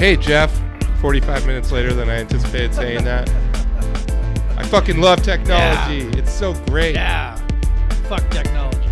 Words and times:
Hey, 0.00 0.16
Jeff. 0.16 0.50
45 1.02 1.46
minutes 1.46 1.70
later 1.70 1.92
than 1.92 2.08
I 2.08 2.20
anticipated 2.20 2.72
saying 2.72 3.04
that. 3.04 3.28
I 4.56 4.64
fucking 4.68 4.98
love 4.98 5.22
technology. 5.22 6.06
It's 6.18 6.32
so 6.32 6.54
great. 6.64 6.94
Yeah. 6.94 7.36
Fuck 8.08 8.26
technology. 8.30 8.88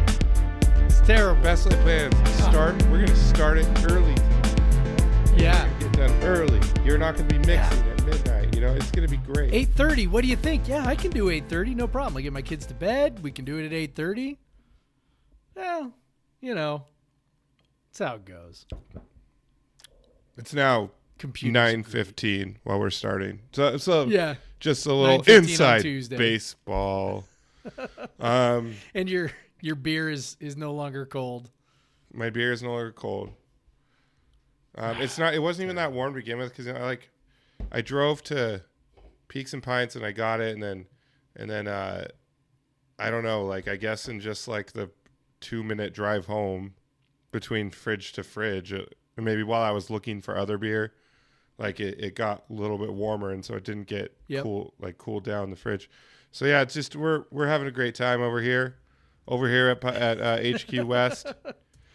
It's 0.85 1.01
terrible. 1.01 1.43
Best 1.43 1.65
laid 1.65 1.81
plans. 1.81 2.15
Start. 2.35 2.75
Uh-huh. 2.75 2.93
We're 2.93 3.07
gonna 3.07 3.17
start 3.17 3.57
it 3.57 3.67
early. 3.91 4.15
Yeah. 5.35 5.67
Get 5.81 5.93
done 5.95 6.11
early. 6.25 6.61
You're 6.85 6.99
not 6.99 7.17
gonna 7.17 7.27
be 7.27 7.39
mixing 7.39 7.89
at 7.89 8.05
midnight. 8.05 8.55
You 8.55 8.61
know, 8.61 8.75
it's 8.75 8.91
gonna 8.91 9.09
be 9.09 9.17
great. 9.17 9.55
8:30. 9.55 10.09
What 10.09 10.21
do 10.21 10.29
you 10.29 10.37
think? 10.37 10.69
Yeah, 10.69 10.85
I 10.85 10.95
can 10.95 11.11
do 11.11 11.31
8:30. 11.31 11.75
No 11.75 11.89
problem. 11.89 12.19
I 12.19 12.21
get 12.21 12.35
my 12.35 12.43
kids 12.43 12.67
to 12.67 12.75
bed. 12.75 13.23
We 13.23 13.31
can 13.31 13.47
do 13.47 13.57
it 13.57 13.65
at 13.65 13.73
8:30. 13.73 14.37
Well, 15.55 15.95
you 16.43 16.55
know, 16.55 16.85
that's 17.87 17.99
how 17.99 18.17
it 18.17 18.27
goes. 18.27 18.67
It's 20.37 20.53
now 20.53 20.91
Computers 21.19 21.55
9:15 21.55 22.57
while 22.65 22.79
we're 22.79 22.91
starting. 22.91 23.41
So, 23.53 23.77
so 23.77 24.05
Yeah. 24.07 24.37
just 24.61 24.87
a 24.87 24.93
little 24.95 25.19
9:15 25.23 25.51
inside 25.51 26.09
baseball. 26.19 27.27
um, 28.21 28.75
And 28.95 29.09
your 29.09 29.33
your 29.61 29.75
beer 29.75 30.09
is 30.09 30.37
is 30.41 30.57
no 30.57 30.73
longer 30.73 31.05
cold. 31.05 31.51
my 32.13 32.31
beer 32.31 32.53
is 32.53 32.63
no 32.63 32.71
longer 32.71 32.93
cold. 32.93 33.33
Um, 34.77 35.01
it's 35.01 35.19
not. 35.19 35.35
It 35.35 35.41
wasn't 35.41 35.65
even 35.65 35.77
that 35.77 35.93
warm 35.93 36.13
to 36.15 36.21
begin 36.21 36.39
with 36.39 36.51
because 36.51 36.69
I 36.69 36.81
like. 36.83 37.11
I 37.73 37.81
drove 37.81 38.23
to 38.25 38.63
Peaks 39.27 39.53
and 39.53 39.63
Pints 39.63 39.97
and 39.97 40.07
I 40.07 40.13
got 40.13 40.41
it, 40.41 40.55
and 40.55 40.63
then, 40.63 40.87
and 41.35 41.51
then, 41.51 41.67
uh, 41.67 42.07
I 42.99 43.11
don't 43.11 43.25
know. 43.25 43.45
Like 43.45 43.67
I 43.67 43.75
guess 43.77 44.09
in 44.09 44.21
just 44.21 44.47
like 44.47 44.73
the 44.73 44.91
two 45.41 45.65
minute 45.65 45.93
drive 45.93 46.27
home 46.27 46.75
between 47.33 47.71
fridge 47.71 48.13
to 48.13 48.23
fridge, 48.23 48.73
uh, 48.73 48.85
maybe 49.17 49.43
while 49.43 49.63
I 49.63 49.73
was 49.73 49.91
looking 49.91 50.21
for 50.21 50.37
other 50.39 50.59
beer, 50.59 50.93
like 51.59 51.81
it, 51.81 51.99
it 52.01 52.15
got 52.15 52.45
a 52.49 52.53
little 52.53 52.79
bit 52.79 52.93
warmer, 52.93 53.31
and 53.31 53.45
so 53.45 53.55
it 53.55 53.65
didn't 53.65 53.87
get 53.89 54.17
Yep. 54.29 54.43
cool 54.45 54.75
like 54.81 54.97
cooled 54.99 55.25
down 55.25 55.45
in 55.45 55.51
the 55.51 55.57
fridge. 55.57 55.91
So 56.33 56.45
yeah, 56.45 56.61
it's 56.63 56.75
just 56.75 56.95
we're 56.97 57.25
we're 57.31 57.49
having 57.49 57.67
a 57.67 57.73
great 57.73 57.95
time 57.95 58.23
over 58.23 58.41
here, 58.41 58.77
over 59.27 59.49
here 59.49 59.69
at 59.69 59.85
at 59.85 60.21
uh, 60.21 60.59
HQ 60.59 60.87
West. 60.89 61.27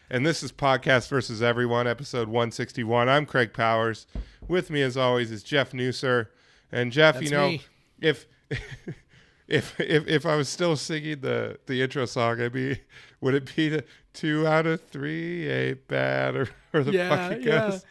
And 0.09 0.25
this 0.25 0.43
is 0.43 0.51
Podcast 0.51 1.07
versus 1.07 1.41
Everyone, 1.41 1.87
episode 1.87 2.27
161. 2.27 3.09
I'm 3.09 3.25
Craig 3.25 3.51
Powers. 3.53 4.05
With 4.47 4.69
me, 4.69 4.81
as 4.81 4.95
always, 4.97 5.31
is 5.31 5.41
Jeff 5.43 5.71
Nusser. 5.71 6.27
And 6.71 6.91
Jeff, 6.91 7.15
That's 7.15 7.25
you 7.25 7.31
know, 7.31 7.47
me. 7.49 7.61
if 8.01 8.27
if 9.47 9.79
if 9.79 10.07
if 10.07 10.25
I 10.25 10.35
was 10.35 10.49
still 10.49 10.75
singing 10.75 11.21
the 11.21 11.59
the 11.67 11.81
intro 11.81 12.05
song, 12.05 12.41
I'd 12.41 12.51
be 12.53 12.79
would 13.21 13.33
it 13.35 13.55
be 13.55 13.69
the 13.69 13.83
two 14.13 14.45
out 14.47 14.65
of 14.67 14.81
three 14.81 15.49
ain't 15.49 15.87
bad 15.87 16.35
or 16.35 16.49
or 16.73 16.83
the 16.83 16.91
Yeah, 16.93 17.09
fuck 17.29 17.37
it 17.37 17.43
yeah. 17.43 17.69
goes? 17.69 17.85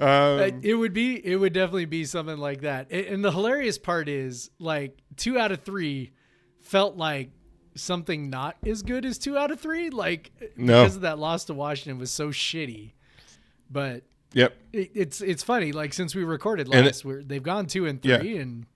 Um, 0.00 0.60
it 0.62 0.74
would 0.74 0.92
be 0.92 1.24
it 1.24 1.36
would 1.36 1.52
definitely 1.52 1.84
be 1.84 2.04
something 2.04 2.38
like 2.38 2.62
that. 2.62 2.90
And 2.90 3.24
the 3.24 3.30
hilarious 3.32 3.78
part 3.78 4.08
is 4.08 4.50
like 4.58 4.96
2 5.16 5.38
out 5.38 5.52
of 5.52 5.62
3 5.62 6.10
felt 6.62 6.96
like 6.96 7.30
something 7.74 8.30
not 8.30 8.56
as 8.66 8.82
good 8.82 9.04
as 9.04 9.18
2 9.18 9.36
out 9.38 9.50
of 9.50 9.60
3 9.60 9.90
like 9.90 10.30
No. 10.56 10.82
because 10.82 10.96
of 10.96 11.02
that 11.02 11.18
loss 11.18 11.44
to 11.46 11.54
Washington 11.54 11.98
was 11.98 12.10
so 12.10 12.28
shitty. 12.28 12.92
But 13.70 14.02
yep, 14.32 14.56
it, 14.72 14.90
it's 14.94 15.20
it's 15.20 15.42
funny 15.42 15.72
like 15.72 15.92
since 15.92 16.14
we 16.14 16.24
recorded 16.24 16.68
last 16.68 17.04
we're, 17.04 17.22
they've 17.22 17.42
gone 17.42 17.66
2 17.66 17.86
and 17.86 18.00
3 18.02 18.10
Yeah. 18.10 18.40
and 18.40 18.66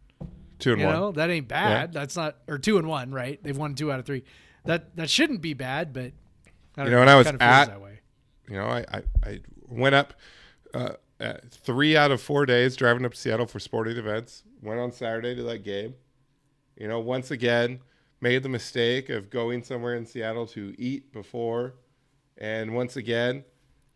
two 0.59 0.73
and 0.73 0.81
you 0.81 0.87
one. 0.87 0.95
know, 0.97 1.13
that 1.13 1.31
ain't 1.31 1.49
bad. 1.49 1.93
That's 1.93 2.17
not 2.17 2.37
or 2.47 2.59
2 2.59 2.79
and 2.79 2.87
1, 2.87 3.11
right? 3.13 3.43
They've 3.43 3.57
won 3.57 3.75
2 3.75 3.91
out 3.91 3.99
of 3.99 4.07
3. 4.07 4.23
That 4.67 4.95
that 4.97 5.11
shouldn't 5.11 5.41
be 5.43 5.55
bad, 5.55 5.93
but 5.93 6.13
I 6.77 6.83
don't 6.83 6.87
You 6.87 6.91
know, 6.93 6.99
when 7.01 7.09
I 7.09 7.15
was 7.17 7.27
it 7.27 7.37
at- 7.41 7.67
that 7.69 7.81
way. 7.81 8.01
you 8.49 8.57
know, 8.57 8.67
I, 8.67 8.85
I, 8.93 9.03
I 9.25 9.41
went 9.69 9.95
up 9.95 10.15
uh, 10.75 10.91
uh, 11.21 11.35
three 11.51 11.97
out 11.97 12.11
of 12.11 12.21
four 12.21 12.47
days 12.47 12.77
driving 12.77 13.05
up 13.05 13.13
to 13.13 13.19
Seattle 13.19 13.47
for 13.47 13.61
sporting 13.61 13.97
events. 13.97 14.43
Went 14.63 14.81
on 14.81 14.93
Saturday 14.93 15.35
to 15.35 15.43
that 15.45 15.65
game. 15.65 15.95
You 16.77 16.89
know, 16.89 16.99
once 16.99 17.31
again, 17.31 17.81
made 18.21 18.43
the 18.43 18.49
mistake 18.49 19.11
of 19.11 19.31
going 19.31 19.63
somewhere 19.63 19.95
in 19.95 20.07
Seattle 20.07 20.47
to 20.49 20.75
eat 20.79 21.13
before. 21.13 21.75
And 22.39 22.75
once 22.75 22.97
again, 22.97 23.45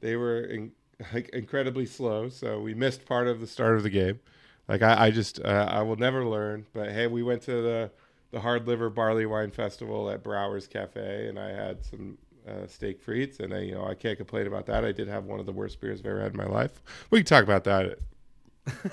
they 0.00 0.16
were 0.16 0.42
in, 0.42 0.72
like 1.12 1.28
incredibly 1.30 1.86
slow. 1.86 2.28
So 2.28 2.60
we 2.60 2.74
missed 2.74 3.04
part 3.04 3.26
of 3.26 3.40
the 3.40 3.46
start 3.46 3.76
of 3.76 3.82
the 3.82 3.90
game. 3.90 4.20
Like 4.68 4.82
I, 4.82 5.06
I 5.06 5.10
just, 5.10 5.40
uh, 5.40 5.66
I 5.70 5.82
will 5.82 5.96
never 5.96 6.24
learn. 6.24 6.66
But 6.72 6.92
hey, 6.92 7.06
we 7.06 7.22
went 7.22 7.42
to 7.42 7.62
the, 7.62 7.90
the 8.30 8.40
Hard 8.40 8.68
Liver 8.68 8.90
Barley 8.90 9.26
Wine 9.26 9.50
Festival 9.50 10.10
at 10.10 10.22
Brouwer's 10.22 10.66
Cafe, 10.66 11.28
and 11.28 11.38
I 11.38 11.48
had 11.48 11.84
some 11.84 12.18
uh, 12.48 12.66
steak 12.66 13.04
frites, 13.04 13.40
and 13.40 13.52
I, 13.52 13.60
you 13.60 13.74
know 13.74 13.84
I 13.84 13.94
can't 13.94 14.16
complain 14.16 14.46
about 14.46 14.66
that. 14.66 14.84
I 14.84 14.92
did 14.92 15.08
have 15.08 15.24
one 15.24 15.38
of 15.40 15.46
the 15.46 15.52
worst 15.52 15.80
beers 15.80 16.00
I've 16.00 16.06
ever 16.06 16.20
had 16.22 16.32
in 16.32 16.36
my 16.38 16.46
life. 16.46 16.82
We 17.10 17.18
can 17.20 17.26
talk 17.26 17.44
about 17.44 17.64
that 17.64 17.98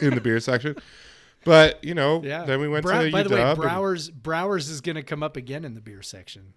in 0.02 0.14
the 0.16 0.22
beer 0.22 0.40
section. 0.40 0.76
But 1.46 1.84
you 1.84 1.94
know, 1.94 2.22
Yeah. 2.26 2.44
then 2.44 2.60
we 2.60 2.68
went 2.68 2.84
Brow- 2.86 3.00
to 3.00 3.06
the 3.06 3.12
By 3.12 3.24
the 3.24 3.30
way, 3.30 3.42
UW 3.42 3.52
and- 3.52 3.60
Brouwers 3.60 4.12
Brouwers 4.12 4.70
is 4.70 4.82
going 4.82 4.96
to 4.96 5.04
come 5.04 5.22
up 5.24 5.38
again 5.38 5.64
in 5.64 5.74
the 5.76 5.82
beer 5.82 6.02
section. 6.02 6.54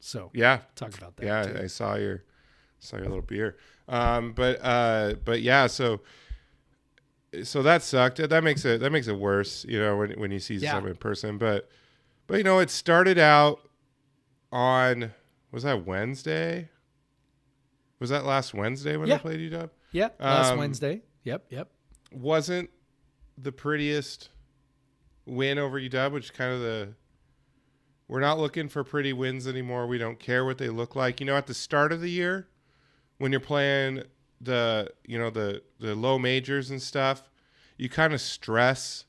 So 0.00 0.30
yeah, 0.34 0.60
talk 0.76 0.96
about 0.96 1.16
that. 1.16 1.26
yeah. 1.26 1.42
too. 1.44 1.58
I 1.64 1.66
saw 1.66 1.94
your 1.96 2.22
saw 2.78 2.96
your 2.96 3.06
little 3.06 3.22
beer. 3.22 3.56
Um, 3.88 4.32
but 4.32 4.60
uh, 4.62 5.14
but 5.24 5.42
yeah, 5.42 5.66
so 5.66 6.00
so 7.42 7.62
that 7.62 7.82
sucked. 7.82 8.18
That 8.28 8.44
makes 8.44 8.64
it 8.64 8.80
that 8.80 8.92
makes 8.92 9.08
it 9.08 9.18
worse. 9.18 9.64
You 9.68 9.80
know, 9.80 9.96
when 9.96 10.12
when 10.20 10.30
you 10.30 10.38
see 10.38 10.54
Yeah. 10.56 10.72
someone 10.74 10.90
in 10.92 10.96
person. 10.96 11.36
But 11.38 11.68
but 12.26 12.38
you 12.38 12.44
know, 12.44 12.58
it 12.60 12.70
started 12.70 13.18
out 13.18 13.60
on 14.52 15.12
was 15.54 15.62
that 15.62 15.86
Wednesday? 15.86 16.68
Was 18.00 18.10
that 18.10 18.24
last 18.24 18.52
Wednesday 18.54 18.96
when 18.96 19.08
Yeah. 19.08 19.16
they 19.16 19.22
played 19.22 19.40
UW? 19.40 19.70
Yeah, 19.92 20.08
last 20.18 20.52
Um, 20.52 20.58
Wednesday. 20.58 21.02
Yep, 21.22 21.46
yep. 21.50 21.70
wasn't 22.12 22.68
the 23.38 23.52
prettiest 23.52 24.28
win 25.26 25.58
over 25.58 25.78
UW, 25.80 26.12
which 26.14 26.24
is 26.26 26.30
kind 26.30 26.52
of 26.52 26.60
the 26.60 26.94
we're 28.06 28.20
not 28.20 28.38
looking 28.38 28.68
for 28.68 28.84
pretty 28.84 29.14
wins 29.14 29.46
anymore. 29.48 29.86
We 29.86 29.96
don't 29.96 30.18
care 30.20 30.44
what 30.44 30.58
they 30.58 30.68
look 30.68 30.94
like. 30.94 31.20
You 31.20 31.26
know, 31.26 31.36
at 31.36 31.46
the 31.46 31.54
start 31.54 31.90
of 31.90 32.02
the 32.02 32.10
year, 32.10 32.48
when 33.16 33.32
you're 33.32 33.40
playing 33.40 34.02
the 34.40 34.92
you 35.06 35.18
know 35.18 35.30
the 35.30 35.62
the 35.80 35.94
low 35.94 36.18
majors 36.18 36.70
and 36.70 36.82
stuff, 36.82 37.30
you 37.78 37.88
kind 37.88 38.12
of 38.12 38.20
stress 38.20 39.06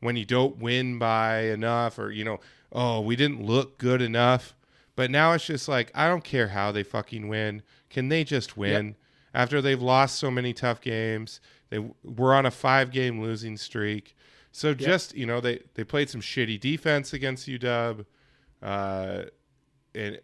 when 0.00 0.16
you 0.16 0.24
don't 0.24 0.56
win 0.58 0.98
by 0.98 1.40
enough, 1.42 1.98
or 1.98 2.10
you 2.10 2.24
know, 2.24 2.40
oh, 2.72 3.00
we 3.02 3.16
didn't 3.16 3.44
look 3.44 3.76
good 3.78 4.00
enough. 4.00 4.54
But 4.98 5.12
now 5.12 5.32
it's 5.32 5.46
just 5.46 5.68
like 5.68 5.92
I 5.94 6.08
don't 6.08 6.24
care 6.24 6.48
how 6.48 6.72
they 6.72 6.82
fucking 6.82 7.28
win. 7.28 7.62
Can 7.88 8.08
they 8.08 8.24
just 8.24 8.56
win? 8.56 8.96
After 9.32 9.62
they've 9.62 9.80
lost 9.80 10.18
so 10.18 10.28
many 10.28 10.52
tough 10.52 10.80
games, 10.80 11.40
they 11.70 11.78
were 12.02 12.34
on 12.34 12.46
a 12.46 12.50
five 12.50 12.90
game 12.90 13.20
losing 13.22 13.56
streak. 13.56 14.16
So 14.50 14.74
just 14.74 15.14
you 15.14 15.24
know 15.24 15.40
they 15.40 15.62
they 15.74 15.84
played 15.84 16.10
some 16.10 16.20
shitty 16.20 16.58
defense 16.58 17.12
against 17.12 17.46
UW, 17.46 18.06
uh, 18.60 19.22
and 19.94 20.18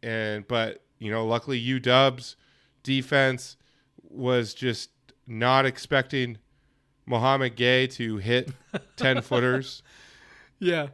and 0.00 0.46
but 0.46 0.84
you 1.00 1.10
know 1.10 1.26
luckily 1.26 1.60
UW's 1.60 2.36
defense 2.84 3.56
was 4.00 4.54
just 4.54 4.90
not 5.26 5.66
expecting 5.66 6.38
Mouhamed 7.04 7.56
Gueye 7.56 7.92
to 7.94 8.18
hit 8.18 8.52
ten 8.96 9.22
footers 9.22 9.82
Yeah. 10.60 10.90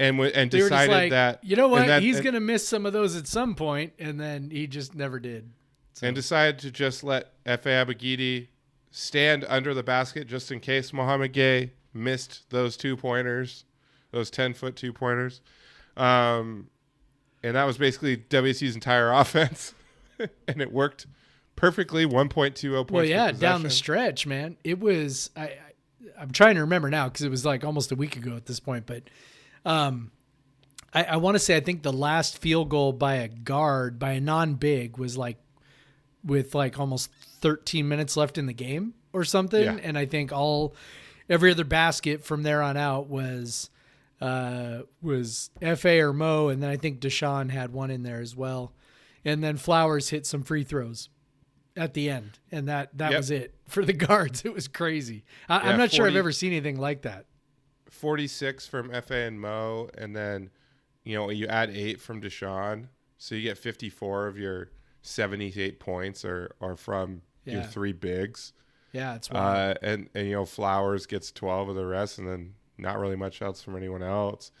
And 0.00 0.16
w- 0.16 0.32
and 0.34 0.50
They 0.50 0.58
decided 0.60 0.92
like, 0.92 1.10
that 1.10 1.44
you 1.44 1.56
know 1.56 1.68
what? 1.68 1.86
that- 1.86 2.00
He's 2.02 2.16
and- 2.16 2.24
going 2.24 2.34
to 2.34 2.40
miss 2.40 2.66
some 2.66 2.86
of 2.86 2.92
those 2.94 3.14
at 3.16 3.26
some 3.26 3.54
point, 3.54 3.92
and 3.98 4.18
then 4.18 4.48
he 4.50 4.66
just 4.66 4.94
never 4.94 5.20
did. 5.20 5.50
and 6.02 6.14
decided 6.14 6.58
to 6.60 6.70
just 6.70 7.04
let 7.04 7.32
Fa 7.44 7.58
Abogidi 7.68 8.48
stand 8.90 9.44
under 9.46 9.74
the 9.74 9.82
basket 9.82 10.26
just 10.26 10.50
in 10.50 10.58
case 10.58 10.90
Mouhamed 10.92 11.34
Gueye 11.34 11.70
missed 11.92 12.48
those 12.48 12.78
two 12.78 12.96
pointers, 12.96 13.64
those 14.10 14.30
ten 14.30 14.54
foot 14.54 14.74
two 14.74 14.92
pointers, 14.94 15.42
um, 15.98 16.68
and 17.42 17.54
that 17.56 17.64
was 17.64 17.76
basically 17.76 18.16
WSU's 18.16 18.74
entire 18.74 19.12
offense, 19.12 19.74
and 20.18 20.62
it 20.62 20.72
worked 20.72 21.06
perfectly. 21.56 22.06
One 22.06 22.30
point 22.30 22.56
two 22.56 22.70
zero 22.70 22.84
points. 22.84 22.92
Well, 22.92 23.04
yeah, 23.04 23.32
down 23.32 23.62
the 23.62 23.68
stretch, 23.70 24.26
man. 24.26 24.56
It 24.64 24.80
was 24.80 25.28
I, 25.36 25.42
I 25.42 25.58
I'm 26.18 26.30
trying 26.30 26.54
to 26.54 26.62
remember 26.62 26.88
now 26.88 27.08
because 27.08 27.22
it 27.22 27.30
was 27.30 27.44
like 27.44 27.64
almost 27.64 27.92
a 27.92 27.96
week 27.96 28.16
ago 28.16 28.34
at 28.36 28.46
this 28.46 28.60
point, 28.60 28.86
but 28.86 29.02
um 29.64 30.10
I, 30.92 31.04
I 31.04 31.16
want 31.18 31.36
to 31.36 31.38
say 31.38 31.56
I 31.56 31.60
think 31.60 31.82
the 31.82 31.92
last 31.92 32.38
field 32.38 32.68
goal 32.68 32.92
by 32.92 33.14
a 33.16 33.28
guard 33.28 33.98
by 33.98 34.12
a 34.12 34.20
non-big 34.20 34.96
was 34.98 35.16
like 35.16 35.36
with 36.24 36.54
like 36.54 36.78
almost 36.78 37.10
13 37.40 37.86
minutes 37.88 38.16
left 38.16 38.36
in 38.38 38.46
the 38.46 38.52
game 38.52 38.94
or 39.12 39.24
something, 39.24 39.62
Yeah. 39.64 39.78
and 39.82 39.96
I 39.96 40.04
think 40.06 40.32
all 40.32 40.74
every 41.28 41.50
other 41.52 41.64
basket 41.64 42.24
from 42.24 42.42
there 42.42 42.60
on 42.62 42.76
out 42.76 43.08
was 43.08 43.70
uh 44.20 44.80
was 45.00 45.50
Fa 45.76 46.00
or 46.00 46.12
Mo, 46.12 46.48
and 46.48 46.62
then 46.62 46.68
I 46.70 46.76
think 46.76 47.00
Dishon 47.00 47.50
had 47.50 47.72
one 47.72 47.90
in 47.90 48.02
there 48.02 48.20
as 48.20 48.36
well, 48.36 48.72
and 49.24 49.42
then 49.42 49.56
Flowers 49.56 50.10
hit 50.10 50.26
some 50.26 50.42
free 50.42 50.64
throws 50.64 51.08
at 51.76 51.94
the 51.94 52.10
end, 52.10 52.38
and 52.50 52.68
that 52.68 52.90
that 52.98 53.12
Yep. 53.12 53.18
was 53.18 53.30
it 53.30 53.54
for 53.68 53.84
the 53.84 53.92
guards. 54.08 54.44
It 54.44 54.52
was 54.52 54.68
crazy. 54.68 55.24
I, 55.48 55.56
Yeah, 55.64 55.70
I'm 55.70 55.78
not 55.78 55.92
sure 55.92 56.06
I've 56.06 56.16
ever 56.16 56.32
seen 56.32 56.52
anything 56.52 56.78
like 56.80 57.02
that. 57.02 57.26
46 57.90 58.66
from 58.66 58.90
FA 59.02 59.14
and 59.14 59.40
Mo, 59.40 59.90
and 59.98 60.16
then 60.16 60.50
you 61.04 61.16
know 61.16 61.30
you 61.30 61.46
add 61.46 61.70
eight 61.70 62.00
from 62.00 62.20
Dishon, 62.20 62.86
so 63.18 63.34
you 63.34 63.42
get 63.42 63.58
54 63.58 64.26
of 64.26 64.38
your 64.38 64.70
78 65.02 65.80
points 65.80 66.24
are 66.24 66.54
are 66.60 66.76
from 66.76 67.22
your 67.44 67.62
three 67.64 67.92
bigs. 67.92 68.52
Yeah, 68.92 69.14
it's 69.16 69.30
wild. 69.30 69.76
Uh, 69.76 69.78
and 69.82 70.08
and 70.14 70.26
you 70.26 70.34
know 70.34 70.44
Flowers 70.44 71.06
gets 71.06 71.30
12 71.32 71.70
of 71.70 71.76
the 71.76 71.86
rest, 71.86 72.18
and 72.18 72.28
then 72.28 72.54
not 72.78 72.98
really 72.98 73.16
much 73.16 73.42
else 73.42 73.62
from 73.62 73.76
anyone 73.76 74.02
else. 74.02 74.52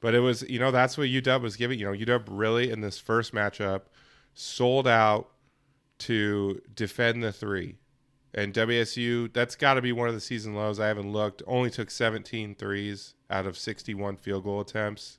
But 0.00 0.14
it 0.14 0.20
was 0.20 0.42
you 0.42 0.58
know 0.58 0.70
that's 0.70 0.98
what 0.98 1.08
UW 1.08 1.42
was 1.42 1.56
giving. 1.56 1.78
You 1.78 1.86
know 1.86 1.92
UW 1.92 2.24
really 2.28 2.70
in 2.70 2.80
this 2.80 2.98
first 2.98 3.34
matchup 3.34 3.82
sold 4.34 4.88
out 4.88 5.30
to 5.98 6.60
defend 6.74 7.22
the 7.22 7.32
three. 7.32 7.76
And 8.34 8.54
WSU, 8.54 9.32
that's 9.32 9.56
got 9.56 9.74
to 9.74 9.82
be 9.82 9.92
one 9.92 10.08
of 10.08 10.14
the 10.14 10.20
season 10.20 10.54
lows. 10.54 10.80
I 10.80 10.88
haven't 10.88 11.12
looked. 11.12 11.42
Only 11.46 11.68
took 11.68 11.90
17 11.90 12.54
threes 12.54 13.14
out 13.28 13.46
of 13.46 13.58
61 13.58 14.16
field 14.16 14.44
goal 14.44 14.60
attempts. 14.60 15.18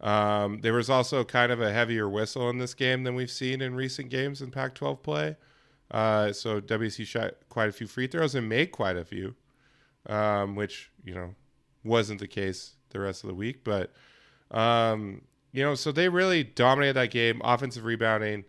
Um, 0.00 0.60
there 0.62 0.72
was 0.72 0.90
also 0.90 1.22
kind 1.22 1.52
of 1.52 1.60
a 1.60 1.72
heavier 1.72 2.08
whistle 2.08 2.50
in 2.50 2.58
this 2.58 2.74
game 2.74 3.04
than 3.04 3.14
we've 3.14 3.30
seen 3.30 3.62
in 3.62 3.74
recent 3.74 4.10
games 4.10 4.42
in 4.42 4.50
Pac 4.50 4.74
12 4.74 5.02
play. 5.02 5.36
Uh, 5.92 6.32
so 6.32 6.60
WSU 6.60 7.06
shot 7.06 7.34
quite 7.48 7.68
a 7.68 7.72
few 7.72 7.86
free 7.86 8.08
throws 8.08 8.34
and 8.34 8.48
made 8.48 8.72
quite 8.72 8.96
a 8.96 9.04
few, 9.04 9.34
um, 10.06 10.56
which, 10.56 10.90
you 11.04 11.14
know, 11.14 11.34
wasn't 11.84 12.18
the 12.18 12.26
case 12.26 12.74
the 12.90 12.98
rest 12.98 13.22
of 13.22 13.28
the 13.28 13.34
week. 13.34 13.62
But, 13.62 13.92
um, 14.50 15.22
you 15.52 15.62
know, 15.62 15.74
so 15.74 15.92
they 15.92 16.08
really 16.08 16.42
dominated 16.42 16.94
that 16.94 17.10
game. 17.10 17.40
Offensive 17.44 17.84
rebounding, 17.84 18.44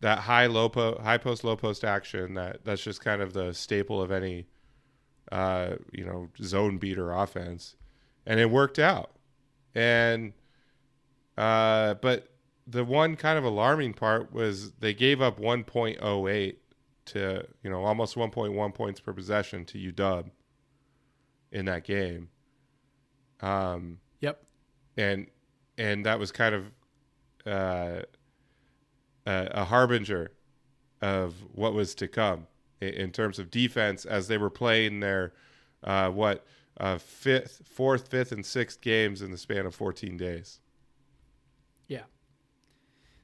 that 0.00 0.20
high 0.20 0.46
low 0.46 0.68
po- 0.68 0.98
high 1.02 1.18
post 1.18 1.44
low 1.44 1.56
post 1.56 1.84
action. 1.84 2.34
That 2.34 2.64
that's 2.64 2.82
just 2.82 3.00
kind 3.02 3.22
of 3.22 3.32
the 3.32 3.52
staple 3.52 4.00
of 4.00 4.10
any, 4.10 4.46
uh, 5.32 5.76
you 5.92 6.04
know, 6.04 6.28
zone 6.42 6.78
beater 6.78 7.12
offense, 7.12 7.76
and 8.26 8.38
it 8.40 8.50
worked 8.50 8.78
out. 8.78 9.12
And, 9.74 10.32
uh, 11.36 11.94
but 11.94 12.28
the 12.66 12.84
one 12.84 13.16
kind 13.16 13.38
of 13.38 13.44
alarming 13.44 13.94
part 13.94 14.32
was 14.32 14.72
they 14.72 14.92
gave 14.92 15.20
up 15.22 15.40
1.08 15.40 16.56
to 17.06 17.46
you 17.62 17.70
know 17.70 17.84
almost 17.84 18.14
1.1 18.14 18.74
points 18.74 19.00
per 19.00 19.12
possession 19.12 19.64
to 19.64 19.92
UW 19.92 20.30
in 21.52 21.64
that 21.64 21.84
game. 21.84 22.28
Um, 23.40 23.98
yep. 24.20 24.42
and 24.96 25.26
and 25.78 26.04
that 26.06 26.18
was 26.18 26.32
kind 26.32 26.54
of 26.54 26.64
uh, 27.46 28.02
a, 29.28 29.48
a 29.52 29.64
harbinger 29.64 30.32
of 31.02 31.34
what 31.54 31.74
was 31.74 31.94
to 31.96 32.08
come 32.08 32.46
in, 32.80 32.88
in 32.88 33.10
terms 33.12 33.38
of 33.38 33.50
defense 33.50 34.04
as 34.04 34.28
they 34.28 34.38
were 34.38 34.50
playing 34.50 35.00
their 35.00 35.32
uh, 35.84 36.10
what 36.10 36.44
uh, 36.80 36.98
fifth, 36.98 37.62
fourth, 37.66 38.08
fifth, 38.08 38.32
and 38.32 38.44
sixth 38.44 38.80
games 38.80 39.20
in 39.20 39.30
the 39.30 39.38
span 39.38 39.66
of 39.66 39.74
14 39.74 40.16
days. 40.16 40.60
Yeah. 41.86 42.02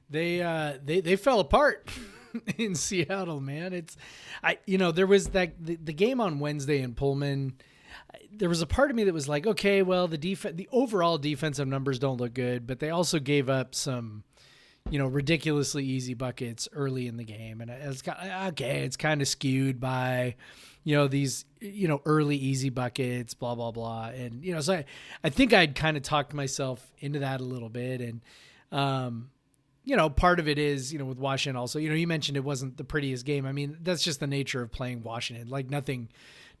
They 0.09 0.41
uh 0.41 0.73
they 0.83 1.01
they 1.01 1.15
fell 1.15 1.39
apart 1.39 1.89
in 2.57 2.75
Seattle, 2.75 3.39
man. 3.39 3.73
It's 3.73 3.97
I 4.43 4.59
you 4.65 4.77
know, 4.77 4.91
there 4.91 5.07
was 5.07 5.29
that 5.29 5.53
the, 5.59 5.77
the 5.77 5.93
game 5.93 6.21
on 6.21 6.39
Wednesday 6.39 6.81
in 6.81 6.93
Pullman. 6.93 7.55
There 8.31 8.49
was 8.49 8.61
a 8.61 8.67
part 8.67 8.89
of 8.89 8.95
me 8.97 9.05
that 9.05 9.13
was 9.13 9.29
like, 9.29 9.47
okay, 9.47 9.81
well, 9.81 10.07
the 10.07 10.17
def- 10.17 10.55
the 10.55 10.67
overall 10.71 11.17
defensive 11.17 11.67
numbers 11.67 11.97
don't 11.97 12.17
look 12.19 12.33
good, 12.33 12.67
but 12.67 12.79
they 12.79 12.89
also 12.89 13.17
gave 13.17 13.49
up 13.49 13.73
some 13.73 14.25
you 14.89 14.99
know, 14.99 15.07
ridiculously 15.07 15.83
easy 15.83 16.13
buckets 16.13 16.67
early 16.73 17.07
in 17.07 17.17
the 17.17 17.23
game. 17.23 17.61
And 17.61 17.71
it's 17.71 18.01
got 18.01 18.23
okay, 18.49 18.83
it's 18.83 18.97
kind 18.97 19.21
of 19.21 19.27
skewed 19.27 19.79
by 19.79 20.35
you 20.83 20.95
know 20.95 21.07
these 21.07 21.45
you 21.59 21.87
know 21.87 22.01
early 22.05 22.37
easy 22.37 22.69
buckets 22.69 23.33
blah 23.33 23.55
blah 23.55 23.71
blah. 23.71 24.05
And 24.15 24.43
you 24.43 24.53
know 24.53 24.61
so 24.61 24.75
i, 24.75 24.85
I 25.23 25.29
think 25.29 25.51
i'd 25.51 25.75
kind 25.75 25.97
of 25.97 26.03
talked 26.03 26.33
myself 26.33 26.85
into 26.99 27.19
that 27.19 27.41
a 27.41 27.43
little 27.43 27.69
bit. 27.69 27.99
And 27.99 28.21
um 28.71 29.31
you 29.83 29.97
know 29.97 30.09
part 30.09 30.39
of 30.39 30.47
it 30.47 30.57
is 30.57 30.93
you 30.93 30.99
know 30.99 31.05
with 31.05 31.19
washington 31.19 31.55
also 31.55 31.77
you 31.77 31.89
know 31.89 31.95
you 31.95 32.07
mentioned 32.07 32.37
it 32.37 32.43
wasn't 32.43 32.77
the 32.77 32.83
prettiest 32.83 33.25
game. 33.25 33.45
I 33.45 33.51
mean 33.51 33.77
that's 33.81 34.03
just 34.03 34.19
the 34.19 34.27
nature 34.27 34.61
of 34.61 34.71
playing 34.71 35.01
washington. 35.01 35.49
Like 35.49 35.69
nothing 35.69 36.09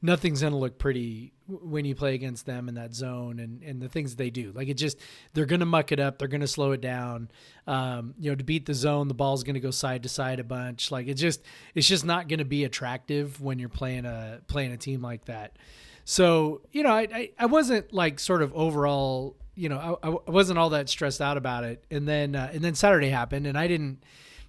nothing's 0.05 0.41
going 0.41 0.53
to 0.53 0.59
look 0.59 0.77
pretty 0.77 1.33
when 1.47 1.85
you 1.85 1.95
play 1.95 2.15
against 2.15 2.45
them 2.45 2.69
in 2.69 2.75
that 2.75 2.93
zone 2.93 3.39
and, 3.39 3.61
and 3.61 3.81
the 3.81 3.89
things 3.89 4.15
they 4.15 4.29
do. 4.29 4.51
Like 4.53 4.67
it 4.67 4.75
just, 4.75 4.97
they're 5.33 5.45
going 5.45 5.59
to 5.59 5.65
muck 5.65 5.91
it 5.91 5.99
up. 5.99 6.17
They're 6.17 6.27
going 6.27 6.41
to 6.41 6.47
slow 6.47 6.71
it 6.71 6.81
down. 6.81 7.29
Um, 7.67 8.13
you 8.19 8.31
know, 8.31 8.35
to 8.35 8.43
beat 8.43 8.65
the 8.65 8.73
zone, 8.73 9.07
the 9.07 9.13
ball's 9.13 9.43
going 9.43 9.55
to 9.55 9.59
go 9.59 9.71
side 9.71 10.03
to 10.03 10.09
side 10.09 10.39
a 10.39 10.43
bunch. 10.43 10.91
Like 10.91 11.07
it 11.07 11.15
just, 11.15 11.43
it's 11.73 11.87
just 11.87 12.05
not 12.05 12.27
going 12.27 12.39
to 12.39 12.45
be 12.45 12.63
attractive 12.63 13.41
when 13.41 13.59
you're 13.59 13.69
playing 13.69 14.05
a, 14.05 14.41
playing 14.47 14.71
a 14.71 14.77
team 14.77 15.01
like 15.01 15.25
that. 15.25 15.57
So, 16.05 16.61
you 16.71 16.83
know, 16.83 16.91
I, 16.91 17.07
I, 17.13 17.31
I 17.39 17.45
wasn't 17.47 17.91
like 17.91 18.19
sort 18.19 18.41
of 18.41 18.53
overall, 18.53 19.35
you 19.55 19.69
know, 19.69 19.99
I, 20.03 20.09
I 20.09 20.31
wasn't 20.31 20.59
all 20.59 20.69
that 20.71 20.89
stressed 20.89 21.21
out 21.21 21.37
about 21.37 21.63
it. 21.63 21.83
And 21.89 22.07
then, 22.07 22.35
uh, 22.35 22.49
and 22.53 22.61
then 22.63 22.75
Saturday 22.75 23.09
happened 23.09 23.47
and 23.47 23.57
I 23.57 23.67
didn't, 23.67 24.03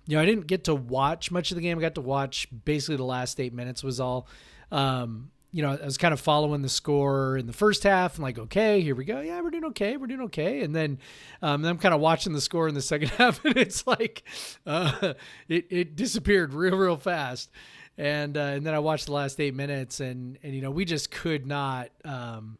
you 0.06 0.16
know, 0.16 0.22
I 0.22 0.26
didn't 0.26 0.46
get 0.46 0.64
to 0.64 0.74
watch 0.74 1.30
much 1.30 1.50
of 1.50 1.56
the 1.56 1.62
game. 1.62 1.78
I 1.78 1.80
got 1.80 1.96
to 1.96 2.00
watch 2.00 2.46
basically 2.64 2.96
the 2.96 3.04
last 3.04 3.40
eight 3.40 3.52
minutes 3.52 3.82
was 3.82 4.00
all, 4.00 4.28
um, 4.70 5.30
you 5.52 5.62
know, 5.62 5.70
I 5.70 5.84
was 5.84 5.96
kind 5.96 6.12
of 6.12 6.20
following 6.20 6.62
the 6.62 6.68
score 6.68 7.36
in 7.36 7.46
the 7.46 7.52
first 7.52 7.82
half 7.84 8.16
and 8.16 8.22
like, 8.22 8.38
okay, 8.38 8.80
here 8.80 8.94
we 8.94 9.04
go. 9.04 9.20
Yeah, 9.20 9.40
we're 9.40 9.50
doing 9.50 9.64
okay. 9.66 9.96
We're 9.96 10.06
doing 10.06 10.22
okay. 10.22 10.62
And 10.62 10.74
then, 10.74 10.98
um, 11.40 11.62
then 11.62 11.70
I'm 11.70 11.78
kind 11.78 11.94
of 11.94 12.00
watching 12.00 12.32
the 12.32 12.40
score 12.40 12.68
in 12.68 12.74
the 12.74 12.82
second 12.82 13.08
half 13.18 13.44
and 13.44 13.56
it's 13.56 13.86
like, 13.86 14.22
uh, 14.66 15.14
it, 15.48 15.66
it 15.70 15.96
disappeared 15.96 16.52
real, 16.52 16.76
real 16.76 16.96
fast. 16.96 17.50
And, 17.96 18.36
uh, 18.36 18.40
and 18.40 18.66
then 18.66 18.74
I 18.74 18.80
watched 18.80 19.06
the 19.06 19.12
last 19.12 19.40
eight 19.40 19.54
minutes 19.54 20.00
and, 20.00 20.38
and, 20.42 20.54
you 20.54 20.60
know, 20.60 20.70
we 20.70 20.84
just 20.84 21.10
could 21.10 21.46
not, 21.46 21.90
um, 22.04 22.58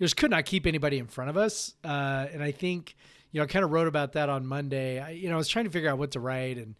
just 0.00 0.16
could 0.16 0.32
not 0.32 0.44
keep 0.44 0.66
anybody 0.66 0.98
in 0.98 1.06
front 1.06 1.30
of 1.30 1.36
us. 1.36 1.74
Uh, 1.84 2.26
and 2.32 2.42
I 2.42 2.50
think, 2.50 2.96
you 3.30 3.38
know, 3.38 3.44
I 3.44 3.46
kind 3.46 3.64
of 3.64 3.70
wrote 3.70 3.86
about 3.86 4.14
that 4.14 4.28
on 4.28 4.46
Monday. 4.46 4.98
I, 4.98 5.10
you 5.10 5.28
know, 5.28 5.34
I 5.34 5.38
was 5.38 5.48
trying 5.48 5.66
to 5.66 5.70
figure 5.70 5.88
out 5.88 5.98
what 5.98 6.10
to 6.12 6.20
write 6.20 6.56
and, 6.56 6.74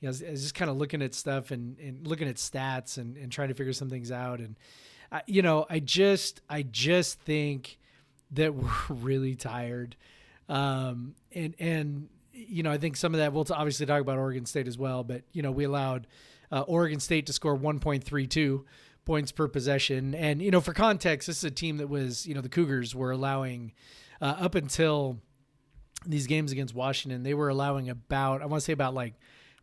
you 0.00 0.06
know, 0.06 0.08
I 0.08 0.10
was, 0.10 0.22
I 0.22 0.30
was 0.30 0.42
just 0.42 0.54
kind 0.54 0.70
of 0.70 0.76
looking 0.76 1.02
at 1.02 1.12
stuff 1.12 1.50
and, 1.50 1.76
and 1.80 2.06
looking 2.06 2.28
at 2.28 2.36
stats 2.36 2.98
and, 2.98 3.16
and 3.16 3.32
trying 3.32 3.48
to 3.48 3.54
figure 3.54 3.72
some 3.72 3.90
things 3.90 4.12
out. 4.12 4.38
And, 4.38 4.54
I, 5.10 5.22
you 5.26 5.42
know, 5.42 5.66
I 5.68 5.78
just, 5.80 6.40
I 6.48 6.62
just 6.62 7.20
think 7.20 7.78
that 8.32 8.54
we're 8.54 8.70
really 8.90 9.34
tired. 9.34 9.96
Um, 10.48 11.14
and, 11.32 11.54
and, 11.58 12.08
you 12.32 12.62
know, 12.62 12.70
I 12.70 12.78
think 12.78 12.96
some 12.96 13.14
of 13.14 13.18
that, 13.18 13.32
we'll 13.32 13.44
t- 13.44 13.54
obviously 13.54 13.86
talk 13.86 14.00
about 14.00 14.18
Oregon 14.18 14.46
State 14.46 14.68
as 14.68 14.78
well, 14.78 15.04
but, 15.04 15.22
you 15.32 15.42
know, 15.42 15.50
we 15.50 15.64
allowed 15.64 16.06
uh, 16.50 16.60
Oregon 16.62 17.00
State 17.00 17.26
to 17.26 17.32
score 17.32 17.56
1.32 17.58 18.64
points 19.04 19.32
per 19.32 19.48
possession. 19.48 20.14
And, 20.14 20.40
you 20.40 20.50
know, 20.50 20.60
for 20.60 20.72
context, 20.72 21.26
this 21.26 21.38
is 21.38 21.44
a 21.44 21.50
team 21.50 21.78
that 21.78 21.88
was, 21.88 22.26
you 22.26 22.34
know, 22.34 22.40
the 22.40 22.48
Cougars 22.48 22.94
were 22.94 23.10
allowing 23.10 23.72
uh, 24.20 24.36
up 24.38 24.54
until 24.54 25.18
these 26.06 26.26
games 26.26 26.52
against 26.52 26.74
Washington, 26.74 27.22
they 27.22 27.34
were 27.34 27.48
allowing 27.48 27.90
about 27.90 28.40
I 28.40 28.46
want 28.46 28.60
to 28.60 28.64
say 28.64 28.72
about 28.72 28.94
like 28.94 29.14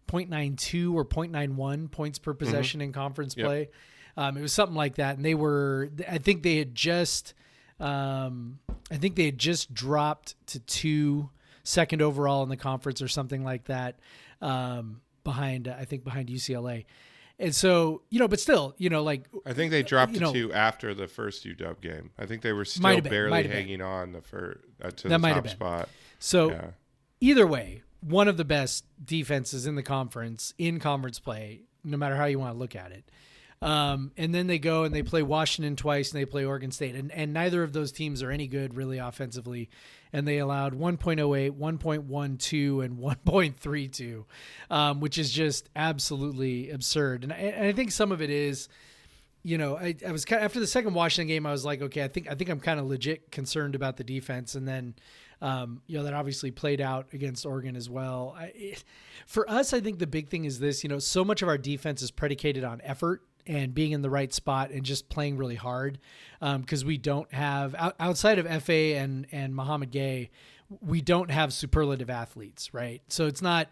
0.92 0.07 0.93
or 0.93 1.05
0.91 1.05 1.89
points 1.89 2.19
per 2.19 2.33
possession 2.33 2.81
in 2.81 2.91
conference 2.91 3.35
Yep. 3.37 3.45
play. 3.45 3.69
Um, 4.17 4.37
it 4.37 4.41
was 4.41 4.53
something 4.53 4.75
like 4.75 4.95
that, 4.95 5.17
and 5.17 5.25
they 5.25 5.35
were. 5.35 5.89
I 6.09 6.17
think 6.17 6.43
they 6.43 6.57
had 6.57 6.73
just. 6.75 7.33
Um, 7.79 8.59
I 8.91 8.95
think 8.97 9.15
they 9.15 9.25
had 9.25 9.37
just 9.37 9.73
dropped 9.73 10.35
to 10.47 10.59
two, 10.59 11.29
second 11.63 12.01
overall 12.01 12.43
in 12.43 12.49
the 12.49 12.55
conference 12.57 13.01
or 13.01 13.07
something 13.07 13.43
like 13.43 13.65
that, 13.65 13.99
um, 14.41 15.01
behind 15.23 15.67
I 15.67 15.83
think 15.85 16.03
behind 16.05 16.29
UCLA, 16.29 16.85
and 17.39 17.53
so 17.53 18.03
you 18.09 18.19
know, 18.19 18.27
but 18.29 18.39
still, 18.39 18.73
you 18.77 18.89
know, 18.89 19.03
like 19.03 19.25
I 19.45 19.51
think 19.53 19.71
they 19.71 19.83
dropped 19.83 20.13
you 20.13 20.19
to 20.19 20.25
know- 20.25 20.33
two 20.33 20.53
after 20.53 20.93
the 20.93 21.07
first 21.07 21.45
UW 21.45 21.81
game. 21.81 22.11
I 22.17 22.25
think 22.25 22.41
they 22.43 22.53
were 22.53 22.63
still 22.65 23.01
been, 23.01 23.03
barely 23.11 23.47
hanging 23.47 23.81
on 23.81 24.13
the 24.13 24.21
fir- 24.21 24.61
uh, 24.81 24.91
to 24.91 25.09
That 25.09 25.19
the 25.21 25.27
top 25.29 25.43
been. 25.43 25.51
spot. 25.51 25.89
so. 26.19 26.51
Yeah. 26.51 26.67
either 27.21 27.47
way, 27.47 27.81
one 28.01 28.27
of 28.27 28.37
the 28.37 28.45
best 28.45 28.85
defenses 29.03 29.65
in 29.65 29.75
the 29.75 29.83
conference 29.83 30.53
in 30.57 30.79
conference 30.79 31.19
play, 31.19 31.61
no 31.83 31.97
matter 31.97 32.15
how 32.15 32.25
you 32.25 32.37
want 32.39 32.53
to 32.53 32.57
look 32.59 32.75
at 32.75 32.91
it. 32.91 33.03
Um, 33.61 34.11
and 34.17 34.35
then 34.35 34.47
they 34.47 34.59
go 34.59 34.83
and 34.83 34.93
they 34.93 35.01
play 35.01 35.23
Washington 35.23 35.75
twice 35.75 36.11
and 36.11 36.21
they 36.21 36.25
play 36.25 36.45
Oregon 36.45 36.71
State. 36.71 36.95
And, 36.95 37.11
and 37.11 37.33
neither 37.33 37.63
of 37.63 37.73
those 37.73 37.91
teams 37.91 38.21
are 38.21 38.31
any 38.31 38.47
good 38.47 38.75
really 38.75 38.97
offensively. 38.97 39.69
And 40.13 40.27
they 40.27 40.37
allowed 40.37 40.73
1.08, 40.73 41.51
1.12, 41.51 42.85
and 42.85 42.97
1.32, 42.99 44.25
um, 44.69 44.99
which 44.99 45.17
is 45.17 45.31
just 45.31 45.69
absolutely 45.75 46.69
absurd. 46.69 47.23
And 47.23 47.33
I, 47.33 47.37
and 47.37 47.67
I 47.67 47.71
think 47.71 47.91
some 47.91 48.11
of 48.11 48.21
it 48.21 48.29
is, 48.29 48.69
you 49.43 49.57
know, 49.57 49.77
I, 49.77 49.95
I 50.05 50.11
was 50.11 50.25
kind 50.25 50.41
of, 50.41 50.45
after 50.45 50.59
the 50.59 50.67
second 50.67 50.93
Washington 50.93 51.27
game, 51.27 51.45
I 51.45 51.51
was 51.51 51.65
like, 51.65 51.81
okay, 51.81 52.03
I 52.03 52.07
think 52.07 52.27
I 52.29 52.33
think 52.33 52.49
I'm 52.49 52.59
kind 52.59 52.79
of 52.79 52.87
legit 52.87 53.31
concerned 53.31 53.75
about 53.75 53.95
the 53.95 54.03
defense, 54.03 54.55
and 54.55 54.67
then, 54.67 54.95
um, 55.39 55.83
you 55.85 55.97
know, 55.97 56.03
that 56.05 56.15
obviously 56.15 56.49
played 56.49 56.81
out 56.81 57.09
against 57.13 57.45
Oregon 57.45 57.75
as 57.75 57.87
well. 57.87 58.35
I, 58.35 58.45
it, 58.55 58.83
for 59.27 59.47
us, 59.47 59.71
I 59.71 59.81
think 59.81 59.99
the 59.99 60.07
big 60.07 60.29
thing 60.29 60.45
is 60.45 60.57
this: 60.57 60.83
you 60.83 60.89
know, 60.89 60.97
so 60.97 61.23
much 61.23 61.43
of 61.43 61.47
our 61.47 61.59
defense 61.59 62.01
is 62.01 62.09
predicated 62.09 62.63
on 62.63 62.81
effort 62.83 63.21
and 63.47 63.73
being 63.73 63.91
in 63.91 64.01
the 64.01 64.09
right 64.09 64.33
spot 64.33 64.71
and 64.71 64.83
just 64.83 65.09
playing 65.09 65.37
really 65.37 65.55
hard, 65.55 65.99
because 66.39 66.83
we 66.83 66.97
don't 66.97 67.31
have 67.33 67.75
out, 67.75 67.95
outside 67.99 68.39
of 68.39 68.63
Fa 68.63 68.73
and 68.73 69.27
and 69.31 69.55
Mouhamed 69.55 69.91
Gueye, 69.91 70.29
we 70.81 71.01
don't 71.01 71.31
have 71.31 71.53
superlative 71.53 72.09
athletes, 72.09 72.73
right? 72.73 73.01
So 73.07 73.27
it's 73.27 73.41
not 73.41 73.69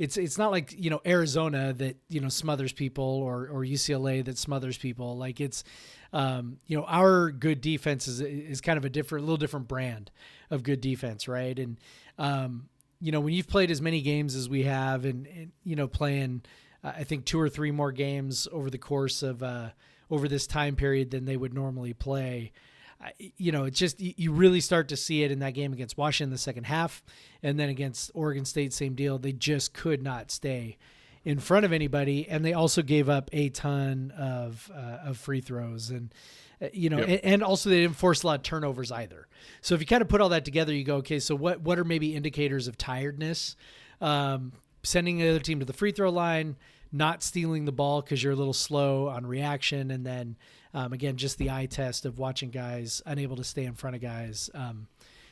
it's 0.00 0.16
it's 0.16 0.38
not 0.38 0.50
like 0.50 0.74
you 0.78 0.88
know 0.88 1.02
Arizona 1.04 1.74
that 1.74 1.96
you 2.08 2.20
know 2.20 2.30
smothers 2.30 2.72
people 2.72 3.04
or 3.04 3.48
or 3.48 3.64
UCLA 3.64 4.24
that 4.24 4.38
smothers 4.38 4.78
people. 4.78 5.18
Like 5.18 5.42
it's 5.42 5.62
um, 6.14 6.56
you 6.66 6.78
know 6.78 6.84
our 6.84 7.30
good 7.30 7.60
defense 7.60 8.08
is 8.08 8.22
is 8.22 8.62
kind 8.62 8.78
of 8.78 8.86
a 8.86 8.88
different, 8.88 9.26
little 9.26 9.36
different 9.36 9.68
brand 9.68 10.10
of 10.50 10.62
good 10.62 10.80
defense, 10.80 11.28
right? 11.28 11.58
And 11.58 11.76
um, 12.18 12.70
you 12.98 13.12
know 13.12 13.20
when 13.20 13.34
you've 13.34 13.46
played 13.46 13.70
as 13.70 13.82
many 13.82 14.00
games 14.00 14.34
as 14.34 14.48
we 14.48 14.62
have, 14.62 15.04
and, 15.04 15.26
and 15.26 15.52
you 15.64 15.76
know 15.76 15.86
playing 15.86 16.42
uh, 16.84 16.92
I 16.96 17.04
think 17.04 17.24
two 17.24 17.40
or 17.40 17.48
three 17.48 17.70
more 17.70 17.92
games 17.92 18.48
over 18.52 18.70
the 18.70 18.78
course 18.78 19.22
of 19.22 19.42
uh, 19.42 19.70
over 20.10 20.28
this 20.28 20.46
time 20.46 20.76
period 20.76 21.10
than 21.10 21.24
they 21.24 21.36
would 21.36 21.54
normally 21.54 21.92
play. 21.92 22.52
I- 23.00 23.32
you 23.38 23.50
know, 23.52 23.64
it's 23.64 23.78
just 23.78 24.00
you 24.00 24.32
really 24.32 24.60
start 24.60 24.88
to 24.88 24.96
see 24.96 25.22
it 25.22 25.30
in 25.30 25.38
that 25.40 25.54
game 25.54 25.72
against 25.72 25.96
Washington 25.96 26.28
in 26.28 26.32
the 26.32 26.38
second 26.38 26.64
half, 26.64 27.02
and 27.42 27.58
then 27.58 27.68
against 27.70 28.10
Oregon 28.14 28.44
State, 28.44 28.72
same 28.72 28.94
deal. 28.94 29.18
They 29.18 29.32
just 29.32 29.72
could 29.72 30.02
not 30.02 30.30
stay 30.30 30.76
in 31.24 31.38
front 31.38 31.64
of 31.66 31.72
anybody, 31.72 32.26
and 32.28 32.44
they 32.44 32.52
also 32.54 32.82
gave 32.82 33.08
up 33.08 33.28
a 33.32 33.48
ton 33.50 34.12
of 34.18 34.70
uh, 34.74 35.08
of 35.08 35.16
free 35.16 35.40
throws, 35.40 35.90
and 35.90 36.12
uh, 36.62 36.66
you 36.74 36.90
know, 36.90 36.98
Yep. 36.98 37.08
and, 37.08 37.20
and 37.24 37.42
also 37.42 37.70
they 37.70 37.80
didn't 37.82 37.96
force 37.96 38.22
a 38.22 38.26
lot 38.26 38.36
of 38.40 38.42
turnovers 38.42 38.92
either. 38.92 39.28
So 39.62 39.74
if 39.74 39.80
you 39.80 39.86
kind 39.86 40.02
of 40.02 40.08
put 40.08 40.20
all 40.20 40.28
that 40.30 40.44
together, 40.44 40.74
you 40.74 40.84
go, 40.84 40.96
okay, 40.96 41.20
so 41.20 41.34
what 41.34 41.60
what 41.62 41.78
are 41.78 41.84
maybe 41.84 42.14
indicators 42.14 42.68
of 42.68 42.76
tiredness? 42.76 43.56
Um, 44.02 44.52
sending 44.82 45.18
the 45.18 45.28
other 45.28 45.40
team 45.40 45.60
to 45.60 45.66
the 45.66 45.72
free 45.72 45.92
throw 45.92 46.10
line, 46.10 46.56
not 46.92 47.22
stealing 47.22 47.64
the 47.64 47.72
ball 47.72 48.00
because 48.00 48.22
you're 48.22 48.32
a 48.32 48.36
little 48.36 48.52
slow 48.52 49.08
on 49.08 49.26
reaction, 49.26 49.90
and 49.90 50.04
then 50.04 50.36
um, 50.74 50.92
again, 50.92 51.16
just 51.16 51.38
the 51.38 51.50
eye 51.50 51.66
test 51.66 52.06
of 52.06 52.18
watching 52.18 52.50
guys 52.50 53.02
unable 53.06 53.36
to 53.36 53.44
stay 53.44 53.64
in 53.64 53.74
front 53.74 53.96
of 53.96 54.02
guys. 54.02 54.50
Um, 54.54 54.86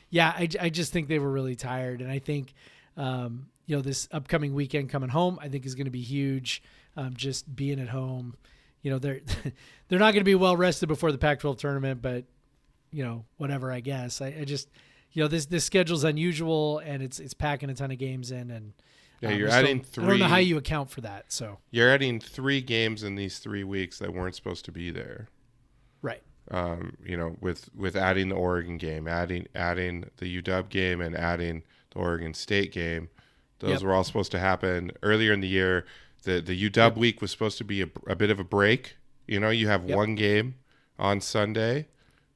yeah, 0.09 0.33
I, 0.35 0.47
I 0.59 0.69
just 0.69 0.91
think 0.91 1.07
they 1.07 1.19
were 1.19 1.31
really 1.31 1.55
tired, 1.55 2.01
and 2.01 2.11
I 2.11 2.19
think 2.19 2.53
um, 2.97 3.47
you 3.65 3.75
know 3.75 3.81
this 3.81 4.07
upcoming 4.11 4.53
weekend 4.53 4.89
coming 4.89 5.09
home, 5.09 5.39
I 5.41 5.47
think 5.47 5.65
is 5.65 5.75
going 5.75 5.85
to 5.85 5.91
be 5.91 6.01
huge. 6.01 6.63
Um, 6.97 7.13
just 7.15 7.55
being 7.55 7.79
at 7.79 7.89
home, 7.89 8.35
you 8.81 8.91
know 8.91 8.99
they're 8.99 9.21
they're 9.87 9.99
not 9.99 10.13
going 10.13 10.21
to 10.21 10.25
be 10.25 10.35
well 10.35 10.57
rested 10.57 10.87
before 10.87 11.11
the 11.11 11.17
Pac-12 11.17 11.57
tournament, 11.59 12.01
but 12.01 12.25
you 12.91 13.03
know 13.03 13.25
whatever. 13.37 13.71
I 13.71 13.79
guess 13.79 14.21
I, 14.21 14.27
I 14.39 14.43
just 14.45 14.69
you 15.11 15.23
know 15.23 15.27
this 15.27 15.45
this 15.45 15.63
schedule's 15.63 16.03
unusual 16.03 16.79
and 16.79 17.03
it's 17.03 17.19
it's 17.19 17.33
packing 17.33 17.69
a 17.69 17.75
ton 17.75 17.91
of 17.91 17.97
games 17.97 18.31
in, 18.31 18.49
and 18.51 18.73
Yeah, 19.21 19.29
um, 19.29 19.39
you're 19.39 19.49
adding 19.49 19.79
don't- 19.79 20.05
I 20.05 20.07
don't 20.09 20.19
know 20.19 20.27
how 20.27 20.37
you 20.37 20.57
account 20.57 20.89
for 20.89 21.01
that. 21.01 21.31
So 21.31 21.59
You're 21.71 21.89
adding 21.91 22.19
three 22.19 22.61
games 22.61 23.03
in 23.03 23.15
these 23.15 23.39
three 23.39 23.63
weeks 23.63 23.99
that 23.99 24.13
weren't 24.13 24.35
supposed 24.35 24.65
to 24.65 24.71
be 24.71 24.91
there. 24.91 25.27
right, 26.01 26.23
Um, 26.51 26.95
you 27.05 27.17
know, 27.17 27.35
with 27.41 27.69
with 27.75 27.95
adding 27.95 28.29
the 28.29 28.35
Oregon 28.35 28.77
game, 28.77 29.07
adding 29.07 29.47
adding 29.53 30.05
the 30.17 30.25
UW 30.41 30.69
game, 30.69 31.01
and 31.01 31.15
adding 31.15 31.63
the 31.91 31.99
Oregon 31.99 32.33
State 32.33 32.71
game, 32.71 33.09
those 33.59 33.71
Yep. 33.71 33.81
were 33.81 33.93
all 33.93 34.03
supposed 34.05 34.31
to 34.31 34.39
happen 34.39 34.91
earlier 35.03 35.33
in 35.33 35.41
the 35.41 35.47
year. 35.47 35.85
The 36.23 36.39
the 36.41 36.55
UW 36.55 36.97
week 36.97 37.21
was 37.21 37.31
supposed 37.31 37.57
to 37.59 37.63
be 37.63 37.81
a, 37.81 37.89
a 38.07 38.15
bit 38.15 38.29
of 38.31 38.39
a 38.39 38.43
break. 38.43 38.95
You 39.27 39.39
know, 39.39 39.49
you 39.49 39.67
have 39.67 39.85
Yep. 39.87 39.95
one 39.97 40.15
game 40.15 40.55
on 40.97 41.19
Sunday. 41.21 41.87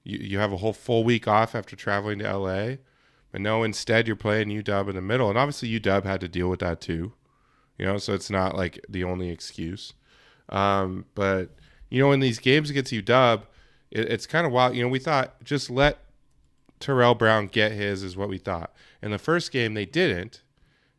You 0.03 0.17
you 0.19 0.39
have 0.39 0.51
a 0.51 0.57
whole 0.57 0.73
full 0.73 1.03
week 1.05 1.27
off 1.27 1.55
after 1.55 1.75
traveling 1.75 2.19
to 2.19 2.25
LA. 2.25 2.77
But 3.33 3.41
no, 3.41 3.63
instead 3.63 4.07
you're 4.07 4.15
playing 4.15 4.47
UW 4.47 4.87
in 4.89 4.95
the 4.95 5.01
middle, 5.01 5.27
and 5.27 5.37
obviously 5.37 5.67
UW 5.77 6.05
had 6.05 6.21
to 6.21 6.29
deal 6.29 6.47
with 6.49 6.59
that 6.61 6.79
too. 6.79 7.11
You 7.77 7.85
know, 7.87 7.97
so 7.97 8.13
it's 8.13 8.29
not 8.29 8.55
like 8.55 8.79
the 8.87 9.03
only 9.03 9.29
excuse. 9.29 9.93
Um, 10.49 11.05
but 11.15 11.49
you 11.89 11.99
know, 12.01 12.11
in 12.13 12.21
these 12.21 12.39
games 12.39 12.69
against 12.69 12.93
UW, 12.93 13.41
it, 13.91 14.11
it's 14.11 14.27
kind 14.27 14.45
of 14.45 14.53
wild. 14.53 14.75
You 14.75 14.83
know, 14.83 14.87
we 14.89 14.99
thought 14.99 15.43
just 15.43 15.69
let 15.69 15.97
Terrell 16.79 17.15
Brown 17.15 17.47
get 17.47 17.71
his 17.71 18.03
is 18.03 18.15
what 18.15 18.29
we 18.29 18.37
thought. 18.37 18.71
In 19.01 19.11
the 19.11 19.17
first 19.17 19.51
game, 19.51 19.73
they 19.73 19.85
didn't, 19.85 20.43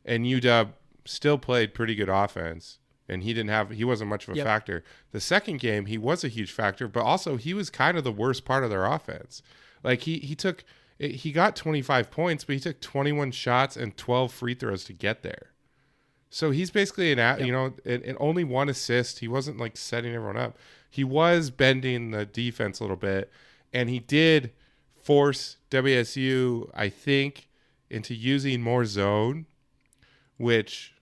and 0.04 0.26
UW 0.26 0.70
still 1.04 1.38
played 1.38 1.72
pretty 1.74 1.94
good 1.94 2.08
offense, 2.08 2.78
and 3.08 3.22
he 3.22 3.32
didn't 3.32 3.50
have 3.50 3.70
he 3.70 3.84
wasn't 3.84 4.10
much 4.10 4.26
of 4.26 4.34
a 4.34 4.38
Yep. 4.38 4.44
factor. 4.46 4.84
The 5.12 5.20
second 5.20 5.60
game, 5.60 5.86
he 5.86 5.98
was 5.98 6.24
a 6.24 6.28
huge 6.28 6.50
factor, 6.50 6.88
but 6.88 7.02
also 7.04 7.36
he 7.36 7.54
was 7.54 7.70
kind 7.70 7.96
of 7.96 8.02
the 8.02 8.10
worst 8.12 8.44
part 8.44 8.64
of 8.64 8.70
their 8.70 8.84
offense. 8.86 9.40
Like 9.84 10.00
he 10.00 10.18
he 10.18 10.34
took 10.34 10.64
he 10.98 11.32
got 11.32 11.56
25 11.56 12.10
points, 12.10 12.44
but 12.44 12.54
he 12.54 12.60
took 12.60 12.80
21 12.80 13.32
shots 13.32 13.76
and 13.76 13.96
12 13.96 14.32
free 14.32 14.54
throws 14.54 14.84
to 14.84 14.92
get 14.92 15.22
there. 15.22 15.50
So 16.30 16.50
he's 16.50 16.70
basically 16.70 17.12
an, 17.12 17.18
a 17.18 17.44
you 17.44 17.52
know, 17.52 17.74
and, 17.84 18.02
and 18.02 18.16
only 18.20 18.42
one 18.44 18.68
assist. 18.68 19.20
He 19.20 19.28
wasn't 19.28 19.58
like 19.58 19.76
setting 19.76 20.14
everyone 20.14 20.36
up. 20.36 20.58
He 20.90 21.04
was 21.04 21.50
bending 21.50 22.10
the 22.10 22.24
defense 22.26 22.80
a 22.80 22.84
little 22.84 22.96
bit, 22.96 23.30
and 23.72 23.88
he 23.88 23.98
did 24.00 24.52
force 24.94 25.56
WSU, 25.70 26.70
I 26.74 26.88
think, 26.88 27.48
into 27.90 28.14
using 28.14 28.62
more 28.62 28.84
zone, 28.84 29.46
which 30.36 30.94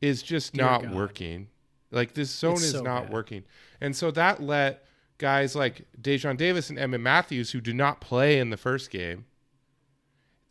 is 0.00 0.22
just 0.22 0.54
Dear 0.54 0.64
not 0.64 0.82
God. 0.82 0.94
working. 0.94 1.48
Like 1.90 2.14
this 2.14 2.30
zone 2.30 2.54
It's 2.54 2.62
is 2.64 2.70
so 2.72 2.82
not 2.82 3.04
bad. 3.04 3.12
working, 3.12 3.44
and 3.80 3.94
so 3.96 4.10
that 4.12 4.40
let 4.42 4.84
guys 5.20 5.54
like 5.54 5.86
Daejon 6.00 6.36
Davis 6.36 6.70
and 6.70 6.78
Emmitt 6.78 7.02
Matthews, 7.02 7.52
who 7.52 7.60
do 7.60 7.72
not 7.72 8.00
play 8.00 8.38
in 8.38 8.50
the 8.50 8.56
first 8.56 8.90
game, 8.90 9.26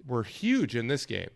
were 0.07 0.23
huge 0.23 0.75
in 0.75 0.87
this 0.87 1.05
game. 1.05 1.31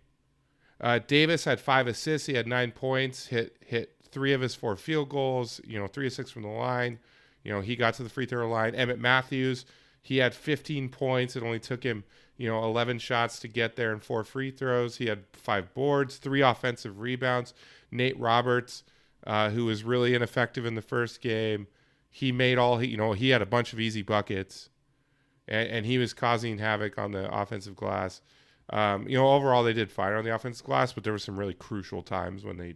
Uh, 0.79 0.99
Davis 1.05 1.43
had 1.43 1.59
five 1.59 1.87
assists. 1.87 2.27
He 2.27 2.35
had 2.35 2.47
nine 2.47 2.71
points. 2.71 3.27
Hit 3.27 3.57
hit 3.65 3.95
three 4.09 4.31
of 4.31 4.41
his 4.41 4.55
four 4.55 4.77
field 4.77 5.09
goals. 5.09 5.59
You 5.65 5.79
know, 5.79 5.87
three 5.87 6.07
of 6.07 6.13
six 6.13 6.31
from 6.31 6.43
the 6.43 6.47
line. 6.47 6.99
You 7.43 7.51
know, 7.51 7.61
he 7.61 7.75
got 7.75 7.95
to 7.95 8.03
the 8.03 8.09
free 8.09 8.25
throw 8.25 8.49
line. 8.49 8.73
Emmitt 8.73 8.99
Matthews, 8.99 9.65
he 10.01 10.17
had 10.17 10.33
15 10.33 10.89
points. 10.89 11.35
It 11.35 11.43
only 11.43 11.59
took 11.59 11.83
him, 11.83 12.05
you 12.37 12.47
know, 12.47 12.63
11 12.63 12.99
shots 12.99 13.39
to 13.39 13.47
get 13.47 13.75
there 13.75 13.91
and 13.91 14.01
four 14.01 14.23
free 14.23 14.51
throws. 14.51 14.97
He 14.97 15.07
had 15.07 15.23
five 15.33 15.73
boards, 15.73 16.17
three 16.17 16.41
offensive 16.41 16.99
rebounds. 16.99 17.53
Nate 17.91 18.17
Roberts, 18.17 18.83
uh, 19.25 19.49
who 19.49 19.65
was 19.65 19.83
really 19.83 20.13
ineffective 20.13 20.65
in 20.65 20.75
the 20.75 20.81
first 20.81 21.21
game, 21.21 21.67
he 22.15 22.31
made 22.31 22.59
all 22.59 22.77
he, 22.77 22.89
you 22.89 22.97
know, 22.97 23.13
he 23.13 23.29
had 23.29 23.41
a 23.41 23.45
bunch 23.47 23.73
of 23.73 23.79
easy 23.79 24.03
buckets, 24.03 24.69
and, 25.47 25.67
and 25.67 25.85
he 25.87 25.97
was 25.97 26.13
causing 26.13 26.59
havoc 26.59 26.99
on 26.99 27.11
the 27.11 27.27
offensive 27.33 27.75
glass. 27.75 28.21
Um, 28.69 29.09
you 29.09 29.17
know, 29.17 29.27
overall 29.33 29.63
they 29.63 29.73
did 29.73 29.91
fine 29.91 30.13
on 30.13 30.23
the 30.23 30.33
offensive 30.33 30.63
glass, 30.65 30.93
but 30.93 31.03
there 31.03 31.11
were 31.11 31.17
some 31.19 31.37
really 31.39 31.55
crucial 31.55 32.03
times 32.03 32.45
when 32.45 32.57
they 32.57 32.75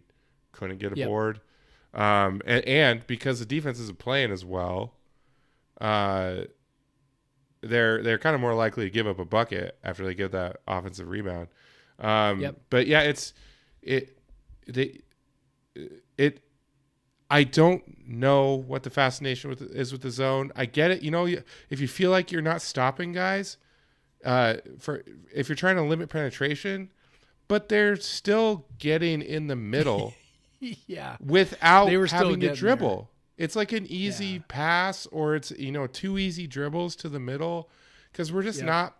couldn't 0.50 0.78
get 0.78 0.92
a 0.92 0.96
Yep. 0.96 1.08
board. 1.08 1.40
Um, 1.94 2.42
and, 2.46 2.64
and 2.66 3.06
because 3.06 3.38
the 3.38 3.46
defense 3.46 3.78
isn't 3.78 3.98
playing 4.00 4.32
as 4.32 4.44
well, 4.44 4.94
uh, 5.80 6.42
they're 7.60 8.02
they're 8.02 8.18
kind 8.18 8.34
of 8.34 8.40
more 8.40 8.54
likely 8.54 8.84
to 8.84 8.90
give 8.90 9.06
up 9.06 9.20
a 9.20 9.24
bucket 9.24 9.78
after 9.84 10.04
they 10.04 10.14
get 10.14 10.32
that 10.32 10.56
offensive 10.66 11.08
rebound. 11.08 11.46
Um, 12.00 12.40
Yep. 12.40 12.56
But 12.70 12.86
yeah, 12.88 13.02
it's 13.02 13.34
it 13.82 14.18
they 14.66 15.00
it. 16.16 16.40
I 17.30 17.44
don't 17.44 17.82
know 18.08 18.54
what 18.54 18.82
the 18.82 18.90
fascination 18.90 19.50
with 19.50 19.62
is 19.62 19.92
with 19.92 20.02
the 20.02 20.10
zone. 20.10 20.50
I 20.56 20.66
get 20.66 20.90
it. 20.90 21.02
You 21.02 21.10
know, 21.10 21.26
if 21.26 21.80
you 21.80 21.86
feel 21.88 22.10
like 22.10 22.32
you're 22.32 22.42
not 22.42 22.62
stopping 22.62 23.12
guys, 23.12 23.56
uh, 24.24 24.56
for 24.78 25.04
if 25.34 25.48
you're 25.48 25.56
trying 25.56 25.76
to 25.76 25.82
limit 25.82 26.08
penetration, 26.08 26.90
but 27.46 27.68
they're 27.68 27.96
still 27.96 28.66
getting 28.78 29.22
in 29.22 29.46
the 29.46 29.56
middle 29.56 30.14
yeah. 30.60 31.16
without 31.24 31.86
They 31.86 31.96
were 31.96 32.06
having 32.06 32.40
to 32.40 32.54
dribble. 32.54 33.10
It's 33.36 33.54
like 33.54 33.72
an 33.72 33.86
easy 33.88 34.26
Yeah. 34.26 34.38
pass 34.48 35.06
or 35.12 35.36
it's 35.36 35.50
you 35.52 35.70
know 35.70 35.86
two 35.86 36.18
easy 36.18 36.46
dribbles 36.46 36.96
to 36.96 37.08
the 37.08 37.20
middle 37.20 37.70
because 38.10 38.32
we're 38.32 38.42
just 38.42 38.58
Yep. 38.58 38.66
not 38.66 38.96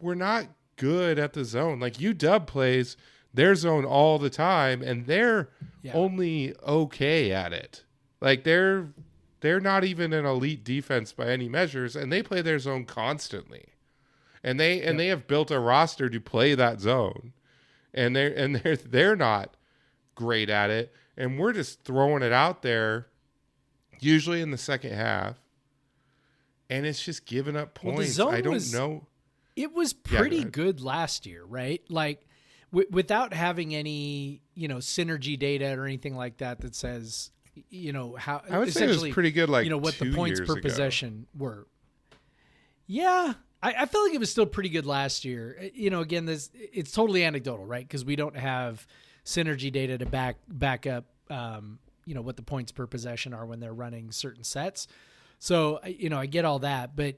we're 0.00 0.14
not 0.14 0.46
good 0.76 1.18
at 1.18 1.32
the 1.32 1.44
zone. 1.44 1.80
Like 1.80 1.94
UW 1.98 2.46
plays 2.46 2.96
their 3.32 3.54
zone 3.54 3.84
all 3.84 4.18
the 4.18 4.30
time 4.30 4.82
and 4.82 5.06
they're 5.06 5.48
Yeah. 5.82 5.92
only 5.94 6.54
okay 6.62 7.32
at 7.32 7.52
it. 7.52 7.84
Like 8.20 8.44
they're 8.44 8.88
they're 9.40 9.60
not 9.60 9.84
even 9.84 10.12
an 10.12 10.24
elite 10.26 10.64
defense 10.64 11.12
by 11.12 11.28
any 11.28 11.48
measures 11.48 11.94
and 11.94 12.12
they 12.12 12.22
play 12.22 12.42
their 12.42 12.58
zone 12.58 12.84
constantly. 12.84 13.66
And 14.42 14.58
they 14.58 14.82
and 14.82 14.98
they 14.98 15.08
have 15.08 15.26
built 15.26 15.50
a 15.50 15.58
roster 15.60 16.08
to 16.08 16.20
play 16.20 16.54
that 16.54 16.80
zone. 16.80 17.32
And 17.94 18.14
they're 18.16 18.32
and 18.32 18.56
they're 18.56 18.76
they're 18.76 19.16
not 19.16 19.56
great 20.14 20.50
at 20.50 20.70
it. 20.70 20.92
And 21.16 21.38
we're 21.38 21.52
just 21.52 21.82
throwing 21.84 22.22
it 22.22 22.32
out 22.32 22.62
there 22.62 23.06
usually 24.00 24.40
in 24.40 24.50
the 24.50 24.58
second 24.58 24.92
half. 24.94 25.36
And 26.70 26.84
it's 26.86 27.02
just 27.04 27.24
giving 27.26 27.56
up 27.56 27.74
points. 27.74 28.12
zone 28.12 28.34
I 28.34 28.40
don't 28.40 28.54
was- 28.54 28.72
know. 28.72 29.06
It 29.56 29.72
was 29.72 29.92
Yeah, 30.06 30.12
go 30.12 30.18
pretty 30.18 30.44
good 30.44 30.80
last 30.80 31.26
year, 31.26 31.44
right? 31.44 31.82
Like 31.88 32.24
w- 32.70 32.86
without 32.92 33.32
having 33.34 33.74
any, 33.74 34.40
you 34.54 34.68
know, 34.68 34.76
synergy 34.76 35.36
data 35.36 35.76
or 35.76 35.84
anything 35.84 36.14
like 36.14 36.36
that 36.36 36.60
that 36.60 36.76
says, 36.76 37.32
you 37.70 37.92
know, 37.92 38.14
how 38.16 38.42
I 38.50 38.58
would 38.58 38.72
say 38.72 38.84
it 38.84 38.88
was 38.88 39.08
pretty 39.08 39.30
good 39.30 39.48
like 39.48 39.64
you 39.64 39.70
know 39.70 39.78
what 39.78 39.98
the 39.98 40.12
points 40.12 40.40
per 40.40 40.52
ago. 40.54 40.60
possession 40.62 41.26
were. 41.36 41.66
Yeah, 42.86 43.34
I, 43.62 43.74
I 43.80 43.86
feel 43.86 44.02
like 44.04 44.14
it 44.14 44.20
was 44.20 44.30
still 44.30 44.46
pretty 44.46 44.68
good 44.70 44.86
last 44.86 45.24
year. 45.24 45.56
Uh, 45.60 45.66
You 45.74 45.90
know, 45.90 46.00
again, 46.00 46.24
this 46.24 46.50
it's 46.54 46.92
totally 46.92 47.24
anecdotal, 47.24 47.66
right? 47.66 47.86
Because 47.86 48.04
we 48.04 48.16
don't 48.16 48.36
have 48.36 48.86
synergy 49.24 49.70
data 49.70 49.98
to 49.98 50.06
back 50.06 50.36
back 50.48 50.86
up, 50.86 51.04
um, 51.30 51.78
you 52.06 52.14
know, 52.14 52.22
what 52.22 52.36
the 52.36 52.42
points 52.42 52.72
per 52.72 52.86
possession 52.86 53.34
are 53.34 53.44
when 53.44 53.60
they're 53.60 53.74
running 53.74 54.10
certain 54.10 54.44
sets. 54.44 54.88
So 55.38 55.80
you 55.84 56.08
know, 56.08 56.18
I 56.18 56.26
get 56.26 56.44
all 56.44 56.60
that, 56.60 56.96
but 56.96 57.16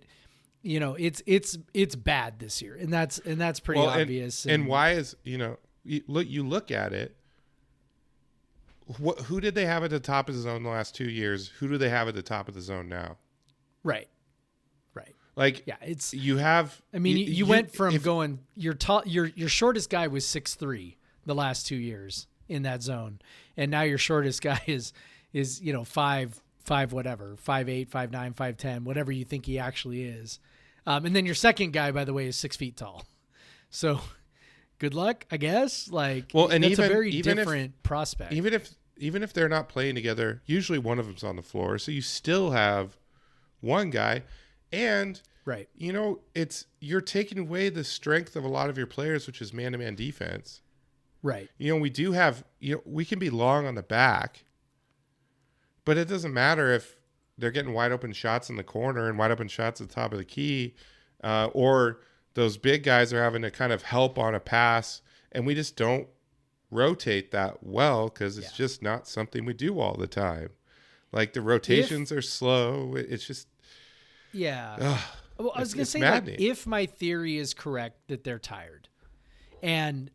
you 0.62 0.80
know, 0.80 0.94
it's 0.94 1.22
it's 1.26 1.56
it's 1.72 1.94
bad 1.94 2.38
this 2.38 2.60
year, 2.60 2.74
and 2.76 2.92
that's 2.92 3.18
and 3.18 3.40
that's 3.40 3.60
pretty 3.60 3.80
Well, 3.80 3.90
and- 3.90 4.02
obvious. 4.02 4.44
And, 4.46 4.66
why 4.66 4.92
is 4.92 5.16
you 5.24 5.38
know 5.38 5.56
you 5.84 6.02
look 6.06 6.28
you 6.28 6.42
look 6.42 6.70
at 6.70 6.92
it. 6.92 7.16
What 8.98 9.20
who 9.20 9.40
did 9.40 9.54
they 9.54 9.66
have 9.66 9.84
at 9.84 9.90
the 9.90 10.00
top 10.00 10.28
of 10.28 10.34
the 10.34 10.40
zone 10.40 10.62
the 10.62 10.70
last 10.70 10.94
two 10.94 11.08
years? 11.08 11.48
Who 11.58 11.68
do 11.68 11.78
they 11.78 11.88
have 11.90 12.08
at 12.08 12.14
the 12.14 12.22
top 12.22 12.48
of 12.48 12.54
the 12.54 12.60
zone 12.60 12.88
now? 12.88 13.16
right, 13.82 14.08
right, 14.94 15.14
Like 15.36 15.66
yeah, 15.66 15.76
it's. 15.82 16.12
you 16.12 16.36
have. 16.38 16.80
I 16.92 16.98
mean, 16.98 17.16
you, 17.16 17.24
you, 17.24 17.46
went 17.46 17.72
from 17.72 17.94
if- 17.94 18.02
going 18.04 18.40
your 18.56 18.74
tall, 18.74 19.02
your 19.06 19.26
your 19.26 19.48
shortest 19.48 19.90
guy 19.90 20.06
was 20.08 20.26
six 20.26 20.54
three 20.54 20.96
the 21.26 21.34
last 21.34 21.66
two 21.66 21.76
years 21.76 22.26
in 22.48 22.62
that 22.62 22.82
zone, 22.82 23.20
and 23.56 23.70
now 23.70 23.82
your 23.82 23.98
shortest 23.98 24.42
guy 24.50 24.60
is 24.66 24.92
is 25.32 25.60
you 25.60 25.72
know 25.72 25.84
five 25.84 26.40
five 26.64 26.92
whatever 26.92 27.36
five 27.36 27.68
eight 27.68 27.90
five 27.90 28.10
nine 28.10 28.32
five 28.32 28.56
ten 28.56 28.84
whatever 28.84 29.12
you 29.12 29.24
think 29.24 29.46
he 29.46 29.58
actually 29.58 30.02
is, 30.04 30.38
um, 30.86 31.06
and 31.06 31.14
then 31.14 31.24
your 31.26 31.34
second 31.34 31.72
guy 31.72 31.90
by 31.92 32.04
the 32.04 32.12
way 32.12 32.26
is 32.26 32.36
six 32.36 32.56
feet 32.56 32.76
tall, 32.76 33.04
so 33.70 34.00
good 34.78 34.94
luck 34.94 35.24
I 35.30 35.36
guess. 35.36 35.88
Like 35.90 36.32
Well, 36.34 36.48
and 36.48 36.64
even- 36.64 36.84
a 36.84 36.88
very 36.88 37.10
even 37.12 37.38
if- 37.38 37.44
different 37.44 37.82
prospect. 37.82 38.32
even 38.32 38.52
if 38.52 38.68
even 39.00 39.22
if 39.22 39.32
they're 39.32 39.48
not 39.48 39.68
playing 39.68 39.94
together, 39.94 40.42
usually 40.44 40.78
one 40.78 40.98
of 40.98 41.06
them's 41.06 41.24
on 41.24 41.36
the 41.36 41.42
floor, 41.42 41.78
so 41.78 41.90
you 41.90 42.02
still 42.02 42.50
have 42.50 42.98
one 43.60 43.90
guy, 43.90 44.22
and 44.70 45.20
right, 45.44 45.68
you 45.74 45.92
know 45.92 46.20
it's 46.34 46.66
you're 46.80 47.00
taking 47.00 47.38
away 47.38 47.70
the 47.70 47.82
strength 47.82 48.36
of 48.36 48.44
a 48.44 48.48
lot 48.48 48.68
of 48.70 48.76
your 48.76 48.86
players, 48.86 49.26
which 49.26 49.40
is 49.40 49.52
man 49.52 49.72
to 49.72 49.78
man 49.78 49.94
defense. 49.94 50.60
right, 51.22 51.48
You 51.58 51.72
know, 51.72 51.80
we 51.80 51.90
do 51.90 52.12
have 52.12 52.44
you 52.60 52.76
know 52.76 52.82
we 52.84 53.04
can 53.04 53.18
be 53.18 53.30
long 53.30 53.66
on 53.66 53.74
the 53.74 53.82
back, 53.82 54.44
but 55.84 55.96
it 55.96 56.06
doesn't 56.08 56.34
matter 56.34 56.70
if 56.70 56.96
they're 57.38 57.50
getting 57.50 57.72
wide 57.72 57.92
open 57.92 58.12
shots 58.12 58.50
in 58.50 58.56
the 58.56 58.62
corner 58.62 59.08
and 59.08 59.18
wide 59.18 59.30
open 59.30 59.48
shots 59.48 59.80
at 59.80 59.88
the 59.88 59.94
top 59.94 60.12
of 60.12 60.18
the 60.18 60.24
key, 60.26 60.74
uh, 61.24 61.48
or 61.54 62.00
those 62.34 62.58
big 62.58 62.82
guys 62.82 63.14
are 63.14 63.22
having 63.22 63.42
to 63.42 63.50
kind 63.50 63.72
of 63.72 63.82
help 63.82 64.18
on 64.18 64.34
a 64.34 64.40
pass, 64.40 65.00
and 65.32 65.46
we 65.46 65.54
just 65.54 65.74
don't 65.74 66.06
rotate 66.70 67.30
that 67.32 67.62
well 67.62 68.08
because 68.08 68.38
it's 68.38 68.52
just 68.52 68.82
not 68.82 69.08
something 69.08 69.44
we 69.44 69.52
do 69.54 69.78
all 69.80 69.94
the 69.94 70.06
time. 70.06 70.50
Like 71.12 71.32
the 71.32 71.42
rotations 71.42 72.12
are 72.12 72.22
slow. 72.22 72.94
It's 72.96 73.26
just 73.26 73.48
yeah. 74.32 74.76
ugh, 74.80 75.00
Well, 75.38 75.52
I 75.54 75.60
was 75.60 75.74
gonna 75.74 75.84
say, 75.84 76.00
like, 76.00 76.28
if 76.28 76.66
my 76.66 76.86
theory 76.86 77.36
is 77.36 77.54
correct 77.54 78.08
that 78.08 78.22
they're 78.24 78.38
tired, 78.38 78.88
and 79.62 80.10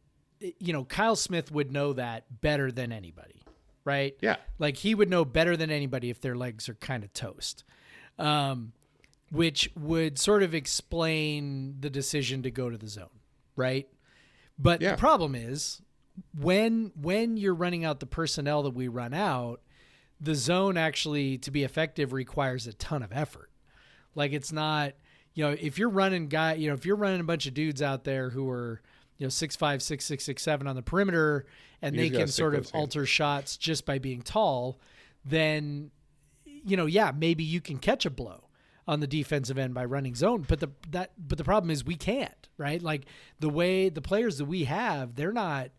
you 0.59 0.73
know, 0.73 0.85
Kyle 0.85 1.15
Smith 1.15 1.51
would 1.51 1.71
know 1.71 1.93
that 1.93 2.41
better 2.41 2.71
than 2.71 2.91
anybody, 2.91 3.43
right? 3.83 4.15
yeah. 4.21 4.37
Like 4.59 4.77
he 4.77 4.95
would 4.95 5.09
know 5.09 5.25
better 5.25 5.57
than 5.57 5.71
anybody 5.71 6.09
if 6.09 6.21
their 6.21 6.35
legs 6.35 6.69
are 6.69 6.75
kind 6.75 7.03
of 7.03 7.11
toast, 7.13 7.63
um, 8.19 8.73
which 9.31 9.69
would 9.75 10.19
sort 10.19 10.43
of 10.43 10.53
explain 10.53 11.77
the 11.79 11.89
decision 11.89 12.43
to 12.43 12.51
go 12.51 12.69
to 12.69 12.77
the 12.77 12.87
zone, 12.87 13.19
right? 13.55 13.87
But 14.57 14.81
Yeah. 14.81 14.91
the 14.91 14.97
problem 14.97 15.35
is 15.35 15.81
when 16.37 16.91
when 16.99 17.37
you're 17.37 17.55
running 17.55 17.85
out 17.85 17.99
the 17.99 18.05
personnel 18.05 18.63
that 18.63 18.73
we 18.73 18.87
run 18.87 19.13
out, 19.13 19.61
the 20.19 20.35
zone 20.35 20.77
actually 20.77 21.37
to 21.39 21.51
be 21.51 21.63
effective 21.63 22.13
requires 22.13 22.67
a 22.67 22.73
ton 22.73 23.03
of 23.03 23.11
effort. 23.11 23.49
Like 24.15 24.31
it's 24.31 24.51
not, 24.51 24.93
you 25.33 25.43
know, 25.43 25.55
if 25.59 25.77
you're 25.77 25.89
running 25.89 26.27
guy, 26.27 26.53
you 26.53 26.69
know, 26.69 26.73
if 26.73 26.85
you're 26.85 26.95
running 26.95 27.19
a 27.19 27.25
bunch 27.25 27.45
of 27.47 27.53
dudes 27.53 27.81
out 27.81 28.05
there 28.05 28.29
who 28.29 28.49
are, 28.49 28.81
you 29.17 29.25
know, 29.25 29.29
six 29.29 29.55
five, 29.55 29.81
six 29.81 30.05
six, 30.05 30.23
six 30.23 30.41
seven 30.41 30.67
on 30.67 30.75
the 30.75 30.81
perimeter, 30.81 31.45
and 31.81 31.95
You 31.95 32.01
they 32.03 32.09
can 32.09 32.27
sort 32.27 32.53
of 32.53 32.63
hands. 32.63 32.71
alter 32.73 33.05
shots 33.05 33.57
just 33.57 33.85
by 33.85 33.99
being 33.99 34.21
tall, 34.21 34.79
then, 35.25 35.91
you 36.45 36.77
know, 36.77 36.85
yeah, 36.85 37.11
maybe 37.15 37.43
you 37.43 37.59
can 37.59 37.77
catch 37.77 38.05
a 38.05 38.09
blow 38.09 38.45
on 38.87 38.99
the 38.99 39.07
defensive 39.07 39.57
end 39.57 39.73
by 39.73 39.83
running 39.83 40.15
zone. 40.15 40.45
But 40.47 40.59
the 40.61 40.69
that 40.91 41.11
but 41.17 41.37
the 41.37 41.43
problem 41.43 41.71
is 41.71 41.83
we 41.83 41.95
can't, 41.95 42.47
right? 42.57 42.81
Like 42.81 43.05
the 43.39 43.49
way 43.49 43.89
the 43.89 44.01
players 44.01 44.37
that 44.37 44.45
we 44.45 44.63
have, 44.63 45.15
they're 45.15 45.33
not 45.33 45.71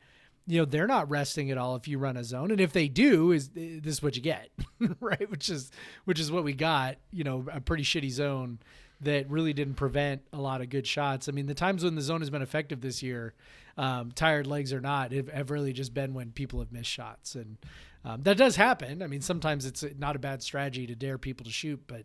you 0.47 0.61
know 0.61 0.65
they're 0.65 0.87
not 0.87 1.11
resting 1.11 1.51
at 1.51 1.59
all 1.59 1.77
if 1.77 1.89
you 1.89 1.99
run 1.99 2.17
a 2.17 2.25
zone. 2.25 2.51
And 2.51 2.61
if 2.61 2.73
they 2.73 2.89
do 2.89 3.33
is 3.33 3.51
this 3.51 3.95
is 3.97 4.03
what 4.03 4.17
you 4.17 4.23
get 4.23 4.51
right? 5.01 5.31
Which 5.31 5.49
is 5.49 5.71
which 6.05 6.21
is 6.21 6.31
what 6.31 6.45
we 6.45 6.53
got 6.53 6.97
you 7.13 7.25
know 7.25 7.45
a 7.53 7.61
pretty 7.61 7.83
shitty 7.83 8.11
zone 8.11 8.59
that 9.01 9.29
really 9.31 9.53
didn't 9.53 9.75
prevent 9.75 10.23
a 10.33 10.39
lot 10.39 10.61
of 10.61 10.71
good 10.71 10.87
shots. 10.87 11.29
I 11.29 11.33
mean 11.33 11.47
the 11.47 11.55
times 11.55 11.85
when 11.85 11.95
the 11.95 12.03
zone 12.03 12.21
has 12.21 12.31
been 12.31 12.43
effective 12.43 12.81
this 12.81 13.03
year 13.03 13.35
um, 13.77 14.11
tired 14.13 14.47
legs 14.47 14.73
or 14.73 14.81
not 14.81 15.13
have, 15.13 15.29
have 15.29 15.51
really 15.51 15.73
just 15.73 15.93
been 15.93 16.15
when 16.15 16.33
people 16.33 16.61
have 16.61 16.73
missed 16.73 16.91
shots. 16.91 17.35
And 17.35 17.59
um, 18.05 18.23
that 18.23 18.37
does 18.37 18.57
happen. 18.57 19.03
I 19.03 19.07
mean 19.07 19.21
sometimes 19.21 19.67
it's 19.67 19.85
not 19.99 20.17
a 20.17 20.21
bad 20.21 20.43
strategy 20.43 20.87
to 20.87 20.95
dare 20.95 21.19
people 21.19 21.45
to 21.45 21.53
shoot 21.53 21.83
but 21.87 22.05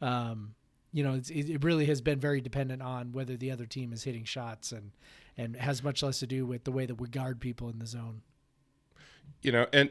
um, 0.00 0.54
you 0.92 1.04
know, 1.04 1.20
it 1.28 1.62
really 1.62 1.86
has 1.86 2.00
been 2.00 2.18
very 2.18 2.40
dependent 2.40 2.82
on 2.82 3.12
whether 3.12 3.36
the 3.36 3.50
other 3.50 3.66
team 3.66 3.92
is 3.92 4.04
hitting 4.04 4.24
shots. 4.24 4.72
And 4.72 4.90
and 5.38 5.56
has 5.56 5.82
much 5.82 6.02
less 6.02 6.18
to 6.18 6.26
do 6.26 6.44
with 6.44 6.64
the 6.64 6.72
way 6.72 6.84
that 6.84 6.96
we 6.96 7.08
guard 7.08 7.40
people 7.40 7.70
in 7.70 7.78
the 7.78 7.86
zone. 7.86 8.20
you 9.42 9.52
know, 9.52 9.66
and 9.72 9.90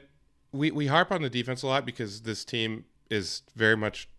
we 0.51 0.69
we 0.71 0.87
harp 0.87 1.11
on 1.11 1.21
the 1.21 1.29
defense 1.29 1.63
a 1.63 1.67
lot 1.67 1.85
because 1.85 2.21
this 2.21 2.43
team 2.45 2.85
is 3.09 3.41
very 3.55 3.75
much 3.77 4.09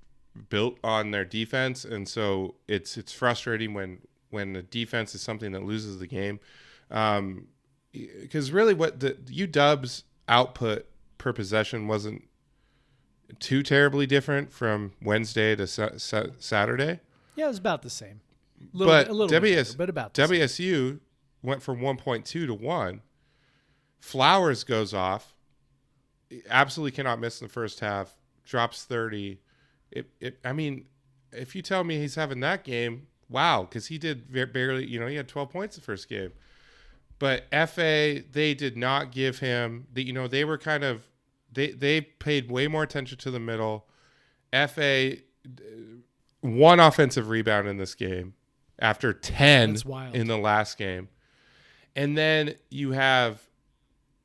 built 0.48 0.78
on 0.82 1.10
their 1.10 1.24
defense, 1.24 1.84
and 1.84 2.08
so 2.08 2.54
it's 2.66 2.96
it's 2.96 3.12
frustrating 3.12 3.74
when 3.74 3.98
when 4.30 4.52
the 4.54 4.62
defense 4.62 5.14
is 5.14 5.20
something 5.20 5.52
that 5.52 5.62
loses 5.64 5.98
the 5.98 6.06
game. 6.06 6.40
Um, 6.90 7.48
because 7.92 8.50
really, 8.52 8.74
what 8.74 9.00
the 9.00 9.12
UW's 9.14 10.04
output 10.28 10.86
per 11.18 11.32
possession 11.32 11.86
wasn't 11.88 12.22
too 13.40 13.62
terribly 13.62 14.06
different 14.06 14.52
from 14.52 14.92
Wednesday 15.02 15.54
to 15.56 15.66
sa- 15.66 15.96
sa- 15.96 16.26
Saturday. 16.38 17.00
Yeah, 17.36 17.46
it 17.46 17.48
was 17.48 17.58
about 17.58 17.82
the 17.82 17.90
same. 17.90 18.20
Little, 18.72 18.92
but 18.92 19.02
bit- 19.06 19.10
a 19.10 19.12
little 19.12 19.28
bit 19.28 19.40
WS, 19.40 19.68
better, 19.68 19.78
but 19.78 19.88
about 19.90 20.14
the 20.14 20.22
same. 20.22 21.00
Went 21.42 21.62
from 21.62 21.80
1.2 21.80 22.24
to 22.24 22.54
1. 22.54 23.02
Flowers 24.00 24.64
goes 24.64 24.92
off. 24.94 25.34
Absolutely 26.48 26.92
cannot 26.92 27.20
miss 27.20 27.40
in 27.40 27.46
the 27.46 27.52
first 27.52 27.80
half. 27.80 28.14
Drops 28.44 28.84
30. 28.84 29.40
It, 29.90 30.10
it, 30.20 30.38
I 30.44 30.52
mean, 30.52 30.86
if 31.32 31.54
you 31.54 31.62
tell 31.62 31.84
me 31.84 31.98
he's 31.98 32.14
having 32.14 32.40
that 32.40 32.64
game, 32.64 33.06
wow, 33.28 33.62
because 33.62 33.86
he 33.86 33.98
did 33.98 34.32
barely, 34.52 34.86
you 34.86 34.98
know, 34.98 35.06
he 35.06 35.16
had 35.16 35.28
12 35.28 35.50
points 35.50 35.76
the 35.76 35.82
first 35.82 36.08
game. 36.08 36.32
But 37.18 37.44
FA, 37.68 38.22
they 38.30 38.54
did 38.54 38.76
not 38.76 39.10
give 39.10 39.40
him, 39.40 39.86
the, 39.92 40.02
you 40.02 40.12
know, 40.12 40.28
they 40.28 40.44
were 40.44 40.58
kind 40.58 40.84
of, 40.84 41.02
they, 41.52 41.72
they 41.72 42.00
paid 42.00 42.50
way 42.50 42.68
more 42.68 42.82
attention 42.82 43.18
to 43.18 43.30
the 43.30 43.40
middle. 43.40 43.86
FA, 44.52 45.16
one 46.40 46.78
offensive 46.78 47.28
rebound 47.28 47.66
in 47.66 47.76
this 47.76 47.94
game 47.94 48.34
after 48.78 49.12
10 49.12 49.78
in 50.14 50.28
the 50.28 50.38
last 50.38 50.78
game. 50.78 51.08
And 51.98 52.16
then 52.16 52.54
you 52.70 52.92
have 52.92 53.42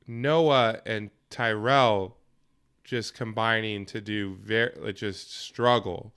Noah 0.06 0.80
and 0.86 1.10
Tyrell 1.28 2.16
just 2.84 3.14
combining 3.14 3.84
to 3.86 4.00
do 4.00 4.36
very 4.36 4.92
just 4.92 5.34
struggle. 5.34 6.14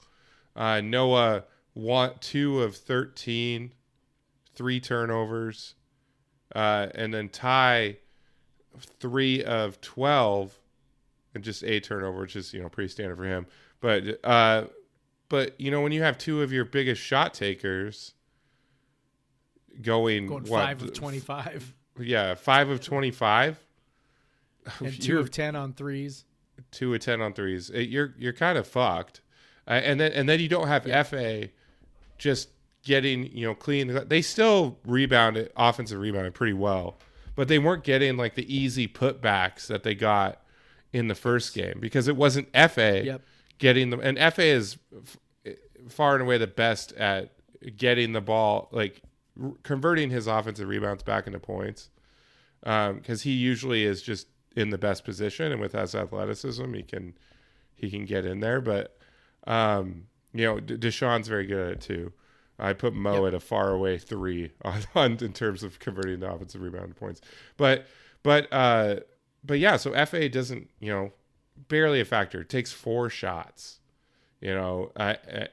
Uh, 0.56 0.82
Noah 0.82 1.46
one 1.74 2.12
two 2.20 2.62
of 2.62 2.76
13, 2.76 3.74
three 4.54 4.80
turnovers. 4.80 5.74
uh, 6.56 6.90
and 6.94 7.12
then 7.12 7.28
Ty 7.28 7.98
three 9.00 9.44
of 9.44 9.82
twelve, 9.82 10.60
and 11.34 11.44
just 11.44 11.64
a 11.64 11.80
turnover, 11.80 12.20
which 12.22 12.36
is 12.36 12.54
you 12.54 12.62
know 12.62 12.70
pretty 12.70 12.90
standard 12.90 13.16
for 13.18 13.26
him. 13.26 13.48
But 13.82 14.24
uh, 14.24 14.66
but 15.28 15.60
you 15.60 15.72
know 15.72 15.82
when 15.82 15.92
you 15.92 16.04
have 16.04 16.20
two 16.20 16.44
of 16.44 16.52
your 16.52 16.66
biggest 16.66 17.02
shot 17.02 17.34
takers 17.34 18.14
going, 19.82 20.28
Going 20.28 20.44
what, 20.44 20.62
five 20.64 20.82
of 20.84 20.94
twenty 20.94 21.20
five 21.20 21.74
yeah, 22.00 22.36
five 22.36 22.70
of 22.70 22.80
twenty-five, 22.82 23.58
and 24.80 25.02
2 25.02 25.20
of 25.20 25.32
ten 25.32 25.56
on 25.56 25.74
threes. 25.74 26.26
two 26.72 26.94
of 26.94 27.00
ten 27.02 27.22
on 27.22 27.34
threes. 27.34 27.70
It- 27.70 27.90
you're 27.90 28.14
you're 28.18 28.34
kind 28.34 28.58
of 28.58 28.68
fucked, 28.68 29.22
uh, 29.68 29.72
and 29.72 30.00
then 30.00 30.12
and 30.14 30.28
then 30.30 30.40
you 30.40 30.48
don't 30.48 30.68
have 30.68 30.84
Fa 30.84 31.50
just 32.18 32.50
getting 32.84 33.26
you 33.36 33.46
know 33.48 33.56
clean. 33.56 34.00
They 34.08 34.22
still 34.22 34.78
rebounded 34.86 35.52
offensive 35.58 36.00
rebounded 36.00 36.34
pretty 36.34 36.54
well, 36.54 36.98
but 37.36 37.48
they 37.48 37.60
weren't 37.60 37.84
getting 37.84 38.16
like 38.18 38.36
the 38.36 38.54
easy 38.56 38.88
putbacks 38.88 39.68
that 39.68 39.84
they 39.84 39.96
got 39.96 40.42
in 40.94 41.08
the 41.08 41.16
first 41.16 41.54
game 41.54 41.80
because 41.80 42.08
it 42.08 42.16
wasn't 42.16 42.48
Fa 42.54 43.02
Yep. 43.04 43.22
getting 43.58 43.90
them. 43.90 44.00
And 44.02 44.18
Fa 44.34 44.44
is 44.44 44.78
f- 44.96 45.18
far 45.90 46.14
and 46.14 46.22
away 46.22 46.38
the 46.38 46.48
best 46.48 46.92
at 46.94 47.32
getting 47.76 48.14
the 48.14 48.22
ball 48.22 48.70
like 48.72 49.02
r- 49.42 49.54
converting 49.64 50.10
his 50.10 50.28
offensive 50.28 50.68
rebounds 50.68 51.04
back 51.04 51.28
into 51.28 51.40
points 51.40 51.90
because 52.62 53.22
he 53.22 53.32
usually 53.32 53.84
is 53.84 54.02
just 54.02 54.28
in 54.56 54.72
the 54.72 54.78
best 54.78 55.06
position 55.06 55.52
and 55.52 55.62
with 55.62 55.74
his 55.74 55.94
athleticism 55.94 56.74
he 56.74 56.84
can 56.84 57.14
he 57.76 57.90
can 57.90 58.06
get 58.06 58.26
in 58.26 58.40
there. 58.40 58.60
But 58.60 58.98
um 59.46 60.06
you 60.34 60.46
know 60.46 60.60
D- 60.60 60.78
Dishon's 60.78 61.28
very 61.28 61.46
good 61.46 61.68
at 61.68 61.74
it 61.74 61.82
too. 61.82 62.14
I 62.60 62.74
put 62.74 62.94
Mo 62.94 63.28
at 63.28 63.36
a 63.36 63.40
far 63.40 63.72
away 63.72 64.00
three 64.00 64.52
on, 64.64 64.82
on 64.96 65.18
in 65.22 65.34
terms 65.34 65.64
of 65.64 65.80
converting 65.80 66.20
the 66.20 66.32
offensive 66.32 66.62
rebound 66.62 66.96
points. 66.96 67.22
But 67.56 67.86
but 68.24 68.52
uh 68.52 68.98
but 69.44 69.60
yeah 69.60 69.78
so 69.78 69.94
FA 70.06 70.28
doesn't 70.28 70.70
you 70.80 70.92
know 70.92 71.14
barely 71.68 72.02
a 72.02 72.06
factor. 72.06 72.42
It 72.42 72.50
takes 72.50 72.72
four 72.72 73.10
shots 73.10 73.80
you 74.42 74.54
know. 74.54 74.92
I, 74.98 75.10
I 75.12 75.48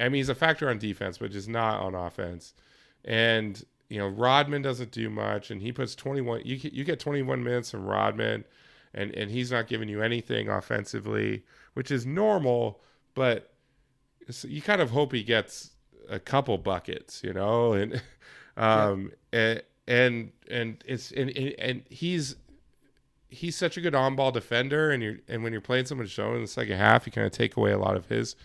I 0.00 0.04
mean 0.04 0.20
he's 0.20 0.28
a 0.28 0.34
factor 0.36 0.70
on 0.70 0.78
defense 0.78 1.18
but 1.18 1.32
just 1.32 1.48
not 1.48 1.80
on 1.80 1.96
offense 1.96 2.54
and 3.04 3.62
you 3.88 3.98
know 3.98 4.08
Rodman 4.08 4.62
doesn't 4.62 4.90
do 4.90 5.10
much, 5.10 5.50
and 5.50 5.60
he 5.60 5.72
puts 5.72 5.94
21. 5.94 6.42
You 6.44 6.58
you 6.62 6.84
get 6.84 7.00
21 7.00 7.42
minutes 7.42 7.70
from 7.70 7.84
Rodman, 7.84 8.44
and 8.94 9.14
and 9.14 9.30
he's 9.30 9.50
not 9.50 9.68
giving 9.68 9.88
you 9.88 10.02
anything 10.02 10.48
offensively, 10.48 11.44
which 11.74 11.90
is 11.90 12.06
normal, 12.06 12.80
but 13.14 13.52
you 14.42 14.62
kind 14.62 14.80
of 14.80 14.90
hope 14.90 15.12
he 15.12 15.22
gets 15.22 15.70
a 16.08 16.18
couple 16.18 16.56
buckets, 16.58 17.22
you 17.22 17.32
know, 17.32 17.72
and 17.74 18.02
um 18.56 19.12
and 19.32 19.62
and 19.86 20.32
and 20.50 20.82
it's 20.86 21.12
and 21.12 21.30
and 21.30 21.82
he's 21.90 22.36
he's 23.28 23.56
such 23.56 23.76
a 23.76 23.80
good 23.80 23.94
on-ball 23.94 24.32
defender, 24.32 24.90
and 24.90 25.02
you're 25.02 25.16
and 25.28 25.42
when 25.42 25.52
you're 25.52 25.60
playing 25.60 25.86
someone 25.86 26.06
zone 26.06 26.36
in 26.36 26.42
the 26.42 26.48
second 26.48 26.76
half, 26.76 27.06
you 27.06 27.12
kind 27.12 27.26
of 27.26 27.32
take 27.32 27.56
away 27.56 27.72
a 27.72 27.78
lot 27.78 27.96
of 27.96 28.06
his 28.06 28.36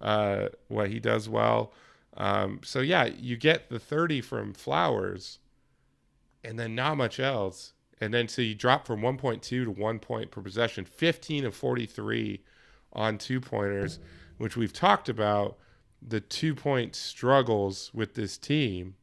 uh 0.00 0.48
what 0.68 0.88
he 0.88 0.98
does 0.98 1.28
well. 1.28 1.72
Um, 2.18 2.60
so 2.64 2.80
yeah, 2.80 3.04
you 3.04 3.36
get 3.36 3.70
the 3.70 3.78
30 3.78 4.20
from 4.20 4.52
Flowers 4.52 5.38
and 6.44 6.58
then 6.58 6.74
not 6.74 6.96
much 6.96 7.18
else. 7.20 7.72
And 8.00 8.12
then 8.12 8.28
so 8.28 8.42
you 8.42 8.54
drop 8.54 8.86
from 8.86 9.00
1.2 9.00 9.40
to 9.42 9.70
1 9.70 9.98
point 10.00 10.30
per 10.30 10.40
possession, 10.42 10.84
15 10.84 11.46
of 11.46 11.54
43 11.54 12.42
on 12.92 13.18
two 13.18 13.40
pointers, 13.40 13.98
which 14.38 14.56
we've 14.56 14.72
talked 14.72 15.08
about 15.08 15.58
the 16.00 16.20
two 16.20 16.54
point 16.54 16.94
struggles 16.94 17.90
with 17.94 18.14
this 18.14 18.36
team. 18.38 18.94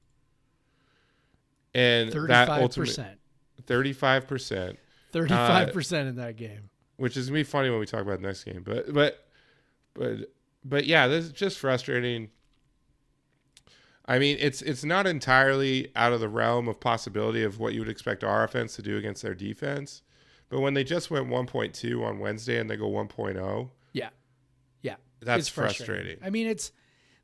And 1.74 2.12
Thirty 2.12 2.28
that 2.28 2.48
five 2.48 2.62
ultimate 2.62 2.86
percent. 2.88 3.20
35%, 3.66 4.78
Thirty 5.12 5.34
five 5.34 5.74
percent 5.74 6.08
in 6.10 6.16
that 6.16 6.36
game. 6.38 6.70
which 6.98 7.18
is 7.18 7.28
gonna 7.28 7.40
be 7.40 7.44
funny 7.44 7.70
when 7.70 7.80
we 7.80 7.86
talk 7.86 8.02
about 8.02 8.22
the 8.22 8.28
next 8.28 8.44
game. 8.44 8.64
But 8.64 8.94
but 8.94 9.26
but 9.94 10.32
but 10.64 10.86
yeah, 10.86 11.08
this 11.08 11.26
is 11.26 11.32
just 11.32 11.60
frustrating. 11.60 12.30
I 14.08 14.20
mean, 14.20 14.38
it's 14.40 14.62
it's 14.62 14.84
not 14.84 15.08
entirely 15.08 15.92
out 15.96 16.14
of 16.14 16.20
the 16.20 16.30
realm 16.30 16.68
of 16.68 16.80
possibility 16.80 17.44
of 17.44 17.60
what 17.60 17.74
you 17.74 17.80
would 17.80 17.90
expect 17.90 18.24
our 18.24 18.44
offense 18.44 18.76
to 18.76 18.82
do 18.82 18.98
against 18.98 19.22
their 19.24 19.34
defense. 19.34 20.04
But 20.50 20.60
when 20.60 20.76
they 20.76 20.84
just 20.84 21.10
went 21.10 21.28
1.2 21.28 22.04
on 22.06 22.20
Wednesday 22.20 22.60
and 22.60 22.70
they 22.70 22.78
go 22.78 22.88
1.0, 22.90 23.70
Yeah. 23.94 24.10
Yeah. 24.84 24.96
That's 25.22 25.40
It's 25.42 25.50
frustrating. 25.50 26.20
I 26.24 26.30
mean, 26.30 26.46
it's 26.46 26.72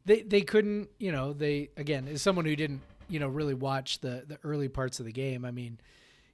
they 0.05 0.23
they 0.23 0.41
couldn't, 0.41 0.89
you 0.97 1.11
know, 1.11 1.33
they 1.33 1.69
again, 1.77 2.07
as 2.07 2.21
someone 2.23 2.45
who 2.45 2.55
didn't, 2.55 2.81
you 3.07 3.19
know, 3.19 3.27
really 3.27 3.53
watch 3.53 3.99
the 3.99 4.23
the 4.27 4.39
early 4.43 4.67
parts 4.69 4.99
of 4.99 5.05
the 5.05 5.11
game, 5.11 5.45
I 5.45 5.51
mean, 5.51 5.79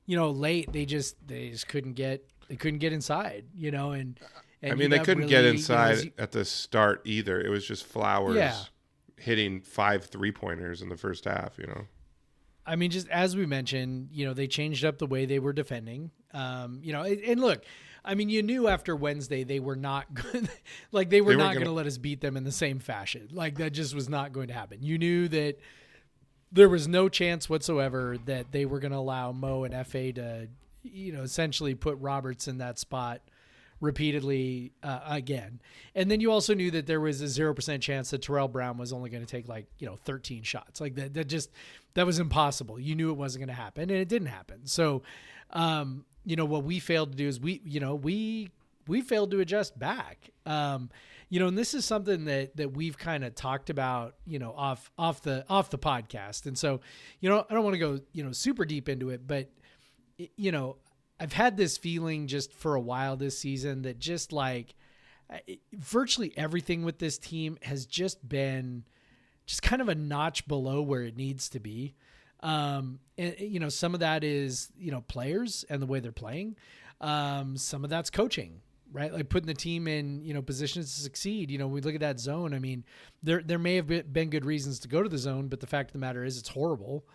you 0.05 0.15
know, 0.15 0.31
late 0.31 0.71
they 0.71 0.85
just 0.85 1.15
they 1.27 1.49
just 1.49 1.67
couldn't 1.67 1.93
get 1.93 2.23
they 2.47 2.55
couldn't 2.55 2.79
get 2.79 2.93
inside, 2.93 3.43
you 3.53 3.71
know, 3.71 3.91
and, 3.91 4.17
and 4.61 4.71
I 4.71 4.75
mean, 4.75 4.89
they 4.89 4.99
couldn't 4.99 5.27
get 5.27 5.39
really, 5.43 5.47
you 5.47 5.51
know, 5.51 5.57
inside 5.57 6.03
you- 6.05 6.11
at 6.17 6.31
the 6.31 6.45
start 6.45 7.01
either. 7.03 7.41
It 7.41 7.49
was 7.49 7.67
just 7.67 7.85
Flowers 7.85 8.37
Yeah. 8.37 8.55
Hitting 9.17 9.61
five 9.61 10.05
three 10.05 10.31
pointers 10.31 10.81
in 10.81 10.89
the 10.89 10.97
first 10.97 11.25
half, 11.25 11.57
you 11.57 11.67
know. 11.67 11.85
I 12.65 12.75
mean, 12.75 12.91
just 12.91 13.07
as 13.09 13.35
we 13.35 13.45
mentioned, 13.45 14.09
you 14.11 14.25
know, 14.25 14.33
they 14.33 14.47
changed 14.47 14.83
up 14.83 14.97
the 14.97 15.07
way 15.07 15.25
they 15.25 15.39
were 15.39 15.53
defending. 15.53 16.11
Um, 16.33 16.79
you 16.83 16.91
know, 16.91 17.01
and, 17.01 17.21
and 17.21 17.41
look, 17.41 17.63
I 18.03 18.15
mean, 18.15 18.29
you 18.29 18.43
knew 18.43 18.67
after 18.67 18.95
Wednesday 18.95 19.43
they 19.43 19.59
were 19.59 19.75
not 19.75 20.13
good. 20.13 20.49
like 20.91 21.09
they 21.09 21.21
were 21.21 21.31
They 21.31 21.37
weren't 21.37 21.53
going 21.53 21.65
to 21.65 21.71
let 21.71 21.87
us 21.87 21.97
beat 21.97 22.21
them 22.21 22.37
in 22.37 22.43
the 22.43 22.51
same 22.51 22.79
fashion. 22.79 23.29
Like 23.31 23.57
that 23.57 23.71
just 23.71 23.95
was 23.95 24.09
not 24.09 24.33
going 24.33 24.47
to 24.47 24.53
happen. 24.53 24.83
You 24.83 24.97
knew 24.97 25.27
that 25.29 25.59
there 26.51 26.69
was 26.69 26.87
no 26.87 27.09
chance 27.09 27.49
whatsoever 27.49 28.17
that 28.25 28.51
they 28.51 28.65
were 28.65 28.79
going 28.79 28.91
to 28.91 28.97
allow 28.97 29.31
Mo 29.31 29.63
and 29.63 29.87
Fa 29.87 30.11
to, 30.13 30.47
you 30.83 31.11
know, 31.11 31.21
essentially 31.21 31.75
put 31.75 31.97
Roberts 31.99 32.47
in 32.47 32.59
that 32.59 32.79
spot 32.79 33.21
repeatedly 33.79 34.71
uh, 34.83 34.99
again. 35.07 35.61
And 35.95 36.09
then 36.09 36.19
you 36.19 36.31
also 36.31 36.53
knew 36.53 36.71
that 36.71 36.87
there 36.87 36.99
was 36.99 37.21
a 37.21 37.25
0% 37.25 37.81
chance 37.81 38.09
that 38.11 38.21
Terrell 38.21 38.47
Brown 38.47 38.77
was 38.77 38.91
only 38.91 39.09
going 39.09 39.23
to 39.23 39.29
take 39.29 39.47
like, 39.47 39.67
you 39.79 39.87
know, 39.87 39.95
13 39.95 40.43
shots. 40.43 40.81
Like 40.81 40.95
that, 40.95 41.13
that 41.13 41.27
just, 41.27 41.51
that 41.93 42.05
was 42.05 42.19
impossible. 42.19 42.79
You 42.79 42.95
knew 42.95 43.11
it 43.11 43.17
wasn't 43.17 43.45
going 43.45 43.55
to 43.55 43.61
happen 43.61 43.83
and 43.83 43.99
it 43.99 44.09
didn't 44.09 44.29
happen. 44.29 44.65
So, 44.65 45.03
um, 45.51 46.05
you 46.25 46.35
know, 46.35 46.45
what 46.45 46.63
we 46.63 46.79
failed 46.79 47.11
to 47.11 47.17
do 47.17 47.27
is 47.27 47.39
we, 47.39 47.61
you 47.63 47.79
know, 47.79 47.95
we, 47.95 48.49
we 48.87 49.01
failed 49.01 49.31
to 49.31 49.39
adjust 49.39 49.77
back. 49.77 50.31
Um, 50.45 50.89
you 51.29 51.39
know, 51.39 51.47
and 51.47 51.57
this 51.57 51.73
is 51.73 51.83
something 51.83 52.25
that 52.25 52.55
that 52.55 52.71
we've 52.71 52.97
kind 52.97 53.25
of 53.25 53.35
talked 53.35 53.69
about, 53.69 54.15
you 54.25 54.39
know, 54.39 54.53
off 54.55 54.89
off 54.97 55.21
the 55.21 55.45
off 55.49 55.69
the 55.69 55.77
podcast. 55.77 56.45
And 56.45 56.57
so, 56.57 56.79
you 57.19 57.29
know, 57.29 57.45
I 57.49 57.53
don't 57.53 57.65
want 57.65 57.73
to 57.73 57.79
go, 57.79 57.99
you 58.13 58.23
know, 58.23 58.31
super 58.31 58.63
deep 58.63 58.87
into 58.87 59.09
it, 59.09 59.27
but 59.27 59.49
you 60.37 60.51
know, 60.51 60.77
I've 61.19 61.33
had 61.33 61.57
this 61.57 61.77
feeling 61.77 62.27
just 62.27 62.53
for 62.53 62.75
a 62.75 62.79
while 62.79 63.15
this 63.15 63.37
season 63.37 63.81
that 63.83 63.99
just 63.99 64.31
like 64.31 64.75
virtually 65.73 66.33
everything 66.37 66.83
with 66.83 66.99
this 66.99 67.17
team 67.17 67.57
has 67.63 67.85
just 67.85 68.27
been 68.27 68.83
just 69.45 69.61
kind 69.61 69.81
of 69.81 69.89
a 69.89 69.95
notch 69.95 70.47
below 70.47 70.81
where 70.81 71.01
it 71.01 71.17
needs 71.17 71.49
to 71.49 71.59
be. 71.59 71.95
Um, 72.41 72.99
and 73.17 73.35
you 73.39 73.59
know, 73.59 73.69
some 73.69 73.93
of 73.93 74.01
that 74.01 74.23
is 74.23 74.69
you 74.77 74.91
know 74.91 75.01
players 75.01 75.65
and 75.69 75.81
the 75.81 75.85
way 75.87 75.99
they're 75.99 76.11
playing. 76.11 76.55
Um, 77.01 77.57
some 77.57 77.83
of 77.83 77.89
that's 77.89 78.09
coaching, 78.09 78.61
right? 78.91 79.13
Like 79.13 79.29
putting 79.29 79.47
the 79.47 79.53
team 79.53 79.87
in 79.87 80.21
you 80.23 80.33
know 80.33 80.41
positions 80.41 80.93
to 80.95 81.01
succeed. 81.01 81.49
You 81.49 81.57
know, 81.57 81.67
we 81.67 81.81
look 81.81 81.95
at 81.95 82.01
that 82.01 82.19
zone. 82.19 82.53
I 82.53 82.59
mean, 82.59 82.85
there 83.23 83.41
there 83.43 83.59
may 83.59 83.75
have 83.75 83.87
been- 83.87 84.29
good 84.29 84.45
reasons 84.45 84.79
to 84.81 84.87
go 84.87 85.01
to 85.01 85.09
the 85.09 85.17
zone, 85.17 85.47
but 85.47 85.61
the 85.61 85.67
fact 85.67 85.89
of 85.89 85.93
the 85.93 85.99
matter 85.99 86.23
is, 86.23 86.37
it's 86.37 86.49
horrible, 86.49 87.05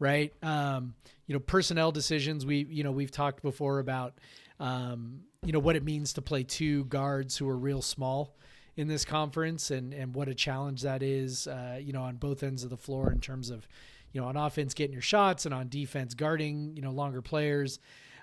right? 0.00 0.32
Um, 0.42 0.94
you 1.28 1.34
know, 1.34 1.38
personnel 1.38 1.92
decisions. 1.92 2.44
We 2.44 2.66
you 2.68 2.82
know 2.82 2.90
we've 2.90 3.12
talked 3.12 3.42
before 3.42 3.78
about 3.78 4.14
um, 4.58 5.20
you 5.44 5.52
know 5.52 5.60
what 5.60 5.76
it 5.76 5.84
means 5.84 6.12
to 6.14 6.22
play 6.22 6.42
two 6.42 6.84
guards 6.86 7.36
who 7.36 7.48
are 7.48 7.56
real 7.56 7.82
small 7.82 8.34
in 8.76 8.88
this 8.88 9.04
conference 9.04 9.70
and 9.70 9.92
and 9.94 10.14
what 10.14 10.28
a 10.28 10.34
challenge 10.34 10.82
that 10.82 11.02
is 11.02 11.46
uh, 11.46 11.78
you 11.80 11.92
know 11.92 12.02
on 12.02 12.16
both 12.16 12.42
ends 12.42 12.64
of 12.64 12.70
the 12.70 12.76
floor 12.76 13.12
in 13.12 13.20
terms 13.20 13.50
of 13.50 13.68
you 14.12 14.20
know 14.20 14.26
on 14.26 14.36
offense 14.36 14.74
getting 14.74 14.92
your 14.92 15.02
shots 15.02 15.44
and 15.44 15.54
on 15.54 15.68
defense 15.68 16.14
guarding 16.14 16.72
you 16.76 16.82
know 16.82 16.90
longer 16.90 17.22
players 17.22 17.78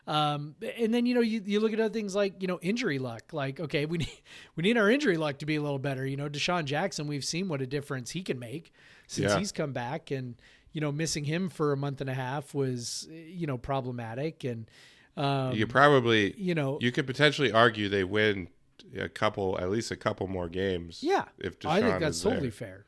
um, 0.07 0.55
and 0.77 0.93
then 0.93 1.05
you 1.05 1.13
know 1.13 1.21
you, 1.21 1.41
you 1.45 1.59
look 1.59 1.73
at 1.73 1.79
other 1.81 1.93
things 1.93 2.15
like 2.15 2.41
you 2.41 2.47
know 2.47 2.59
injury 2.61 2.97
luck 2.97 3.23
like 3.33 3.59
okay 3.59 3.85
we 3.85 3.97
need 3.99 4.21
we 4.55 4.63
need 4.63 4.77
our 4.77 4.89
injury 4.89 5.17
luck 5.17 5.37
to 5.39 5.45
be 5.45 5.55
a 5.57 5.61
little 5.61 5.79
better 5.79 6.05
you 6.05 6.15
know 6.17 6.29
Dishon 6.29 6.65
Jackson 6.65 7.07
we've 7.07 7.25
seen 7.25 7.49
what 7.49 7.61
a 7.61 7.67
difference 7.67 8.11
he 8.11 8.21
can 8.23 8.39
make 8.39 8.71
since 9.07 9.31
Yeah. 9.31 9.39
he's 9.39 9.51
come 9.51 9.73
back 9.73 10.11
and 10.11 10.35
you 10.77 10.81
know 10.81 10.91
missing 10.91 11.23
him 11.23 11.49
for 11.49 11.73
a 11.73 11.77
month 11.77 12.01
and 12.01 12.09
a 12.09 12.13
half 12.13 12.53
was 12.53 13.07
you 13.09 13.47
know 13.47 13.57
problematic 13.57 14.43
and 14.43 14.69
um, 15.17 15.51
you 15.53 15.65
probably 15.65 16.35
you 16.37 16.53
know 16.53 16.77
you 16.79 16.91
could 16.91 17.07
potentially 17.07 17.51
argue 17.51 17.89
they 17.89 18.03
win 18.03 18.47
a 18.95 19.09
couple 19.09 19.57
at 19.59 19.71
least 19.71 19.89
a 19.89 19.95
couple 19.95 20.27
more 20.27 20.47
games. 20.47 20.99
Yeah, 21.01 21.25
If 21.39 21.65
I 21.65 21.81
think 21.81 21.99
that's 21.99 22.21
totally 22.21 22.51
fair. 22.51 22.85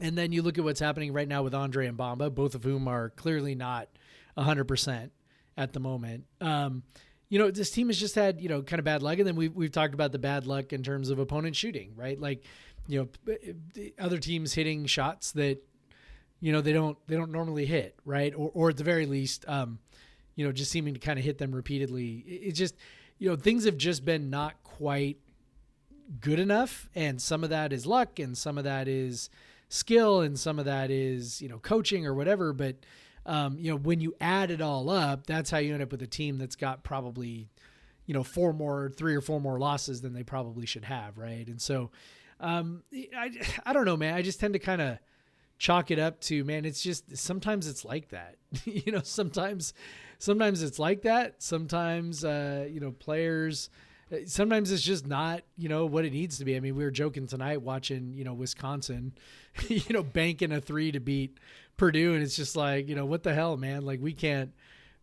And 0.00 0.18
then 0.18 0.32
you 0.32 0.42
look 0.42 0.58
at 0.58 0.64
what's 0.64 0.80
happening 0.80 1.12
right 1.12 1.28
now 1.28 1.44
with 1.44 1.54
Andre 1.54 1.86
and 1.86 1.96
Bamba, 1.96 2.34
both 2.34 2.56
of 2.56 2.64
whom 2.64 2.88
are 2.88 3.10
clearly 3.10 3.54
not 3.54 3.88
100% 4.36 5.10
at 5.56 5.72
the 5.72 5.80
moment. 5.80 6.24
Um, 6.40 6.82
you 7.28 7.38
know, 7.38 7.52
this 7.52 7.70
team 7.70 7.88
has 7.88 7.98
just 7.98 8.16
had, 8.16 8.40
you 8.40 8.48
know, 8.48 8.62
kind 8.62 8.78
of 8.80 8.84
bad 8.84 9.04
luck. 9.04 9.18
And 9.18 9.26
then 9.26 9.36
we've, 9.36 9.54
we've 9.54 9.72
talked 9.72 9.94
about 9.94 10.10
the 10.10 10.18
bad 10.18 10.48
luck 10.48 10.72
in 10.72 10.82
terms 10.82 11.10
of 11.10 11.20
opponent 11.20 11.54
shooting, 11.54 11.92
right? 11.96 12.18
Like, 12.20 12.44
you 12.88 13.08
know, 13.28 13.84
other 13.98 14.18
teams 14.18 14.54
hitting 14.54 14.86
shots 14.86 15.32
that, 15.32 15.67
you 16.40 16.52
know 16.52 16.60
they 16.60 16.72
don't 16.72 16.96
they 17.06 17.16
don't 17.16 17.32
normally 17.32 17.66
hit 17.66 17.96
right? 18.04 18.34
Or 18.34 18.50
or 18.54 18.70
at 18.70 18.76
the 18.76 18.84
very 18.84 19.06
least 19.06 19.44
um 19.48 19.78
you 20.34 20.44
know 20.44 20.52
just 20.52 20.70
seeming 20.70 20.94
to 20.94 21.00
kind 21.00 21.18
of 21.18 21.24
hit 21.24 21.38
them 21.38 21.52
repeatedly. 21.52 22.24
It, 22.26 22.48
it 22.48 22.52
just 22.52 22.76
you 23.18 23.28
know 23.28 23.36
things 23.36 23.64
have 23.64 23.76
just 23.76 24.04
been 24.04 24.30
not 24.30 24.62
quite 24.62 25.18
good 26.20 26.38
enough 26.38 26.88
and 26.94 27.20
some 27.20 27.44
of 27.44 27.50
that 27.50 27.72
is 27.72 27.84
luck 27.84 28.18
and 28.18 28.36
some 28.36 28.56
of 28.56 28.64
that 28.64 28.88
is 28.88 29.28
skill 29.68 30.22
and 30.22 30.38
some 30.38 30.58
of 30.58 30.64
that 30.64 30.90
is 30.90 31.42
you 31.42 31.48
know 31.48 31.58
coaching 31.58 32.06
or 32.06 32.14
whatever. 32.14 32.52
But 32.52 32.76
um, 33.26 33.58
you 33.58 33.70
know 33.70 33.76
when 33.76 34.00
you 34.00 34.14
add 34.20 34.50
it 34.50 34.60
all 34.60 34.88
up 34.88 35.26
that's 35.26 35.50
how 35.50 35.58
you 35.58 35.74
end 35.74 35.82
up 35.82 35.90
with 35.92 36.02
a 36.02 36.06
team 36.06 36.38
that's 36.38 36.56
got 36.56 36.82
probably 36.84 37.48
you 38.06 38.14
know 38.14 38.22
four 38.22 38.52
more 38.52 38.90
three 38.96 39.14
or 39.14 39.20
four 39.20 39.40
more 39.40 39.58
losses 39.58 40.00
than 40.00 40.14
they 40.14 40.22
probably 40.22 40.66
should 40.66 40.84
have 40.84 41.18
right? 41.18 41.46
And 41.46 41.60
so 41.60 41.90
um, 42.40 42.84
I, 43.16 43.32
I 43.66 43.72
don't 43.72 43.84
know 43.84 43.96
man. 43.96 44.14
I 44.14 44.22
just 44.22 44.38
tend 44.40 44.54
to 44.54 44.60
kind 44.60 44.80
of 44.80 44.98
chalk 45.58 45.90
it 45.90 45.98
up 45.98 46.20
to 46.20 46.44
man 46.44 46.64
it's 46.64 46.82
just 46.82 47.16
sometimes 47.16 47.66
it's 47.66 47.84
like 47.84 48.08
that. 48.10 48.36
You 48.64 48.92
know 48.92 49.02
sometimes 49.02 49.74
sometimes 50.18 50.62
it's 50.62 50.78
like 50.78 51.02
that. 51.02 51.42
Sometimes 51.42 52.24
uh 52.24 52.66
you 52.70 52.80
know 52.80 52.92
players 52.92 53.70
sometimes 54.24 54.72
it's 54.72 54.82
just 54.82 55.06
not 55.06 55.42
you 55.56 55.68
know 55.68 55.84
what 55.84 56.04
it 56.04 56.12
needs 56.12 56.38
to 56.38 56.44
be. 56.44 56.56
I 56.56 56.60
mean 56.60 56.76
we 56.76 56.84
were 56.84 56.90
joking 56.90 57.26
tonight 57.26 57.62
watching 57.62 58.14
you 58.14 58.24
know 58.24 58.34
wisconsin 58.34 59.12
you 59.68 59.82
know 59.90 60.02
banking 60.02 60.52
a 60.52 60.60
three 60.60 60.92
to 60.92 61.00
beat 61.00 61.38
purdue 61.76 62.14
and 62.14 62.22
it's 62.22 62.36
just 62.36 62.56
like 62.56 62.88
you 62.88 62.94
know 62.94 63.06
what 63.06 63.22
the 63.22 63.34
hell 63.34 63.56
man? 63.56 63.84
Like 63.84 64.00
we 64.00 64.12
can't 64.12 64.52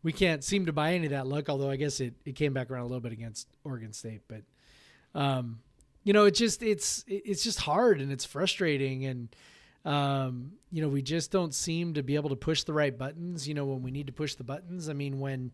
we 0.05 0.13
can't 0.13 0.43
seem 0.43 0.67
to 0.67 0.71
buy 0.71 0.93
any 0.93 1.05
of 1.05 1.11
that 1.11 1.27
luck 1.27 1.49
although 1.49 1.69
i 1.69 1.75
guess 1.75 1.99
it, 1.99 2.13
it 2.25 2.35
came 2.35 2.53
back 2.53 2.69
around 2.69 2.81
a 2.81 2.85
little 2.85 3.01
bit 3.01 3.11
against 3.11 3.47
oregon 3.63 3.91
state 3.91 4.21
but 4.27 4.43
um 5.19 5.59
you 6.03 6.13
know 6.13 6.25
it 6.25 6.35
just 6.35 6.61
it's 6.61 7.03
it's 7.07 7.43
just 7.43 7.61
hard 7.61 7.99
and 7.99 8.11
it's 8.11 8.23
frustrating 8.23 9.03
and 9.03 9.35
um, 9.85 10.51
you 10.71 10.81
know, 10.81 10.89
we 10.89 11.01
just 11.01 11.31
don't 11.31 11.53
seem 11.53 11.93
to 11.93 12.03
be 12.03 12.15
able 12.15 12.29
to 12.29 12.35
push 12.35 12.63
the 12.63 12.73
right 12.73 12.97
buttons, 12.97 13.47
you 13.47 13.53
know, 13.53 13.65
when 13.65 13.83
we 13.83 13.91
need 13.91 14.07
to 14.07 14.13
push 14.13 14.35
the 14.35 14.43
buttons. 14.43 14.89
I 14.89 14.93
mean, 14.93 15.19
when 15.19 15.51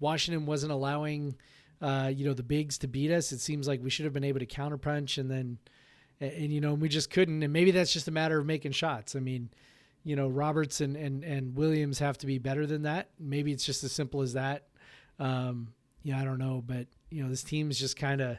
Washington 0.00 0.46
wasn't 0.46 0.72
allowing, 0.72 1.36
uh, 1.80 2.10
you 2.12 2.24
know, 2.24 2.34
the 2.34 2.42
bigs 2.42 2.78
to 2.78 2.88
beat 2.88 3.10
us, 3.10 3.30
it 3.30 3.40
seems 3.40 3.68
like 3.68 3.82
we 3.82 3.90
should 3.90 4.04
have 4.04 4.14
been 4.14 4.24
able 4.24 4.40
to 4.40 4.46
counterpunch 4.46 5.18
and 5.18 5.30
then, 5.30 5.58
and, 6.20 6.32
and, 6.32 6.52
you 6.52 6.60
know, 6.60 6.74
we 6.74 6.88
just 6.88 7.10
couldn't. 7.10 7.42
And 7.42 7.52
maybe 7.52 7.70
that's 7.70 7.92
just 7.92 8.08
a 8.08 8.10
matter 8.10 8.38
of 8.38 8.46
making 8.46 8.72
shots. 8.72 9.14
I 9.14 9.20
mean, 9.20 9.50
you 10.02 10.16
know, 10.16 10.28
Roberts 10.28 10.80
and, 10.80 10.96
and, 10.96 11.22
and 11.22 11.54
Williams 11.54 11.98
have 11.98 12.18
to 12.18 12.26
be 12.26 12.38
better 12.38 12.66
than 12.66 12.82
that. 12.82 13.10
Maybe 13.20 13.52
it's 13.52 13.64
just 13.64 13.84
as 13.84 13.92
simple 13.92 14.22
as 14.22 14.32
that. 14.32 14.66
Um, 15.18 15.68
yeah, 16.02 16.20
I 16.20 16.24
don't 16.24 16.38
know, 16.38 16.62
but 16.66 16.86
you 17.10 17.22
know, 17.22 17.28
this 17.28 17.42
team's 17.42 17.78
just 17.78 17.96
kind 17.96 18.20
of, 18.20 18.38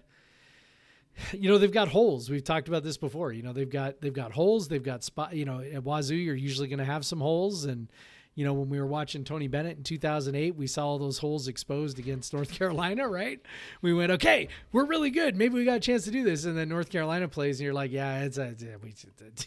you 1.31 1.49
know 1.49 1.57
they've 1.57 1.71
got 1.71 1.87
holes. 1.87 2.29
We've 2.29 2.43
talked 2.43 2.67
about 2.67 2.83
this 2.83 2.97
before. 2.97 3.31
You 3.31 3.43
know 3.43 3.53
they've 3.53 3.69
got 3.69 4.01
they've 4.01 4.13
got 4.13 4.31
holes. 4.31 4.67
They've 4.67 4.83
got 4.83 5.03
spot. 5.03 5.35
You 5.35 5.45
know 5.45 5.59
at 5.59 5.83
Wazoo, 5.83 6.15
you're 6.15 6.35
usually 6.35 6.67
going 6.67 6.79
to 6.79 6.85
have 6.85 7.05
some 7.05 7.19
holes. 7.19 7.65
And 7.65 7.87
you 8.35 8.45
know 8.45 8.53
when 8.53 8.69
we 8.69 8.79
were 8.79 8.87
watching 8.87 9.23
Tony 9.23 9.47
Bennett 9.47 9.77
in 9.77 9.83
2008, 9.83 10.55
we 10.55 10.67
saw 10.67 10.87
all 10.87 10.99
those 10.99 11.17
holes 11.17 11.47
exposed 11.47 11.99
against 11.99 12.33
North 12.33 12.51
Carolina. 12.57 13.07
Right? 13.07 13.39
We 13.81 13.93
went, 13.93 14.11
okay, 14.13 14.49
we're 14.71 14.85
really 14.85 15.11
good. 15.11 15.35
Maybe 15.35 15.55
we 15.55 15.65
got 15.65 15.77
a 15.77 15.79
chance 15.79 16.03
to 16.05 16.11
do 16.11 16.23
this. 16.23 16.45
And 16.45 16.57
then 16.57 16.69
North 16.69 16.89
Carolina 16.89 17.27
plays, 17.27 17.59
and 17.59 17.65
you're 17.65 17.73
like, 17.73 17.91
yeah, 17.91 18.23
it's 18.23 18.37
a, 18.37 18.55
we, 18.83 18.93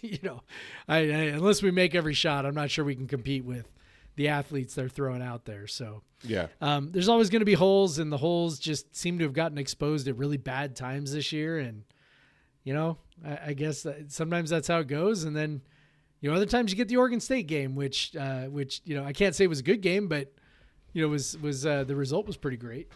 you 0.09 0.19
know, 0.23 0.43
I, 0.87 0.99
I, 0.99 1.01
unless 1.01 1.63
we 1.63 1.71
make 1.71 1.95
every 1.95 2.15
shot, 2.15 2.47
I'm 2.47 2.55
not 2.55 2.71
sure 2.71 2.85
we 2.85 2.95
can 2.95 3.07
compete 3.07 3.45
with 3.45 3.67
the 4.19 4.29
athletes 4.29 4.75
they're 4.75 4.89
throwing 4.89 5.23
out 5.23 5.45
there. 5.45 5.67
So 5.69 6.03
Yeah. 6.25 6.49
um, 6.61 6.91
there's 6.91 7.09
always 7.09 7.31
going 7.31 7.41
to 7.41 7.47
be 7.47 7.55
holes, 7.55 7.99
and 8.01 8.11
the 8.13 8.17
holes 8.19 8.59
just 8.59 8.95
seem 8.97 9.19
to 9.19 9.25
have 9.25 9.33
gotten 9.33 9.59
exposed 9.59 10.09
at 10.09 10.17
really 10.19 10.37
bad 10.37 10.75
times 10.75 11.13
this 11.13 11.31
year. 11.33 11.59
And 11.59 11.85
you 12.65 12.75
know, 12.75 12.99
I, 13.25 13.39
I 13.47 13.53
guess 13.55 13.85
that 13.85 14.11
sometimes 14.13 14.51
that's 14.51 14.67
how 14.69 14.81
it 14.81 14.89
goes. 14.89 15.23
And 15.25 15.35
then, 15.37 15.63
you 16.21 16.29
know, 16.29 16.37
other 16.37 16.47
times 16.47 16.71
you 16.73 16.77
get 16.77 16.89
the 16.89 16.97
Oregon 16.97 17.21
State 17.21 17.47
game, 17.47 17.77
which, 17.77 18.15
uh, 18.17 18.47
which 18.47 18.83
you 18.85 18.97
know, 18.97 19.05
I 19.05 19.13
can't 19.13 19.35
say 19.37 19.47
was 19.47 19.61
a 19.61 19.63
good 19.63 19.81
game, 19.81 20.09
but 20.09 20.33
you 20.93 21.01
know, 21.01 21.09
was 21.09 21.39
was 21.39 21.65
uh, 21.65 21.85
the 21.85 21.95
result 21.95 22.27
was 22.27 22.37
pretty 22.37 22.57
great. 22.57 22.89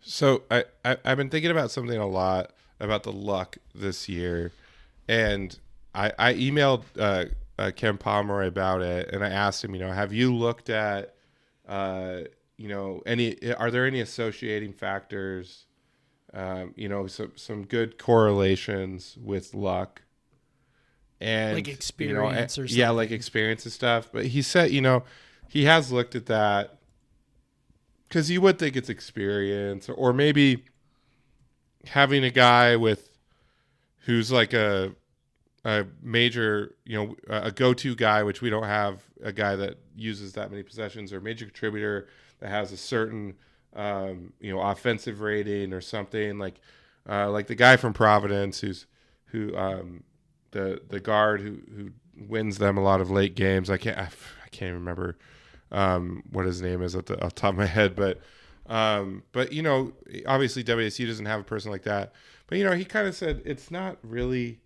So 0.00 0.42
I, 0.50 0.64
I 0.84 0.96
I've 1.04 1.16
been 1.18 1.30
thinking 1.30 1.50
about 1.50 1.70
something 1.70 1.98
a 1.98 2.06
lot 2.06 2.50
about 2.80 3.02
the 3.02 3.12
luck 3.12 3.58
this 3.74 4.08
year, 4.08 4.52
and 5.06 5.56
I 5.94 6.12
I 6.18 6.34
emailed 6.34 6.82
uh, 6.98 7.26
uh, 7.58 7.70
Ken 7.74 7.98
Pomeroy 7.98 8.46
about 8.46 8.82
it, 8.82 9.10
and 9.12 9.24
I 9.24 9.30
asked 9.30 9.64
him, 9.64 9.74
you 9.74 9.80
know, 9.80 9.92
have 9.92 10.12
you 10.12 10.34
looked 10.34 10.70
at, 10.70 11.14
uh, 11.68 12.20
you 12.56 12.68
know, 12.68 13.02
any 13.06 13.36
are 13.54 13.70
there 13.70 13.86
any 13.86 14.00
associating 14.00 14.72
factors, 14.72 15.66
um, 16.32 16.72
you 16.76 16.88
know, 16.88 17.06
some 17.06 17.32
some 17.36 17.64
good 17.64 17.98
correlations 17.98 19.16
with 19.20 19.54
luck, 19.54 20.02
and 21.20 21.54
Like 21.54 21.66
you 21.66 21.72
know, 21.72 21.76
experience 21.76 22.58
or 22.58 22.64
yeah, 22.66 22.90
like 22.90 23.10
experience 23.10 23.64
and 23.64 23.72
stuff. 23.72 24.10
But 24.12 24.26
he 24.26 24.42
said, 24.42 24.70
you 24.70 24.80
know, 24.80 25.04
he 25.48 25.64
has 25.64 25.92
looked 25.92 26.14
at 26.14 26.26
that 26.26 26.78
because 28.08 28.30
you 28.30 28.40
would 28.40 28.58
think 28.58 28.76
it's 28.76 28.88
experience 28.88 29.88
or, 29.88 29.94
or 29.94 30.12
maybe 30.12 30.64
having 31.86 32.24
a 32.24 32.30
guy 32.30 32.76
with 32.76 33.10
who's 34.00 34.30
like 34.30 34.52
a 34.52 34.94
a 35.64 35.86
major 36.02 36.74
you 36.84 36.96
know 36.96 37.16
a 37.28 37.50
go-to 37.50 37.94
guy 37.94 38.22
which 38.22 38.42
we 38.42 38.50
don't 38.50 38.64
have 38.64 39.02
a 39.22 39.32
guy 39.32 39.56
that 39.56 39.78
uses 39.96 40.34
that 40.34 40.50
many 40.50 40.62
possessions 40.62 41.12
or 41.12 41.20
major 41.20 41.46
contributor 41.46 42.08
that 42.40 42.50
has 42.50 42.72
a 42.72 42.76
certain 42.76 43.34
um, 43.74 44.32
you 44.40 44.52
know 44.52 44.60
offensive 44.60 45.20
rating 45.20 45.72
or 45.72 45.80
something 45.80 46.38
like 46.38 46.60
uh, 47.08 47.30
like 47.30 47.46
the 47.46 47.54
guy 47.54 47.76
from 47.76 47.92
Providence 47.92 48.60
who's 48.60 48.86
who 49.26 49.56
um, 49.56 50.04
the 50.50 50.80
the 50.88 51.00
guard 51.00 51.40
who 51.40 51.58
who 51.74 51.90
wins 52.16 52.58
them 52.58 52.76
a 52.76 52.82
lot 52.82 53.00
of 53.00 53.10
late 53.10 53.34
games 53.34 53.70
I 53.70 53.76
can't 53.76 53.98
I, 53.98 54.08
can't 54.50 54.74
remember 54.74 55.18
um, 55.72 56.22
what 56.30 56.46
his 56.46 56.62
name 56.62 56.80
is 56.80 56.94
at 56.94 57.06
the 57.06 57.16
top 57.16 57.54
of 57.54 57.56
my 57.56 57.66
head, 57.66 57.96
but 57.96 58.20
um, 58.66 59.24
but 59.32 59.52
you 59.52 59.62
know, 59.62 59.92
obviously 60.26 60.64
WSU 60.64 61.06
doesn't 61.06 61.26
have 61.26 61.40
a 61.40 61.44
person 61.44 61.70
like 61.70 61.82
that. 61.82 62.12
But 62.46 62.58
you 62.58 62.64
know, 62.64 62.72
he 62.72 62.84
kind 62.84 63.06
of 63.06 63.14
said 63.14 63.42
it's 63.44 63.70
not 63.70 63.98
really 64.02 64.60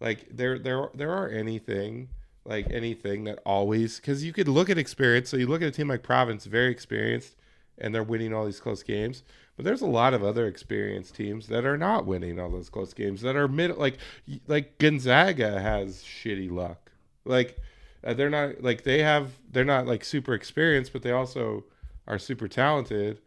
like 0.00 0.26
there 0.30 0.58
there 0.58 0.88
there 0.94 1.12
are 1.12 1.28
anything 1.28 2.08
like 2.44 2.66
anything 2.70 3.24
that 3.24 3.38
always 3.44 3.96
because 3.96 4.24
you 4.24 4.32
could 4.32 4.48
look 4.48 4.70
at 4.70 4.78
experience. 4.78 5.28
So 5.28 5.36
you 5.36 5.46
look 5.46 5.62
at 5.62 5.68
a 5.68 5.72
team 5.72 5.88
like 5.88 6.02
Providence, 6.02 6.46
very 6.46 6.70
experienced, 6.70 7.36
and 7.78 7.94
they're 7.94 8.02
winning 8.02 8.32
all 8.32 8.44
these 8.44 8.60
close 8.60 8.82
games. 8.82 9.22
But 9.56 9.64
there's 9.64 9.82
a 9.82 9.86
lot 9.86 10.14
of 10.14 10.24
other 10.24 10.46
experienced 10.46 11.14
teams 11.14 11.48
that 11.48 11.66
are 11.66 11.76
not 11.76 12.06
winning 12.06 12.40
all 12.40 12.50
those 12.50 12.70
close 12.70 12.94
games 12.94 13.20
that 13.22 13.36
are 13.36 13.48
mid 13.48 13.76
like 13.76 13.98
like 14.46 14.78
Gonzaga 14.78 15.60
has 15.60 16.02
shitty 16.02 16.50
luck. 16.50 16.90
Like 17.24 17.58
uh, 18.02 18.14
they're 18.14 18.30
not 18.30 18.62
like 18.62 18.84
they 18.84 19.02
have 19.02 19.32
they're 19.50 19.64
not 19.64 19.86
like 19.86 20.04
super 20.04 20.34
experienced, 20.34 20.92
but 20.92 21.02
they 21.02 21.12
also 21.12 21.64
are 22.06 22.18
super 22.18 22.48
talented, 22.48 23.20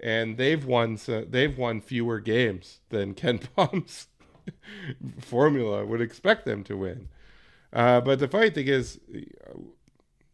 and 0.00 0.36
they've 0.36 0.64
won 0.64 0.96
so, 0.96 1.24
they've 1.28 1.58
won 1.58 1.80
fewer 1.80 2.20
games 2.20 2.80
than 2.90 3.14
Ken 3.14 3.38
Pom's 3.56 4.06
formula 5.20 5.84
would 5.84 6.00
expect 6.00 6.44
them 6.44 6.64
to 6.64 6.76
win. 6.76 7.08
Uh, 7.72 8.00
but 8.00 8.18
the 8.18 8.28
funny 8.28 8.50
thing 8.50 8.66
is 8.66 8.98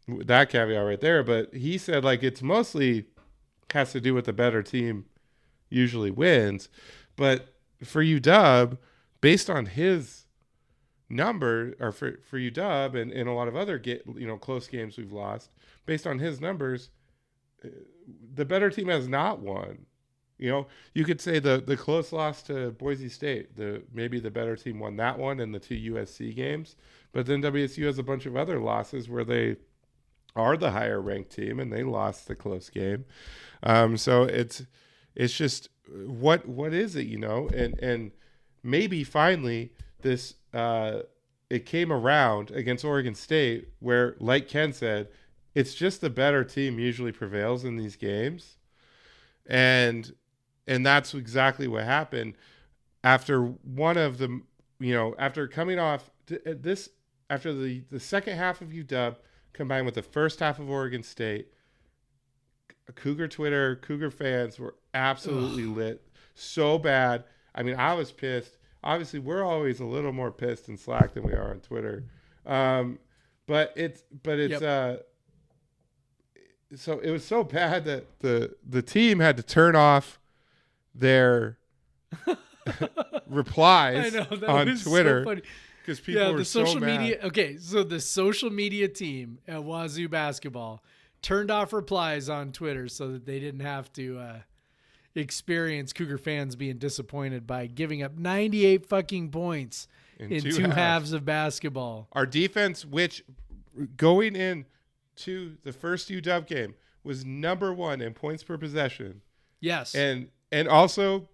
that 0.09 0.49
caveat 0.51 0.85
right 0.85 1.01
there. 1.01 1.23
But 1.23 1.55
he 1.55 1.79
said 1.79 2.05
like 2.05 2.23
it's 2.23 2.43
mostly 2.43 3.07
has 3.73 3.93
to 3.93 4.01
do 4.01 4.15
with 4.15 4.27
the 4.27 4.33
better 4.33 4.63
team 4.63 5.07
usually 5.69 6.11
wins, 6.11 6.69
but 7.17 7.55
for 7.85 8.03
UW, 8.03 8.79
based 9.21 9.51
on 9.51 9.67
his 9.67 10.27
number 11.09 11.75
or 11.79 11.93
for 11.93 12.19
for 12.29 12.39
UW 12.39 13.01
and, 13.01 13.13
and 13.13 13.29
a 13.29 13.33
lot 13.33 13.49
of 13.49 13.57
other 13.57 13.79
get 13.79 14.03
you 14.17 14.27
know 14.27 14.37
close 14.37 14.67
games 14.67 14.97
we've 14.97 15.13
lost 15.13 15.51
based 15.85 16.07
on 16.07 16.19
his 16.19 16.41
numbers 16.41 16.91
uh, 17.65 17.69
the 18.35 18.45
better 18.45 18.71
team 18.71 18.89
has 18.89 19.07
not 19.07 19.39
won 19.39 19.87
you 20.38 20.51
know 20.51 20.66
you 20.94 21.05
could 21.05 21.20
say 21.20 21.38
the 21.38 21.62
the 21.66 21.77
close 21.77 22.12
loss 22.12 22.42
to 22.42 22.70
Boise 22.72 23.09
State 23.09 23.57
the 23.57 23.83
maybe 23.92 24.20
the 24.20 24.31
better 24.31 24.57
team 24.57 24.79
won 24.79 24.96
that 24.96 25.18
one 25.18 25.40
and 25.40 25.55
the 25.55 25.61
two 25.61 25.92
USC 25.92 26.35
games 26.35 26.77
but 27.12 27.27
then 27.27 27.42
WSU 27.42 27.85
has 27.87 27.99
a 27.99 28.03
bunch 28.03 28.27
of 28.27 28.37
other 28.37 28.61
losses 28.61 29.09
where 29.09 29.25
they 29.25 29.57
are 30.35 30.57
the 30.57 30.72
higher 30.72 31.01
ranked 31.01 31.31
team 31.31 31.59
and 31.59 31.72
they 31.72 31.83
lost 31.83 32.29
the 32.29 32.35
close 32.35 32.68
game. 32.68 33.05
Um 33.62 33.96
so 33.96 34.25
it's 34.25 34.64
it's 35.14 35.37
just 35.37 35.70
what 36.07 36.46
what 36.46 36.75
is 36.75 36.96
it 36.96 37.07
you 37.07 37.18
know? 37.18 37.49
And 37.55 37.79
and 37.81 38.11
maybe 38.62 39.05
finally 39.05 39.72
this 40.03 40.35
uh, 40.53 41.03
it 41.51 41.66
came 41.66 41.92
around 41.92 42.51
against 42.51 42.85
Oregon 42.85 43.14
State, 43.14 43.68
where, 43.79 44.16
like 44.18 44.49
Ken 44.49 44.72
said, 44.72 45.09
it's 45.55 45.75
just 45.75 46.01
the 46.01 46.11
better 46.11 46.44
team 46.44 46.79
usually 46.79 47.12
prevails 47.12 47.64
in 47.64 47.77
these 47.77 47.96
games, 47.96 48.57
and 49.46 50.12
and 50.67 50.85
that's 50.85 51.15
exactly 51.15 51.69
what 51.69 51.85
happened 51.85 52.35
after 53.05 53.43
one 53.43 53.97
of 53.97 54.19
the 54.19 54.41
you 54.79 54.93
know 54.93 55.15
after 55.19 55.47
coming 55.47 55.79
off 55.79 56.11
this 56.27 56.91
after 57.31 57.53
the 57.53 57.83
the 57.91 58.01
second 58.01 58.37
half 58.37 58.61
of 58.61 58.69
UW 58.69 59.17
combined 59.53 59.87
with 59.87 59.95
the 59.95 60.03
first 60.03 60.41
half 60.41 60.59
of 60.59 60.69
Oregon 60.69 61.03
State. 61.03 61.49
Cougar 62.95 63.27
Twitter, 63.27 63.75
Cougar 63.77 64.13
fans 64.13 64.61
were 64.61 64.77
absolutely 64.95 65.65
lit 65.65 66.07
so 66.37 66.79
bad. 66.79 67.25
I 67.53 67.65
mean, 67.65 67.75
I 67.75 67.95
was 67.95 68.13
pissed 68.13 68.59
obviously 68.87 69.19
we're 69.19 69.43
always 69.43 69.81
a 69.81 69.85
little 69.85 70.13
more 70.13 70.31
pissed 70.31 70.69
and 70.69 70.79
slack 70.79 71.13
than 71.13 71.25
we 71.25 71.33
are 71.33 71.51
on 71.51 71.61
Twitter. 71.61 72.05
Um, 72.47 72.99
but 73.47 73.73
it's 73.77 74.03
but 74.23 74.39
it's 74.39 74.63
Yep. 74.63 74.63
uh 74.63 74.97
so 76.75 76.99
it 76.99 77.11
was 77.11 77.25
so 77.25 77.45
bad 77.45 77.85
that 77.85 78.21
the 78.21 78.57
the 78.67 78.83
team 78.83 79.21
had 79.21 79.37
to 79.37 79.43
turn 79.43 79.77
off 79.77 80.19
their 80.99 81.59
replies 83.29 84.13
know 84.13 84.27
on 84.49 84.77
so 84.77 84.91
Twitter 84.91 85.25
funny. 85.25 85.43
because 85.83 86.01
people 86.01 86.23
yeah, 86.23 86.33
the 86.33 86.45
social 86.45 86.75
so 86.75 86.81
media. 86.81 87.19
Okay, 87.25 87.57
so 87.59 87.83
the 87.83 88.01
social 88.01 88.51
media 88.51 88.89
team 88.89 89.39
at 89.47 89.63
Wazoo 89.63 90.09
basketball 90.09 90.83
turned 91.23 91.51
off 91.51 91.73
replies 91.73 92.29
on 92.29 92.53
Twitter 92.53 92.89
so 92.89 93.13
that 93.13 93.27
they 93.27 93.41
didn't 93.41 93.61
have 93.61 93.93
to 93.95 94.19
uh, 94.19 94.39
experience 95.15 95.93
Cougar 95.93 96.19
fans 96.19 96.57
being 96.57 96.79
disappointed 96.79 97.47
by 97.47 97.67
giving 97.67 98.03
up 98.03 98.17
98 98.19 98.87
fucking 98.87 99.31
points 99.31 99.89
In 100.19 100.33
in, 100.33 100.43
two 100.43 100.51
two, 100.53 100.63
halves. 100.63 100.75
halves. 100.77 101.13
of 101.13 101.25
basketball. 101.25 102.09
Our 102.13 102.27
defense, 102.27 102.85
which 102.85 103.25
going 103.97 104.37
in 104.37 104.67
to 105.17 105.57
the 105.65 105.73
first 105.73 106.09
UW 106.11 106.47
game, 106.47 106.75
was 107.03 107.25
number 107.25 107.73
one 107.73 108.01
in 108.01 108.13
points 108.15 108.43
per 108.43 108.59
possession, 108.59 109.23
Yes. 109.61 109.95
and 109.95 110.29
and 110.53 110.69
also, 110.69 111.29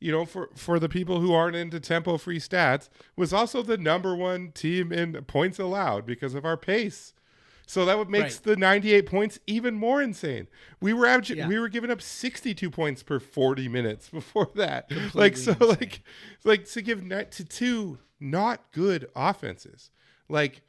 you 0.00 0.12
know, 0.12 0.24
for 0.24 0.50
for 0.54 0.78
the 0.78 0.88
people 0.88 1.20
who 1.20 1.32
aren't 1.32 1.56
into 1.56 1.80
tempo 1.80 2.16
free 2.18 2.38
stats, 2.38 2.88
was 3.16 3.32
also 3.32 3.62
the 3.62 3.78
number 3.78 4.14
one 4.16 4.52
team 4.52 4.92
in 4.92 5.12
points 5.24 5.58
allowed 5.58 6.06
because 6.06 6.34
of 6.34 6.44
our 6.44 6.56
pace. 6.56 7.14
So 7.66 7.84
that 7.84 7.98
would 7.98 8.08
makes 8.08 8.36
Right. 8.36 8.44
the 8.44 8.56
98 8.56 9.04
points 9.04 9.38
even 9.46 9.74
more 9.74 10.00
insane. 10.00 10.48
We 10.80 10.94
were 10.94 11.04
averaging, 11.04 11.36
Yeah. 11.36 11.48
we 11.48 11.58
were 11.58 11.68
giving 11.68 11.90
up 11.90 12.00
62 12.00 12.70
points 12.70 13.02
per 13.02 13.20
40 13.20 13.68
minutes 13.68 14.08
before 14.20 14.50
that. 14.54 14.90
like 15.14 15.36
so, 15.36 15.52
Completely 15.54 15.86
like 15.86 16.02
like 16.44 16.64
to 16.70 16.80
give 16.82 17.06
to 17.08 17.44
two 17.44 17.98
not 18.20 18.72
good 18.72 19.08
offenses, 19.14 19.90
like 20.30 20.62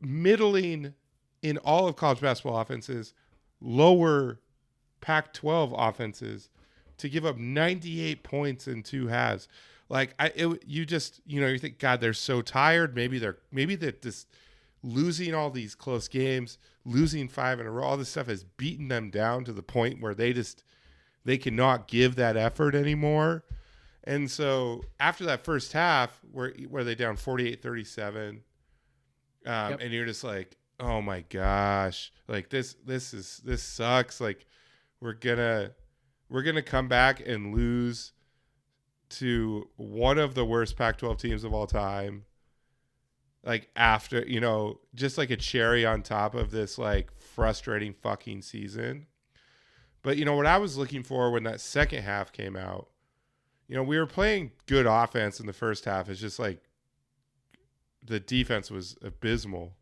middling 0.00 0.94
in 1.42 1.58
all 1.58 1.86
of 1.86 1.96
college 1.96 2.20
basketball 2.20 2.60
offenses, 2.60 3.14
lower 3.60 4.40
Pac-12 5.00 5.74
offenses 5.76 6.48
to 6.98 7.08
give 7.08 7.24
up 7.26 7.36
98 7.36 8.22
points 8.22 8.66
in 8.68 8.82
two 8.82 9.08
halves. 9.08 9.48
Like 9.88 10.14
I, 10.18 10.32
it, 10.34 10.62
you 10.66 10.84
just 10.84 11.20
you 11.26 11.40
know 11.40 11.46
you 11.46 11.58
think 11.58 11.78
God 11.78 12.00
they're 12.00 12.12
so 12.12 12.42
tired. 12.42 12.94
Maybe 12.94 13.18
they're 13.18 13.38
maybe 13.52 13.76
they're 13.76 13.92
just 13.92 14.28
losing 14.82 15.34
all 15.34 15.50
these 15.50 15.74
close 15.74 16.08
games, 16.08 16.58
losing 16.84 17.28
five 17.28 17.60
in 17.60 17.66
a 17.66 17.70
row. 17.70 17.84
All 17.84 17.96
this 17.96 18.08
stuff 18.08 18.26
has 18.26 18.42
beaten 18.44 18.88
them 18.88 19.10
down 19.10 19.44
to 19.44 19.52
the 19.52 19.62
point 19.62 20.00
where 20.00 20.14
they 20.14 20.32
just 20.32 20.64
they 21.24 21.38
cannot 21.38 21.86
give 21.88 22.16
that 22.16 22.36
effort 22.36 22.74
anymore. 22.74 23.44
And 24.04 24.30
so 24.30 24.84
after 25.00 25.24
that 25.26 25.44
first 25.44 25.72
half, 25.72 26.20
where 26.32 26.52
where 26.68 26.84
they 26.84 26.94
down 26.94 27.16
48-37, 27.16 28.28
um, 28.28 28.40
Yep. 29.44 29.80
and 29.80 29.92
you're 29.92 30.06
just 30.06 30.24
like, 30.24 30.56
oh 30.80 31.00
my 31.00 31.20
gosh, 31.30 32.12
like 32.28 32.48
this 32.48 32.74
this 32.84 33.14
is 33.14 33.40
this 33.44 33.62
sucks. 33.62 34.20
Like 34.20 34.46
we're 35.06 35.12
gonna 35.12 35.70
we're 36.28 36.42
gonna 36.42 36.60
come 36.62 36.88
back 36.88 37.20
and 37.24 37.54
lose 37.54 38.12
to 39.08 39.68
one 39.76 40.18
of 40.18 40.34
the 40.34 40.44
worst 40.44 40.76
Pac-12 40.76 41.16
teams 41.18 41.44
of 41.44 41.54
all 41.54 41.68
time. 41.68 42.24
Like 43.44 43.70
after 43.76 44.26
you 44.26 44.40
know, 44.40 44.80
just 44.96 45.16
like 45.16 45.30
a 45.30 45.36
cherry 45.36 45.86
on 45.86 46.02
top 46.02 46.34
of 46.34 46.50
this 46.50 46.76
like 46.76 47.12
frustrating 47.20 47.94
fucking 47.94 48.42
season. 48.42 49.06
But 50.02 50.16
you 50.16 50.24
know 50.24 50.34
what 50.34 50.46
I 50.46 50.58
was 50.58 50.76
looking 50.76 51.04
for 51.04 51.30
when 51.30 51.44
that 51.44 51.60
second 51.60 52.02
half 52.02 52.32
came 52.32 52.56
out. 52.56 52.88
You 53.68 53.76
know, 53.76 53.84
we 53.84 53.98
were 53.98 54.06
playing 54.06 54.50
good 54.66 54.86
offense 54.86 55.38
in 55.38 55.46
the 55.46 55.52
first 55.52 55.84
half. 55.84 56.08
It's 56.08 56.20
just 56.20 56.40
like 56.40 56.60
the 58.04 58.18
defense 58.18 58.70
was 58.72 58.96
abysmal. 59.02 59.74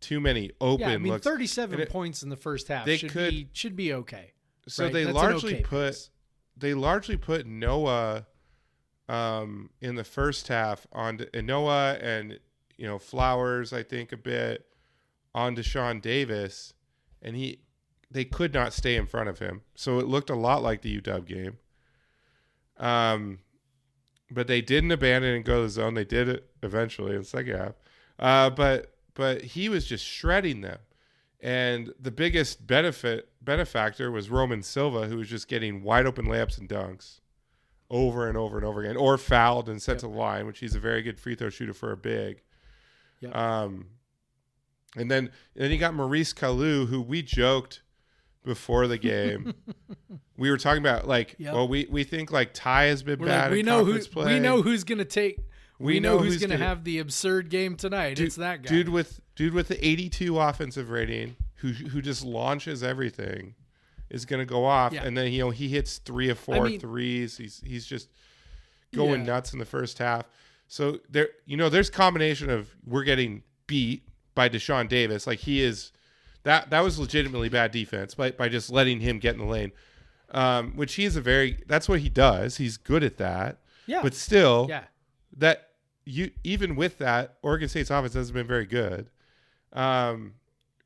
Too 0.00 0.20
many 0.20 0.50
open 0.62 0.88
yeah, 0.88 0.94
I 0.94 0.98
mean, 0.98 1.12
looks. 1.12 1.24
37 1.24 1.80
it- 1.80 1.90
points 1.90 2.22
in 2.22 2.28
the 2.30 2.36
first 2.36 2.68
half 2.68 2.84
they 2.86 2.96
should 2.98 3.10
could- 3.10 3.30
be 3.30 3.48
should 3.54 3.76
be 3.76 3.92
okay. 3.94 4.32
So 4.70 4.84
right? 4.84 4.92
they 4.92 5.04
That's 5.04 5.14
largely 5.14 5.54
okay 5.56 5.62
put 5.62 6.08
they 6.56 6.74
largely 6.74 7.16
put 7.16 7.46
Noah 7.46 8.26
um, 9.08 9.70
in 9.80 9.96
the 9.96 10.04
first 10.04 10.48
half 10.48 10.86
on 10.92 11.20
and 11.34 11.46
Noah 11.46 11.94
and 12.00 12.38
you 12.76 12.86
know 12.86 12.98
Flowers 12.98 13.72
I 13.72 13.82
think 13.82 14.12
a 14.12 14.16
bit 14.16 14.66
on 15.34 15.56
Dashawn 15.56 16.00
Davis 16.00 16.74
and 17.22 17.36
he 17.36 17.60
they 18.10 18.24
could 18.24 18.52
not 18.52 18.72
stay 18.72 18.96
in 18.96 19.06
front 19.06 19.28
of 19.28 19.38
him. 19.38 19.62
So 19.74 19.98
it 19.98 20.06
looked 20.06 20.30
a 20.30 20.34
lot 20.34 20.62
like 20.62 20.82
the 20.82 21.00
UW 21.00 21.26
game. 21.26 21.58
Um 22.76 23.40
but 24.30 24.46
they 24.46 24.60
didn't 24.60 24.92
abandon 24.92 25.34
and 25.34 25.44
go 25.44 25.56
to 25.56 25.62
the 25.62 25.68
zone. 25.68 25.94
They 25.94 26.04
did 26.04 26.28
it 26.28 26.48
eventually 26.62 27.12
in 27.12 27.18
the 27.18 27.24
second 27.24 27.56
half. 27.56 27.72
Uh, 28.18 28.50
but 28.50 28.94
but 29.14 29.42
he 29.42 29.68
was 29.68 29.86
just 29.86 30.04
shredding 30.04 30.60
them 30.60 30.78
and 31.42 31.92
the 32.00 32.10
biggest 32.10 32.66
benefit 32.66 33.28
benefactor 33.42 34.10
was 34.10 34.28
Roman 34.30 34.62
Silva, 34.62 35.06
who 35.06 35.16
was 35.16 35.28
just 35.28 35.48
getting 35.48 35.82
wide 35.82 36.06
open 36.06 36.26
layups 36.26 36.58
and 36.58 36.68
dunks 36.68 37.20
over 37.90 38.28
and 38.28 38.36
over 38.36 38.56
and 38.56 38.64
over 38.66 38.80
again, 38.80 38.96
or 38.96 39.18
fouled 39.18 39.68
and 39.68 39.80
sent 39.82 40.00
to 40.00 40.06
the 40.06 40.12
line, 40.12 40.46
which 40.46 40.58
he's 40.60 40.74
a 40.74 40.80
very 40.80 41.02
good 41.02 41.18
free 41.18 41.34
throw 41.34 41.50
shooter 41.50 41.74
for 41.74 41.92
a 41.92 41.96
big. 41.96 42.42
Yep. 43.20 43.34
Um, 43.36 43.86
and 44.96 45.10
then 45.10 45.30
and 45.54 45.64
then 45.64 45.70
you 45.70 45.78
got 45.78 45.94
Maurice 45.94 46.32
Calloo, 46.32 46.86
who 46.86 47.00
we 47.00 47.22
joked 47.22 47.82
before 48.44 48.86
the 48.86 48.98
game. 48.98 49.54
we 50.36 50.50
were 50.50 50.56
talking 50.56 50.82
about 50.82 51.06
like, 51.06 51.36
Yep. 51.38 51.52
well, 51.54 51.68
we 51.68 51.86
we 51.90 52.04
think 52.04 52.30
like 52.32 52.54
Ty 52.54 52.84
has 52.84 53.02
been 53.02 53.18
We're 53.18 53.26
bad. 53.26 53.42
like, 53.44 53.50
we 53.52 53.62
know 53.62 53.84
who 53.84 53.98
play. 54.06 54.34
we 54.34 54.40
know 54.40 54.62
who's 54.62 54.84
gonna 54.84 55.04
take. 55.04 55.38
We, 55.80 55.94
We 55.94 56.00
know, 56.00 56.16
know 56.18 56.22
who's, 56.24 56.34
who's 56.34 56.42
gonna, 56.42 56.54
gonna- 56.54 56.66
have 56.66 56.84
the 56.84 56.98
absurd 57.00 57.48
game 57.48 57.74
tonight. 57.74 58.14
dude, 58.14 58.26
it's 58.28 58.36
that 58.36 58.62
guy. 58.62 58.68
dude 58.68 58.88
with 58.90 59.20
dude 59.34 59.54
with 59.54 59.68
the 59.68 59.84
82 59.84 60.38
offensive 60.38 60.90
rating 60.90 61.36
who 61.56 61.68
who 61.70 62.00
just 62.02 62.24
launches 62.24 62.82
everything 62.82 63.54
is 64.10 64.24
going 64.26 64.40
to 64.40 64.46
go 64.46 64.64
off 64.64 64.92
Yeah. 64.92 65.04
and 65.04 65.16
then 65.16 65.32
you 65.32 65.40
know 65.40 65.50
he 65.50 65.68
hits 65.68 65.98
3 65.98 66.28
of 66.28 66.38
4 66.38 66.64
mean- 66.66 66.80
threes 66.80 67.36
he's 67.38 67.62
he's 67.64 67.86
just 67.86 68.10
going 68.94 69.20
Yeah. 69.22 69.26
nuts 69.34 69.52
in 69.52 69.58
the 69.58 69.64
first 69.64 69.98
half 69.98 70.24
so 70.68 71.00
there 71.08 71.28
you 71.46 71.56
know 71.56 71.68
there's 71.68 71.88
combination 71.90 72.50
of 72.50 72.68
we're 72.84 73.04
getting 73.04 73.42
beat 73.66 74.02
by 74.34 74.48
Dashawn 74.48 74.88
Davis 74.88 75.26
like 75.26 75.38
he 75.40 75.62
is 75.62 75.92
that 76.42 76.70
that 76.70 76.80
was 76.80 76.98
legitimately 76.98 77.48
bad 77.48 77.70
defense 77.70 78.14
by 78.14 78.32
by 78.32 78.48
just 78.48 78.70
letting 78.70 79.00
him 79.00 79.18
get 79.18 79.34
in 79.34 79.40
the 79.40 79.46
lane 79.46 79.72
um 80.32 80.72
which 80.76 80.94
he 80.94 81.04
is 81.04 81.16
a 81.16 81.20
very 81.20 81.62
that's 81.66 81.88
what 81.88 82.00
he 82.00 82.08
does 82.08 82.56
he's 82.58 82.76
good 82.76 83.02
at 83.02 83.16
that 83.16 83.58
yeah, 83.86 84.02
but 84.02 84.14
still 84.14 84.66
yeah, 84.68 84.84
that 85.36 85.69
you 86.04 86.30
even 86.44 86.76
with 86.76 86.98
that 86.98 87.36
Oregon 87.42 87.68
State's 87.68 87.90
offense 87.90 88.14
hasn't 88.14 88.34
been 88.34 88.46
very 88.46 88.66
good. 88.66 89.10
Um, 89.72 90.34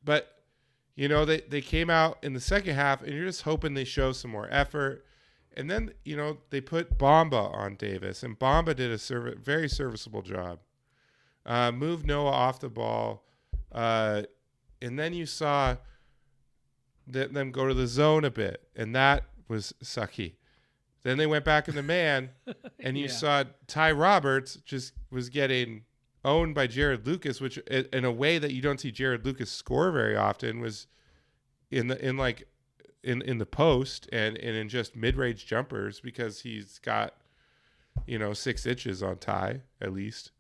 but 0.05 0.43
you 0.97 1.09
know 1.09 1.25
they 1.25 1.41
they 1.41 1.61
came 1.61 1.91
out 1.91 2.19
in 2.23 2.33
the 2.33 2.41
second 2.41 2.75
half, 2.75 3.03
and 3.03 3.13
you're 3.13 3.27
just 3.27 3.43
hoping 3.43 3.75
they 3.75 3.85
show 3.85 4.13
some 4.13 4.31
more 4.31 4.49
effort. 4.51 5.05
And 5.57 5.71
then 5.71 5.93
you 6.05 6.17
know 6.17 6.39
they 6.51 6.61
put 6.61 6.99
Bamba 6.99 7.53
on 7.55 7.77
Davis, 7.77 8.23
and 8.23 8.39
Bamba 8.39 8.75
did 8.75 8.91
a 8.91 8.99
serv- 8.99 9.39
very 9.39 9.69
serviceable 9.69 10.23
job. 10.23 10.59
Uh, 11.47 11.71
moved 11.71 12.07
Noah 12.07 12.31
off 12.31 12.61
the 12.61 12.71
ball, 12.71 13.25
uh, 13.73 14.23
and 14.81 14.99
then 14.99 15.13
you 15.13 15.27
saw 15.27 15.77
th- 17.13 17.31
them 17.31 17.51
go 17.51 17.69
to 17.69 17.75
the 17.75 17.87
zone 17.87 18.25
a 18.25 18.31
bit, 18.31 18.67
and 18.75 18.95
that 18.95 19.25
was 19.49 19.75
sucky. 19.83 20.35
Then 21.05 21.19
they 21.19 21.27
went 21.27 21.45
back 21.45 21.69
in 21.69 21.77
the 21.77 21.83
man, 21.83 22.31
and 22.81 22.99
you 22.99 23.05
Yeah. 23.05 23.11
saw 23.13 23.45
Ty 23.69 23.93
Roberts 23.93 24.57
just 24.57 24.95
was 25.11 25.29
getting 25.29 25.85
owned 26.25 26.55
by 26.55 26.67
Jarod 26.67 27.07
Lucas, 27.07 27.41
which 27.41 27.59
in 27.59 28.05
a 28.05 28.11
way 28.11 28.39
that 28.39 28.53
you 28.53 28.61
don't 28.63 28.81
see 28.81 28.91
Jarod 28.91 29.25
Lucas 29.25 29.51
score 29.53 29.93
very 29.93 30.17
often 30.17 30.61
was 30.61 30.87
in 31.71 31.87
the 31.89 32.03
in 32.05 32.17
like 32.17 32.49
in 33.03 33.21
in 33.23 33.39
the 33.39 33.47
post 33.47 34.09
and 34.13 34.37
and 34.39 34.57
in 34.57 34.69
just 34.69 34.97
mid 34.97 35.17
range 35.17 35.47
jumpers 35.47 36.01
because 36.01 36.41
he's 36.41 36.79
got 36.79 37.15
you 38.07 38.19
know 38.19 38.33
six 38.33 38.65
inches 38.67 39.03
on 39.03 39.19
Ty 39.19 39.61
at 39.83 39.93
least. 39.93 40.31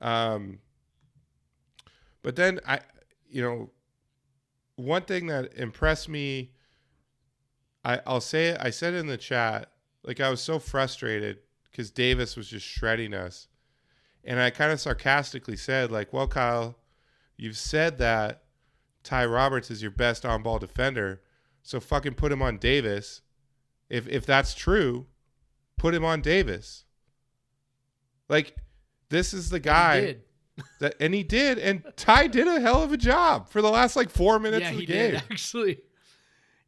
Um, 0.00 0.60
but 2.22 2.36
then 2.36 2.60
I 2.66 2.78
you 3.28 3.42
know 3.42 3.70
one 4.76 5.02
thing 5.02 5.26
that 5.26 5.52
impressed 5.56 6.08
me 6.08 6.52
I, 7.84 8.00
I'll 8.06 8.20
say 8.20 8.48
it. 8.48 8.58
I 8.60 8.68
said 8.70 8.92
it 8.94 8.98
in 8.98 9.06
the 9.06 9.16
chat. 9.16 9.69
Like 10.02 10.20
I 10.20 10.30
was 10.30 10.40
so 10.40 10.58
frustrated 10.58 11.38
because 11.70 11.90
Davis 11.90 12.36
was 12.36 12.48
just 12.48 12.66
shredding 12.66 13.14
us, 13.14 13.48
and 14.24 14.40
I 14.40 14.50
kind 14.50 14.72
of 14.72 14.80
sarcastically 14.80 15.56
said, 15.56 15.90
like, 15.90 16.12
"Well, 16.12 16.28
Kyle, 16.28 16.78
you've 17.36 17.58
said 17.58 17.98
that 17.98 18.44
Ty 19.02 19.26
Roberts 19.26 19.70
is 19.70 19.82
your 19.82 19.90
best 19.90 20.24
on-ball 20.24 20.58
defender, 20.58 21.22
so 21.62 21.80
fucking 21.80 22.14
put 22.14 22.32
him 22.32 22.42
on 22.42 22.58
Davis. 22.58 23.22
If 23.88 24.08
if 24.08 24.24
that's 24.24 24.54
true, 24.54 25.06
put 25.76 25.94
him 25.94 26.04
on 26.04 26.20
Davis. 26.20 26.84
Like, 28.28 28.56
this 29.08 29.34
is 29.34 29.50
the 29.50 29.58
guy 29.58 30.18
that, 30.78 30.94
and 31.00 31.12
he 31.12 31.22
did, 31.22 31.58
and 31.58 31.82
Ty 31.96 32.28
did 32.28 32.46
a 32.46 32.60
hell 32.60 32.82
of 32.82 32.92
a 32.92 32.96
job 32.96 33.48
for 33.48 33.60
the 33.60 33.70
last 33.70 33.96
like 33.96 34.10
four 34.10 34.38
minutes 34.38 34.62
yeah, 34.62 34.70
of 34.70 34.74
the 34.76 34.80
he 34.80 34.86
game. 34.86 35.10
did 35.12 35.22
actually. 35.30 35.80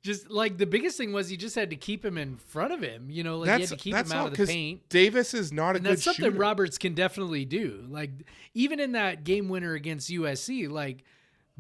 Just 0.03 0.31
like 0.31 0.59
the 0.59 0.67
biggest 0.67 0.97
thing 0.99 1.13
was 1.13 1.29
he 1.29 1.37
just 1.37 1.55
had 1.55 1.71
to 1.71 1.77
keep 1.77 2.05
him 2.05 2.19
in 2.19 2.37
front 2.37 2.73
of 2.73 2.81
him. 2.83 3.09
You 3.09 3.23
know, 3.23 3.39
like 3.39 3.47
that's 3.47 3.59
he 3.59 3.63
had 3.63 3.69
to 3.71 3.77
keep 3.77 3.95
him 3.95 4.13
out 4.13 4.19
all 4.19 4.27
of 4.29 4.37
the 4.37 4.47
paint. 4.47 4.89
Davis 4.89 5.33
is 5.35 5.53
not 5.53 5.75
a 5.75 5.77
And 5.77 5.85
good 5.85 5.93
that's 5.93 6.03
something 6.05 6.25
shooter. 6.25 6.37
Roberts 6.39 6.77
can 6.79 6.95
definitely 6.95 7.45
do. 7.45 7.85
Like 7.89 8.11
even 8.55 8.81
in 8.81 8.93
that 8.93 9.25
game 9.25 9.49
winner 9.49 9.75
against 9.75 10.11
USC, 10.11 10.69
like 10.71 11.05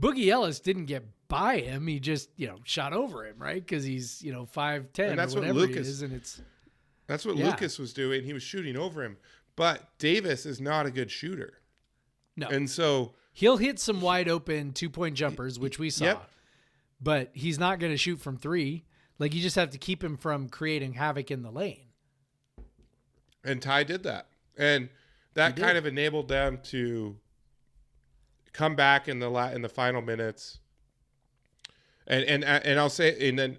Boogie 0.01 0.28
Ellis 0.28 0.59
didn't 0.61 0.86
get 0.86 1.05
by 1.28 1.59
him. 1.59 1.86
He 1.86 2.01
just 2.01 2.30
you 2.36 2.47
know 2.49 2.57
shot 2.64 2.93
over 2.93 3.24
him, 3.26 3.36
right? 3.38 3.64
Because 3.64 3.84
he's 3.84 4.20
you 4.22 4.32
know 4.32 4.45
five 4.47 4.93
ten 4.93 5.11
And 5.11 5.18
that's 5.18 5.34
what 5.34 5.45
Lucas- 5.45 5.86
is, 5.86 6.03
and 6.03 6.12
it's 6.12 6.40
That's 7.07 7.24
what 7.24 7.36
Yeah. 7.36 7.47
Lucas 7.51 7.78
was 7.78 7.93
doing. 7.93 8.24
He 8.24 8.32
was 8.32 8.43
shooting 8.43 8.76
over 8.76 9.05
him, 9.05 9.18
but 9.57 9.97
Davis 9.99 10.47
is 10.47 10.61
not 10.61 10.86
a 10.86 10.90
good 10.90 11.11
shooter, 11.11 11.59
no. 12.36 12.49
and 12.49 12.68
so 12.68 13.14
He'll 13.34 13.57
hit 13.57 13.78
some 13.78 14.01
wide 14.03 14.28
open 14.28 14.72
two 14.72 14.90
point 14.90 15.16
jumpers, 15.16 15.59
which 15.59 15.78
we 15.78 15.88
saw, 15.90 16.05
Yep. 16.05 16.28
But 17.03 17.30
he's 17.32 17.59
not 17.59 17.80
going 17.80 17.92
to 17.92 17.96
shoot 17.98 18.20
from 18.20 18.36
three. 18.36 18.84
Like 19.18 19.34
you 19.34 19.42
just 19.42 19.57
have 19.57 19.70
to 19.70 19.78
keep 19.78 20.03
him 20.03 20.16
from 20.16 20.48
creating 20.48 20.94
havoc 20.94 21.30
in 21.30 21.42
the 21.42 21.50
lane. 21.50 21.86
And 23.44 23.61
Ty 23.61 23.84
did 23.84 24.03
that. 24.05 24.28
And 24.57 24.88
that 25.34 25.57
kind 25.57 25.76
of 25.76 25.86
enabled 25.86 26.28
them 26.28 26.61
to 26.64 27.16
come 28.53 28.76
back 28.76 29.09
in 29.09 29.18
the 29.18 29.30
la- 29.30 29.50
in 29.50 29.62
the 29.62 29.68
final 29.68 30.03
minutes. 30.03 30.59
And 32.07 32.24
and 32.24 32.44
and 32.44 32.78
I'll 32.78 32.90
say 32.90 33.28
and 33.28 33.38
then 33.38 33.59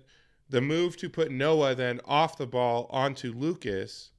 the 0.49 0.61
move 0.61 0.97
to 0.97 1.09
put 1.09 1.31
Noah 1.31 1.75
then 1.75 1.99
off 2.05 2.37
the 2.37 2.45
ball 2.45 2.87
onto 2.91 3.31
Lucas 3.31 4.11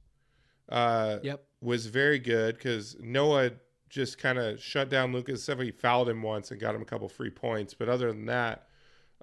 uh 0.69 1.19
Yep. 1.23 1.45
was 1.61 1.85
very 1.87 2.19
good 2.19 2.59
cuz 2.59 2.97
Noah 2.99 3.51
just 3.89 4.17
kind 4.17 4.37
of 4.37 4.61
shut 4.61 4.89
down 4.89 5.13
Lucas. 5.13 5.39
Except 5.41 5.61
he 5.61 5.71
fouled 5.71 6.09
him 6.09 6.21
once 6.21 6.51
and 6.51 6.59
got 6.59 6.75
him 6.75 6.81
a 6.81 6.85
couple 6.85 7.07
free 7.07 7.29
points, 7.29 7.73
but 7.73 7.87
other 7.87 8.11
than 8.11 8.25
that, 8.25 8.64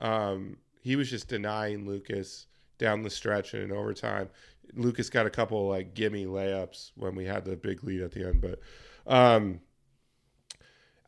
um, 0.03 0.57
he 0.80 0.96
was 0.96 1.09
just 1.09 1.28
denying 1.28 1.86
Lucas 1.86 2.46
down 2.76 3.03
the 3.03 3.11
stretch 3.11 3.55
and 3.55 3.62
in 3.62 3.72
overtime. 3.72 4.28
Lucas 4.74 5.09
got 5.09 5.26
a 5.26 5.30
couple 5.30 5.68
like 5.68 5.94
gimme 5.94 6.26
layups 6.26 6.90
when 6.96 7.14
we 7.14 7.24
had 7.24 7.44
the 7.44 7.57
big 7.57 7.82
lead 7.84 8.03
at 8.03 8.11
the 8.11 8.26
end, 8.26 8.40
but 8.40 8.59
um, 9.07 9.61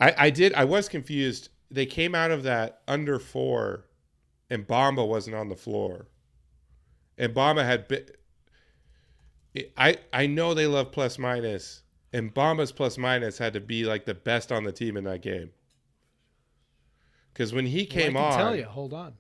I, 0.01 0.14
I 0.16 0.30
did 0.30 0.55
I 0.55 0.64
was 0.64 0.88
confused. 0.88 1.49
They 1.70 1.86
came 1.86 2.14
out 2.14 2.30
of 2.30 2.45
that 2.45 2.82
under 2.86 3.18
four, 3.18 3.86
and 4.49 4.66
Bamba 4.66 5.07
wasn't 5.07 5.36
on 5.36 5.49
the 5.49 5.57
floor, 5.57 6.07
and 7.18 7.34
Bamba 7.34 7.64
had. 7.64 8.07
I 9.76 9.97
I 10.12 10.26
know 10.26 10.55
they 10.55 10.66
love 10.66 10.92
plus 10.92 11.18
minus, 11.18 11.82
and 12.12 12.32
Bamba's 12.34 12.72
plus 12.72 12.99
minus 12.99 13.38
had 13.38 13.55
to 13.55 13.61
be 13.61 13.84
like 13.84 14.05
the 14.05 14.14
best 14.14 14.53
on 14.53 14.64
the 14.64 14.72
team 14.72 14.97
in 14.97 15.05
that 15.05 15.22
game. 15.22 15.51
Because 17.35 17.53
when 17.53 17.66
he 17.66 17.85
came 17.85 18.14
well, 18.14 18.26
I 18.26 18.30
can 18.30 18.41
on, 18.41 18.47
tell 18.47 18.57
you. 18.57 18.64
Hold 18.64 18.95
on. 18.95 19.14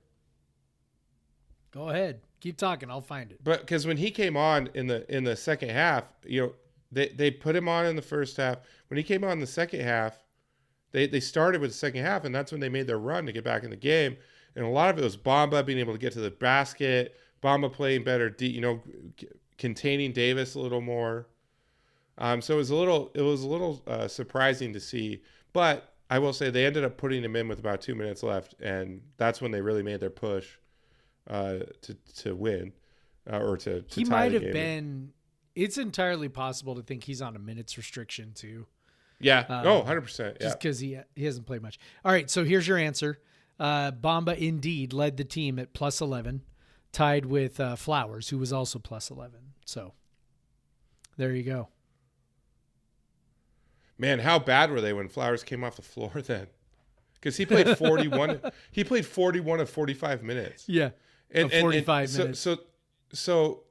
Go 1.72 1.90
ahead. 1.90 2.20
Keep 2.40 2.56
talking. 2.56 2.88
I'll 2.90 3.00
find 3.00 3.32
it. 3.32 3.42
But 3.42 3.60
because 3.60 3.86
when 3.86 3.96
he 3.96 4.10
came 4.10 4.36
on 4.36 4.70
in 4.74 4.86
the 4.86 5.12
in 5.14 5.24
the 5.24 5.34
second 5.34 5.70
half, 5.70 6.04
you 6.24 6.42
know, 6.42 6.52
they 6.92 7.08
they 7.08 7.30
put 7.30 7.56
him 7.56 7.68
on 7.68 7.86
in 7.86 7.96
the 7.96 8.02
first 8.02 8.36
half. 8.36 8.58
When 8.88 8.96
he 8.96 9.02
came 9.02 9.24
on 9.24 9.32
in 9.32 9.40
the 9.40 9.46
second 9.46 9.80
half, 9.80 10.20
they 10.92 11.08
they 11.08 11.20
started 11.20 11.60
with 11.60 11.70
the 11.70 11.76
second 11.76 12.04
half, 12.04 12.24
and 12.24 12.32
that's 12.32 12.52
when 12.52 12.60
they 12.60 12.68
made 12.68 12.86
their 12.86 12.98
run 12.98 13.26
to 13.26 13.32
get 13.32 13.42
back 13.42 13.64
in 13.64 13.70
the 13.70 13.76
game. 13.76 14.16
And 14.54 14.64
a 14.64 14.68
lot 14.68 14.90
of 14.90 14.98
it 14.98 15.02
was 15.02 15.16
Bamba 15.16 15.66
being 15.66 15.80
able 15.80 15.92
to 15.92 15.98
get 15.98 16.12
to 16.12 16.20
the 16.20 16.30
basket, 16.30 17.16
Bamba 17.42 17.72
playing 17.72 18.04
better, 18.04 18.34
you 18.38 18.60
know, 18.60 18.80
containing 19.58 20.12
Davis 20.12 20.54
a 20.54 20.60
little 20.60 20.80
more. 20.80 21.26
Um, 22.18 22.40
so 22.40 22.54
it 22.54 22.58
was 22.58 22.70
a 22.70 22.76
little 22.76 23.10
it 23.14 23.22
was 23.22 23.42
a 23.42 23.48
little 23.48 23.82
uh, 23.88 24.06
surprising 24.06 24.72
to 24.74 24.80
see, 24.80 25.22
but 25.52 25.93
I 26.10 26.18
will 26.18 26.32
say 26.32 26.50
they 26.50 26.66
ended 26.66 26.84
up 26.84 26.96
putting 26.96 27.24
him 27.24 27.34
in 27.36 27.48
with 27.48 27.58
about 27.58 27.80
two 27.80 27.94
minutes 27.94 28.22
left, 28.22 28.54
and 28.60 29.00
that's 29.16 29.40
when 29.40 29.50
they 29.50 29.60
really 29.60 29.82
made 29.82 30.00
their 30.00 30.10
push 30.10 30.46
uh, 31.28 31.60
to 31.82 31.94
to 32.16 32.34
win 32.34 32.72
uh, 33.30 33.38
or 33.38 33.56
to, 33.58 33.82
to 33.82 33.94
he 33.94 34.04
might 34.04 34.32
have 34.32 34.42
been. 34.42 35.12
It's 35.54 35.78
entirely 35.78 36.28
possible 36.28 36.74
to 36.74 36.82
think 36.82 37.04
he's 37.04 37.22
on 37.22 37.36
a 37.36 37.38
minutes 37.38 37.76
restriction 37.76 38.32
too, 38.34 38.66
Yeah. 39.20 39.44
uh, 39.48 39.62
oh, 39.64 39.78
100 39.78 40.00
percent. 40.00 40.36
Yeah. 40.40 40.46
just 40.48 40.58
because 40.60 40.78
he 40.80 40.98
he 41.14 41.24
hasn't 41.24 41.46
played 41.46 41.62
much. 41.62 41.78
All 42.04 42.12
right, 42.12 42.28
so 42.28 42.44
here's 42.44 42.66
your 42.68 42.76
answer. 42.78 43.18
Uh, 43.58 43.92
Bamba 43.92 44.36
indeed 44.36 44.92
led 44.92 45.16
the 45.16 45.24
team 45.24 45.58
at 45.60 45.72
plus 45.72 46.00
eleven, 46.00 46.42
tied 46.92 47.24
with 47.24 47.60
uh, 47.60 47.76
Flowers, 47.76 48.28
who 48.30 48.38
was 48.38 48.52
also 48.52 48.78
plus 48.78 49.10
eleven. 49.10 49.54
So 49.64 49.94
there 51.16 51.32
you 51.32 51.44
go. 51.44 51.68
Man, 53.98 54.18
how 54.18 54.38
bad 54.38 54.70
were 54.70 54.80
they 54.80 54.92
when 54.92 55.08
Flowers 55.08 55.44
came 55.44 55.62
off 55.64 55.76
the 55.76 55.82
floor 55.82 56.10
then? 56.26 56.46
Because 57.14 57.36
he 57.36 57.46
played 57.46 57.78
41. 57.78 58.40
he 58.70 58.84
played 58.84 59.06
41 59.06 59.60
of 59.60 59.70
45 59.70 60.22
minutes. 60.22 60.64
Yeah. 60.68 60.90
And, 61.30 61.44
Of 61.46 61.52
and- 61.52 61.52
and 61.52 61.60
45 61.62 62.10
so, 62.10 62.18
minutes. 62.18 62.40
So, 62.40 62.58
so, 63.12 63.62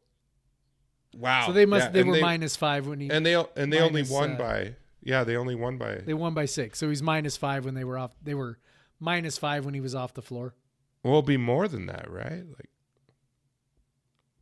wow. 1.15 1.45
So 1.47 1.53
they 1.53 1.65
must 1.65 1.85
Yeah, 1.87 1.91
they 1.91 2.03
were 2.03 2.19
minus 2.19 2.55
five 2.55 2.87
when 2.87 2.99
he 2.99 3.09
and 3.09 3.25
they 3.25 3.35
and 3.55 3.71
they 3.71 3.79
only 3.79 4.03
won 4.03 4.33
uh, 4.33 4.37
by 4.37 4.75
yeah 5.03 5.23
they 5.23 5.35
only 5.35 5.55
won 5.55 5.77
by 5.77 5.95
they 5.97 6.13
won 6.13 6.33
by 6.33 6.45
six. 6.45 6.79
So 6.79 6.89
he's 6.89 7.03
minus 7.03 7.37
five 7.37 7.65
when 7.65 7.73
they 7.75 7.83
were 7.83 7.97
off. 7.97 8.11
They 8.23 8.33
were 8.33 8.57
minus 8.99 9.37
five 9.37 9.65
when 9.65 9.73
he 9.73 9.81
was 9.81 9.93
off 9.93 10.13
the 10.13 10.21
floor. 10.21 10.55
well 11.03 11.13
it'll 11.13 11.21
be 11.21 11.37
more 11.37 11.67
than 11.67 11.85
that 11.87 12.09
right 12.09 12.43
like 12.47 12.69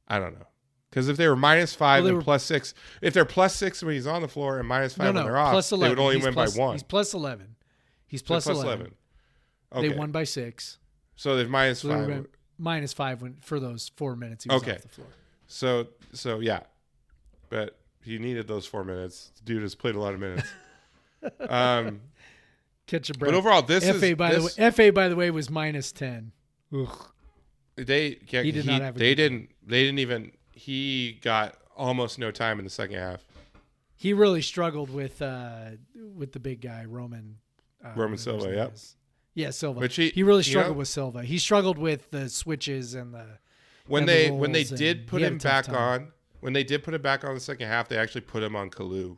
I 0.08 0.20
don't 0.20 0.34
know 0.40 0.48
because 0.92 1.08
if 1.10 1.18
they 1.18 1.28
were 1.28 1.36
minus 1.36 1.74
five 1.74 2.04
Well, 2.04 2.10
and 2.10 2.18
were- 2.18 2.24
plus 2.24 2.44
six 2.44 2.74
if 3.02 3.14
they're 3.16 3.26
plus 3.26 3.56
six 3.56 3.82
when 3.82 3.94
he's 3.96 4.06
on 4.06 4.22
the 4.22 4.28
floor 4.28 4.60
and 4.60 4.68
minus 4.68 4.94
five 4.94 5.14
no, 5.16 5.20
when 5.22 5.26
they're 5.26 5.38
off 5.38 5.54
plus 5.54 5.72
eleven. 5.72 5.96
they 5.96 6.02
would 6.02 6.04
only 6.04 6.16
He's 6.18 6.26
win 6.26 6.34
plus- 6.34 6.56
by 6.56 6.64
one 6.64 6.74
He's 6.76 6.84
plus 6.84 7.14
eleven. 7.16 7.56
He's 8.08 8.22
plus, 8.22 8.44
plus 8.44 8.58
11. 8.62 8.94
Okay. 9.74 9.88
They 9.88 9.96
won 9.96 10.12
by 10.12 10.26
six. 10.26 10.78
so 11.16 11.38
they've 11.38 11.50
minus 11.50 11.80
So 11.80 11.88
five 11.90 12.08
were 12.08 12.30
minus 12.58 12.92
five 12.94 13.22
when 13.22 13.38
for 13.42 13.58
those 13.60 13.90
four 13.96 14.16
minutes 14.18 14.44
he 14.44 14.50
was 14.52 14.62
Okay. 14.62 14.74
off 14.76 14.82
the 14.82 14.90
floor. 14.90 15.08
So 15.48 15.88
so 16.14 16.40
yeah, 16.40 16.60
but 17.50 17.80
he 18.04 18.20
needed 18.20 18.48
those 18.48 18.66
four 18.66 18.84
minutes. 18.84 19.32
The 19.38 19.44
dude 19.44 19.62
has 19.64 19.76
played 19.76 19.96
a 19.96 20.00
lot 20.00 20.14
of 20.14 20.20
minutes. 20.20 20.48
um, 21.50 22.02
Catch 22.88 23.10
a 23.10 23.14
breath. 23.14 23.32
but 23.32 23.38
overall, 23.38 23.62
this 23.62 23.86
Efe 23.86 24.04
is 24.12 24.16
by 24.16 24.34
this, 24.36 24.56
the 24.56 24.62
way, 24.64 24.70
Efe 24.70 24.94
by 24.94 25.08
the 25.08 25.16
way 25.16 25.32
was 25.32 25.50
minus 25.50 25.92
ten. 25.94 26.32
Ugh. 26.76 27.08
they 27.78 28.18
yeah, 28.28 28.42
He 28.44 28.52
did 28.52 28.66
not 28.66 28.82
have 28.82 28.96
they 28.98 29.16
didn't 29.16 29.50
they 29.66 29.84
didn't 29.84 30.00
even 30.00 30.32
he 30.62 31.20
got 31.24 31.58
almost 31.76 32.20
no 32.20 32.30
time 32.32 32.60
in 32.60 32.64
the 32.66 32.70
second 32.70 32.98
half. 32.98 33.26
He 33.96 34.14
really 34.14 34.42
struggled 34.42 34.90
with 34.92 35.22
uh 35.22 35.72
with 36.16 36.32
the 36.34 36.40
big 36.40 36.62
guy 36.62 36.86
Roman. 36.86 37.38
Uh, 37.84 37.90
Roman 37.96 38.18
Silva, 38.18 38.54
yep. 38.54 38.74
is. 38.76 38.96
Yeah, 39.34 39.50
Silva. 39.50 39.80
Which 39.80 39.96
he- 39.96 40.10
he 40.10 40.22
really 40.24 40.40
you 40.40 40.44
struggled 40.44 40.76
know- 40.76 40.80
with 40.80 40.88
Silva. 40.88 41.24
He 41.24 41.40
struggled 41.40 41.78
with 41.80 42.12
the 42.12 42.30
switches 42.30 42.94
and 42.94 43.14
the 43.14 43.26
When 43.88 44.04
And 44.04 44.10
the 44.10 44.14
they 44.14 44.32
when 44.32 44.52
they 44.52 44.64
did 44.64 45.08
put 45.08 45.22
him 45.22 45.38
back 45.40 45.66
time. 45.66 45.76
on 45.76 46.12
when 46.42 46.54
they 46.54 46.64
did 46.64 46.84
put 46.84 46.94
him 46.94 47.02
back 47.02 47.24
on 47.24 47.34
the 47.34 47.40
second 47.40 47.68
half, 47.68 47.88
they 47.90 47.98
actually 47.98 48.22
put 48.22 48.42
him 48.44 48.56
on 48.56 48.70
Calloo, 48.72 49.18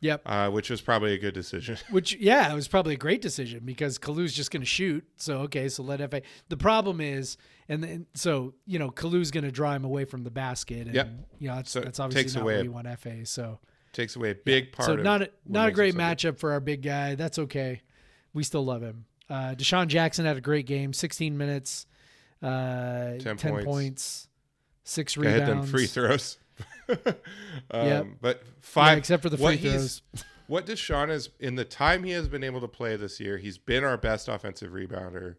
Yep. 0.00 0.22
uh, 0.26 0.50
which 0.50 0.68
was 0.70 0.80
probably 0.82 1.12
a 1.14 1.18
good 1.18 1.32
decision. 1.34 1.76
Which 1.90 2.14
yeah, 2.16 2.50
it 2.52 2.54
was 2.54 2.68
probably 2.68 2.94
a 2.94 2.98
great 2.98 3.22
decision 3.22 3.62
because 3.64 3.96
Calloo's 3.98 4.34
just 4.34 4.50
going 4.50 4.60
to 4.62 4.66
shoot. 4.66 5.04
So 5.16 5.38
okay, 5.42 5.68
so 5.70 5.82
let 5.82 6.00
Efe. 6.00 6.22
The 6.50 6.56
problem 6.58 7.00
is, 7.00 7.36
and 7.68 7.82
then 7.82 8.06
so 8.14 8.54
you 8.66 8.78
know 8.78 8.90
Calloo's 8.90 9.30
going 9.30 9.44
to 9.44 9.50
draw 9.52 9.72
him 9.72 9.84
away 9.84 10.04
from 10.04 10.24
the 10.24 10.30
basket. 10.30 10.86
And, 10.86 10.94
Yep. 10.94 11.08
You 11.38 11.48
know, 11.48 11.56
that's, 11.56 11.70
So 11.70 11.80
that's 11.80 12.00
obviously 12.00 12.22
takes 12.22 12.34
not 12.34 12.42
away 12.42 12.52
where 12.54 12.60
a- 12.60 12.64
you 12.64 12.72
want 12.72 12.86
Efe. 12.86 13.26
So 13.26 13.58
Takes 13.92 14.16
away 14.16 14.30
a 14.30 14.34
big 14.34 14.72
part. 14.72 14.86
so 14.86 14.94
of 14.94 15.00
not 15.04 15.22
a, 15.22 15.30
not 15.46 15.68
a 15.68 15.72
great 15.72 15.94
him 15.94 16.00
so 16.00 16.06
good. 16.06 16.16
matchup 16.34 16.38
for 16.38 16.52
our 16.52 16.60
big 16.60 16.82
guy. 16.82 17.14
That's 17.14 17.38
okay. 17.38 17.82
We 18.32 18.42
still 18.42 18.64
love 18.64 18.82
him. 18.82 19.04
Uh, 19.30 19.54
Dishon 19.56 19.86
Jackson 19.86 20.24
had 20.26 20.36
a 20.36 20.40
great 20.40 20.66
game. 20.66 20.92
16 20.92 21.38
minutes, 21.38 21.86
uh, 22.42 23.18
10, 23.18 23.36
10 23.36 23.36
points. 23.52 23.64
points. 23.64 24.28
six 24.82 25.16
I 25.16 25.20
rebounds. 25.20 25.38
hit 25.40 25.46
them 25.46 25.66
free 25.66 25.86
throws. 25.86 26.38
um, 26.88 27.86
Yep. 27.86 28.06
But 28.20 28.40
Yeah, 28.44 28.50
five, 28.60 28.98
except 28.98 29.22
for 29.22 29.30
the 29.30 29.38
free 29.38 29.56
throws. 29.56 30.02
What 30.46 30.66
Dishon 30.66 31.08
is, 31.10 31.30
in 31.40 31.54
the 31.54 31.64
time 31.64 32.04
he 32.04 32.10
has 32.10 32.28
been 32.28 32.44
able 32.44 32.60
to 32.60 32.68
play 32.68 32.96
this 32.96 33.18
year, 33.18 33.38
he's 33.38 33.56
been 33.56 33.82
our 33.82 33.96
best 33.96 34.28
offensive 34.28 34.72
rebounder, 34.72 35.36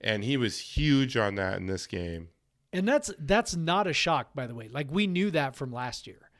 and 0.00 0.24
he 0.24 0.36
was 0.36 0.58
huge 0.58 1.16
on 1.16 1.34
that 1.36 1.58
in 1.58 1.66
this 1.66 1.86
game. 1.86 2.28
And 2.72 2.86
that's 2.86 3.10
that's 3.18 3.56
not 3.56 3.86
a 3.86 3.92
shock, 3.92 4.34
by 4.34 4.46
the 4.46 4.54
way. 4.54 4.68
Like 4.68 4.88
we 4.90 5.06
knew 5.06 5.30
that 5.30 5.56
from 5.56 5.72
last 5.72 6.06
year. 6.06 6.30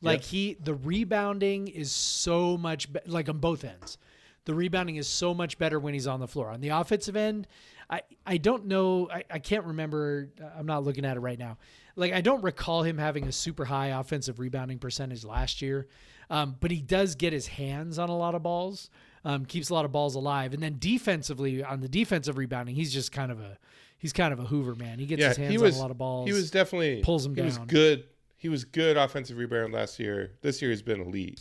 Like 0.00 0.20
Yep. 0.20 0.24
he, 0.26 0.56
the 0.62 0.74
rebounding 0.74 1.68
is 1.68 1.90
so 1.92 2.56
much 2.58 2.92
be- 2.92 3.00
like 3.06 3.28
on 3.28 3.38
both 3.38 3.64
ends. 3.64 3.98
The 4.44 4.54
rebounding 4.54 4.96
is 4.96 5.08
so 5.08 5.32
much 5.32 5.58
better 5.58 5.78
when 5.80 5.94
he's 5.94 6.06
on 6.06 6.20
the 6.20 6.28
floor. 6.28 6.50
On 6.50 6.60
the 6.60 6.68
offensive 6.70 7.16
end, 7.16 7.46
I 7.88 8.02
I 8.26 8.36
don't 8.36 8.66
know. 8.66 9.08
I, 9.10 9.24
I 9.30 9.38
can't 9.38 9.64
remember. 9.64 10.30
I'm 10.56 10.66
not 10.66 10.84
looking 10.84 11.04
at 11.04 11.16
it 11.16 11.20
right 11.20 11.38
now. 11.38 11.58
Like 11.96 12.12
I 12.12 12.20
don't 12.20 12.42
recall 12.42 12.82
him 12.82 12.98
having 12.98 13.26
a 13.26 13.32
super 13.32 13.64
high 13.64 13.88
offensive 13.88 14.38
rebounding 14.38 14.78
percentage 14.78 15.24
last 15.24 15.62
year, 15.62 15.86
um, 16.28 16.56
but 16.60 16.70
he 16.70 16.80
does 16.82 17.14
get 17.14 17.32
his 17.32 17.46
hands 17.46 17.98
on 17.98 18.08
a 18.10 18.16
lot 18.16 18.34
of 18.34 18.42
balls. 18.42 18.90
Um, 19.26 19.46
keeps 19.46 19.70
a 19.70 19.74
lot 19.74 19.84
of 19.86 19.92
balls 19.92 20.14
alive, 20.16 20.52
and 20.52 20.62
then 20.62 20.76
defensively 20.78 21.64
on 21.64 21.80
the 21.80 21.88
defensive 21.88 22.36
rebounding, 22.36 22.74
he's 22.74 22.92
just 22.92 23.10
kind 23.10 23.32
of 23.32 23.40
a 23.40 23.56
he's 23.96 24.12
kind 24.12 24.32
of 24.34 24.38
a 24.38 24.44
Hoover 24.44 24.74
man. 24.74 24.98
He 24.98 25.06
gets 25.06 25.20
yeah, 25.22 25.28
his 25.28 25.36
hands 25.38 25.58
was 25.62 25.74
on 25.76 25.80
a 25.80 25.82
lot 25.82 25.90
of 25.90 25.96
balls. 25.98 26.26
He 26.28 26.34
was 26.34 26.50
definitely 26.50 27.00
pulls 27.02 27.24
'em 27.26 27.34
He 27.34 27.40
was 27.40 27.56
down. 27.56 27.66
good. 27.66 28.04
He 28.36 28.50
was 28.50 28.64
good 28.66 28.98
offensive 28.98 29.38
rebound 29.38 29.72
last 29.72 29.98
year. 29.98 30.32
This 30.42 30.60
year 30.60 30.70
he's 30.70 30.82
been 30.82 31.00
elite 31.00 31.40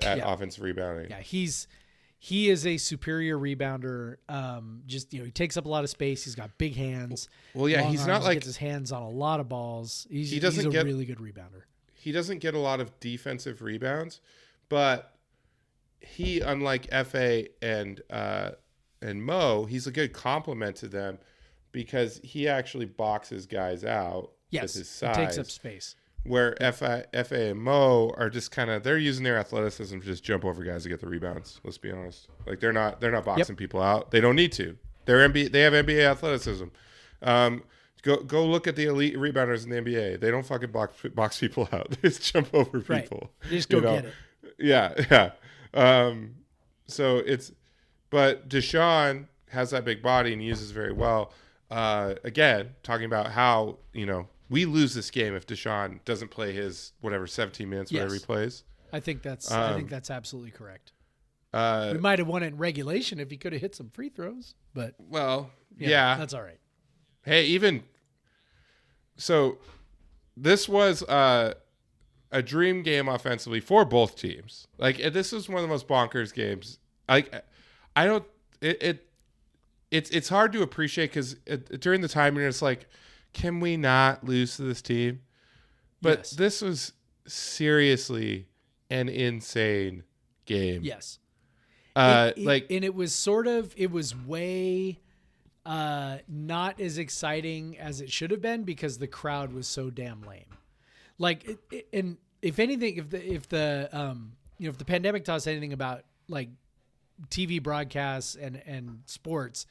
at 0.00 0.18
Yeah. 0.18 0.32
offensive 0.32 0.62
rebounding. 0.62 1.10
yeah, 1.10 1.20
he's 1.20 1.66
he 2.18 2.48
is 2.48 2.66
a 2.66 2.76
superior 2.78 3.36
rebounder. 3.38 4.16
Um, 4.28 4.82
just 4.86 5.12
you 5.12 5.18
know, 5.18 5.24
he 5.26 5.30
takes 5.30 5.56
up 5.56 5.66
a 5.66 5.68
lot 5.68 5.84
of 5.84 5.90
space. 5.90 6.24
He's 6.24 6.34
got 6.34 6.56
big 6.58 6.74
hands. 6.74 7.28
Well, 7.54 7.68
yeah, 7.68 7.82
he's 7.82 8.00
arms, 8.00 8.08
not 8.08 8.22
like 8.22 8.36
gets 8.36 8.46
his 8.46 8.56
hands 8.56 8.92
on 8.92 9.02
a 9.02 9.10
lot 9.10 9.40
of 9.40 9.48
balls. 9.48 10.06
He's, 10.10 10.30
He 10.30 10.40
doesn't 10.40 10.64
he's 10.64 10.68
a 10.68 10.70
get- 10.70 10.84
really 10.86 11.04
good 11.04 11.18
rebounder. 11.18 11.62
he 11.92 12.12
doesn't 12.12 12.38
get 12.38 12.54
a 12.54 12.58
lot 12.58 12.80
of 12.80 12.98
defensive 13.00 13.60
rebounds, 13.62 14.20
but 14.68 15.13
he, 16.06 16.40
unlike 16.40 16.88
Efe 16.90 17.48
and 17.62 18.00
uh, 18.10 18.50
and 19.02 19.22
Mo, 19.24 19.64
he's 19.64 19.86
a 19.86 19.92
good 19.92 20.12
complement 20.12 20.76
to 20.76 20.88
them 20.88 21.18
because 21.72 22.20
he 22.22 22.48
actually 22.48 22.86
boxes 22.86 23.46
guys 23.46 23.84
out 23.84 24.30
Yes, 24.50 24.62
with 24.62 24.74
his 24.74 24.88
size. 24.88 25.16
takes 25.16 25.38
up 25.38 25.46
space. 25.50 25.96
where 26.22 26.54
Efe, 26.60 27.04
Efe 27.12 27.50
and 27.50 27.60
Mo 27.60 28.14
are 28.16 28.30
just 28.30 28.50
kind 28.52 28.70
of 28.70 28.82
they're 28.84 28.96
using 28.98 29.24
their 29.24 29.36
athleticism 29.36 29.98
to 29.98 30.04
just 30.06 30.22
jump 30.22 30.44
over 30.44 30.62
guys 30.62 30.84
to 30.84 30.88
get 30.88 31.00
the 31.00 31.08
rebounds. 31.08 31.60
Let's 31.64 31.78
be 31.78 31.90
honest. 31.90 32.28
Like 32.46 32.60
they're 32.60 32.72
not 32.72 33.00
they're 33.00 33.10
not 33.10 33.24
boxing 33.24 33.56
people 33.56 33.82
out. 33.82 34.10
They 34.10 34.20
don't 34.20 34.36
need 34.36 34.52
to. 34.52 34.76
They're 35.06 35.28
NBA. 35.28 35.50
They 35.52 35.60
have 35.62 35.72
NBA 35.72 36.08
athleticism. 36.08 36.66
Um, 37.22 37.62
go 38.02 38.18
go 38.22 38.46
look 38.46 38.66
at 38.66 38.76
the 38.76 38.84
elite 38.84 39.16
rebounders 39.16 39.64
in 39.64 39.70
the 39.70 39.76
NBA. 39.90 40.20
They 40.20 40.30
don't 40.30 40.46
fucking 40.46 40.70
box 40.70 40.94
box 41.14 41.38
people 41.40 41.68
out. 41.72 41.90
They 41.90 42.08
just 42.08 42.32
jump 42.32 42.48
over 42.54 42.78
Right. 42.88 43.02
people. 43.02 43.30
They 43.42 43.56
just 43.56 43.70
you 43.72 43.80
go 43.80 43.86
know? 43.86 43.96
get 43.96 44.04
it. 44.06 44.14
Yeah, 44.58 44.94
yeah. 45.10 45.30
Um, 45.74 46.36
so 46.86 47.18
it's, 47.18 47.52
but 48.10 48.48
Dishon 48.48 49.26
has 49.50 49.70
that 49.70 49.84
big 49.84 50.02
body 50.02 50.32
and 50.32 50.42
uses 50.42 50.70
very 50.70 50.92
well. 50.92 51.32
Uh, 51.70 52.14
again, 52.24 52.70
talking 52.82 53.06
about 53.06 53.32
how 53.32 53.78
you 53.92 54.06
know 54.06 54.28
we 54.50 54.64
lose 54.66 54.94
this 54.94 55.10
game 55.10 55.34
if 55.34 55.46
Dishon 55.46 55.98
doesn't 56.04 56.30
play 56.30 56.52
his 56.52 56.92
whatever 57.00 57.26
17 57.26 57.68
minutes, 57.68 57.90
whatever 57.92 58.14
he 58.14 58.20
plays. 58.20 58.64
I 58.92 59.00
think 59.00 59.22
that's 59.22 59.50
I 59.50 59.70
Um, 59.70 59.76
think 59.76 59.90
that's 59.90 60.10
absolutely 60.10 60.52
correct. 60.52 60.92
Uh, 61.52 61.90
We 61.92 61.98
might 61.98 62.18
have 62.18 62.28
won 62.28 62.42
it 62.42 62.48
in 62.48 62.56
regulation 62.58 63.18
if 63.18 63.30
he 63.30 63.36
could 63.36 63.52
have 63.52 63.60
hit 63.62 63.74
some 63.74 63.88
free 63.90 64.08
throws, 64.08 64.54
but 64.74 64.94
well, 64.98 65.50
yeah, 65.78 65.88
yeah. 65.88 66.16
that's 66.16 66.34
all 66.34 66.42
right. 66.42 66.58
Hey, 67.24 67.46
even 67.46 67.82
so, 69.16 69.58
this 70.36 70.68
was 70.68 71.02
uh, 71.04 71.54
a 72.34 72.42
dream 72.42 72.82
game 72.82 73.08
offensively 73.08 73.60
for 73.60 73.84
both 73.86 74.16
teams. 74.16 74.66
Like 74.76 75.02
uh, 75.02 75.08
this 75.08 75.32
was 75.32 75.48
one 75.48 75.56
of 75.58 75.62
the 75.62 75.68
most 75.68 75.88
bonkers 75.88 76.34
games. 76.34 76.78
Like 77.08 77.32
I 77.96 78.04
don't 78.06 78.24
it. 78.60 78.82
it 78.82 79.06
it's 79.90 80.10
it's 80.10 80.28
hard 80.28 80.52
to 80.52 80.62
appreciate 80.62 81.10
because 81.10 81.34
during 81.78 82.00
the 82.00 82.08
time 82.08 82.36
you're 82.36 82.48
just 82.48 82.62
like, 82.62 82.88
can 83.32 83.60
we 83.60 83.76
not 83.76 84.24
lose 84.24 84.56
to 84.56 84.62
this 84.62 84.82
team? 84.82 85.20
But 86.02 86.18
Yes. 86.18 86.30
this 86.32 86.60
was 86.62 86.92
seriously 87.26 88.48
an 88.90 89.08
insane 89.08 90.02
game. 90.46 90.82
Yes. 90.82 91.18
Uh, 91.96 92.32
It- 92.36 92.40
it- 92.40 92.44
like 92.46 92.66
and 92.70 92.84
it 92.84 92.94
was 92.94 93.14
sort 93.14 93.46
of 93.46 93.72
it 93.76 93.90
was 93.90 94.16
way 94.16 94.98
uh 95.64 96.18
not 96.28 96.80
as 96.80 96.98
exciting 96.98 97.78
as 97.78 98.00
it 98.00 98.10
should 98.10 98.30
have 98.32 98.42
been 98.42 98.64
because 98.64 98.98
the 98.98 99.06
crowd 99.06 99.52
was 99.52 99.66
so 99.66 99.88
damn 99.90 100.20
lame 100.22 100.44
like 101.18 101.44
it, 101.48 101.58
it- 101.70 101.88
and 101.92 102.16
if 102.42 102.58
anything 102.58 102.96
if 102.96 103.10
the 103.10 103.32
if 103.34 103.48
the 103.48 103.88
um 103.92 104.32
you 104.58 104.66
know 104.66 104.70
if 104.70 104.78
the 104.78 104.84
pandemic 104.84 105.24
taught 105.24 105.36
us 105.36 105.46
anything 105.46 105.72
about 105.72 106.02
like 106.28 106.48
tv 107.28 107.62
broadcasts 107.62 108.34
and 108.34 108.60
and 108.66 109.00
sports 109.06 109.66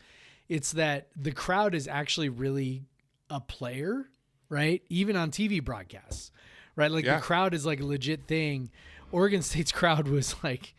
it's 0.50 0.72
that 0.74 1.08
the 1.16 1.32
crowd 1.32 1.76
is 1.76 1.88
actually 1.88 2.30
really 2.30 2.84
a 3.30 3.40
player 3.40 4.06
right? 4.50 4.82
Even 4.90 5.16
on 5.16 5.32
tv 5.32 5.64
broadcasts 5.64 6.32
right? 6.76 6.92
Like 6.92 7.06
Yeah. 7.06 7.16
the 7.18 7.22
crowd 7.22 7.54
is 7.54 7.66
like 7.66 7.80
a 7.80 7.86
legit 7.86 8.28
thing. 8.28 8.70
Oregon 9.12 9.42
state's 9.42 9.72
crowd 9.80 10.08
was 10.08 10.36
like 10.44 10.74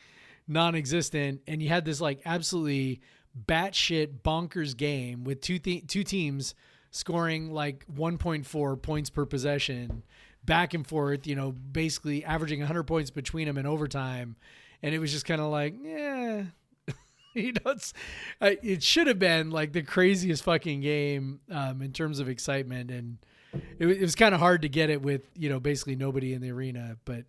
non-existent 0.48 1.40
and 1.46 1.62
you 1.62 1.68
had 1.68 1.84
this 1.84 2.00
like 2.00 2.20
absolutely 2.24 3.00
batshit 3.46 4.20
bonkers 4.24 4.76
game 4.76 5.24
with 5.24 5.40
two 5.40 5.58
th- 5.58 5.86
two 5.88 6.04
teams 6.04 6.54
scoring 6.90 7.50
like 7.52 7.84
1.4 7.92 8.80
points 8.80 9.10
per 9.10 9.24
possession 9.26 10.02
back 10.46 10.74
and 10.74 10.86
forth 10.86 11.26
you 11.26 11.34
know 11.34 11.52
basically 11.52 12.24
averaging 12.24 12.60
100 12.60 12.82
points 12.84 13.10
between 13.10 13.46
them 13.46 13.58
in 13.58 13.66
overtime. 13.66 14.36
And 14.82 14.94
it 14.94 14.98
was 14.98 15.12
just 15.12 15.24
kind 15.24 15.40
of 15.40 15.50
like 15.50 15.74
yeah. 15.82 16.44
You 17.34 17.52
know 17.52 17.72
it's 17.72 17.92
it 18.40 18.82
should 18.82 19.08
have 19.08 19.18
been 19.18 19.50
like 19.50 19.72
the 19.72 19.82
craziest 19.82 20.44
fucking 20.44 20.82
game 20.82 21.40
um, 21.50 21.82
in 21.82 21.92
terms 21.92 22.20
of 22.20 22.28
excitement. 22.28 22.90
And 22.92 23.18
it, 23.80 23.88
it 23.88 24.00
was 24.00 24.14
kind 24.14 24.34
of 24.34 24.40
hard 24.40 24.62
to 24.62 24.68
get 24.68 24.88
it 24.90 25.02
with 25.02 25.22
you 25.36 25.48
know 25.48 25.58
basically 25.58 25.96
nobody 25.96 26.32
in 26.32 26.40
the 26.42 26.52
arena. 26.52 26.96
But 27.04 27.24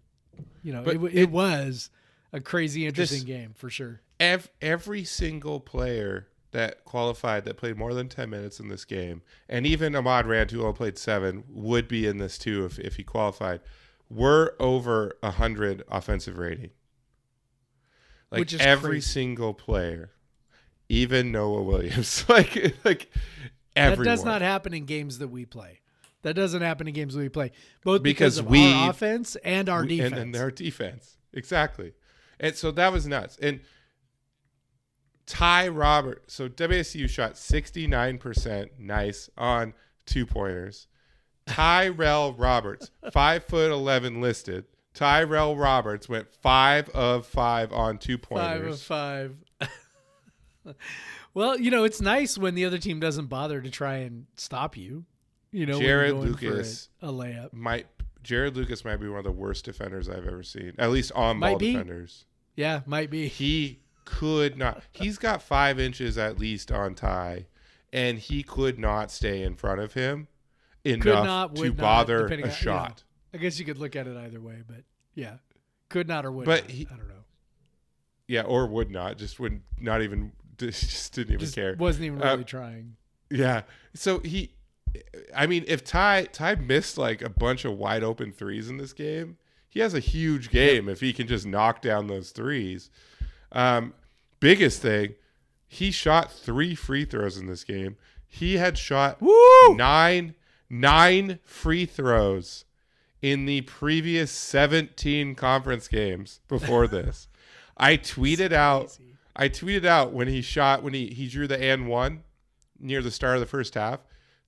you 0.61 0.74
know 0.74 0.84
But 0.84 0.95
it, 0.97 1.03
it- 1.05 1.16
it 1.16 1.30
was 1.32 1.89
a 2.34 2.39
crazy 2.39 2.86
interesting 2.86 3.24
game 3.26 3.53
for 3.55 3.70
sure. 3.70 4.01
ev- 4.20 4.49
every 4.61 5.05
single 5.05 5.59
player 5.59 6.28
that 6.56 6.86
qualified 6.86 7.43
that 7.43 7.58
played 7.58 7.76
more 7.78 7.93
than 7.93 8.08
10 8.08 8.30
minutes 8.30 8.62
in 8.62 8.70
this 8.70 8.86
game, 8.86 9.22
and 9.49 9.68
even 9.68 9.93
Ahmad 9.93 10.26
Rand, 10.26 10.51
who 10.51 10.62
only 10.62 10.74
played 10.74 10.97
seven, 10.97 11.43
would 11.49 11.88
be 11.88 12.08
in 12.08 12.18
this 12.18 12.38
too 12.38 12.64
if, 12.64 12.80
if 12.80 12.95
he 12.95 13.03
qualified, 13.03 13.60
were 14.10 14.56
over 14.58 15.18
100 15.20 15.84
offensive 15.89 16.38
rating. 16.38 16.70
Like 18.32 18.53
every 18.53 18.89
crazy. 18.89 19.08
single 19.12 19.53
player, 19.53 20.12
even 20.88 21.32
Noah 21.32 21.64
Williams. 21.64 22.24
like, 22.30 22.74
like 22.86 23.12
everyone. 23.76 24.06
That 24.06 24.12
does 24.12 24.24
not 24.26 24.41
happen 24.41 24.74
in 24.74 24.86
games 24.86 25.18
that 25.20 25.28
we 25.28 25.45
play. 25.45 25.82
That 26.22 26.36
doesn't 26.36 26.62
happen 26.62 26.88
in 26.88 26.93
games 26.93 27.16
we 27.16 27.28
play, 27.30 27.51
both 27.84 28.01
Because 28.01 28.36
because, 28.36 28.38
of 28.39 28.45
we- 28.47 28.74
our 28.74 28.89
offense 28.91 29.36
and 29.43 29.68
our 29.68 29.82
We- 29.82 29.97
defense. 29.97 30.12
And, 30.14 30.22
and 30.22 30.36
their 30.36 30.51
defense. 30.51 31.18
Exactly. 31.34 31.93
And 32.39 32.56
so 32.56 32.72
that 32.72 32.91
was 32.93 33.06
nuts. 33.08 33.38
And 33.41 33.60
Ty 35.26 35.69
Robert, 35.69 36.23
so 36.28 36.47
WSU 36.47 37.09
shot 37.09 37.34
69% 37.34 38.69
nice 38.78 39.30
on 39.38 39.73
two 40.05 40.26
pointers. 40.26 40.88
Tyrell 41.47 42.34
Roberts, 42.34 42.91
five 43.11 43.43
foot 43.43 43.71
11 43.71 44.21
listed. 44.21 44.65
Tyrell 44.93 45.55
Roberts 45.57 46.07
went 46.07 46.28
five 46.41 46.89
of 46.89 47.26
five 47.28 47.71
on 47.73 47.97
two 47.97 48.17
pointers. 48.17 48.82
five 48.84 49.36
of 49.61 49.69
five. 49.69 50.76
well, 51.34 51.59
you 51.59 51.69
know 51.69 51.84
it's 51.84 52.01
nice 52.01 52.38
when 52.38 52.55
the 52.55 52.65
other 52.65 52.78
team 52.78 52.99
doesn't 52.99 53.28
bother 53.28 53.61
to 53.61 53.69
try 53.69 53.97
and 53.97 54.26
stop 54.38 54.78
you. 54.78 55.05
You 55.51 55.65
know, 55.65 55.80
Jarod 55.80 56.09
for 56.09 56.15
a- 56.15 56.19
Lucas. 56.19 56.89
a, 57.01 57.07
layup. 57.07 57.53
Might 57.53 57.88
Jarod 58.23 58.55
Lucas 58.55 58.84
might 58.84 58.97
be 58.97 59.07
one 59.07 59.19
of 59.19 59.26
the 59.26 59.32
worst 59.32 59.65
defenders 59.65 60.09
I've 60.09 60.26
ever 60.28 60.43
seen. 60.43 60.73
At 60.78 60.91
least 60.91 61.11
on 61.13 61.38
Might 61.38 61.51
ball 61.51 61.59
be. 61.59 61.71
defenders. 61.73 62.26
Yeah, 62.55 62.82
might 62.86 63.09
be. 63.11 63.28
he 63.28 63.80
could 64.06 64.58
not 64.58 64.84
he's 64.91 65.18
got 65.18 65.41
five 65.41 65.80
inches 65.80 66.18
at 66.18 66.38
least 66.39 66.72
on 66.72 66.93
ty 66.95 67.45
and 67.91 68.20
he 68.20 68.43
could 68.43 68.78
not 68.80 69.10
stay 69.12 69.41
in 69.43 69.56
front 69.56 69.82
of 69.82 69.93
him 69.93 70.28
enough 70.84 71.26
not, 71.26 71.56
to 71.56 71.66
not, 71.66 71.78
bother 71.78 72.28
a 72.28 72.34
on- 72.34 72.39
yeah. 72.39 72.49
shot 72.49 73.03
I 73.34 73.38
guess 73.38 73.60
you 73.60 73.66
could 73.66 73.78
look 73.80 73.97
at 73.97 74.08
it 74.08 74.16
either 74.16 74.39
way, 74.39 74.62
but 74.66 74.84
yeah, 75.14 75.34
could 75.89 76.08
not 76.08 76.26
or 76.26 76.32
would. 76.32 76.45
But 76.45 76.62
not. 76.64 76.72
he- 76.72 76.88
I 76.89 76.95
don't 76.95 77.10
know. 77.10 77.26
yeah 78.28 78.43
or 78.43 78.66
would 78.68 78.89
not 78.91 79.18
just 79.18 79.39
would 79.39 79.62
not 79.80 80.01
even 80.01 80.32
just 80.58 81.14
didn't 81.14 81.34
even 81.34 81.39
Just 81.41 81.56
care 81.56 81.76
wasn't 81.78 82.06
even 82.06 82.22
Uh, 82.22 82.26
really 82.32 82.43
trying. 82.45 82.95
yeah 83.30 83.64
so 83.93 84.20
he 84.20 84.51
i 85.36 85.45
mean 85.45 85.66
if 85.68 85.84
ty 85.84 86.24
ty 86.32 86.56
missed 86.56 86.97
like 86.97 87.22
a 87.22 87.28
bunch 87.30 87.66
of 87.66 87.74
wide 87.78 88.03
open 88.03 88.32
threes 88.32 88.70
in 88.70 88.78
this 88.78 88.93
game 88.93 89.38
he 89.68 89.82
has 89.82 89.93
a 89.93 89.99
huge 89.99 90.49
game 90.49 90.88
if 90.88 91.01
he 91.01 91.12
can 91.12 91.28
just 91.28 91.45
knock 91.45 91.82
down 91.82 92.08
those 92.08 92.32
threes 92.32 92.89
um 93.56 93.93
biggest 94.39 94.82
thing 94.82 95.16
he 95.68 95.89
shot 95.89 96.32
three 96.32 96.76
free 96.76 97.06
throws 97.06 97.38
in 97.38 97.47
this 97.47 97.64
game 97.64 97.97
he 98.28 98.58
had 98.58 98.78
shot 98.78 99.20
Woo! 99.22 99.76
nine 99.76 100.36
nine 100.70 101.39
free 101.43 101.86
throws 101.86 102.66
in 103.22 103.45
the 103.45 103.62
previous 103.62 104.30
17 104.32 105.34
conference 105.36 105.88
games 105.88 106.41
before 106.47 106.86
this. 106.97 107.28
I 107.78 107.97
tweeted 107.97 108.51
out 108.51 108.97
I 109.36 109.49
tweeted 109.49 109.86
out 109.86 110.12
when 110.14 110.28
he 110.28 110.41
shot 110.41 110.84
when 110.84 110.93
he 110.93 111.08
he 111.08 111.28
drew 111.28 111.47
the 111.47 111.62
and 111.62 111.88
one 111.88 112.24
near 112.80 113.01
the 113.01 113.12
start 113.12 113.36
of 113.36 113.39
the 113.39 113.47
first 113.47 113.74
half. 113.76 114.01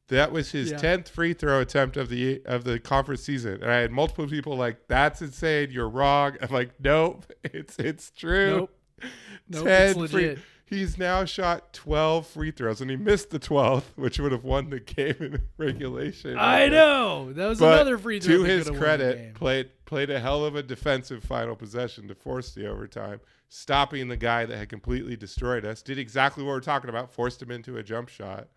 That 0.10 0.32
was 0.32 0.52
his 0.52 0.72
Yeah. 0.72 0.78
10th 0.78 1.10
free 1.10 1.34
throw 1.34 1.60
attempt 1.62 1.98
of 1.98 2.10
the 2.10 2.42
of 2.46 2.66
the 2.66 2.80
conference 2.80 3.24
season. 3.24 3.62
And 3.64 3.72
I 3.72 3.78
had 3.78 3.92
multiple 3.92 4.28
people 4.28 4.56
like 4.56 4.88
that's 4.88 5.22
insane, 5.22 5.72
you're 5.72 5.90
wrong. 5.90 6.36
I'm 6.42 6.50
like 6.54 6.72
nope, 6.80 7.26
it's 7.44 7.78
it's 7.80 8.12
true. 8.12 8.58
Nope. 8.58 8.77
Nope, 9.50 9.66
10 9.66 10.00
it's 10.04 10.12
free- 10.12 10.38
He's 10.66 10.98
now 10.98 11.24
shot 11.24 11.72
12 11.72 12.28
free 12.28 12.52
throws 12.52 12.82
and 12.82 12.90
he 12.90 12.98
missed 12.98 13.30
the 13.30 13.40
12th, 13.40 13.84
which 13.96 14.20
would 14.20 14.34
have 14.34 14.44
won 14.44 14.70
the 14.70 14.82
game 14.82 15.16
in 15.22 15.42
regulation. 15.58 16.36
I 16.38 16.68
know 16.68 17.32
that 17.32 17.48
was 17.48 17.60
But 17.60 17.76
another 17.76 17.98
free 17.98 18.20
throw. 18.20 18.40
to 18.40 18.44
his 18.44 18.66
could've 18.66 18.74
won 18.74 18.80
the 18.82 18.86
credit, 19.06 19.34
played 19.36 19.70
played 19.86 20.10
a 20.10 20.20
hell 20.20 20.44
of 20.44 20.56
a 20.58 20.64
defensive 20.64 21.24
final 21.24 21.56
possession 21.56 22.10
to 22.10 22.16
force 22.16 22.54
the 22.54 22.68
overtime, 22.68 23.22
stopping 23.48 24.10
the 24.10 24.18
guy 24.18 24.46
that 24.46 24.58
had 24.58 24.68
completely 24.68 25.16
destroyed 25.16 25.64
us. 25.66 25.82
Did 25.82 25.98
exactly 26.00 26.44
what 26.44 26.52
we're 26.52 26.60
talking 26.60 26.90
about, 26.90 27.14
forced 27.14 27.42
him 27.42 27.50
into 27.52 27.78
a 27.78 27.84
jump 27.84 28.10
shot, 28.10 28.50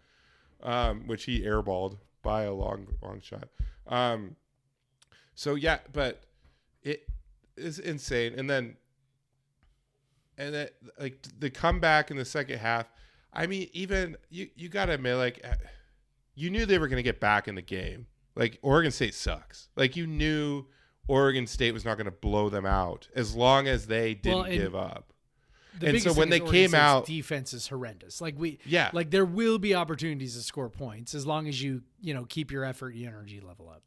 um, 0.64 1.06
which 1.06 1.22
he 1.24 1.42
airballed 1.42 1.98
by 2.24 2.42
a 2.42 2.52
long 2.52 2.88
long 3.00 3.20
shot. 3.20 3.48
Um, 3.86 4.34
so 5.36 5.54
yeah, 5.54 5.78
but 5.92 6.24
it 6.82 7.06
is 7.56 7.78
insane. 7.78 8.34
And 8.36 8.50
then 8.50 8.76
and 10.40 10.54
that 10.54 10.72
like 10.98 11.24
the 11.38 11.50
comeback 11.50 12.10
in 12.10 12.16
the 12.16 12.24
second 12.24 12.58
half. 12.58 12.90
I 13.32 13.46
mean, 13.46 13.68
even 13.72 14.16
you 14.30 14.48
you 14.56 14.68
gotta 14.68 14.92
admit, 14.94 15.16
like 15.16 15.40
uh, 15.44 15.54
you 16.34 16.50
knew 16.50 16.66
they 16.66 16.78
were 16.78 16.88
gonna 16.88 17.02
get 17.02 17.20
back 17.20 17.46
in 17.46 17.54
the 17.54 17.62
game. 17.62 18.06
Like 18.34 18.58
Oregon 18.62 18.90
State 18.90 19.14
sucks. 19.14 19.68
Like 19.76 19.94
you 19.96 20.06
knew 20.06 20.66
Oregon 21.06 21.46
State 21.46 21.72
was 21.72 21.84
not 21.84 21.96
gonna 21.98 22.10
blow 22.10 22.48
them 22.48 22.66
out 22.66 23.08
as 23.14 23.34
long 23.36 23.68
as 23.68 23.86
they 23.86 24.14
didn't 24.14 24.38
Well, 24.38 24.50
give 24.50 24.74
up. 24.74 25.12
And 25.82 26.02
so 26.02 26.12
when 26.12 26.28
they 26.28 26.40
came 26.40 26.70
State's 26.70 26.74
out- 26.74 27.06
defense 27.06 27.54
is 27.54 27.68
horrendous. 27.68 28.20
Like 28.20 28.34
we, 28.36 28.58
Yeah. 28.66 28.90
like 28.92 29.10
there 29.10 29.24
will 29.24 29.58
be 29.58 29.74
opportunities 29.74 30.34
to 30.34 30.42
score 30.42 30.68
points 30.68 31.14
as 31.14 31.26
long 31.26 31.46
as 31.48 31.62
you, 31.62 31.82
you 32.02 32.12
know, 32.12 32.24
keep 32.26 32.50
your 32.50 32.64
effort, 32.64 32.94
your 32.94 33.08
energy 33.08 33.40
level 33.40 33.68
up. 33.68 33.82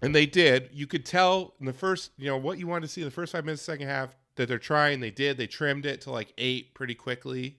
And 0.00 0.14
they 0.14 0.24
did. 0.26 0.70
You 0.72 0.86
could 0.86 1.04
tell 1.04 1.54
in 1.60 1.66
the 1.66 1.72
first, 1.72 2.12
you 2.16 2.26
know, 2.26 2.36
what 2.38 2.58
you 2.58 2.66
wanted 2.66 2.82
to 2.86 2.88
see 2.88 3.02
in 3.02 3.06
the 3.06 3.10
first 3.10 3.32
five 3.32 3.44
minutes, 3.44 3.60
second 3.62 3.88
half, 3.88 4.14
that 4.40 4.48
they're 4.48 4.58
trying. 4.58 5.00
They 5.00 5.10
did. 5.10 5.36
They 5.36 5.46
trimmed 5.46 5.84
it 5.84 6.00
to 6.02 6.10
like 6.10 6.32
eight 6.38 6.72
pretty 6.72 6.94
quickly, 6.94 7.58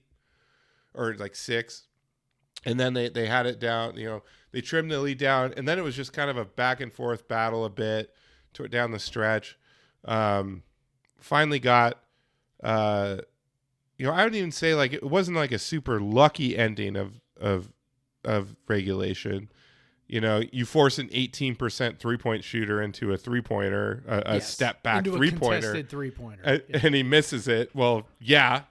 or 0.94 1.14
like 1.14 1.36
six, 1.36 1.84
and 2.64 2.78
then 2.78 2.92
they 2.92 3.08
they 3.08 3.26
had 3.26 3.46
it 3.46 3.60
down. 3.60 3.96
You 3.96 4.06
know, 4.06 4.22
they 4.50 4.60
trimmed 4.60 4.90
the 4.90 4.98
lead 4.98 5.18
down, 5.18 5.54
and 5.56 5.66
then 5.68 5.78
it 5.78 5.82
was 5.82 5.94
just 5.94 6.12
kind 6.12 6.28
of 6.28 6.36
a 6.36 6.44
back 6.44 6.80
and 6.80 6.92
forth 6.92 7.28
battle 7.28 7.64
a 7.64 7.70
bit 7.70 8.12
to 8.54 8.66
down 8.66 8.90
the 8.90 8.98
stretch. 8.98 9.56
Um, 10.04 10.64
finally 11.20 11.60
got, 11.60 12.02
uh, 12.64 13.18
you 13.96 14.04
know, 14.04 14.12
I 14.12 14.24
would 14.24 14.34
even 14.34 14.50
say 14.50 14.74
like 14.74 14.92
it 14.92 15.04
wasn't 15.04 15.36
like 15.36 15.52
a 15.52 15.60
super 15.60 16.00
lucky 16.00 16.58
ending 16.58 16.96
of 16.96 17.20
of 17.40 17.72
of 18.24 18.56
regulation. 18.66 19.52
You 20.12 20.20
know, 20.20 20.42
you 20.52 20.66
force 20.66 20.98
an 20.98 21.08
18% 21.08 21.98
three 21.98 22.18
point 22.18 22.44
shooter 22.44 22.82
into 22.82 23.14
a 23.14 23.16
three 23.16 23.40
pointer, 23.40 24.02
a, 24.06 24.18
a 24.26 24.34
Yes. 24.34 24.50
step 24.50 24.82
back 24.82 25.06
three 25.06 25.30
pointer, 25.30 25.60
contested 25.72 25.88
three 25.88 26.10
pointer. 26.10 26.42
and, 26.44 26.62
and 26.84 26.94
he 26.94 27.02
misses 27.02 27.48
it. 27.48 27.74
Well, 27.74 28.06
yeah. 28.20 28.64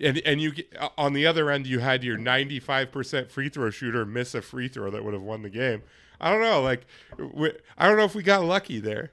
And, 0.00 0.18
and 0.24 0.40
you 0.40 0.52
on 0.96 1.12
the 1.12 1.26
other 1.26 1.50
end, 1.50 1.66
you 1.66 1.80
had 1.80 2.04
your 2.04 2.16
95% 2.16 3.28
free 3.28 3.48
throw 3.48 3.70
shooter 3.70 4.06
miss 4.06 4.36
a 4.36 4.40
free 4.40 4.68
throw 4.68 4.88
that 4.92 5.02
would 5.04 5.14
have 5.14 5.22
won 5.24 5.42
the 5.42 5.50
game. 5.50 5.82
I 6.20 6.30
don't 6.30 6.40
know. 6.40 6.62
Like, 6.62 6.86
we, 7.18 7.50
I 7.76 7.88
don't 7.88 7.96
know 7.96 8.04
if 8.04 8.14
we 8.14 8.22
got 8.22 8.44
lucky 8.44 8.78
there. 8.78 9.10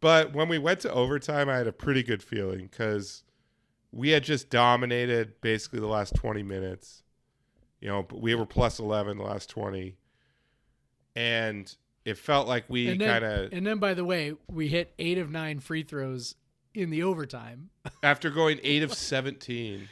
But 0.00 0.32
when 0.32 0.48
we 0.48 0.56
went 0.56 0.80
to 0.80 0.90
overtime, 0.92 1.50
I 1.50 1.58
had 1.58 1.66
a 1.66 1.72
pretty 1.72 2.02
good 2.02 2.22
feeling 2.22 2.68
because 2.70 3.22
we 3.92 4.10
had 4.10 4.24
just 4.24 4.48
dominated 4.48 5.38
basically 5.42 5.80
the 5.80 5.88
last 5.88 6.14
20 6.14 6.42
minutes. 6.42 7.02
You 7.82 7.88
know, 7.88 8.06
we 8.14 8.34
were 8.34 8.46
plus 8.46 8.78
11 8.78 9.18
the 9.18 9.24
last 9.24 9.50
20. 9.50 9.94
And 11.16 11.74
it 12.04 12.16
felt 12.18 12.48
like 12.48 12.64
we 12.68 12.96
kind 12.98 13.24
of, 13.24 13.52
and 13.52 13.66
then 13.66 13.78
by 13.78 13.94
the 13.94 14.04
way, 14.04 14.34
we 14.48 14.68
hit 14.68 14.92
eight 14.98 15.18
of 15.18 15.30
nine 15.30 15.60
free 15.60 15.82
throws 15.82 16.34
in 16.74 16.90
the 16.90 17.02
overtime 17.02 17.70
after 18.02 18.30
going 18.30 18.60
8 18.62 18.82
of 18.84 18.94
17. 18.94 19.88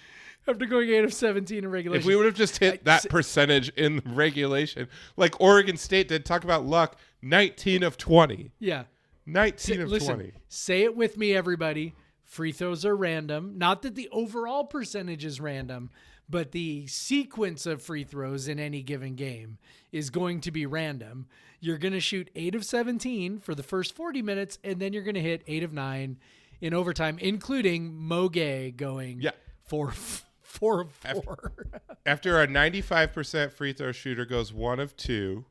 after 0.49 0.67
going 0.67 0.89
eight 0.89 1.03
of 1.05 1.13
seventeen 1.13 1.65
in 1.65 1.71
regulation. 1.71 2.01
If 2.01 2.07
we 2.07 2.15
would 2.15 2.27
have 2.27 2.37
just 2.37 2.59
hit 2.59 2.85
that 2.85 3.09
percentage 3.09 3.71
in 3.71 4.01
regulation, 4.07 4.89
like 5.17 5.41
Oregon 5.41 5.77
State 5.77 6.07
did, 6.09 6.25
talk 6.25 6.45
about 6.45 6.65
luck, 6.65 6.99
19 7.23 7.83
of 7.83 7.97
20. 7.97 8.53
yeah, 8.61 8.85
19 9.27 9.81
of 9.81 9.89
listen, 9.89 10.15
20. 10.15 10.33
say 10.49 10.83
it 10.85 10.97
with 10.97 11.17
me, 11.19 11.35
everybody. 11.35 11.95
Free 12.23 12.53
throws 12.53 12.85
are 12.85 12.95
random. 12.97 13.59
Not 13.59 13.83
that 13.83 13.95
the 13.97 14.09
overall 14.13 14.65
percentage 14.65 15.25
is 15.25 15.41
random, 15.41 15.91
but 16.29 16.53
the 16.53 16.87
sequence 16.87 17.67
of 17.67 17.83
free 17.83 18.05
throws 18.05 18.49
in 18.49 18.59
any 18.59 18.83
given 18.83 19.15
game 19.15 19.59
is 19.93 20.11
going 20.11 20.41
to 20.43 20.51
be 20.51 20.67
random. 20.67 21.27
You're 21.61 21.79
going 21.79 21.93
to 21.95 22.01
shoot 22.01 22.31
eight 22.35 22.55
of 22.55 22.65
17 22.65 23.39
for 23.41 23.55
the 23.55 23.63
first 23.63 23.95
40 23.95 24.23
minutes, 24.23 24.59
and 24.65 24.81
then 24.81 24.93
you're 24.93 25.03
going 25.03 25.15
to 25.15 25.21
hit 25.23 25.43
eight 25.47 25.63
of 25.63 25.73
nine 25.73 26.19
in 26.61 26.75
overtime, 26.75 27.19
including 27.21 27.95
Mo 27.95 28.29
Gueye 28.29 28.77
going 28.77 29.21
Yeah. 29.21 29.31
four, 29.65 29.93
four 30.43 30.83
of 30.83 30.91
four. 30.93 31.53
After 32.07 32.41
a 32.43 32.47
95% 32.47 33.53
free 33.53 33.73
throw 33.73 33.93
shooter 33.93 34.25
goes 34.25 34.53
one 34.53 34.81
of 34.81 34.97
two 34.97 35.45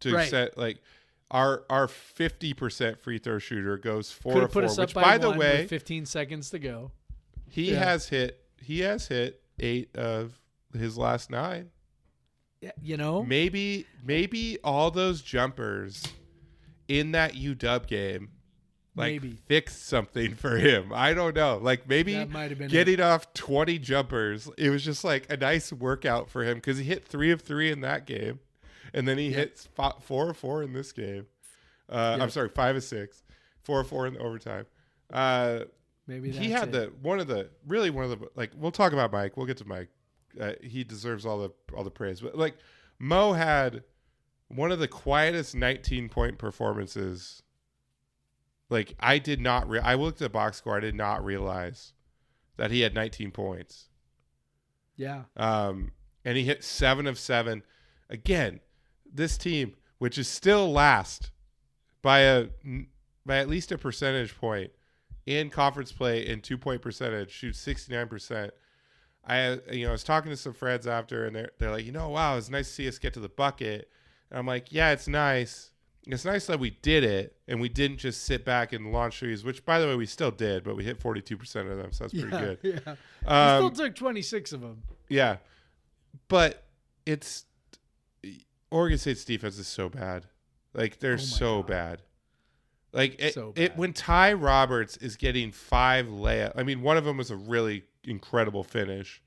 to 0.00 0.14
Right. 0.14 0.28
set, 0.30 0.56
like, 0.58 0.78
our 1.30 1.64
our 1.68 1.88
50% 1.88 2.98
free 3.00 3.18
throw 3.18 3.38
shooter 3.40 3.76
goes 3.76 4.12
four 4.12 4.32
Could 4.34 4.38
of 4.38 4.42
have 4.44 4.52
put 4.52 4.62
four, 4.64 4.70
us 4.70 4.78
up 4.78 4.82
which, 4.88 4.94
by, 4.94 5.02
by 5.02 5.18
the 5.18 5.30
way, 5.30 5.62
with 5.62 5.70
15 5.70 6.06
seconds 6.06 6.50
to 6.50 6.58
go. 6.60 6.92
he 7.50 7.72
yeah. 7.72 7.78
has 7.80 8.08
hit 8.08 8.44
he 8.62 8.80
has 8.80 9.08
hit 9.08 9.42
eight 9.58 9.94
of 9.96 10.38
his 10.72 10.96
last 10.98 11.30
nine. 11.30 11.70
Yeah, 12.60 12.72
You 12.80 12.96
know, 12.96 13.22
Maybe 13.22 13.86
maybe 14.04 14.58
all 14.64 14.90
those 14.90 15.20
jumpers 15.22 16.02
in 16.88 17.12
that 17.12 17.34
UW 17.34 17.86
game 17.86 18.30
like 18.96 19.12
Maybe. 19.22 19.36
fixed 19.46 19.86
something 19.86 20.34
for 20.34 20.56
him. 20.56 20.90
I 20.94 21.12
don't 21.12 21.36
know. 21.36 21.58
Like 21.58 21.86
maybe 21.86 22.14
That 22.14 22.30
might 22.30 22.48
have 22.50 22.58
been 22.58 22.68
getting 22.68 23.00
off 23.00 23.32
20 23.34 23.78
jumpers, 23.78 24.48
it 24.56 24.70
was 24.70 24.82
just 24.84 25.04
like 25.04 25.30
a 25.30 25.36
nice 25.36 25.70
workout 25.72 26.30
for 26.30 26.44
him 26.44 26.60
cuz 26.62 26.78
he 26.78 26.84
hit 26.84 27.04
3 27.04 27.30
of 27.30 27.42
3 27.42 27.70
in 27.70 27.80
that 27.82 28.06
game. 28.06 28.40
And 28.94 29.06
then 29.06 29.18
he 29.18 29.32
hits 29.32 29.66
fo- 29.74 29.98
4 30.00 30.30
of 30.30 30.36
4 30.38 30.62
in 30.62 30.72
this 30.72 30.92
game. 30.92 31.26
Uh, 31.90 32.16
I'm 32.20 32.30
sorry, 32.30 32.48
5 32.48 32.76
of 32.76 32.84
6. 32.84 33.22
4 33.64 33.80
of 33.80 33.88
4 33.88 34.06
in 34.06 34.14
the 34.14 34.20
overtime. 34.20 34.64
Uh, 35.12 35.64
maybe 36.06 36.30
he 36.30 36.50
had 36.50 36.68
it. 36.68 36.72
the 36.72 36.92
one 37.02 37.20
of 37.20 37.26
the 37.26 37.50
really 37.66 37.90
one 37.90 38.04
of 38.04 38.10
the 38.18 38.28
like 38.34 38.52
we'll 38.56 38.72
talk 38.72 38.92
about 38.92 39.12
Mike. 39.12 39.36
We'll 39.36 39.46
get 39.46 39.56
to 39.58 39.64
Mike. 39.66 39.88
Uh, 40.40 40.52
he 40.62 40.84
deserves 40.84 41.24
all 41.24 41.38
the 41.38 41.50
all 41.76 41.84
the 41.84 41.90
praise. 41.90 42.20
But 42.20 42.36
like 42.36 42.56
Mo 42.98 43.32
had 43.32 43.82
one 44.48 44.70
of 44.70 44.78
the 44.78 44.88
quietest 44.88 45.54
19 45.54 46.08
point 46.08 46.38
performances. 46.38 47.42
Like 48.68 48.94
I 49.00 49.18
did 49.18 49.40
not 49.40 49.68
re- 49.68 49.80
I 49.80 49.94
looked 49.94 50.20
at 50.20 50.26
the 50.26 50.30
box 50.30 50.58
score. 50.58 50.76
I 50.76 50.80
did 50.80 50.94
not 50.94 51.24
realize 51.24 51.92
that 52.56 52.70
he 52.70 52.80
had 52.80 52.94
19 52.94 53.30
points. 53.32 53.88
yeah. 54.96 55.24
Um, 55.36 55.92
and 56.24 56.36
he 56.36 56.44
hit 56.44 56.64
seven 56.64 57.06
of 57.06 57.18
seven. 57.18 57.62
Again, 58.10 58.60
this 59.12 59.38
team, 59.38 59.76
which 59.98 60.18
is 60.18 60.26
still 60.26 60.72
last 60.72 61.30
by 62.02 62.20
a 62.20 62.46
by 63.24 63.36
at 63.38 63.48
least 63.48 63.70
a 63.72 63.78
percentage 63.78 64.36
point 64.36 64.72
in 65.26 65.50
conference 65.50 65.92
play 65.92 66.26
in 66.26 66.40
two 66.40 66.56
point 66.56 66.80
percentage, 66.82 67.30
shoots 67.30 67.58
sixty 67.58 67.92
nine 67.94 68.08
percent. 68.08 68.52
I 69.28 69.58
you 69.72 69.84
know 69.84 69.88
I 69.90 69.92
was 69.92 70.04
talking 70.04 70.30
to 70.30 70.36
some 70.36 70.52
friends 70.54 70.86
after, 70.86 71.26
and 71.26 71.34
they're 71.36 71.50
they're 71.58 71.70
like, 71.72 71.84
you 71.84 71.92
know, 71.92 72.08
wow, 72.10 72.36
it's 72.36 72.48
nice 72.48 72.68
to 72.68 72.74
see 72.74 72.88
us 72.88 72.98
get 72.98 73.12
to 73.14 73.20
the 73.20 73.28
bucket. 73.28 73.90
And 74.30 74.38
I'm 74.38 74.46
like, 74.46 74.72
yeah, 74.72 74.90
it's 74.92 75.08
nice. 75.08 75.70
It's 76.08 76.24
nice 76.24 76.46
that 76.46 76.60
we 76.60 76.70
did 76.70 77.02
it 77.02 77.34
and 77.48 77.60
we 77.60 77.68
didn't 77.68 77.96
just 77.98 78.22
sit 78.24 78.44
back 78.44 78.72
and 78.72 78.92
launch 78.92 79.18
threes, 79.18 79.42
which 79.42 79.64
by 79.64 79.80
the 79.80 79.88
way 79.88 79.96
we 79.96 80.06
still 80.06 80.30
did, 80.30 80.62
but 80.62 80.76
we 80.76 80.84
hit 80.84 81.00
42% 81.00 81.68
of 81.68 81.78
them, 81.78 81.90
so 81.90 82.04
that's 82.04 82.12
pretty 82.14 82.28
yeah, 82.30 82.40
good. 82.40 82.58
Yeah. 82.62 82.94
Um, 83.58 83.64
we 83.64 83.70
still 83.70 83.86
took 83.86 83.96
26 83.96 84.52
of 84.52 84.60
them. 84.60 84.82
yeah, 85.08 85.38
but 86.28 86.62
it's 87.06 87.44
Oregon 88.70 88.98
State's 88.98 89.24
defense 89.24 89.58
is 89.58 89.66
so 89.66 89.88
bad. 89.88 90.26
Like 90.74 91.00
they're 91.00 91.14
Oh 91.14 91.16
so 91.16 91.62
God. 91.62 91.66
bad. 91.68 92.02
Like 92.96 93.20
it, 93.20 93.34
So 93.34 93.52
it 93.56 93.76
when 93.76 93.92
Ty 93.92 94.32
Roberts 94.32 94.96
is 94.96 95.16
getting 95.16 95.52
five 95.52 96.06
layup. 96.06 96.52
I 96.56 96.62
mean, 96.62 96.80
one 96.82 96.96
of 96.96 97.04
them 97.04 97.18
was 97.18 97.30
a 97.30 97.36
really 97.36 97.84
incredible 98.04 98.64
finish, 98.64 99.20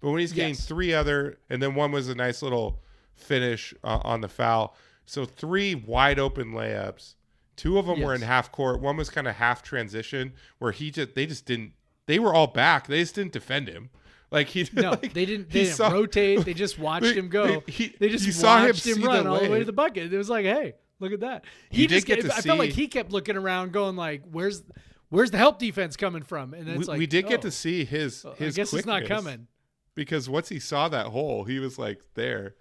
but 0.00 0.10
when 0.10 0.20
he's 0.20 0.32
getting 0.32 0.54
Yes. 0.54 0.66
three 0.66 0.92
other, 0.92 1.38
and 1.50 1.60
then 1.62 1.74
one 1.74 1.90
was 1.90 2.08
a 2.08 2.14
nice 2.14 2.42
little 2.42 2.82
finish 3.14 3.72
uh, 3.82 4.00
on 4.04 4.20
the 4.20 4.28
foul. 4.28 4.76
So 5.06 5.24
three 5.24 5.74
wide 5.74 6.18
open 6.18 6.52
layups. 6.52 7.14
Two 7.56 7.78
of 7.78 7.86
them 7.86 8.00
were 8.02 8.14
in 8.14 8.20
half 8.22 8.50
court. 8.52 8.80
One 8.80 8.96
was 8.96 9.08
kind 9.10 9.26
of 9.28 9.36
half 9.36 9.62
transition, 9.62 10.32
where 10.58 10.72
he 10.72 10.90
just 10.90 11.14
they 11.14 11.24
just 11.26 11.46
didn't. 11.46 11.72
They 12.06 12.18
were 12.18 12.34
all 12.34 12.48
back. 12.48 12.88
They 12.88 13.00
just 13.00 13.14
didn't 13.14 13.32
defend 13.32 13.68
him. 13.68 13.90
Like 14.30 14.48
he 14.48 14.68
No, 14.72 14.90
like, 15.02 15.12
they 15.14 15.24
didn't. 15.24 15.50
They 15.50 15.62
didn't 15.64 15.76
saw- 15.76 15.90
rotate. 15.92 16.44
They 16.44 16.52
just 16.54 16.78
watched 16.80 17.04
They- 17.04 17.14
him 17.14 17.28
go. 17.28 17.60
they- 17.60 17.72
he- 17.72 17.94
They 17.98 18.08
just 18.08 18.26
you 18.26 18.32
saw 18.32 18.58
him 18.58 18.74
him, 18.74 19.02
run 19.02 19.26
all 19.26 19.40
the 19.40 19.48
way 19.48 19.60
to 19.60 19.64
the 19.64 19.72
bucket. 19.72 20.12
It 20.12 20.18
was 20.18 20.28
like, 20.28 20.44
hey, 20.44 20.74
look 21.00 21.12
at 21.12 21.20
that. 21.20 21.44
He 21.70 21.82
You 21.82 21.88
just 21.88 22.06
get 22.06 22.20
get. 22.22 22.30
to 22.30 22.36
I 22.36 22.40
felt 22.40 22.58
like 22.58 22.70
he 22.72 22.86
kept 22.88 23.10
looking 23.12 23.36
around, 23.36 23.72
going 23.72 23.96
like, 23.96 24.22
"Where's, 24.30 24.62
where's 25.08 25.30
the 25.30 25.38
help 25.38 25.58
defense 25.58 25.96
coming 25.96 26.22
from?" 26.22 26.54
And 26.54 26.66
then 26.66 26.74
we, 26.74 26.80
it's 26.80 26.88
like, 26.88 26.98
we 26.98 27.06
did 27.06 27.26
get 27.28 27.40
oh, 27.40 27.42
to 27.42 27.50
see 27.50 27.84
his 27.84 28.24
I 28.24 28.34
his 28.34 28.56
guess 28.56 28.72
it's 28.72 28.86
not 28.86 29.04
coming. 29.06 29.46
because 29.94 30.28
once 30.28 30.48
he 30.48 30.58
saw 30.60 30.88
that 30.88 31.06
hole, 31.06 31.44
he 31.44 31.58
was 31.58 31.78
like 31.78 32.00
there. 32.14 32.54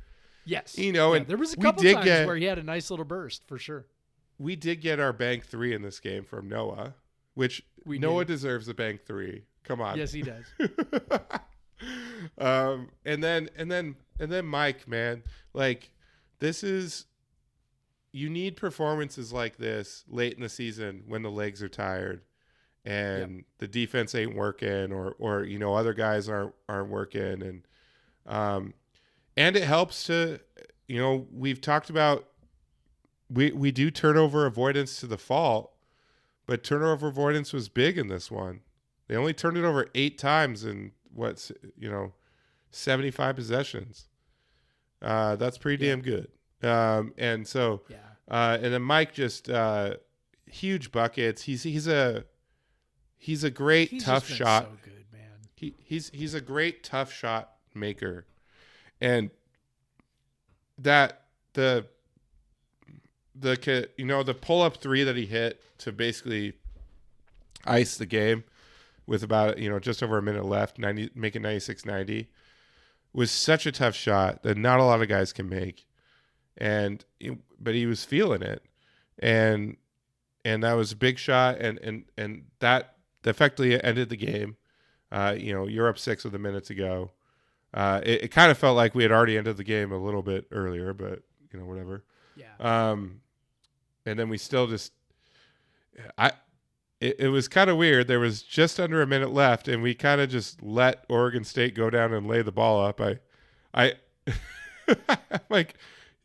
Yes, 0.46 0.78
You 0.78 0.92
know, 0.92 1.14
Yeah, 1.14 1.20
and 1.20 1.28
there 1.28 1.38
was 1.38 1.54
a 1.54 1.58
couple 1.58 1.84
times 1.84 2.04
get- 2.04 2.28
where 2.28 2.36
he 2.36 2.44
had 2.44 2.60
a 2.60 2.64
nice 2.64 2.90
little 2.90 3.06
burst 3.06 3.48
for 3.48 3.58
sure. 3.58 3.86
We 4.38 4.58
did 4.58 4.82
get 4.82 5.00
our 5.00 5.14
bank 5.14 5.46
three 5.46 5.74
in 5.74 5.84
this 5.84 6.02
game 6.02 6.26
from 6.26 6.50
Noah, 6.50 6.96
which 7.34 7.64
We 7.86 7.98
Noah 7.98 8.26
did. 8.26 8.34
deserves 8.34 8.68
a 8.68 8.74
bank 8.74 9.06
three. 9.06 9.44
Come 9.64 9.80
on. 9.80 9.98
Yes, 9.98 10.12
he 10.12 10.22
does. 10.22 10.44
um, 12.38 12.90
and 13.06 13.24
then 13.24 13.50
and 13.58 13.72
then 13.72 13.96
and 14.20 14.32
then 14.32 14.46
Mike, 14.46 14.88
man, 14.88 15.24
like 15.54 15.92
this 16.40 16.64
is 16.64 17.06
you 18.14 18.30
need 18.30 18.56
performances 18.56 19.34
like 19.34 19.58
this 19.58 20.06
late 20.08 20.36
in 20.36 20.42
the 20.42 20.48
season 20.50 21.04
when 21.08 21.22
the 21.22 21.32
legs 21.32 21.62
are 21.62 21.68
tired 21.70 22.22
and 22.86 23.44
the 23.58 23.68
defense 23.68 24.16
ain't 24.16 24.36
working 24.36 24.94
or 24.94 25.16
or 25.20 25.44
you 25.44 25.60
know 25.60 25.74
other 25.74 25.94
guys 25.94 26.30
aren't 26.30 26.54
aren't 26.70 26.90
working 26.90 27.42
and 27.42 27.68
um 28.26 28.74
and 29.36 29.56
it 29.58 29.64
helps 29.64 30.06
to 30.06 30.40
you 30.88 31.00
know 31.00 31.28
we've 31.34 31.60
talked 31.60 31.90
about 31.90 32.30
we 33.30 33.52
we 33.52 33.72
do 33.72 33.90
turnover 33.92 34.46
avoidance 34.46 35.00
to 35.00 35.08
the 35.08 35.18
fault 35.18 35.72
but 36.46 36.64
turnover 36.64 37.08
avoidance 37.08 37.52
was 37.52 37.68
big 37.68 37.98
in 37.98 38.08
this 38.08 38.30
one 38.30 38.62
They 39.08 39.16
only 39.16 39.34
turned 39.34 39.58
it 39.58 39.64
over 39.64 39.88
eight 39.96 40.18
times 40.18 40.64
in 40.64 40.92
what's 41.14 41.52
you 41.78 41.90
know, 41.90 42.14
seventy 42.72 43.12
five 43.12 43.36
possessions. 43.36 44.08
Uh, 45.02 45.36
that's 45.36 45.58
pretty 45.58 45.86
damn 45.86 46.02
good. 46.02 46.30
Um, 46.64 47.14
and 47.18 47.48
so 47.48 47.82
Yeah. 47.90 47.98
uh, 48.30 48.58
and 48.62 48.74
then 48.74 48.82
Mike 48.82 49.14
just 49.14 49.50
uh, 49.50 49.96
huge 50.46 50.92
buckets. 50.92 51.44
He's 51.44 51.64
he's 51.64 51.88
a 51.88 52.26
he's 53.18 53.44
a 53.44 53.50
great 53.52 53.90
He's 53.90 54.04
tough 54.04 54.28
shot. 54.28 54.64
So 54.64 54.70
good, 54.84 55.06
man. 55.12 55.30
He 55.56 55.76
he's 55.84 56.10
he's 56.10 56.34
a 56.34 56.42
great 56.42 56.84
tough 56.84 57.12
shot 57.12 57.54
maker, 57.74 58.26
and 59.02 59.30
that 60.78 61.22
the 61.54 61.86
the 63.36 63.90
you 63.98 64.06
know 64.06 64.24
the 64.24 64.34
pull 64.34 64.62
up 64.62 64.78
three 64.78 65.04
that 65.04 65.16
he 65.16 65.26
hit 65.26 65.62
to 65.80 65.92
basically 65.92 66.54
ice 67.66 67.98
the 67.98 68.06
game 68.06 68.44
with 69.06 69.24
about 69.24 69.58
you 69.58 69.70
know 69.70 69.80
just 69.80 70.02
over 70.04 70.18
a 70.18 70.22
minute 70.22 70.46
left, 70.46 70.78
ninety 70.78 71.10
make 71.16 71.36
it 71.36 71.42
96-90, 71.42 72.28
was 73.12 73.32
such 73.32 73.66
a 73.66 73.72
tough 73.72 73.96
shot 73.96 74.44
that 74.44 74.58
not 74.58 74.80
a 74.80 74.84
lot 74.84 75.02
of 75.02 75.08
guys 75.08 75.34
can 75.34 75.50
make, 75.50 75.86
and 76.58 77.04
but 77.60 77.76
he 77.76 77.86
was 77.86 78.04
feeling 78.04 78.42
it, 78.42 78.64
and 79.20 79.78
and 80.46 80.64
that 80.64 80.74
was 80.74 80.92
a 80.92 80.96
big 80.96 81.18
shot, 81.18 81.58
and 81.60 81.80
and 81.80 82.06
and 82.18 82.46
that 82.60 82.96
effectively 83.26 83.82
ended 83.84 84.10
the 84.10 84.18
game. 84.18 84.58
Uh, 85.12 85.36
you 85.38 85.54
know, 85.54 85.68
you're 85.68 85.88
up 85.88 86.00
six 86.00 86.24
with 86.24 86.34
the 86.34 86.40
minutes 86.40 86.70
ago. 86.70 87.12
Uh, 87.74 88.02
it, 88.04 88.26
it 88.26 88.28
kind 88.30 88.52
of 88.52 88.58
felt 88.58 88.76
like 88.76 88.94
we 88.94 89.04
had 89.04 89.12
already 89.12 89.38
ended 89.38 89.58
the 89.58 89.64
game 89.64 89.92
a 89.92 89.98
little 89.98 90.22
bit 90.22 90.46
earlier, 90.52 90.94
but 90.94 91.22
you 91.52 91.60
know, 91.60 91.66
whatever. 91.66 92.04
Yeah. 92.36 92.54
Um, 92.60 93.22
and 94.06 94.18
then 94.18 94.30
we 94.30 94.38
still 94.38 94.68
just, 94.68 94.92
I, 96.18 96.32
it, 97.00 97.20
it 97.20 97.28
was 97.30 97.48
kind 97.48 97.70
of 97.70 97.78
weird. 97.78 98.08
There 98.08 98.20
was 98.20 98.44
just 98.44 98.80
under 98.80 99.02
a 99.02 99.08
minute 99.08 99.32
left, 99.32 99.68
and 99.68 99.82
we 99.82 99.94
kind 99.94 100.20
of 100.20 100.30
just 100.30 100.62
let 100.62 101.06
Oregon 101.10 101.44
State 101.44 101.76
go 101.76 101.90
down 101.90 102.14
and 102.14 102.28
lay 102.28 102.42
the 102.42 102.52
ball 102.52 102.84
up. 102.84 103.02
I, 103.02 103.20
I, 103.74 103.94
like, 105.50 105.76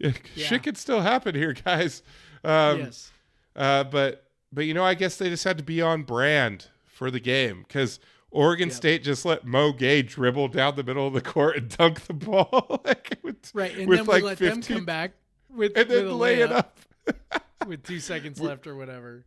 Yeah. 0.34 0.46
shit 0.46 0.62
could 0.62 0.76
still 0.78 1.00
happen 1.00 1.34
here, 1.34 1.52
guys. 1.52 2.02
Um, 2.44 2.78
yes. 2.80 3.10
uh, 3.56 3.84
but 3.84 4.24
but 4.52 4.64
you 4.66 4.74
know, 4.74 4.84
I 4.84 4.94
guess 4.94 5.16
they 5.16 5.28
just 5.28 5.44
had 5.44 5.58
to 5.58 5.64
be 5.64 5.82
on 5.82 6.02
brand 6.04 6.68
for 6.86 7.10
the 7.10 7.20
game 7.20 7.64
because 7.66 7.98
Oregon 8.30 8.68
Yep. 8.68 8.76
State 8.76 9.02
just 9.04 9.24
let 9.24 9.44
Mo 9.46 9.72
Gueye 9.72 10.06
dribble 10.06 10.48
down 10.48 10.76
the 10.76 10.84
middle 10.84 11.06
of 11.06 11.14
the 11.14 11.20
court 11.20 11.56
and 11.56 11.68
dunk 11.76 12.02
the 12.06 12.12
ball 12.14 12.80
like 12.84 13.18
with, 13.22 13.50
Right, 13.54 13.76
and 13.76 13.88
with 13.88 13.98
then 14.00 14.06
like 14.06 14.22
we 14.22 14.28
let 14.28 14.38
15 14.38 14.60
them 14.60 14.76
come 14.76 14.84
back 14.84 15.12
with 15.50 15.72
and 15.76 15.90
then 15.90 16.04
with 16.04 16.12
lay 16.14 16.40
it 16.42 16.52
up. 16.52 16.78
with 17.66 17.82
two 17.84 18.00
seconds 18.00 18.40
left 18.40 18.66
or 18.66 18.76
whatever. 18.76 19.24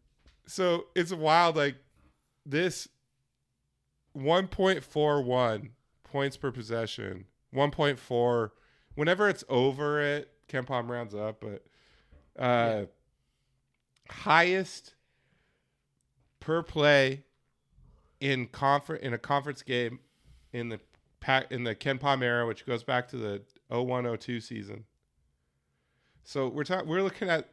so 0.47 0.85
it's 0.95 1.11
wild. 1.13 1.55
Like 1.55 1.75
this, 2.45 2.87
one 4.13 4.47
point 4.47 4.83
four 4.83 5.21
one 5.21 5.71
points 6.03 6.37
per 6.37 6.51
possession. 6.51 7.25
One 7.51 7.71
point 7.71 7.99
four. 7.99 8.53
Whenever 8.95 9.29
it's 9.29 9.43
over 9.49 10.01
it, 10.01 10.29
KenPom 10.51 10.89
rounds 10.89 11.15
up, 11.15 11.41
but 11.41 11.63
uh, 12.41 12.85
highest 14.09 14.95
per 16.39 16.63
play 16.63 17.23
in 18.19 18.47
confer- 18.47 18.95
in 18.95 19.13
a 19.13 19.17
conference 19.17 19.61
game 19.61 19.99
in 20.53 20.69
the 20.69 20.79
pack 21.19 21.51
in 21.51 21.63
the 21.63 21.75
KenPom 21.75 22.21
era, 22.21 22.45
which 22.45 22.65
goes 22.65 22.83
back 22.83 23.07
to 23.09 23.17
the 23.17 23.41
0102 23.69 24.39
season. 24.41 24.85
So 26.23 26.47
we're 26.47 26.63
talking 26.63 26.87
we're 26.87 27.03
looking 27.03 27.29
at 27.29 27.49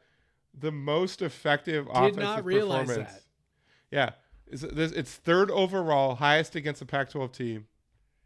the 0.58 0.72
most 0.72 1.22
effective 1.22 1.86
Did 1.86 1.96
offensive 1.96 2.22
not 2.22 2.44
realize 2.44 2.86
performance. 2.86 3.12
that. 3.12 3.22
Yeah, 3.90 4.10
it's, 4.46 4.62
it's 4.62 5.14
third 5.14 5.50
overall, 5.50 6.16
highest 6.16 6.54
against 6.56 6.82
a 6.82 6.86
Pac-12 6.86 7.32
team, 7.32 7.66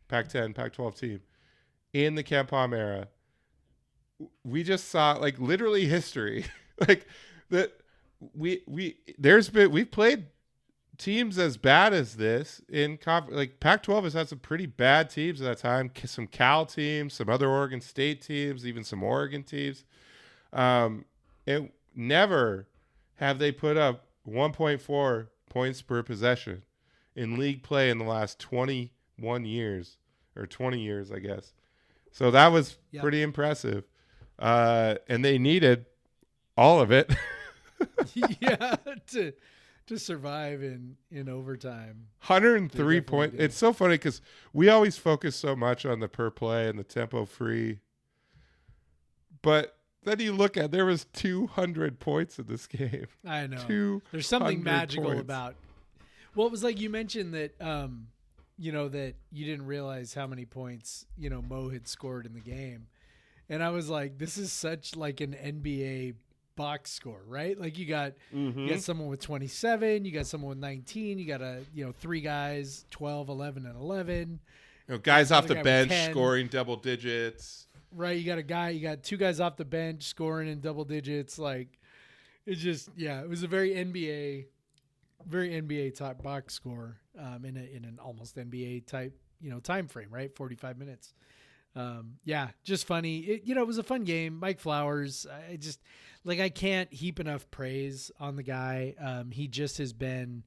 Pac-10, 0.09 0.55
Pac-12 0.55 0.99
team 0.99 1.20
in 1.93 2.14
the 2.14 2.25
KenPom 2.25 2.77
era. 2.77 3.09
We 4.45 4.62
just 4.62 4.89
saw 4.89 5.12
like 5.14 5.39
literally 5.39 5.87
history, 5.87 6.45
like 6.89 7.07
that. 7.51 7.73
We 8.35 8.62
we 8.66 8.97
there's 9.18 9.49
been 9.51 9.70
we've 9.73 9.91
played 9.91 10.27
teams 10.99 11.39
as 11.39 11.57
bad 11.57 11.93
as 11.93 12.16
this 12.16 12.61
in 12.68 12.97
conf- 12.97 13.31
like 13.31 13.59
Pac-12 13.59 14.05
has 14.05 14.12
had 14.12 14.29
some 14.29 14.39
pretty 14.39 14.66
bad 14.66 15.11
teams 15.11 15.41
at 15.41 15.45
that 15.47 15.59
time. 15.59 15.91
Some 16.05 16.29
Cal 16.29 16.64
teams, 16.66 17.14
some 17.14 17.29
other 17.29 17.49
Oregon 17.49 17.81
State 17.81 18.20
teams, 18.23 18.64
even 18.66 18.85
some 18.85 19.03
Oregon 19.03 19.43
teams. 19.43 19.85
Um, 20.53 21.05
it 21.47 21.73
never 21.97 22.68
have 23.16 23.39
they 23.41 23.51
put 23.51 23.77
up 23.77 24.05
1.4 24.29 25.29
points 25.51 25.83
per 25.83 26.03
possession 26.03 26.62
in 27.16 27.37
league 27.39 27.62
play 27.62 27.91
in 27.91 27.99
the 27.99 28.05
last 28.05 28.39
21 28.39 29.45
years 29.45 29.97
or 30.37 30.47
20 30.47 30.79
years, 30.81 31.11
I 31.11 31.18
guess. 31.18 31.53
So 32.12 32.31
that 32.31 32.49
was 32.49 32.79
Yep. 32.93 33.03
pretty 33.03 33.23
impressive. 33.23 33.85
Uh, 34.43 34.97
and 35.09 35.24
they 35.24 35.38
needed 35.38 35.86
all 36.57 36.80
of 36.80 36.90
it. 36.90 37.14
yeah, 38.40 38.76
to 39.09 39.32
to 39.86 39.99
survive 39.99 40.62
in 40.62 40.97
in 41.11 41.28
overtime. 41.28 42.07
103 42.26 42.95
They 42.97 43.01
point. 43.01 43.32
did. 43.32 43.40
It's 43.40 43.57
so 43.57 43.72
funny 43.72 43.95
because 43.95 44.20
we 44.53 44.68
always 44.68 44.97
focus 44.97 45.36
so 45.36 45.57
much 45.57 45.84
on 45.86 46.01
the 46.01 46.09
per 46.09 46.30
play 46.30 46.68
and 46.68 46.78
the 46.78 46.84
tempo 46.84 47.24
free, 47.24 47.78
but 49.43 49.76
then 50.05 50.18
you 50.20 50.32
look 50.32 50.57
at 50.57 50.70
there 50.72 50.86
was 50.86 51.07
200 51.12 52.01
points 52.01 52.38
in 52.38 52.47
this 52.47 52.66
game. 52.68 53.07
I 53.26 53.47
know. 53.47 53.59
Two. 53.66 54.03
There's 54.11 54.26
something 54.28 54.62
magical 54.62 55.05
points. 55.05 55.20
about. 55.20 55.57
Well, 56.34 56.47
it 56.47 56.51
was 56.51 56.64
like 56.64 56.80
you 56.80 56.88
mentioned 56.90 57.34
that, 57.34 57.61
um, 57.61 58.09
you 58.59 58.72
know, 58.72 58.88
that 58.88 59.14
you 59.30 59.45
didn't 59.45 59.66
realize 59.66 60.14
how 60.14 60.26
many 60.26 60.45
points 60.45 61.07
you 61.18 61.28
know 61.30 61.43
Mo 61.43 61.68
had 61.68 61.86
scored 61.86 62.26
in 62.26 62.32
the 62.34 62.40
game, 62.40 62.86
and 63.53 63.62
I 63.62 63.68
was 63.68 63.90
like, 63.90 64.16
this 64.16 64.38
is 64.38 64.50
such 64.50 64.96
like 64.96 65.20
an 65.20 65.34
NBA 65.34 66.14
box 66.57 66.90
score, 66.90 67.20
right? 67.28 67.61
Like 67.61 67.76
you 67.76 67.84
got 67.84 68.14
you 68.32 68.68
got 68.70 68.80
someone 68.80 69.09
with 69.09 69.20
27, 69.20 70.07
you 70.07 70.11
got 70.11 70.26
someone 70.26 70.48
with 70.48 70.59
19, 70.59 71.18
you 71.18 71.26
got 71.26 71.42
a 71.42 71.61
you 71.74 71.84
know 71.84 71.92
three 71.92 72.22
guys 72.22 72.86
12, 72.90 73.28
11, 73.28 73.66
and 73.66 73.76
11. 73.76 74.40
You 74.88 74.94
know, 74.94 74.98
guys 74.98 75.30
off 75.30 75.46
the 75.46 75.57
guy 75.57 75.62
bench 75.62 75.92
scoring 76.11 76.46
double 76.46 76.76
digits. 76.76 77.66
Right, 77.94 78.16
you 78.16 78.24
got 78.24 78.38
a 78.38 78.42
guy, 78.42 78.70
you 78.70 78.80
got 78.80 79.03
two 79.03 79.18
guys 79.18 79.38
off 79.38 79.57
the 79.57 79.66
bench 79.66 80.05
scoring 80.05 80.48
in 80.48 80.61
double 80.61 80.86
digits. 80.86 81.38
Like, 81.38 81.78
it's 82.46 82.59
just, 82.59 82.88
yeah, 82.96 83.20
it 83.20 83.28
was 83.28 83.42
a 83.42 83.46
very 83.46 83.72
NBA, 83.72 84.46
very 85.28 85.50
NBA 85.50 85.94
type 85.94 86.22
box 86.22 86.55
score 86.55 86.96
um, 87.18 87.44
in 87.44 87.59
a, 87.59 87.61
in 87.61 87.84
an 87.84 87.98
almost 88.03 88.36
NBA 88.36 88.86
type, 88.86 89.14
you 89.42 89.50
know, 89.50 89.61
time 89.61 89.88
frame. 89.88 90.09
Right, 90.11 90.34
forty 90.34 90.55
five 90.55 90.78
minutes. 90.78 91.12
Um, 91.75 92.14
yeah, 92.25 92.49
just 92.64 92.87
funny. 92.87 93.18
It, 93.18 93.45
you 93.45 93.55
know, 93.55 93.62
it 93.62 93.66
was 93.66 93.79
a 93.79 93.83
fun 93.83 94.05
game. 94.05 94.39
Mike 94.39 94.61
Flowers, 94.61 95.27
I 95.51 95.57
just 95.57 95.81
like 96.25 96.41
I 96.41 96.49
can't 96.49 96.93
heap 96.93 97.18
enough 97.18 97.51
praise 97.51 98.11
on 98.20 98.37
the 98.37 98.43
guy. 98.43 98.95
Um, 99.01 99.31
he 99.31 99.49
just 99.49 99.79
has 99.79 99.93
been, 99.93 100.45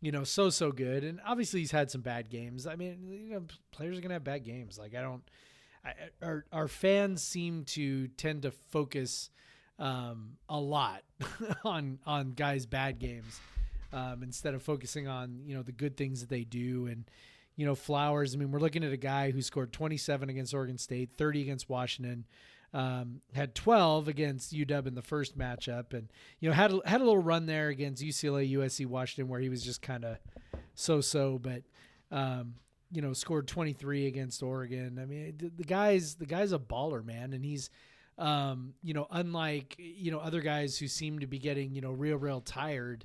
you 0.00 0.12
know, 0.12 0.24
so 0.24 0.50
so 0.50 0.72
good, 0.72 1.04
and 1.04 1.20
obviously 1.24 1.60
he's 1.60 1.70
had 1.70 1.90
some 1.90 2.00
bad 2.00 2.30
games. 2.30 2.66
I 2.66 2.76
mean, 2.76 3.06
you 3.08 3.34
know, 3.34 3.44
players 3.70 3.98
are 3.98 4.00
gonna 4.00 4.14
have 4.14 4.24
bad 4.24 4.44
games. 4.44 4.78
Like 4.78 4.94
I 4.94 5.00
don't. 5.00 5.22
I, 5.84 5.92
our 6.20 6.44
our 6.52 6.68
fans 6.68 7.22
seem 7.22 7.64
to 7.66 8.08
tend 8.08 8.42
to 8.42 8.50
focus 8.50 9.30
um, 9.78 10.36
a 10.48 10.58
lot 10.58 11.02
on 11.64 12.00
on 12.06 12.32
guys' 12.32 12.66
bad 12.66 12.98
games 12.98 13.40
um, 13.92 14.22
instead 14.22 14.54
of 14.54 14.62
focusing 14.62 15.06
on 15.08 15.42
you 15.44 15.54
know 15.54 15.62
the 15.62 15.72
good 15.72 15.96
things 15.96 16.20
that 16.20 16.28
they 16.28 16.44
do 16.44 16.86
and 16.86 17.04
you 17.56 17.66
know 17.66 17.74
Flowers. 17.74 18.34
I 18.34 18.38
mean, 18.38 18.50
we're 18.50 18.60
looking 18.60 18.84
at 18.84 18.92
a 18.92 18.96
guy 18.98 19.30
who 19.30 19.42
scored 19.42 19.72
27 19.72 20.28
against 20.28 20.54
Oregon 20.54 20.78
State, 20.78 21.10
30 21.16 21.42
against 21.42 21.68
Washington. 21.68 22.24
Um, 22.74 23.22
had 23.34 23.54
12 23.54 24.08
against 24.08 24.52
UW 24.52 24.86
in 24.86 24.94
the 24.94 25.02
first 25.02 25.38
matchup, 25.38 25.94
and 25.94 26.08
you 26.40 26.48
know 26.48 26.54
had 26.54 26.72
a- 26.72 26.82
had 26.84 27.00
a 27.00 27.04
little 27.04 27.22
run 27.22 27.46
there 27.46 27.68
against 27.68 28.02
UCLA, 28.02 28.52
USC, 28.52 28.84
Washington, 28.86 29.28
where 29.28 29.40
he 29.40 29.48
was 29.48 29.62
just 29.62 29.80
kind 29.80 30.04
of 30.04 30.18
so-so. 30.74 31.38
But 31.38 31.62
um, 32.10 32.54
you 32.92 33.00
know, 33.02 33.12
scored 33.12 33.48
23 33.48 34.06
against 34.06 34.42
Oregon. 34.42 34.98
I 35.00 35.06
mean, 35.06 35.34
the, 35.38 35.50
the 35.56 35.64
guy's 35.64 36.16
the 36.16 36.26
guy's 36.26 36.52
a 36.52 36.58
baller, 36.58 37.04
man, 37.04 37.32
and 37.32 37.44
he's 37.44 37.70
um, 38.18 38.74
you 38.82 38.94
know, 38.94 39.06
unlike 39.10 39.76
you 39.78 40.10
know 40.10 40.18
other 40.18 40.40
guys 40.40 40.78
who 40.78 40.88
seem 40.88 41.20
to 41.20 41.26
be 41.26 41.38
getting 41.38 41.74
you 41.74 41.80
know 41.80 41.92
real 41.92 42.16
real 42.16 42.40
tired, 42.40 43.04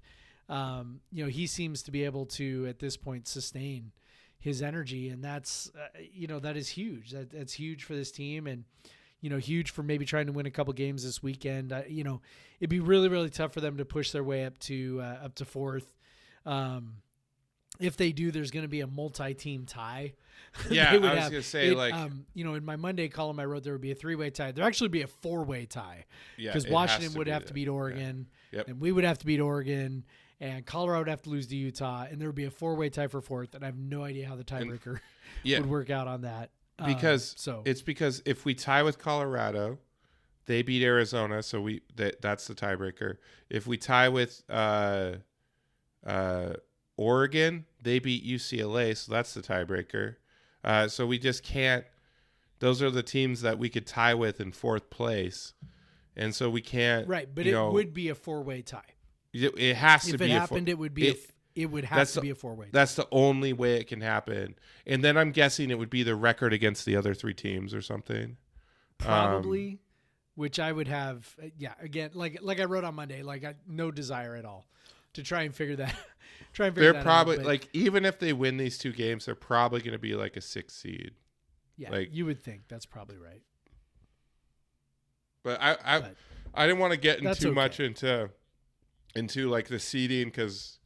um, 0.49 0.99
you 1.11 1.23
know, 1.23 1.29
he 1.29 1.47
seems 1.47 1.83
to 1.83 1.91
be 1.91 2.03
able 2.03 2.25
to 2.25 2.65
at 2.67 2.79
this 2.79 2.97
point 2.97 3.27
sustain 3.27 3.91
his 4.41 4.61
energy, 4.61 5.07
and 5.09 5.23
that's 5.23 5.71
uh, 5.75 5.87
you 6.13 6.27
know 6.27 6.39
that 6.39 6.57
is 6.57 6.67
huge. 6.67 7.11
That 7.11 7.29
that's 7.31 7.53
huge 7.53 7.85
for 7.85 7.95
this 7.95 8.11
team, 8.11 8.45
and 8.47 8.65
you 9.21 9.29
know, 9.29 9.37
huge 9.37 9.69
for 9.71 9.83
maybe 9.83 10.03
trying 10.03 10.25
to 10.25 10.31
win 10.33 10.47
a 10.47 10.51
couple 10.51 10.73
games 10.73 11.03
this 11.05 11.21
weekend. 11.23 11.71
Uh, 11.71 11.83
you 11.87 12.03
know, 12.03 12.19
it'd 12.59 12.69
be 12.69 12.79
really 12.79 13.07
really 13.07 13.29
tough 13.29 13.53
for 13.53 13.61
them 13.61 13.77
to 13.77 13.85
push 13.85 14.11
their 14.11 14.23
way 14.23 14.43
up 14.45 14.57
to 14.59 14.99
uh, 15.01 15.25
up 15.25 15.35
to 15.35 15.45
fourth. 15.45 15.93
Um, 16.45 16.95
if 17.79 17.95
they 17.97 18.11
do, 18.11 18.31
there's 18.31 18.51
going 18.51 18.63
to 18.63 18.69
be 18.69 18.81
a 18.81 18.87
multi-team 18.87 19.65
tie. 19.65 20.13
Yeah, 20.69 20.89
I 20.91 20.97
would 20.97 21.03
was 21.03 21.29
gonna 21.29 21.41
say, 21.43 21.71
like- 21.71 21.93
um, 21.93 22.25
you 22.33 22.43
know, 22.43 22.55
in 22.55 22.65
my 22.65 22.75
Monday 22.75 23.07
column, 23.07 23.39
I 23.39 23.45
wrote 23.45 23.63
there 23.63 23.71
would 23.73 23.81
be 23.81 23.91
a 23.91 23.95
three-way 23.95 24.31
tie. 24.31 24.51
There 24.51 24.65
actually 24.65 24.89
be 24.89 25.03
a 25.03 25.07
four-way 25.07 25.65
tie 25.65 26.03
because 26.35 26.65
it 26.65 26.67
has 26.67 26.73
Washington 26.73 27.13
would 27.17 27.25
be 27.25 27.31
have 27.31 27.45
to 27.45 27.53
beat 27.53 27.69
Oregon, 27.69 28.27
Yep. 28.51 28.67
and 28.67 28.81
we 28.81 28.91
would 28.91 29.05
have 29.05 29.17
to 29.19 29.25
beat 29.25 29.39
Oregon, 29.39 30.03
and 30.41 30.65
Colorado 30.65 31.01
would 31.01 31.07
have 31.07 31.21
to 31.21 31.29
lose 31.29 31.45
to 31.47 31.55
Utah, 31.55 32.07
and 32.09 32.19
there 32.19 32.27
would 32.27 32.35
be 32.35 32.45
a 32.45 32.51
four 32.51 32.75
way 32.75 32.89
tie 32.89 33.07
for 33.07 33.21
fourth, 33.21 33.53
and 33.53 33.63
I 33.63 33.67
have 33.67 33.77
no 33.77 34.03
idea 34.03 34.27
how 34.27 34.35
the 34.35 34.43
tiebreaker 34.43 34.99
Yeah. 35.43 35.59
would 35.59 35.69
work 35.69 35.89
out 35.91 36.07
on 36.07 36.21
that. 36.21 36.49
Um, 36.79 36.91
because 36.91 37.35
so 37.37 37.61
it's 37.63 37.83
because 37.83 38.23
if 38.25 38.43
we 38.43 38.55
tie 38.55 38.81
with 38.81 38.97
Colorado, 38.97 39.77
they 40.47 40.63
beat 40.63 40.81
Arizona, 40.83 41.43
so 41.43 41.61
we 41.61 41.81
that 41.95 42.21
that's 42.21 42.47
the 42.47 42.55
tiebreaker. 42.55 43.17
If 43.49 43.67
we 43.67 43.77
tie 43.77 44.09
with 44.09 44.41
uh, 44.49 45.17
uh, 46.05 46.53
Oregon, 46.97 47.65
they 47.81 47.99
beat 47.99 48.25
UCLA, 48.25 48.97
so 48.97 49.11
that's 49.11 49.35
the 49.35 49.41
tiebreaker. 49.41 50.15
Uh, 50.63 50.87
so 50.87 51.05
we 51.05 51.19
just 51.19 51.43
can't. 51.43 51.85
Those 52.59 52.81
are 52.81 52.89
the 52.91 53.03
teams 53.03 53.41
that 53.41 53.59
we 53.59 53.69
could 53.69 53.85
tie 53.85 54.15
with 54.15 54.41
in 54.41 54.51
fourth 54.51 54.89
place, 54.89 55.53
and 56.15 56.33
so 56.33 56.49
we 56.49 56.61
can't. 56.61 57.07
right, 57.07 57.29
but 57.33 57.45
it 57.45 57.51
know, 57.51 57.71
would 57.71 57.93
be 57.93 58.09
a 58.09 58.15
four 58.15 58.41
way 58.41 58.63
tie. 58.63 58.81
It, 59.33 59.53
it 59.57 59.75
has 59.77 60.05
to 60.07 60.09
be. 60.09 60.13
If 60.15 60.21
it 60.21 60.23
a 60.25 60.27
four- 60.27 60.39
happened, 60.39 60.69
it 60.69 60.77
would 60.77 60.93
be 60.93 61.07
it- 61.09 61.17
f- 61.17 61.31
it 61.55 61.65
would 61.65 61.83
have 61.85 62.07
to 62.09 62.15
the- 62.15 62.21
be 62.21 62.29
a 62.29 62.35
four 62.35 62.53
way. 62.55 62.67
That's 62.71 62.95
the 62.95 63.07
only 63.11 63.51
way 63.53 63.75
it 63.75 63.87
can 63.87 64.01
happen. 64.01 64.55
And 64.87 65.03
then 65.03 65.17
I'm 65.17 65.31
guessing 65.31 65.69
it 65.69 65.77
would 65.77 65.89
be 65.89 66.03
the 66.03 66.15
record 66.15 66.53
against 66.53 66.85
the 66.85 66.95
other 66.95 67.13
three 67.13 67.33
teams 67.33 67.73
or 67.73 67.81
something. 67.81 68.37
Um, 69.01 69.07
probably 69.07 69.79
which 70.35 70.59
i 70.59 70.71
would 70.71 70.87
have 70.87 71.35
uh, 71.43 71.47
yeah 71.57 71.73
again 71.81 72.11
like 72.13 72.37
like 72.41 72.59
i 72.59 72.63
wrote 72.63 72.83
on 72.85 72.93
monday 72.95 73.21
like 73.23 73.43
I, 73.43 73.55
no 73.67 73.89
desire 73.91 74.35
at 74.35 74.45
all 74.45 74.65
to 75.13 75.23
try 75.23 75.41
and 75.41 75.53
figure 75.53 75.75
that 75.77 75.93
try 76.53 76.67
and 76.67 76.75
figure 76.75 76.93
They're 76.93 77.01
that 77.01 77.03
probably 77.03 77.39
out, 77.39 77.45
like 77.45 77.67
even 77.73 78.05
if 78.05 78.19
they 78.19 78.31
win 78.31 78.57
these 78.57 78.77
two 78.77 78.93
games, 78.93 79.25
they're 79.25 79.35
probably 79.35 79.81
going 79.81 79.91
to 79.93 79.99
be 79.99 80.13
like 80.15 80.37
a 80.37 80.41
six 80.41 80.73
seed. 80.75 81.11
yeah 81.77 81.89
like- 81.89 82.09
you 82.15 82.25
would 82.27 82.41
think 82.43 82.61
that's 82.69 82.85
probably 82.85 83.17
right 83.17 83.41
But 85.43 85.59
I 85.61 85.77
I, 85.83 85.99
But- 86.01 86.15
I 86.53 86.67
didn't 86.67 86.79
want 86.79 86.91
to 86.93 86.99
get 86.99 87.19
in 87.21 87.33
too 87.35 87.47
okay. 87.49 87.55
much 87.55 87.79
into 87.79 88.29
into 89.15 89.49
like 89.49 89.67
the 89.67 89.79
seeding 89.79 90.27
because 90.27 90.79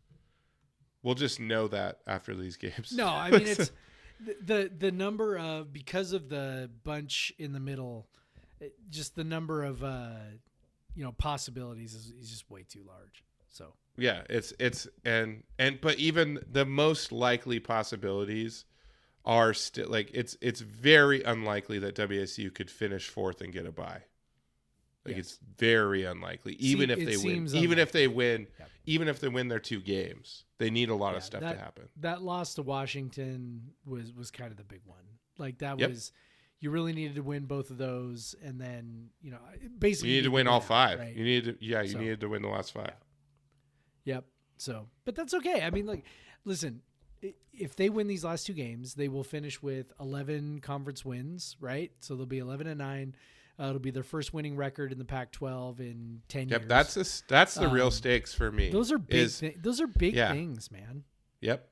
we'll 1.03 1.15
just 1.15 1.39
know 1.39 1.67
that 1.67 1.99
after 2.07 2.35
these 2.35 2.57
games. 2.57 2.93
no 2.95 3.07
i 3.07 3.31
mean 3.31 3.47
it's 3.47 3.71
the, 4.41 4.71
the 4.77 4.91
number 4.91 5.37
of 5.37 5.71
because 5.71 6.11
of 6.13 6.29
the 6.29 6.69
bunch 6.83 7.33
in 7.37 7.53
the 7.53 7.59
middle 7.59 8.07
it, 8.59 8.73
just 8.89 9.15
the 9.15 9.23
number 9.23 9.63
of 9.63 9.83
uh 9.83 10.09
you 10.95 11.03
know 11.03 11.11
possibilities 11.11 11.93
is, 11.93 12.11
is 12.19 12.29
just 12.29 12.49
way 12.49 12.63
too 12.67 12.83
large 12.87 13.23
so 13.55 13.73
yeah, 13.97 14.23
it's 14.29 14.53
it's 14.59 14.87
and 15.05 15.43
and 15.57 15.79
but 15.79 15.97
even 15.97 16.39
the 16.51 16.65
most 16.65 17.11
likely 17.11 17.59
possibilities 17.59 18.65
are 19.23 19.53
still 19.53 19.89
like 19.89 20.11
it's 20.13 20.35
it's 20.41 20.59
very 20.59 21.23
unlikely 21.23 21.79
that 21.79 21.95
WSU 21.95 22.53
could 22.53 22.69
finish 22.69 23.07
fourth 23.07 23.41
and 23.41 23.53
get 23.53 23.65
a 23.65 23.71
bye. 23.71 24.03
Like 25.05 25.13
Yeah. 25.13 25.19
it's 25.19 25.39
very 25.57 26.03
unlikely, 26.03 26.53
even 26.53 26.89
if 26.89 26.97
they 26.97 27.05
win. 27.17 27.19
seems 27.19 27.55
Even 27.55 27.77
if 27.79 27.91
they 27.91 28.07
win, 28.07 28.47
Yep. 28.59 28.69
even 28.87 29.07
if 29.07 29.19
they 29.19 29.27
win 29.27 29.47
their 29.49 29.59
two 29.59 29.79
games, 29.81 30.45
they 30.57 30.69
need 30.71 30.89
a 30.89 30.95
lot 30.95 31.11
Yeah, 31.11 31.17
of 31.17 31.23
stuff 31.23 31.41
that, 31.41 31.53
to 31.53 31.59
happen. 31.59 31.89
That 31.97 32.21
loss 32.23 32.55
to 32.55 32.63
Washington 32.63 33.73
was 33.85 34.13
was 34.13 34.31
kind 34.31 34.49
of 34.51 34.57
the 34.57 34.63
big 34.63 34.81
one. 34.85 35.03
Like 35.37 35.59
that 35.59 35.79
Yep. 35.79 35.89
was 35.89 36.11
you 36.59 36.71
really 36.71 36.93
needed 36.93 37.15
to 37.15 37.21
win 37.21 37.45
both 37.45 37.69
of 37.69 37.77
those, 37.77 38.33
and 38.41 38.59
then 38.59 39.09
you 39.21 39.29
know 39.31 39.39
basically 39.77 40.09
You 40.11 40.15
need 40.17 40.23
to 40.23 40.31
win 40.31 40.47
all 40.47 40.61
five. 40.61 40.97
right? 40.99 41.15
You 41.15 41.23
need 41.23 41.43
to, 41.43 41.57
yeah, 41.59 41.81
you 41.81 41.89
So- 41.89 41.99
needed 41.99 42.19
to 42.21 42.29
win 42.29 42.41
the 42.41 42.47
last 42.47 42.71
five. 42.73 42.95
Yep. 44.05 44.25
So, 44.57 44.89
but 45.03 45.15
that's 45.15 45.33
okay. 45.35 45.61
I 45.63 45.69
mean, 45.69 45.85
like, 45.85 46.05
listen, 46.45 46.81
if 47.53 47.75
they 47.75 47.89
win 47.89 48.07
these 48.07 48.23
last 48.23 48.45
two 48.47 48.53
games, 48.53 48.93
they 48.95 49.07
will 49.09 49.23
finish 49.23 49.61
with 49.61 49.91
11 49.99 50.59
conference 50.61 51.03
wins, 51.03 51.57
right? 51.59 51.91
So 51.99 52.15
they'll 52.15 52.25
be 52.25 52.37
11 52.39 52.67
and 52.67 52.77
9. 52.79 53.15
Uh, 53.59 53.67
it'll 53.67 53.79
be 53.79 53.91
their 53.91 54.03
first 54.03 54.33
winning 54.33 54.55
record 54.57 54.91
in 54.91 54.97
the 54.97 55.05
Pac-12 55.05 55.79
in 55.79 56.21
10 56.27 56.49
Yep, 56.49 56.61
years. 56.61 56.69
that's 56.69 56.93
the 56.95 57.21
that's 57.29 57.53
the 57.55 57.69
real 57.69 57.85
Um, 57.85 57.91
stakes 57.91 58.33
for 58.33 58.51
me. 58.51 58.69
those 58.69 58.91
are 58.91 58.97
big. 58.97 59.15
is- 59.19 59.39
thi- 59.39 59.55
those 59.57 59.79
are 59.79 59.87
big 59.87 60.13
yeah. 60.15 60.31
things, 60.33 60.69
man. 60.71 61.03
Yep. 61.41 61.67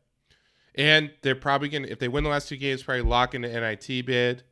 And 0.76 1.12
they're 1.22 1.36
probably 1.36 1.70
going 1.70 1.84
to, 1.84 1.92
if 1.92 2.00
they 2.00 2.08
win 2.08 2.24
the 2.24 2.30
last 2.30 2.48
two 2.50 2.58
games, 2.58 2.84
probably 2.84 3.02
lock 3.04 3.36
into 3.36 3.48
NIT 3.50 4.06
bid, 4.06 4.44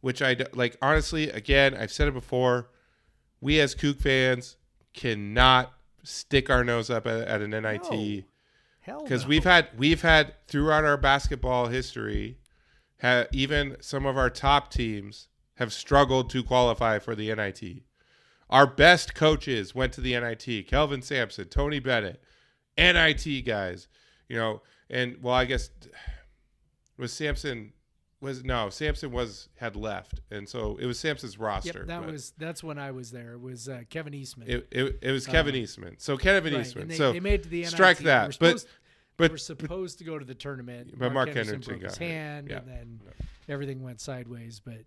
which 0.00 0.22
I 0.22 0.36
like. 0.54 0.76
Honestly, 0.80 1.28
again, 1.30 1.74
I've 1.74 1.92
said 1.92 2.08
it 2.08 2.14
before. 2.14 2.70
We 3.40 3.60
as 3.60 3.74
Coug 3.74 4.00
fans 4.00 4.56
cannot 4.94 5.72
stick 6.04 6.48
our 6.48 6.64
nose 6.64 6.90
up 6.90 7.06
at, 7.06 7.20
at 7.28 7.42
an 7.42 7.50
NIT 7.50 7.90
No. 7.90 8.22
Hell, 8.80 9.02
because 9.02 9.24
no. 9.24 9.28
we've 9.28 9.44
had 9.44 9.68
we've 9.76 10.02
had 10.02 10.34
throughout 10.46 10.84
our 10.84 10.96
basketball 10.96 11.66
history, 11.66 12.38
ha, 13.02 13.24
even 13.32 13.76
some 13.80 14.06
of 14.06 14.16
our 14.16 14.30
top 14.30 14.70
teams 14.72 15.28
have 15.58 15.72
struggled 15.72 16.30
to 16.30 16.42
qualify 16.42 16.98
for 16.98 17.14
the 17.14 17.34
NIT. 17.34 17.82
Our 18.50 18.66
best 18.66 19.14
coaches 19.14 19.74
went 19.74 19.92
to 19.94 20.00
the 20.00 20.18
NIT. 20.18 20.66
Kelvin 20.66 21.02
Sampson, 21.02 21.48
Tony 21.48 21.78
Bennett, 21.80 22.22
NIT 22.76 23.44
guys. 23.44 23.88
You 24.28 24.36
know, 24.36 24.62
and 24.90 25.16
well, 25.22 25.34
I 25.34 25.44
guess 25.44 25.70
was 26.96 27.12
Sampson 27.12 27.72
was 28.20 28.42
no 28.44 28.68
Sampson 28.68 29.12
was 29.12 29.48
had 29.56 29.76
left, 29.76 30.20
and 30.30 30.48
so 30.48 30.76
it 30.80 30.86
was 30.86 30.98
Sampson's 30.98 31.38
roster. 31.38 31.80
Yep, 31.80 31.86
that 31.88 32.06
was 32.06 32.32
that's 32.38 32.62
when 32.64 32.78
I 32.78 32.90
was 32.90 33.10
there. 33.10 33.34
It 33.34 33.40
was 33.40 33.68
uh, 33.68 33.82
Kevin 33.90 34.14
Eastman. 34.14 34.48
it, 34.48 34.68
it, 34.72 34.98
it 35.02 35.10
was 35.12 35.26
Kevin 35.26 35.54
Uh, 35.54 35.58
Eastman. 35.58 35.94
So 35.98 36.16
Kevin 36.16 36.52
Right, 36.54 36.60
Eastman. 36.66 36.88
they, 36.88 36.96
so 36.96 37.12
they 37.12 37.20
made 37.20 37.40
it 37.40 37.42
to 37.44 37.48
the 37.48 37.60
NIT. 37.62 37.70
strike 37.70 37.98
They 37.98 38.04
that, 38.04 38.22
were 38.22 38.26
but- 38.28 38.32
supposed- 38.60 38.68
but- 39.16 39.28
they 39.28 39.32
were 39.34 39.38
supposed 39.38 39.98
to 39.98 40.04
go 40.04 40.18
to 40.18 40.24
the 40.24 40.34
tournament. 40.34 40.94
But 40.96 41.12
Mark 41.12 41.28
Hendrickson 41.30 41.58
Hendrickson 41.60 41.66
broke 41.66 41.82
his 41.82 41.98
hand, 41.98 42.48
Yeah. 42.50 42.58
and 42.58 42.68
then 42.68 43.00
everything 43.48 43.82
went 43.82 44.00
sideways. 44.00 44.60
But 44.64 44.82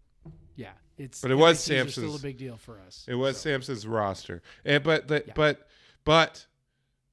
yeah, 0.55 0.71
it's 0.97 1.21
But 1.21 1.31
it 1.31 1.35
was 1.35 1.59
Sampson's 1.59 2.05
still 2.07 2.15
a 2.15 2.19
big 2.19 2.37
deal 2.37 2.57
for 2.57 2.79
us. 2.79 3.05
It 3.07 3.15
was 3.15 3.37
So, 3.37 3.49
Sampson's 3.49 3.87
roster, 3.87 4.41
and 4.65 4.83
but 4.83 5.07
the, 5.07 5.23
Yeah. 5.27 5.33
but 5.35 5.67
but 6.03 6.45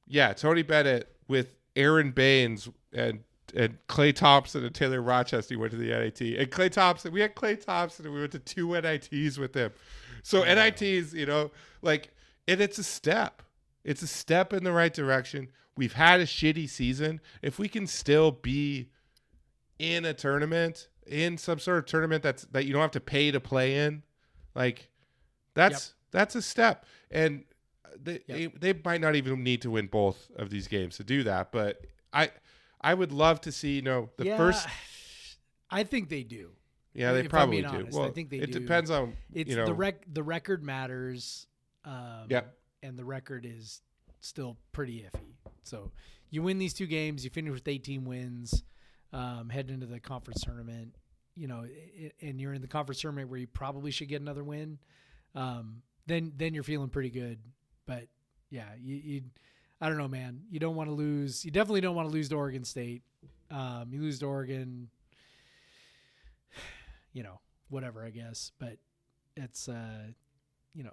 yeah, 0.06 0.32
Tony 0.32 0.62
Bennett 0.62 1.14
with 1.28 1.48
Aron 1.76 2.10
Baynes 2.12 2.68
and 2.92 3.24
and 3.54 3.78
Klay 3.88 4.14
Thompson 4.14 4.62
and 4.64 4.74
Taylor 4.74 5.00
Rochestie 5.00 5.56
went 5.56 5.70
to 5.72 5.78
the 5.78 5.88
NIT, 5.88 6.20
and 6.38 6.50
Klay 6.50 6.70
Thompson. 6.70 7.12
We 7.12 7.20
had 7.20 7.34
Klay 7.34 7.62
Thompson, 7.62 8.04
and 8.04 8.14
we 8.14 8.20
went 8.20 8.32
to 8.32 8.38
two 8.38 8.72
NITs 8.78 9.38
with 9.38 9.54
him. 9.54 9.72
So 10.22 10.42
NITs, 10.44 11.14
you 11.14 11.24
know, 11.24 11.50
like, 11.80 12.10
and 12.46 12.60
it's 12.60 12.76
a 12.76 12.84
step. 12.84 13.42
It's 13.84 14.02
a 14.02 14.06
step 14.06 14.52
in 14.52 14.64
the 14.64 14.72
right 14.72 14.92
direction. 14.92 15.48
We've 15.78 15.94
had 15.94 16.20
a 16.20 16.26
shitty 16.26 16.68
season. 16.68 17.20
If 17.40 17.58
we 17.58 17.68
can 17.68 17.86
still 17.86 18.32
be 18.32 18.90
in 19.78 20.04
a 20.04 20.12
tournament, 20.12 20.88
in 21.08 21.36
some 21.38 21.58
sort 21.58 21.78
of 21.78 21.86
tournament 21.86 22.22
that's 22.22 22.44
that 22.46 22.64
you 22.66 22.72
don't 22.72 22.82
have 22.82 22.90
to 22.92 23.00
pay 23.00 23.30
to 23.30 23.40
play 23.40 23.76
in, 23.86 24.02
like 24.54 24.88
that's 25.54 25.94
that's 26.10 26.34
a 26.34 26.42
step. 26.42 26.84
And 27.10 27.44
they, 28.00 28.20
Yep. 28.26 28.52
they 28.60 28.72
might 28.84 29.00
not 29.00 29.16
even 29.16 29.42
need 29.42 29.62
to 29.62 29.70
win 29.70 29.86
both 29.88 30.30
of 30.36 30.50
these 30.50 30.68
games 30.68 30.96
to 30.98 31.04
do 31.04 31.22
that. 31.24 31.50
But 31.52 31.80
I 32.12 32.30
I 32.80 32.94
would 32.94 33.12
love 33.12 33.40
to 33.42 33.52
see 33.52 33.76
you 33.76 33.82
know 33.82 34.10
the 34.16 34.26
yeah, 34.26 34.36
first 34.36 34.68
I 35.70 35.82
think 35.84 36.08
they 36.08 36.22
do. 36.22 36.50
yeah 36.94 37.12
they 37.12 37.20
if 37.20 37.28
probably 37.28 37.60
do. 37.62 37.66
honest, 37.68 37.98
I 37.98 38.10
think 38.10 38.30
they 38.30 38.38
it 38.38 38.52
do. 38.52 38.60
depends 38.60 38.90
on 38.90 39.14
It's 39.32 39.50
you 39.50 39.56
know 39.56 39.66
the 39.66 39.74
rec. 39.74 40.04
The 40.12 40.22
record 40.22 40.62
matters. 40.62 41.46
Um, 41.84 42.26
Yep. 42.28 42.54
And 42.82 42.96
the 42.98 43.04
record 43.04 43.44
is 43.44 43.80
still 44.20 44.56
pretty 44.72 45.00
iffy. 45.04 45.34
So 45.64 45.90
you 46.30 46.42
win 46.42 46.58
these 46.58 46.74
two 46.74 46.86
games, 46.86 47.24
you 47.24 47.30
finish 47.30 47.52
with 47.52 47.66
18 47.66 48.04
wins, 48.04 48.62
um, 49.12 49.48
head 49.48 49.70
into 49.70 49.86
the 49.86 50.00
conference 50.00 50.42
tournament. 50.42 50.94
You 51.34 51.46
know, 51.48 51.64
i- 51.64 52.12
and 52.20 52.40
you're 52.40 52.52
in 52.52 52.60
the 52.62 52.68
conference 52.68 53.00
tournament 53.00 53.28
where 53.30 53.38
you 53.38 53.46
probably 53.46 53.90
should 53.90 54.08
get 54.08 54.20
another 54.20 54.42
win. 54.44 54.78
Um, 55.34 55.82
then 56.06 56.32
then 56.36 56.54
you're 56.54 56.62
feeling 56.64 56.88
pretty 56.88 57.10
good. 57.10 57.38
But 57.86 58.08
yeah, 58.50 58.68
you, 58.80 58.96
you 58.96 59.22
I 59.80 59.88
don't 59.88 59.98
know, 59.98 60.08
man. 60.08 60.40
You 60.50 60.58
don't 60.58 60.74
want 60.74 60.88
to 60.88 60.94
lose. 60.94 61.44
You 61.44 61.50
definitely 61.50 61.80
don't 61.80 61.94
want 61.94 62.08
to 62.08 62.12
lose 62.12 62.28
to 62.30 62.34
Oregon 62.36 62.64
State. 62.64 63.02
Um, 63.50 63.88
you 63.92 64.00
lose 64.00 64.18
to 64.20 64.26
Oregon. 64.26 64.88
You 67.12 67.22
know, 67.22 67.40
whatever, 67.68 68.04
I 68.04 68.10
guess. 68.10 68.52
But 68.58 68.76
it's 69.36 69.68
uh 69.68 70.08
you 70.74 70.82
know 70.84 70.90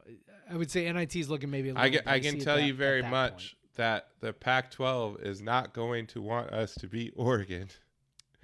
i 0.50 0.56
would 0.56 0.70
say 0.72 0.92
nit 0.92 1.16
is 1.16 1.30
looking 1.30 1.50
maybe 1.50 1.70
a 1.70 1.74
I 1.74 1.86
little 1.86 2.00
can, 2.02 2.08
I 2.08 2.20
can 2.20 2.40
tell 2.40 2.56
that- 2.58 2.64
you 2.66 2.74
very 2.74 3.02
that 3.02 3.10
much 3.12 3.56
that 3.76 4.08
the 4.22 4.32
Pac-12 4.34 5.22
is 5.26 5.42
not 5.42 5.74
going 5.74 6.08
to 6.08 6.22
want 6.22 6.50
us 6.52 6.74
to 6.76 6.88
beat 6.88 7.14
Oregon. 7.18 7.68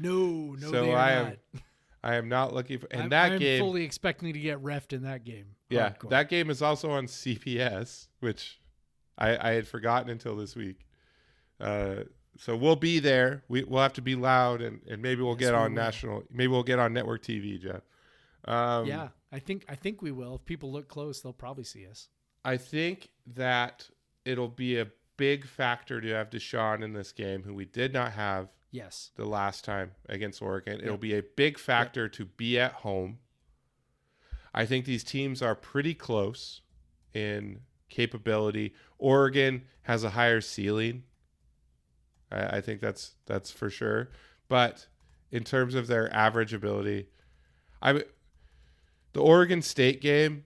no 0.02 0.56
no 0.60 0.72
So 0.72 0.92
I 0.92 1.12
am- 1.12 1.26
not. 1.26 1.38
I 2.04 2.16
am 2.16 2.30
not 2.30 2.52
looking 2.52 2.80
for 2.80 2.88
and 2.90 3.04
I'm, 3.04 3.10
that 3.10 3.32
I'm 3.34 3.40
game. 3.40 3.60
fully 3.60 3.84
expecting 3.84 4.34
to 4.34 4.40
get 4.40 4.58
refed 4.64 4.92
in 4.92 5.04
that 5.04 5.24
game 5.24 5.46
yeah, 5.70 5.92
Hardcore. 5.92 6.10
that 6.10 6.30
game 6.30 6.50
is 6.50 6.62
also 6.64 6.90
on 6.90 7.06
CBS, 7.06 8.08
which 8.22 8.60
I, 9.20 9.50
I 9.50 9.54
had 9.54 9.68
forgotten 9.68 10.10
until 10.10 10.36
this 10.36 10.56
week. 10.56 10.86
Uh, 11.60 11.98
so 12.38 12.56
we'll 12.58 12.76
be 12.76 12.98
there. 13.00 13.44
We, 13.50 13.64
we'll 13.66 13.84
have 13.84 13.94
to 13.94 14.02
be 14.02 14.16
loud, 14.16 14.62
and, 14.64 14.82
and 14.90 15.00
maybe 15.02 15.22
we'll 15.22 15.34
Yes, 15.40 15.50
get 15.50 15.52
we 15.54 15.60
on 15.60 15.76
will. 15.76 15.82
national. 15.84 16.24
Maybe 16.32 16.48
we'll 16.48 16.64
get 16.64 16.80
on 16.80 16.92
network 16.92 17.22
TV, 17.22 17.62
Jeff. 17.62 17.82
Um, 18.46 18.88
yeah 18.88 19.10
i 19.32 19.38
think 19.38 19.64
i 19.70 19.76
think 19.76 20.02
we 20.02 20.12
will 20.12 20.38
if 20.38 20.46
people 20.46 20.72
look 20.72 20.88
close 20.88 21.22
they'll 21.22 21.32
probably 21.32 21.64
see 21.64 21.86
us 21.86 22.10
I 22.44 22.58
think 22.58 23.10
that 23.36 23.88
it'll 24.26 24.48
be 24.48 24.80
a 24.80 24.88
big 25.18 25.46
factor 25.46 26.02
to 26.02 26.08
have 26.10 26.32
Dishon 26.32 26.84
in 26.84 26.92
this 26.94 27.12
game, 27.12 27.44
who 27.44 27.54
we 27.54 27.66
did 27.66 27.94
not 27.94 28.14
have 28.14 28.48
yes 28.72 29.12
the 29.16 29.26
last 29.26 29.64
time 29.64 29.92
against 30.10 30.42
Oregon. 30.42 30.80
It'll 30.82 30.98
be 30.98 31.16
a 31.16 31.24
big 31.24 31.58
factor 31.58 32.08
to 32.10 32.26
be 32.26 32.60
at 32.60 32.74
home. 32.74 33.20
I 34.54 34.66
think 34.66 34.86
these 34.86 35.04
teams 35.04 35.42
are 35.42 35.56
pretty 35.56 35.94
close 35.94 36.62
in 37.14 37.62
capability. 37.90 38.74
Oregon 38.98 39.64
has 39.84 40.04
a 40.04 40.12
higher 40.12 40.42
ceiling 40.42 41.04
I, 42.32 42.58
I 42.58 42.62
think 42.62 42.82
that's 42.82 43.16
that's 43.26 43.52
for 43.52 43.70
sure. 43.70 44.10
But 44.48 44.88
in 45.32 45.44
terms 45.44 45.76
of 45.76 45.88
their 45.88 46.14
average 46.14 46.54
ability, 46.54 47.08
I 47.82 48.04
the 49.14 49.22
Oregon 49.22 49.62
State 49.62 50.02
game. 50.02 50.46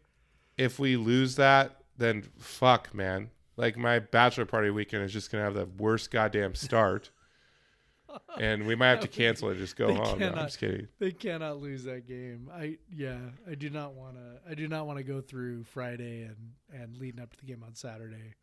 If 0.58 0.80
we 0.80 0.96
lose 0.96 1.36
that, 1.36 1.82
then 1.98 2.24
fuck, 2.40 2.94
man. 2.94 3.30
Like 3.58 3.78
my 3.78 4.00
bachelor 4.00 4.46
party 4.46 4.70
weekend 4.70 5.04
is 5.04 5.14
just 5.14 5.32
gonna 5.32 5.44
have 5.44 5.54
the 5.54 5.66
worst 5.66 6.12
goddamn 6.12 6.56
start, 6.56 7.12
and 8.40 8.66
we 8.66 8.76
might 8.76 8.90
have 8.90 9.00
to 9.02 9.08
cancel 9.10 9.50
it. 9.50 9.58
Just 9.58 9.76
go 9.76 9.94
home. 9.94 10.20
No, 10.20 10.30
I'm 10.30 10.36
just 10.46 10.60
kidding. 10.60 10.88
They 11.00 11.12
cannot 11.12 11.62
lose 11.62 11.84
that 11.86 12.08
game. 12.08 12.50
I 12.54 12.78
yeah, 12.94 13.18
I 13.50 13.56
do 13.56 13.70
not 13.70 13.94
want 13.94 14.16
to. 14.16 14.50
I 14.50 14.54
do 14.56 14.68
not 14.68 14.88
want 14.88 14.98
to 14.98 15.04
go 15.04 15.22
through 15.22 15.64
Friday 15.64 16.24
and 16.24 16.36
and 16.74 16.98
leading 16.98 17.22
up 17.22 17.32
to 17.32 17.38
the 17.40 17.46
game 17.46 17.64
on 17.66 17.76
Saturday 17.76 18.34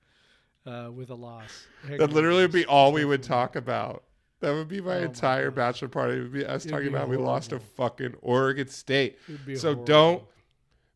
uh, 0.67 0.91
with 0.93 1.11
a 1.11 1.15
loss. 1.15 1.67
Heck 1.89 1.99
That 1.99 2.13
literally 2.13 2.43
would 2.43 2.53
be 2.53 2.67
all 2.67 2.93
we 2.93 3.05
would 3.05 3.23
talk 3.23 3.57
about. 3.57 4.05
That 4.41 4.53
would 4.55 4.69
be 4.69 4.81
my 4.81 4.97
Oh 4.97 5.03
entire 5.03 5.51
gosh. 5.51 5.57
bachelor 5.57 5.89
party. 5.89 6.17
It 6.17 6.21
would 6.23 6.33
be 6.33 6.45
us 6.45 6.63
It'd 6.65 6.73
talking 6.73 6.89
be 6.89 6.95
about 6.95 7.09
we 7.09 7.17
lost 7.17 7.51
to 7.51 7.61
fucking 7.61 8.17
Oregon 8.23 8.67
State. 8.69 9.19
So 9.55 9.69
horrible. 9.75 9.85
don't. 9.85 10.25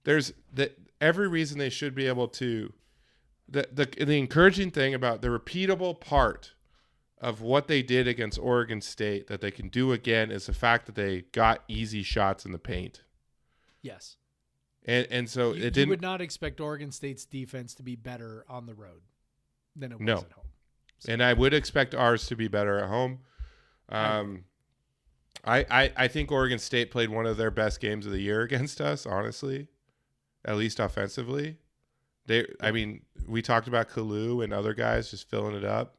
There's 0.05 0.33
the 0.53 0.73
every 1.01 1.29
reason 1.29 1.59
they 1.59 1.71
should 1.71 1.95
be 1.95 2.07
able 2.09 2.29
to. 2.29 2.73
The 3.49 3.69
the 3.73 4.05
the 4.05 4.19
encouraging 4.19 4.73
thing 4.73 4.95
about 4.95 5.23
the 5.23 5.29
repeatable 5.29 6.01
part 6.01 6.55
of 7.19 7.41
what 7.41 7.67
they 7.69 7.83
did 7.83 8.07
against 8.07 8.39
Oregon 8.39 8.81
State 8.81 9.27
that 9.29 9.41
they 9.41 9.51
can 9.51 9.69
do 9.69 9.93
again 9.93 10.31
is 10.31 10.47
the 10.47 10.53
fact 10.53 10.87
that 10.87 10.95
they 10.95 11.23
got 11.33 11.63
easy 11.69 12.03
shots 12.03 12.45
in 12.45 12.53
the 12.53 12.59
paint. 12.59 13.03
Yes, 13.83 14.17
And 14.85 15.07
and 15.11 15.31
so 15.31 15.53
you, 15.53 15.65
it 15.65 15.73
didn't 15.75 15.91
would 15.91 16.03
not 16.03 16.21
expect 16.21 16.61
Oregon 16.61 16.91
State's 16.91 17.25
defense 17.25 17.75
to 17.77 17.83
be 17.83 17.97
better 17.97 18.45
on 18.49 18.67
the 18.67 18.75
road 18.75 19.01
than 19.75 19.93
it 19.93 19.99
was 19.99 20.07
No. 20.07 20.17
at 20.19 20.33
home. 20.33 20.45
and 21.09 21.23
I 21.23 21.33
would 21.33 21.55
expect 21.55 21.95
ours 21.95 22.27
to 22.27 22.37
be 22.37 22.49
better 22.49 22.79
at 22.79 22.89
home. 22.89 23.21
Um, 23.89 24.45
I, 25.45 25.65
I 25.71 25.93
I 25.97 26.09
think 26.09 26.33
Oregon 26.33 26.59
State 26.59 26.91
played 26.91 27.09
one 27.11 27.27
of 27.27 27.37
their 27.37 27.51
best 27.53 27.81
games 27.81 28.05
of 28.07 28.13
the 28.13 28.21
year 28.21 28.43
against 28.43 28.81
us. 28.81 29.07
Honestly, 29.07 29.69
at 30.45 30.57
least 30.57 30.81
offensively, 30.81 31.59
they. 32.27 32.47
I 32.61 32.73
mean, 32.73 33.03
we 33.29 33.41
talked 33.43 33.69
about 33.69 33.89
Calloo 33.89 34.41
and 34.41 34.53
other 34.53 34.75
guys 34.75 35.11
just 35.13 35.31
filling 35.31 35.55
it 35.55 35.65
up. 35.65 35.97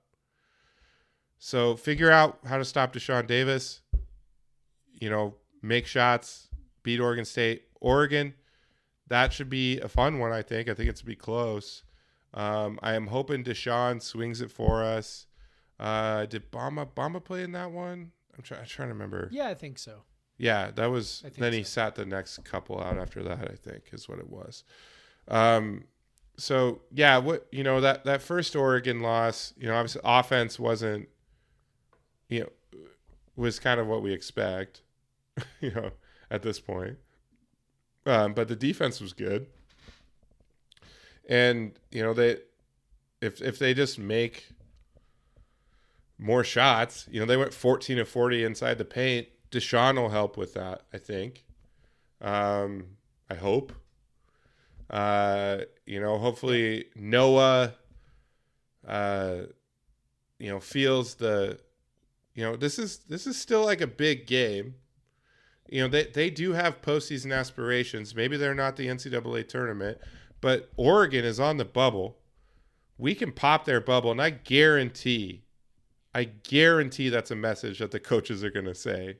So 1.39 1.75
figure 1.75 2.11
out 2.11 2.39
how 2.45 2.57
to 2.57 2.65
stop 2.65 2.93
Dashawn 2.93 3.27
Davis. 3.27 3.81
You 4.99 5.09
know, 5.09 5.35
make 5.61 5.85
shots, 5.85 6.47
beat 6.83 6.99
Oregon 6.99 7.25
State. 7.25 7.63
Oregon, 7.79 8.33
that 9.07 9.31
should 9.31 9.49
be 9.49 9.79
a 9.79 9.87
fun 9.87 10.19
one. 10.19 10.31
I 10.31 10.41
think. 10.41 10.69
I 10.69 10.73
think 10.73 10.89
it's 10.89 11.01
be 11.01 11.15
close. 11.15 11.83
Um, 12.33 12.79
I 12.81 12.93
am 12.93 13.07
hoping 13.07 13.43
Dishon 13.43 14.01
swings 14.01 14.41
it 14.41 14.51
for 14.51 14.83
us. 14.83 15.27
Uh, 15.79 16.25
did 16.25 16.51
Bamba 16.51 16.87
Bamba 16.95 17.23
play 17.23 17.43
in 17.43 17.51
that 17.51 17.71
one? 17.71 18.11
I'm, 18.35 18.43
try, 18.43 18.57
I'm 18.57 18.65
trying 18.65 18.89
to 18.89 18.93
remember. 18.93 19.29
Yeah, 19.31 19.47
I 19.47 19.53
think 19.53 19.77
so. 19.79 20.03
Yeah, 20.37 20.71
that 20.71 20.87
was. 20.87 21.23
Then 21.37 21.53
he 21.53 21.63
so. 21.63 21.69
sat 21.69 21.95
the 21.95 22.05
next 22.05 22.43
couple 22.43 22.81
out 22.81 22.97
after 22.97 23.23
that. 23.23 23.49
I 23.51 23.55
think 23.55 23.89
is 23.91 24.07
what 24.07 24.19
it 24.19 24.29
was. 24.29 24.63
Um, 25.27 25.85
so 26.37 26.81
yeah, 26.91 27.17
what 27.17 27.47
you 27.51 27.63
know 27.63 27.81
that 27.81 28.05
that 28.05 28.21
first 28.21 28.55
Oregon 28.55 29.01
loss, 29.01 29.53
you 29.57 29.67
know, 29.67 29.75
obviously 29.75 30.01
offense 30.03 30.59
wasn't, 30.59 31.09
you 32.29 32.41
know, 32.41 32.79
was 33.35 33.59
kind 33.59 33.79
of 33.79 33.87
what 33.87 34.01
we 34.01 34.13
expect, 34.13 34.81
you 35.61 35.71
know, 35.71 35.91
at 36.29 36.41
this 36.41 36.59
point. 36.59 36.97
Um, 38.05 38.33
but 38.33 38.47
the 38.47 38.55
defense 38.55 39.01
was 39.01 39.13
good, 39.13 39.47
and 41.27 41.73
you 41.91 42.01
know 42.01 42.13
they, 42.13 42.37
if 43.21 43.41
if 43.41 43.59
they 43.59 43.73
just 43.73 43.99
make 43.99 44.47
more 46.17 46.43
shots, 46.43 47.07
you 47.11 47.19
know, 47.19 47.25
they 47.25 47.37
went 47.37 47.53
14 47.53 47.97
to 47.97 48.05
40 48.05 48.43
inside 48.43 48.77
the 48.77 48.85
paint. 48.85 49.27
Dishon 49.51 49.95
will 49.95 50.09
help 50.09 50.37
with 50.37 50.53
that, 50.55 50.81
I 50.93 50.97
think. 50.97 51.45
Um, 52.21 52.85
I 53.29 53.35
hope. 53.35 53.71
Uh, 54.89 55.59
you 55.85 55.99
know, 55.99 56.17
hopefully 56.17 56.85
Noah, 56.95 57.73
uh, 58.87 59.35
you 60.39 60.49
know, 60.49 60.59
feels 60.59 61.15
the, 61.15 61.59
you 62.37 62.43
know, 62.43 62.55
this 62.55 62.77
is 62.77 62.99
this 63.09 63.25
is 63.25 63.35
still 63.35 63.65
like 63.65 63.81
a 63.81 63.87
big 63.87 64.27
game. 64.27 64.75
You 65.67 65.81
know, 65.81 65.87
they 65.87 66.03
they 66.03 66.29
do 66.29 66.53
have 66.53 66.83
postseason 66.83 67.35
aspirations. 67.35 68.13
Maybe 68.13 68.37
they're 68.37 68.53
not 68.53 68.75
the 68.75 68.85
NCAA 68.85 69.47
tournament, 69.49 69.97
but 70.39 70.69
Oregon 70.77 71.25
is 71.25 71.39
on 71.39 71.57
the 71.57 71.65
bubble. 71.65 72.19
We 72.99 73.15
can 73.15 73.31
pop 73.31 73.65
their 73.65 73.81
bubble, 73.81 74.11
and 74.11 74.21
I 74.21 74.29
guarantee, 74.29 75.45
I 76.13 76.25
guarantee 76.25 77.09
that's 77.09 77.31
a 77.31 77.35
message 77.35 77.79
that 77.79 77.89
the 77.89 77.99
coaches 77.99 78.43
are 78.43 78.51
going 78.51 78.65
to 78.65 78.75
say 78.75 79.17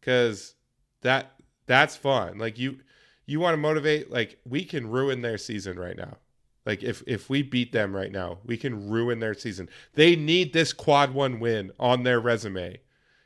because 0.00 0.54
that 1.02 1.34
that's 1.66 1.96
fun. 1.96 2.38
Like 2.38 2.58
you 2.58 2.78
you 3.26 3.40
want 3.40 3.52
to 3.52 3.58
motivate 3.58 4.10
like 4.10 4.38
we 4.46 4.64
can 4.64 4.86
ruin 4.86 5.20
their 5.20 5.36
season 5.36 5.78
right 5.78 5.98
now. 5.98 6.16
Like 6.66 6.82
if 6.82 7.02
if 7.06 7.28
we 7.28 7.42
beat 7.42 7.72
them 7.72 7.94
right 7.94 8.10
now, 8.10 8.38
we 8.44 8.56
can 8.56 8.88
ruin 8.88 9.20
their 9.20 9.34
season. 9.34 9.68
They 9.94 10.16
need 10.16 10.52
this 10.52 10.72
quad 10.72 11.12
one 11.12 11.38
win 11.38 11.72
on 11.78 12.02
their 12.04 12.20
resume, 12.20 12.78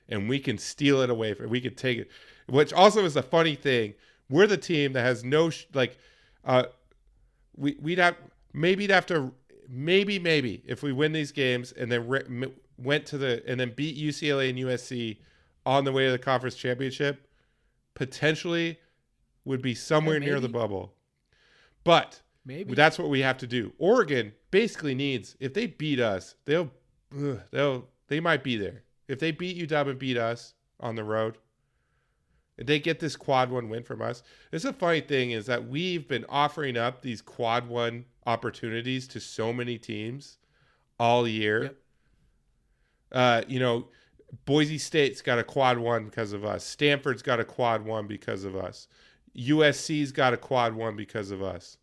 and 0.08 0.28
we 0.28 0.40
can 0.40 0.58
steal 0.58 1.00
it 1.02 1.10
away 1.10 1.34
from. 1.34 1.48
We 1.48 1.60
could 1.60 1.76
take 1.76 1.98
it, 1.98 2.10
which 2.48 2.72
also 2.72 3.04
is 3.04 3.16
a 3.16 3.22
funny 3.22 3.54
thing. 3.54 3.94
We're 4.28 4.48
the 4.48 4.56
team 4.56 4.92
that 4.94 5.02
has 5.02 5.22
no 5.24 5.50
sh- 5.50 5.66
like, 5.72 5.98
uh, 6.44 6.64
we 7.56 7.76
we'd 7.80 7.98
have 7.98 8.16
maybe 8.52 8.88
have 8.88 9.06
to 9.06 9.32
maybe 9.68 10.18
maybe 10.18 10.62
if 10.66 10.82
we 10.82 10.92
win 10.92 11.12
these 11.12 11.30
games 11.30 11.70
and 11.72 11.92
then 11.92 12.08
re- 12.08 12.24
m- 12.26 12.52
went 12.76 13.06
to 13.06 13.18
the 13.18 13.42
and 13.46 13.60
then 13.60 13.72
beat 13.76 13.96
UCLA 13.96 14.50
and 14.50 14.58
USC 14.58 15.18
on 15.64 15.84
the 15.84 15.92
way 15.92 16.06
to 16.06 16.10
the 16.10 16.18
conference 16.18 16.56
championship, 16.56 17.28
potentially 17.94 18.78
would 19.44 19.62
be 19.62 19.74
somewhere 19.74 20.18
near 20.18 20.40
the 20.40 20.48
bubble. 20.48 20.92
But 21.84 22.20
Maybe 22.48 22.74
that's 22.74 22.98
what 22.98 23.10
we 23.10 23.20
have 23.20 23.36
to 23.38 23.46
do. 23.46 23.74
Oregon 23.76 24.32
basically 24.50 24.94
needs 24.94 25.36
if 25.38 25.52
they 25.52 25.66
beat 25.66 26.00
us, 26.00 26.34
they'll 26.46 26.70
ugh, 27.14 27.40
they'll 27.50 27.86
they 28.08 28.20
might 28.20 28.42
be 28.42 28.56
there. 28.56 28.84
If 29.06 29.18
they 29.18 29.32
beat 29.32 29.68
UW 29.68 29.90
and 29.90 29.98
beat 29.98 30.16
us 30.16 30.54
on 30.80 30.96
the 30.96 31.04
road, 31.04 31.36
if 32.56 32.66
they 32.66 32.78
get 32.78 33.00
this 33.00 33.16
quad 33.16 33.50
one 33.50 33.68
win 33.68 33.82
from 33.82 34.00
us. 34.00 34.22
It's 34.50 34.64
a 34.64 34.72
funny 34.72 35.02
thing 35.02 35.32
is 35.32 35.44
that 35.44 35.68
we've 35.68 36.08
been 36.08 36.24
offering 36.30 36.78
up 36.78 37.02
these 37.02 37.20
quad 37.20 37.68
one 37.68 38.06
opportunities 38.26 39.06
to 39.08 39.20
so 39.20 39.52
many 39.52 39.76
teams 39.76 40.38
all 40.98 41.28
year. 41.28 41.62
Yep. 41.64 41.76
Uh, 43.12 43.42
you 43.46 43.60
know, 43.60 43.88
Boise 44.46 44.78
State's 44.78 45.20
got 45.20 45.38
a 45.38 45.44
quad 45.44 45.76
one 45.76 46.06
because 46.06 46.32
of 46.32 46.46
us. 46.46 46.64
Stanford's 46.64 47.22
got 47.22 47.40
a 47.40 47.44
quad 47.44 47.84
one 47.84 48.06
because 48.06 48.44
of 48.44 48.56
us. 48.56 48.88
USC's 49.36 50.12
got 50.12 50.32
a 50.32 50.38
quad 50.38 50.74
one 50.74 50.96
because 50.96 51.30
of 51.30 51.42
us. 51.42 51.76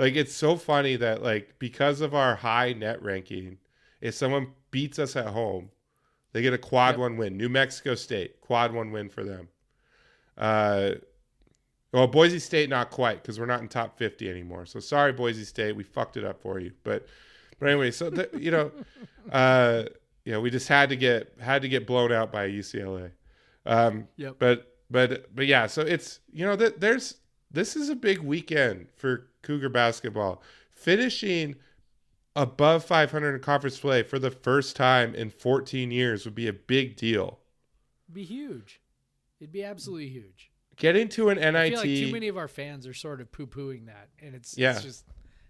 Like 0.00 0.16
it's 0.16 0.34
so 0.34 0.56
funny 0.56 0.96
that 0.96 1.22
like 1.22 1.58
because 1.58 2.00
of 2.00 2.14
our 2.14 2.36
high 2.36 2.72
net 2.72 3.02
ranking, 3.02 3.58
if 4.00 4.14
someone 4.14 4.48
beats 4.70 4.98
us 4.98 5.16
at 5.16 5.26
home, 5.28 5.70
they 6.32 6.42
get 6.42 6.54
a 6.54 6.58
quad 6.58 6.94
Yep. 6.94 6.98
one 6.98 7.16
win. 7.18 7.36
New 7.36 7.48
Mexico 7.48 7.94
State, 7.94 8.40
quad 8.40 8.72
one 8.72 8.92
win 8.92 9.08
for 9.10 9.24
them. 9.24 9.48
Uh 10.38 10.92
well, 11.92 12.06
Boise 12.06 12.38
State 12.38 12.70
not 12.70 12.90
quite 12.90 13.20
because 13.22 13.40
we're 13.40 13.46
not 13.46 13.60
in 13.62 13.68
top 13.68 13.98
50 13.98 14.30
anymore. 14.30 14.64
So 14.64 14.78
sorry, 14.80 15.12
Boise 15.12 15.44
State, 15.44 15.74
we 15.74 15.82
fucked 15.82 16.16
it 16.16 16.24
up 16.24 16.40
for 16.40 16.60
you. 16.60 16.72
But 16.84 17.06
but 17.58 17.68
anyway, 17.68 17.90
so 17.90 18.10
the, 18.10 18.30
you 18.38 18.50
know, 18.52 18.70
uh, 19.32 19.84
you 20.24 20.32
know, 20.32 20.40
we 20.40 20.50
just 20.50 20.68
had 20.68 20.88
to 20.90 20.96
get 20.96 21.34
had 21.40 21.62
to 21.62 21.68
get 21.68 21.86
blown 21.86 22.12
out 22.12 22.32
by 22.32 22.48
UCLA. 22.48 23.10
Um, 23.66 24.08
Yep. 24.16 24.36
But 24.38 24.76
but 24.90 25.34
but 25.34 25.46
yeah, 25.46 25.66
so 25.66 25.82
it's 25.82 26.20
you 26.32 26.46
know 26.46 26.56
that 26.56 26.80
there's 26.80 27.16
this 27.50 27.76
is 27.76 27.88
a 27.88 27.96
big 27.96 28.20
weekend 28.20 28.86
for 28.96 29.26
Cougar 29.42 29.68
basketball. 29.68 30.42
Finishing 30.70 31.56
above 32.36 32.84
500 32.84 33.34
in 33.34 33.40
conference 33.40 33.78
play 33.78 34.02
for 34.02 34.18
the 34.18 34.30
first 34.30 34.76
time 34.76 35.14
in 35.14 35.30
14 35.30 35.90
years 35.90 36.24
would 36.24 36.34
be 36.34 36.46
a 36.48 36.52
big 36.52 36.96
deal. 36.96 37.38
It'd 38.06 38.14
be 38.14 38.24
huge. 38.24 38.80
It'd 39.40 39.52
be 39.52 39.64
absolutely 39.64 40.08
huge. 40.08 40.50
Getting 40.76 41.08
to 41.10 41.28
an 41.28 41.38
NIT, 41.38 41.56
I 41.56 41.70
feel 41.70 41.78
like 41.80 41.88
too 41.88 42.12
many 42.12 42.28
of 42.28 42.38
our 42.38 42.48
fans 42.48 42.86
are 42.86 42.94
sort 42.94 43.20
of 43.20 43.30
poo-pooing 43.30 43.86
that, 43.86 44.08
and 44.18 44.34
it's 44.34 44.56
Yeah. 44.56 44.72
it's 44.72 44.82
just 44.82 45.04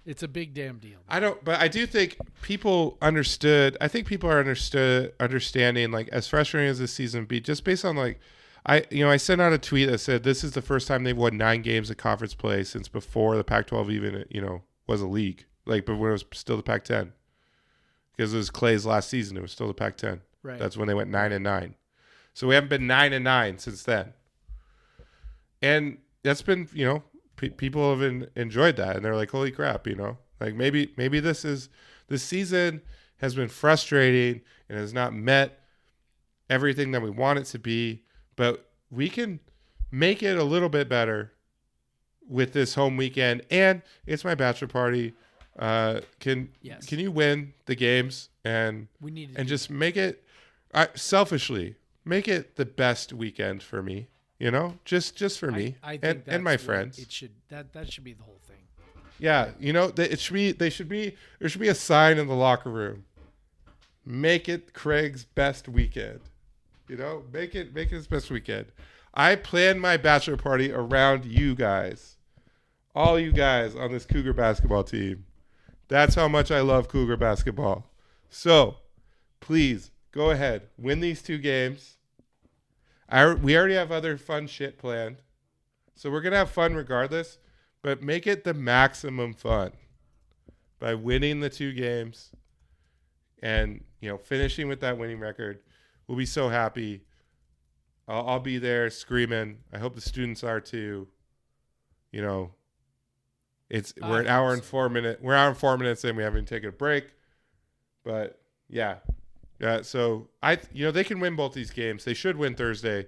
it's 0.07 0.23
a 0.23 0.29
big 0.29 0.55
damn 0.55 0.79
deal. 0.79 0.99
I 1.09 1.21
don't, 1.21 1.45
but 1.45 1.61
I 1.61 1.69
do 1.69 1.87
think 1.87 2.17
people 2.43 2.97
understood. 3.03 3.77
I 3.81 3.87
think 3.89 4.07
people 4.07 4.31
are 4.31 4.41
understood, 4.41 5.13
understanding 5.21 5.93
like 5.93 6.09
as 6.09 6.27
frustrating 6.27 6.71
as 6.71 6.79
this 6.79 6.93
season 6.93 7.27
be, 7.27 7.41
just 7.41 7.65
based 7.65 7.85
on 7.85 7.97
like, 7.97 8.19
I 8.67 8.85
you 8.91 9.05
know 9.05 9.11
I 9.11 9.17
sent 9.17 9.41
out 9.41 9.53
a 9.53 9.59
tweet 9.59 9.89
that 9.89 9.99
said 9.99 10.23
this 10.23 10.45
is 10.45 10.53
the 10.53 10.63
first 10.63 10.87
time 10.87 11.05
they've 11.05 11.17
won 11.17 11.37
nine 11.37 11.63
games 11.63 11.91
of 11.91 11.97
conference 11.97 12.35
play 12.35 12.63
since 12.65 12.89
before 12.89 13.37
the 13.37 13.45
Pac-12 13.45 13.91
even 13.91 14.25
you 14.29 14.41
know 14.41 14.63
was 14.87 15.01
a 15.01 15.07
league, 15.07 15.45
like 15.67 15.87
but 15.87 15.97
when 15.97 16.11
it 16.11 16.13
was 16.13 16.25
still 16.33 16.57
the 16.57 16.63
Pac-10, 16.63 17.13
because 18.17 18.35
it 18.35 18.37
was 18.37 18.51
Klay's 18.51 18.85
last 18.85 19.09
season, 19.09 19.37
it 19.37 19.43
was 19.43 19.53
still 19.53 19.69
the 19.69 19.75
Pac-10. 19.75 20.21
Right. 20.43 20.59
That's 20.59 20.77
when 20.77 20.89
they 20.89 20.95
went 20.95 21.11
nine 21.11 21.33
and 21.33 21.45
nine. 21.45 21.75
So 22.35 22.47
we 22.47 22.55
haven't 22.55 22.71
been 22.71 22.87
nine 22.87 23.13
and 23.13 23.25
nine 23.25 23.59
since 23.59 23.83
then, 23.83 24.13
and 25.63 25.99
that's 26.23 26.43
been 26.43 26.69
you 26.73 26.85
know 26.85 27.03
pe- 27.37 27.49
people 27.49 27.91
have 27.91 28.03
en- 28.03 28.29
enjoyed 28.37 28.77
that, 28.77 28.97
and 28.97 29.05
they're 29.05 29.17
like, 29.17 29.31
holy 29.31 29.51
crap, 29.51 29.87
you 29.87 29.95
know, 29.95 30.19
like 30.41 30.55
maybe 30.55 30.93
maybe 30.97 31.21
this 31.21 31.45
is 31.45 31.69
this 32.09 32.23
season 32.23 32.83
has 33.19 33.35
been 33.35 33.49
frustrating 33.49 34.41
and 34.69 34.79
has 34.79 34.93
not 34.93 35.13
met 35.15 35.61
everything 36.49 36.93
that 36.93 37.03
we 37.03 37.11
want 37.11 37.39
it 37.39 37.45
to 37.45 37.59
be, 37.59 38.03
but 38.41 38.71
we 38.91 39.11
can 39.11 39.39
make 39.91 40.23
it 40.23 40.39
a 40.39 40.43
little 40.43 40.71
bit 40.71 40.89
better 40.89 41.31
with 42.27 42.55
this 42.55 42.75
home 42.75 42.97
weekend. 42.97 43.43
And 43.51 43.83
it's 44.07 44.25
my 44.25 44.35
bachelor 44.35 44.67
party. 44.67 45.13
Uh, 45.59 46.01
can 46.21 46.49
Yes. 46.63 46.87
can 46.87 46.99
you 46.99 47.11
win 47.11 47.53
the 47.67 47.75
games 47.75 48.31
and 48.43 48.89
We 48.99 49.11
need 49.11 49.33
and 49.37 49.47
just 49.47 49.69
make 49.69 49.99
it 49.99 50.25
I 50.73 50.89
selfishly 50.95 51.75
make 52.07 52.29
it 52.29 52.57
the 52.57 52.65
best 52.65 53.13
weekend 53.13 53.63
for 53.63 53.83
me? 53.83 54.07
You 54.39 54.51
know, 54.51 54.79
just 54.87 55.17
just 55.17 55.39
for 55.39 55.53
me 55.53 55.77
I, 55.83 55.93
I 55.93 55.97
think 55.99 56.05
and, 56.25 56.35
and 56.37 56.43
my 56.43 56.57
friends. 56.57 56.99
It 56.99 57.13
should 57.13 57.33
that 57.51 57.75
that 57.75 57.93
should 57.93 58.05
be 58.05 58.15
the 58.15 58.23
whole 58.23 58.41
thing. 58.49 58.57
Yeah, 59.19 59.51
you 59.59 59.75
know, 59.75 59.89
they, 59.89 60.09
it 60.09 60.19
should 60.19 60.33
be. 60.33 60.53
They 60.53 60.71
should 60.71 60.89
be. 60.89 61.15
There 61.41 61.49
should 61.51 61.61
be 61.61 61.69
a 61.69 61.75
sign 61.75 62.17
in 62.17 62.27
the 62.27 62.35
locker 62.35 62.71
room. 62.71 63.05
Make 64.07 64.49
it 64.49 64.73
Craig's 64.73 65.27
best 65.27 65.69
weekend. 65.69 66.21
You 66.91 66.97
know, 66.97 67.23
make 67.33 67.55
it 67.55 67.73
make 67.73 67.93
it 67.93 67.95
his 67.95 68.09
best 68.09 68.31
weekend. 68.31 68.67
I 69.15 69.37
planned 69.37 69.81
my 69.81 69.97
bachelor 69.97 70.37
party 70.37 70.73
around 70.73 71.25
you 71.25 71.55
guys, 71.55 72.17
all 72.97 73.17
you 73.17 73.31
guys 73.31 73.77
on 73.77 73.93
this 73.93 74.05
Cougar 74.05 74.33
basketball 74.33 74.83
team. 74.83 75.25
That's 75.87 76.17
how 76.17 76.27
much 76.27 76.51
I 76.51 76.61
love 76.61 76.89
Cougar 76.89 77.17
basketball. 77.17 77.87
So, 78.29 78.79
please 79.39 79.93
go 80.11 80.31
ahead, 80.31 80.63
win 80.77 80.99
these 80.99 81.23
two 81.23 81.39
games. 81.39 81.97
I 83.09 83.35
we 83.35 83.57
already 83.57 83.75
have 83.75 83.93
other 83.93 84.19
fun 84.19 84.49
shit 84.49 84.77
planned, 84.77 85.19
so 85.95 86.11
we're 86.11 86.23
gonna 86.23 86.37
have 86.39 86.51
fun 86.51 86.75
regardless 86.75 87.39
but 87.83 88.03
make 88.03 88.27
it 88.27 88.45
the 88.45 88.55
maximum 88.55 89.33
fun 89.33 89.73
by 90.79 90.95
winning 90.95 91.41
the 91.41 91.51
two 91.51 91.73
games 91.73 92.31
and 93.43 93.85
you 94.01 94.09
know 94.09 94.19
finishing 94.19 94.69
with 94.69 94.81
that 94.81 94.99
winning 94.99 95.19
record 95.19 95.61
we'll 96.11 96.19
be 96.19 96.27
so 96.27 96.49
happy. 96.49 97.03
I'll, 98.09 98.27
I'll 98.27 98.41
be 98.41 98.59
there 98.59 98.91
screaming. 98.91 99.59
I 99.73 99.79
hope 99.79 99.95
the 99.95 100.01
students 100.01 100.43
are 100.43 100.61
too. 100.61 101.07
You 102.11 102.23
know 102.23 102.51
it's 103.69 103.95
we're 104.03 104.21
an 104.21 104.27
hour 104.27 104.53
and 104.53 104.65
four 104.65 104.89
minutes 104.89 105.23
we're 105.23 105.35
an 105.35 105.39
hour 105.39 105.49
and 105.51 105.57
four 105.57 105.79
minutes 105.79 106.05
in. 106.05 106.17
We 106.17 106.25
haven't 106.25 106.47
taken 106.47 106.69
a 106.69 106.73
break. 106.73 107.07
But 108.05 108.41
yeah 108.69 108.97
yeah 109.59 109.83
so 109.83 110.29
i 110.43 110.57
you 110.73 110.85
know 110.85 110.93
they 110.93 111.05
can 111.05 111.21
win 111.21 111.37
both 111.37 111.53
these 111.53 111.71
games. 111.71 112.05
They 112.05 112.15
should 112.15 112.37
win 112.37 112.57
thursday. 112.57 113.07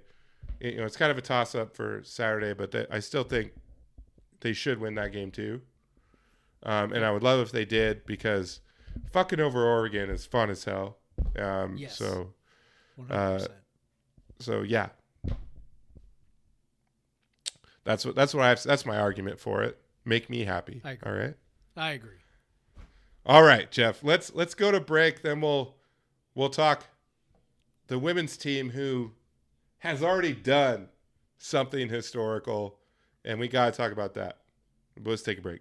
You 0.60 0.76
know 0.76 0.84
it's 0.84 0.96
kind 0.96 1.10
of 1.10 1.18
a 1.18 1.22
toss 1.22 1.56
up 1.56 1.74
for 1.74 2.02
saturday 2.04 2.52
but 2.52 2.70
they, 2.70 2.86
i 2.90 3.00
still 3.00 3.24
think 3.24 3.52
they 4.40 4.52
should 4.52 4.80
win 4.80 4.94
that 4.94 5.10
game 5.12 5.32
too. 5.32 5.62
Um, 6.62 6.92
and 6.92 7.04
I 7.04 7.10
would 7.10 7.24
love 7.24 7.40
if 7.40 7.50
they 7.50 7.64
did 7.64 8.06
because 8.06 8.60
fucking 9.12 9.40
over 9.40 9.64
Oregon 9.64 10.10
is 10.10 10.24
fun 10.26 10.48
as 10.48 10.62
hell. 10.62 10.98
Um, 11.36 11.76
Yes. 11.76 11.96
So, 11.96 12.34
Uh, 13.10 13.44
so 14.38 14.62
yeah, 14.62 14.88
that's 17.84 18.04
what 18.04 18.14
that's 18.14 18.34
what 18.34 18.44
I 18.44 18.48
have. 18.50 18.62
That's 18.62 18.86
my 18.86 18.98
argument 18.98 19.40
for 19.40 19.62
it. 19.62 19.78
Make 20.04 20.28
me 20.28 20.44
happy. 20.44 20.80
I 20.84 20.92
agree. 20.92 21.10
All 21.10 21.18
right. 21.18 21.34
I 21.76 21.90
agree. 21.92 22.10
All 23.24 23.42
right, 23.42 23.70
Jeff. 23.70 24.02
Let's 24.02 24.34
let's 24.34 24.54
go 24.54 24.70
to 24.70 24.80
break. 24.80 25.22
Then 25.22 25.40
we'll 25.40 25.76
we'll 26.34 26.50
talk 26.50 26.86
the 27.86 27.98
women's 27.98 28.36
team 28.36 28.70
who 28.70 29.12
has 29.78 30.02
already 30.02 30.32
done 30.32 30.88
something 31.38 31.88
historical, 31.88 32.78
and 33.24 33.38
we 33.38 33.48
got 33.48 33.72
to 33.72 33.76
talk 33.76 33.92
about 33.92 34.14
that. 34.14 34.38
But 34.96 35.10
let's 35.10 35.22
take 35.22 35.38
a 35.38 35.42
break. 35.42 35.60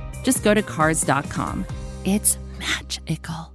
just 0.23 0.43
go 0.43 0.53
to 0.53 0.61
cars.com. 0.61 1.65
It's 2.05 2.37
magical. 2.59 3.53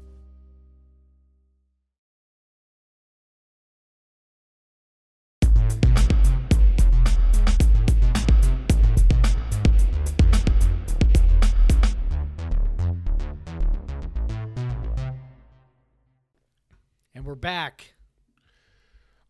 And 17.15 17.25
we're 17.25 17.35
back. 17.35 17.95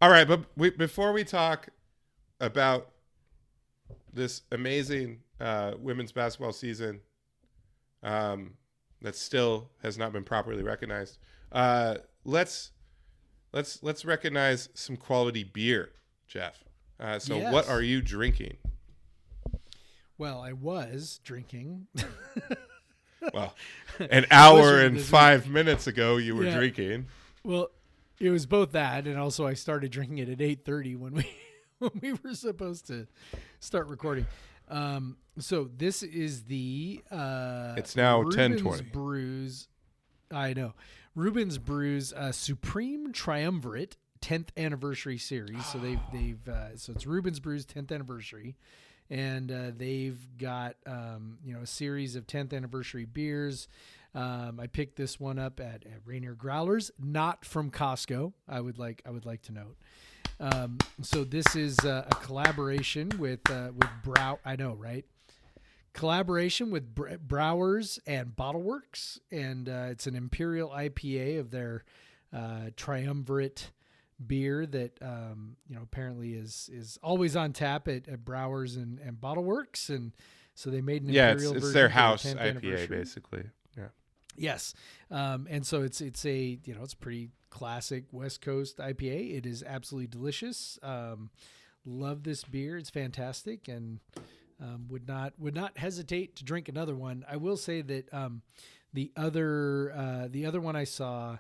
All 0.01 0.11
right, 0.11 0.27
but 0.27 0.45
we, 0.57 0.71
before 0.71 1.13
we 1.13 1.25
talk 1.25 1.69
about 2.41 2.91
this 4.13 4.43
amazing 4.53 5.21
uh, 5.41 5.73
women's 5.79 6.13
basketball 6.13 6.53
season 6.53 7.01
um, 8.07 8.55
that 9.03 9.15
still 9.15 9.69
has 9.83 9.99
not 9.99 10.13
been 10.13 10.25
properly 10.25 10.63
recognized, 10.63 11.19
uh, 11.53 11.97
let's 12.25 12.71
let's 13.53 13.83
let's 13.83 14.05
recognize 14.07 14.69
some 14.75 14.97
quality 14.97 15.45
beer, 15.45 15.91
Jeff. 16.27 16.65
Uh, 16.99 17.19
so, 17.19 17.39
what 17.51 17.69
are 17.69 17.83
you 17.83 18.01
drinking? 18.01 18.57
Well, 20.19 20.41
I 20.41 20.53
was 20.53 21.21
drinking. 21.25 21.89
Well, 23.35 23.57
an 23.99 24.27
hour 24.31 24.79
and 24.79 25.01
five 25.01 25.49
minutes 25.49 25.89
ago, 25.89 26.17
you 26.17 26.37
were 26.37 26.45
Yeah. 26.45 26.57
drinking. 26.59 27.07
well, 27.43 27.71
it 28.21 28.31
was 28.31 28.47
both 28.47 28.71
that, 28.73 29.05
and 29.09 29.19
also 29.19 29.45
I 29.47 29.55
started 29.55 29.91
drinking 29.91 30.19
it 30.19 30.29
at 30.29 30.41
eight 30.41 30.65
thirty 30.65 30.95
when 30.95 31.15
we 31.15 31.27
when 31.81 31.91
we 32.01 32.13
were 32.13 32.35
supposed 32.35 32.87
to 32.87 33.09
start 33.59 33.89
recording. 33.89 34.27
Um, 34.69 35.17
so 35.39 35.69
this 35.77 36.03
is 36.03 36.45
the 36.45 37.03
uh, 37.11 37.75
It's 37.77 37.97
now 37.97 38.21
Reuben's 38.21 38.63
10:20. 38.63 38.93
Brews. 38.93 39.69
I 40.31 40.55
know 40.55 40.75
Reuben's 41.15 41.59
Brews 41.59 42.13
uh, 42.13 42.33
Supreme 42.33 43.13
Triumvirate 43.13 43.97
10th 44.21 44.49
anniversary 44.57 45.19
series. 45.19 45.65
So 45.67 45.79
they've 45.79 46.01
they've 46.13 46.49
uh, 46.49 46.77
so 46.77 46.93
it's 46.93 47.07
Reuben's 47.07 47.41
Brews 47.41 47.65
10th 47.67 47.93
anniversary, 47.93 48.57
and 49.11 49.53
uh, 49.53 49.71
they've 49.77 50.19
got 50.39 50.77
um, 50.87 51.39
you 51.45 51.55
know 51.55 51.61
a 51.61 51.67
series 51.67 52.17
of 52.17 52.27
10th 52.27 52.53
anniversary 52.55 53.05
beers. 53.05 53.69
Um, 54.15 54.59
I 54.59 54.67
picked 54.67 54.97
this 54.97 55.21
one 55.21 55.39
up 55.39 55.61
at, 55.61 55.85
at 55.85 56.01
Rainier 56.07 56.35
Growlers, 56.35 56.91
not 56.99 57.45
from 57.45 57.71
Costco. 57.71 58.33
I 58.49 58.61
would 58.61 58.79
like 58.79 59.03
I 59.07 59.11
would 59.11 59.27
like 59.27 59.43
to 59.43 59.53
note. 59.53 59.77
Um, 60.39 60.79
so 61.03 61.25
this 61.25 61.57
is 61.57 61.79
uh, 61.81 62.05
a 62.11 62.15
collaboration 62.17 63.11
with 63.19 63.49
uh, 63.51 63.71
with 63.75 63.89
Brow. 64.03 64.39
I 64.45 64.57
know, 64.57 64.75
right? 64.75 65.05
Collaboration 65.93 66.71
with 66.71 66.95
Br- 66.95 67.17
Brouwer's 67.17 67.99
and 68.07 68.37
Bottleworks, 68.37 69.19
and 69.31 69.69
uh, 69.69 69.89
it's 69.91 70.07
an 70.07 70.15
Imperial 70.15 70.69
IPA 70.69 71.41
of 71.41 71.51
their 71.51 71.85
uh, 72.35 72.71
triumvirate 72.77 73.71
beer 74.25 74.67
that 74.67 74.99
um, 75.03 75.57
you 75.69 75.75
know 75.75 75.83
apparently 75.83 76.35
is 76.35 76.69
is 76.73 76.99
always 77.03 77.35
on 77.35 77.53
tap 77.53 77.89
at, 77.89 78.09
at 78.09 78.25
Brouwer's 78.25 78.77
and, 78.77 78.99
and 78.99 79.19
Bottleworks, 79.19 79.89
and 79.89 80.13
so 80.55 80.71
they 80.71 80.81
made 80.81 81.03
an 81.03 81.11
Yeah, 81.11 81.33
it's, 81.33 81.43
Imperial 81.43 81.57
it's 81.57 81.65
version 81.67 81.75
their 81.75 81.89
house 81.89 82.25
IPA, 82.25 82.89
basically. 82.89 83.45
Yeah. 83.77 83.89
Yes, 84.37 84.75
um, 85.11 85.47
and 85.49 85.67
so 85.67 85.83
it's 85.83 86.01
it's 86.01 86.25
a 86.27 86.59
you 86.65 86.75
know 86.75 86.83
it's 86.83 86.93
a 86.93 86.99
pretty 86.99 87.31
classic 87.51 88.05
West 88.13 88.41
Coast 88.41 88.79
IPA. 88.79 89.37
It 89.37 89.47
is 89.47 89.63
absolutely 89.63 90.09
delicious. 90.09 90.79
Um, 90.83 91.31
love 91.85 92.25
this 92.25 92.45
beer. 92.45 92.77
It's 92.77 92.91
fantastic, 92.91 93.69
and 93.69 94.01
um, 94.61 94.87
would 94.89 95.07
not 95.07 95.35
would 95.39 95.55
not 95.55 95.79
hesitate 95.79 96.37
to 96.37 96.45
drink 96.45 96.69
another 96.69 96.95
one. 96.95 97.25
I 97.31 97.37
will 97.37 97.57
say 97.57 97.83
that 97.83 98.13
um, 98.13 98.43
the 98.93 99.13
other 99.17 99.93
uh, 99.95 100.29
the 100.31 100.47
other 100.47 100.61
one 100.61 100.77
I 100.77 100.85
saw 100.85 101.39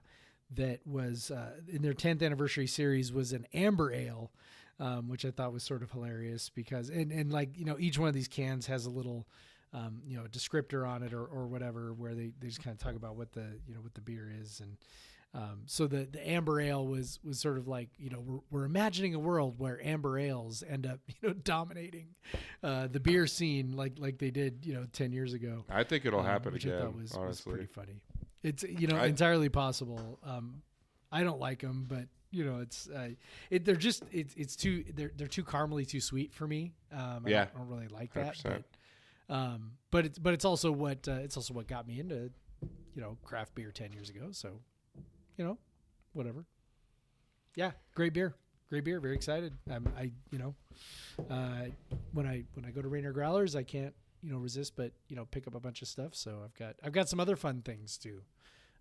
that 0.54 0.86
was 0.86 1.30
uh, 1.30 1.52
in 1.68 1.82
their 1.82 1.92
10th 1.92 2.22
anniversary 2.22 2.68
series 2.68 3.12
was 3.12 3.32
an 3.32 3.46
amber 3.52 3.92
ale. 3.92 4.30
Um, 4.78 5.08
which 5.08 5.24
I 5.24 5.30
thought 5.30 5.54
was 5.54 5.62
sort 5.62 5.82
of 5.82 5.90
hilarious 5.90 6.50
because 6.50 6.90
and 6.90 7.10
and 7.10 7.32
like 7.32 7.58
you 7.58 7.64
know 7.64 7.76
each 7.78 7.98
one 7.98 8.08
of 8.10 8.14
these 8.14 8.28
cans 8.28 8.66
has 8.66 8.84
a 8.84 8.90
little 8.90 9.26
um, 9.72 10.02
you 10.06 10.18
know 10.18 10.24
descriptor 10.24 10.86
on 10.86 11.02
it 11.02 11.14
or, 11.14 11.24
or 11.24 11.46
whatever 11.46 11.92
where 11.92 12.14
they, 12.14 12.32
they 12.40 12.48
just 12.48 12.62
kind 12.62 12.74
of 12.74 12.78
talk 12.78 12.94
about 12.94 13.16
what 13.16 13.32
the 13.32 13.58
you 13.66 13.74
know 13.74 13.80
what 13.80 13.94
the 13.94 14.02
beer 14.02 14.30
is 14.40 14.60
and 14.60 14.76
um, 15.36 15.62
so 15.66 15.86
the 15.86 16.08
the 16.10 16.26
amber 16.28 16.60
ale 16.60 16.86
was 16.86 17.20
was 17.22 17.38
sort 17.38 17.58
of 17.58 17.68
like 17.68 17.90
you 17.98 18.08
know 18.10 18.20
we're, 18.20 18.38
we're 18.50 18.64
imagining 18.64 19.14
a 19.14 19.18
world 19.18 19.58
where 19.58 19.78
amber 19.84 20.18
ales 20.18 20.64
end 20.68 20.86
up 20.86 20.98
you 21.08 21.28
know 21.28 21.34
dominating 21.34 22.08
uh, 22.62 22.86
the 22.86 22.98
beer 23.00 23.26
scene 23.26 23.76
like 23.76 23.92
like 23.98 24.18
they 24.18 24.30
did 24.30 24.64
you 24.64 24.72
know 24.74 24.86
10 24.92 25.12
years 25.12 25.32
ago 25.34 25.64
I 25.70 25.84
think 25.84 26.06
it'll 26.06 26.20
um, 26.20 26.26
happen 26.26 26.52
which 26.52 26.66
I 26.66 26.78
thought 26.78 26.94
was, 26.96 27.12
was 27.12 27.40
pretty 27.42 27.66
funny. 27.66 28.00
It's 28.42 28.62
you 28.62 28.86
know 28.86 28.96
I- 28.96 29.06
entirely 29.06 29.48
possible. 29.48 30.18
Um, 30.24 30.62
I 31.12 31.22
don't 31.22 31.40
like 31.40 31.60
them, 31.60 31.86
but 31.88 32.06
you 32.30 32.44
know 32.44 32.60
it's 32.60 32.88
uh, 32.88 33.10
it, 33.50 33.64
they're 33.64 33.76
just 33.76 34.02
it's 34.12 34.34
it's 34.36 34.56
too 34.56 34.84
they're 34.94 35.12
they're 35.16 35.26
too 35.28 35.44
caramely 35.44 35.86
too 35.86 36.00
sweet 36.00 36.32
for 36.32 36.46
me. 36.46 36.72
Um, 36.92 37.22
I 37.26 37.30
Yeah. 37.30 37.44
don't, 37.44 37.54
I 37.54 37.58
don't 37.58 37.68
really 37.68 37.88
like 37.88 38.12
that. 38.14 38.34
100%. 38.36 38.62
But, 39.28 39.34
um, 39.34 39.72
but 39.90 40.04
it's 40.06 40.18
but 40.18 40.32
it's 40.34 40.44
also 40.44 40.70
what 40.72 41.06
uh, 41.08 41.12
it's 41.22 41.36
also 41.36 41.54
what 41.54 41.66
got 41.66 41.86
me 41.86 41.98
into 42.00 42.30
you 42.94 43.02
know 43.02 43.16
craft 43.24 43.54
beer 43.54 43.70
ten 43.72 43.92
years 43.92 44.08
ago. 44.10 44.28
So 44.32 44.60
you 45.36 45.44
know 45.44 45.58
whatever. 46.12 46.44
Yeah, 47.54 47.72
great 47.94 48.12
beer. 48.12 48.34
Great 48.68 48.84
beer. 48.84 49.00
Very 49.00 49.14
excited. 49.14 49.52
I'm, 49.70 49.86
I, 49.96 50.10
you 50.30 50.38
know, 50.38 50.54
uh, 51.30 51.66
when 52.12 52.26
I 52.26 52.44
when 52.54 52.64
I 52.64 52.70
go 52.70 52.82
to 52.82 52.88
Rainier 52.88 53.12
Growlers, 53.12 53.54
I 53.56 53.62
can't 53.62 53.94
you 54.22 54.32
know 54.32 54.38
resist 54.38 54.74
but 54.76 54.92
you 55.08 55.14
know 55.16 55.26
pick 55.26 55.46
up 55.46 55.54
a 55.54 55.60
bunch 55.60 55.82
of 55.82 55.88
stuff. 55.88 56.14
So 56.14 56.40
I've 56.44 56.54
got 56.54 56.74
I've 56.82 56.92
got 56.92 57.08
some 57.08 57.20
other 57.20 57.36
fun 57.36 57.62
things 57.62 57.96
to 57.98 58.20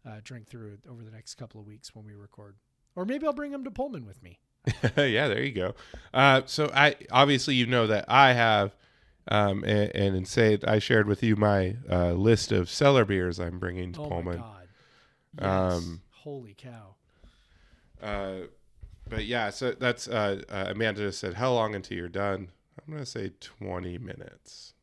uh, 0.05 0.19
drink 0.23 0.47
through 0.47 0.77
over 0.89 1.03
the 1.03 1.11
next 1.11 1.35
couple 1.35 1.61
of 1.61 1.67
weeks 1.67 1.93
when 1.95 2.05
we 2.05 2.13
record, 2.15 2.55
or 2.95 3.05
maybe 3.05 3.25
I'll 3.27 3.33
bring 3.33 3.51
them 3.51 3.63
to 3.63 3.71
Pullman 3.71 4.05
with 4.05 4.21
me. 4.23 4.39
yeah, 4.97 5.27
there 5.27 5.43
you 5.43 5.51
go. 5.51 5.75
Uh, 6.13 6.41
so 6.45 6.71
I 6.73 6.95
obviously 7.11 7.53
you 7.55 7.67
know 7.67 7.85
that 7.87 8.05
I 8.07 8.33
have, 8.33 8.75
um, 9.27 9.63
and, 9.63 9.91
and 10.15 10.27
say 10.27 10.57
I 10.67 10.79
shared 10.79 11.07
with 11.07 11.21
you 11.21 11.35
my 11.35 11.75
uh, 11.89 12.13
list 12.13 12.51
of 12.51 12.69
cellar 12.71 13.05
beers 13.05 13.39
I'm 13.39 13.59
bringing 13.59 13.93
to 13.93 14.01
Oh 14.01 14.09
Pullman. 14.09 14.37
my 14.39 14.41
god! 14.41 14.67
Yes. 15.39 15.73
Um, 15.73 16.01
Holy 16.25 16.53
cow! 16.57 16.95
Uh, 18.01 18.47
but 19.07 19.25
yeah, 19.25 19.51
so 19.51 19.71
that's 19.71 20.07
uh, 20.09 20.41
uh, 20.49 20.65
Amanda 20.69 21.01
just 21.01 21.19
said, 21.19 21.35
"How 21.35 21.53
long 21.53 21.75
until 21.75 21.95
you're 21.97 22.09
done?" 22.09 22.49
I'm 22.85 22.93
gonna 22.93 23.05
say 23.05 23.31
20 23.39 23.97
minutes 23.99 24.73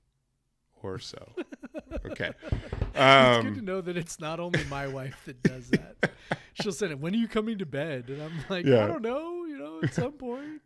or 0.82 0.98
so. 0.98 1.32
okay. 2.06 2.30
it's 2.50 2.98
Um, 2.98 3.42
good 3.44 3.54
to 3.56 3.62
know 3.62 3.80
that 3.80 3.96
it's 3.96 4.18
not 4.20 4.40
only 4.40 4.62
my 4.70 4.86
wife 4.86 5.20
that 5.26 5.42
does 5.42 5.68
that. 5.70 6.12
She'll 6.54 6.72
send 6.72 6.92
it. 6.92 6.98
When 7.00 7.12
are 7.12 7.18
you 7.18 7.28
coming 7.28 7.58
to 7.58 7.66
bed? 7.66 8.08
And 8.08 8.22
I'm 8.22 8.32
like, 8.48 8.64
Yeah. 8.64 8.84
I 8.84 8.86
don't 8.86 9.02
know. 9.02 9.44
You 9.44 9.58
know, 9.58 9.80
at 9.82 9.92
some 9.94 10.12
point. 10.12 10.62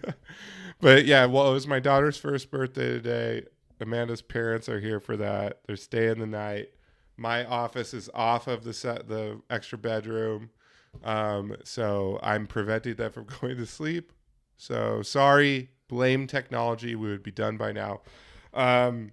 but 0.81 1.05
yeah, 1.07 1.27
well, 1.27 1.51
it 1.51 1.55
was 1.55 1.67
my 1.67 1.81
daughter's 1.81 2.17
first 2.17 2.51
birthday 2.51 2.89
today. 2.89 3.43
Amanda's 3.81 4.23
parents 4.23 4.69
are 4.69 4.81
here 4.81 5.01
for 5.01 5.17
that. 5.17 5.61
They're 5.67 5.77
staying 5.77 6.19
the 6.21 6.27
night. 6.27 6.69
My 7.17 7.45
office 7.45 7.95
is 7.95 8.09
off 8.15 8.47
of 8.47 8.65
the 8.65 8.73
set, 8.73 9.09
the 9.09 9.41
extra 9.51 9.79
bedroom, 9.79 10.51
um, 11.05 11.57
so 11.65 12.19
I'm 12.23 12.47
preventing 12.47 12.95
them 12.95 13.13
from 13.13 13.27
going 13.41 13.57
to 13.57 13.67
sleep. 13.67 14.13
So 14.57 15.03
sorry, 15.03 15.71
blame 15.89 16.27
technology. 16.27 16.95
We 16.95 17.09
would 17.09 17.23
be 17.23 17.31
done 17.31 17.57
by 17.57 17.73
now. 17.73 18.01
Um, 18.55 19.13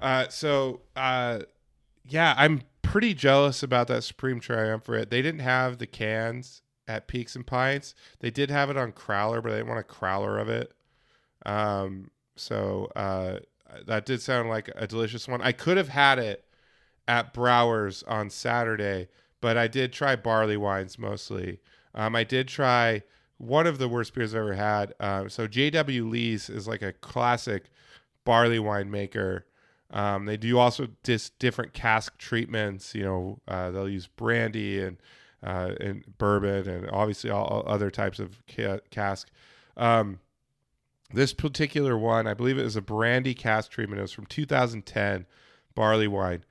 uh, 0.00 0.28
so 0.28 0.80
uh, 0.96 1.40
yeah, 2.04 2.34
I'm 2.36 2.62
pretty 2.82 3.14
jealous 3.14 3.62
about 3.62 3.88
that 3.88 4.04
Supreme 4.04 4.40
Triumvirate. 4.40 5.10
They 5.10 5.22
didn't 5.22 5.40
have 5.40 5.78
the 5.78 5.86
cans 5.86 6.62
at 6.88 7.08
Peaks 7.08 7.36
and 7.36 7.46
Pints. 7.46 7.94
They 8.20 8.30
did 8.30 8.50
have 8.50 8.70
it 8.70 8.76
on 8.76 8.92
Crowler, 8.92 9.42
but 9.42 9.52
I 9.52 9.56
didn't 9.56 9.68
want 9.68 9.80
a 9.80 9.92
Crowler 9.92 10.40
of 10.40 10.48
it. 10.48 10.72
Um, 11.46 12.10
so 12.36 12.90
uh, 12.96 13.38
that 13.86 14.06
did 14.06 14.20
sound 14.20 14.48
like 14.48 14.70
a 14.74 14.86
delicious 14.86 15.28
one. 15.28 15.40
I 15.42 15.52
could 15.52 15.76
have 15.76 15.88
had 15.88 16.18
it 16.18 16.44
at 17.12 17.34
Brouwer's 17.34 18.02
on 18.04 18.30
Saturday, 18.30 19.06
but 19.42 19.58
I 19.58 19.68
did 19.68 19.92
try 19.92 20.16
barley 20.16 20.56
wines 20.56 20.98
mostly. 20.98 21.60
Um, 21.94 22.16
I 22.16 22.24
did 22.24 22.48
try 22.48 23.02
one 23.36 23.66
of 23.66 23.76
the 23.76 23.86
worst 23.86 24.14
beers 24.14 24.34
I've 24.34 24.40
ever 24.40 24.54
had. 24.54 24.94
Um, 24.98 25.28
so 25.28 25.46
JW 25.46 26.08
Lees 26.08 26.48
is 26.48 26.66
like 26.66 26.80
a 26.80 26.94
classic 26.94 27.70
barley 28.24 28.58
wine 28.58 28.90
maker. 28.90 29.44
Um, 29.90 30.24
they 30.24 30.38
do 30.38 30.58
also 30.58 30.88
different 31.38 31.74
cask 31.74 32.16
treatments. 32.16 32.94
You 32.94 33.04
know, 33.04 33.40
uh, 33.46 33.70
they'll 33.70 33.90
use 33.90 34.06
brandy 34.06 34.80
and 34.80 34.96
uh, 35.42 35.72
and 35.80 36.04
bourbon 36.16 36.66
and 36.66 36.88
obviously 36.90 37.28
all, 37.28 37.44
all 37.44 37.62
other 37.66 37.90
types 37.90 38.20
of 38.20 38.42
ca- 38.48 38.80
cask. 38.90 39.28
Um, 39.76 40.20
this 41.12 41.34
particular 41.34 41.98
one, 41.98 42.26
I 42.26 42.32
believe 42.32 42.56
it 42.56 42.64
was 42.64 42.76
a 42.76 42.80
brandy 42.80 43.34
cask 43.34 43.70
treatment. 43.70 43.98
It 43.98 44.02
was 44.02 44.12
from 44.12 44.24
2010 44.24 45.26
barley 45.74 46.08
wine. 46.08 46.44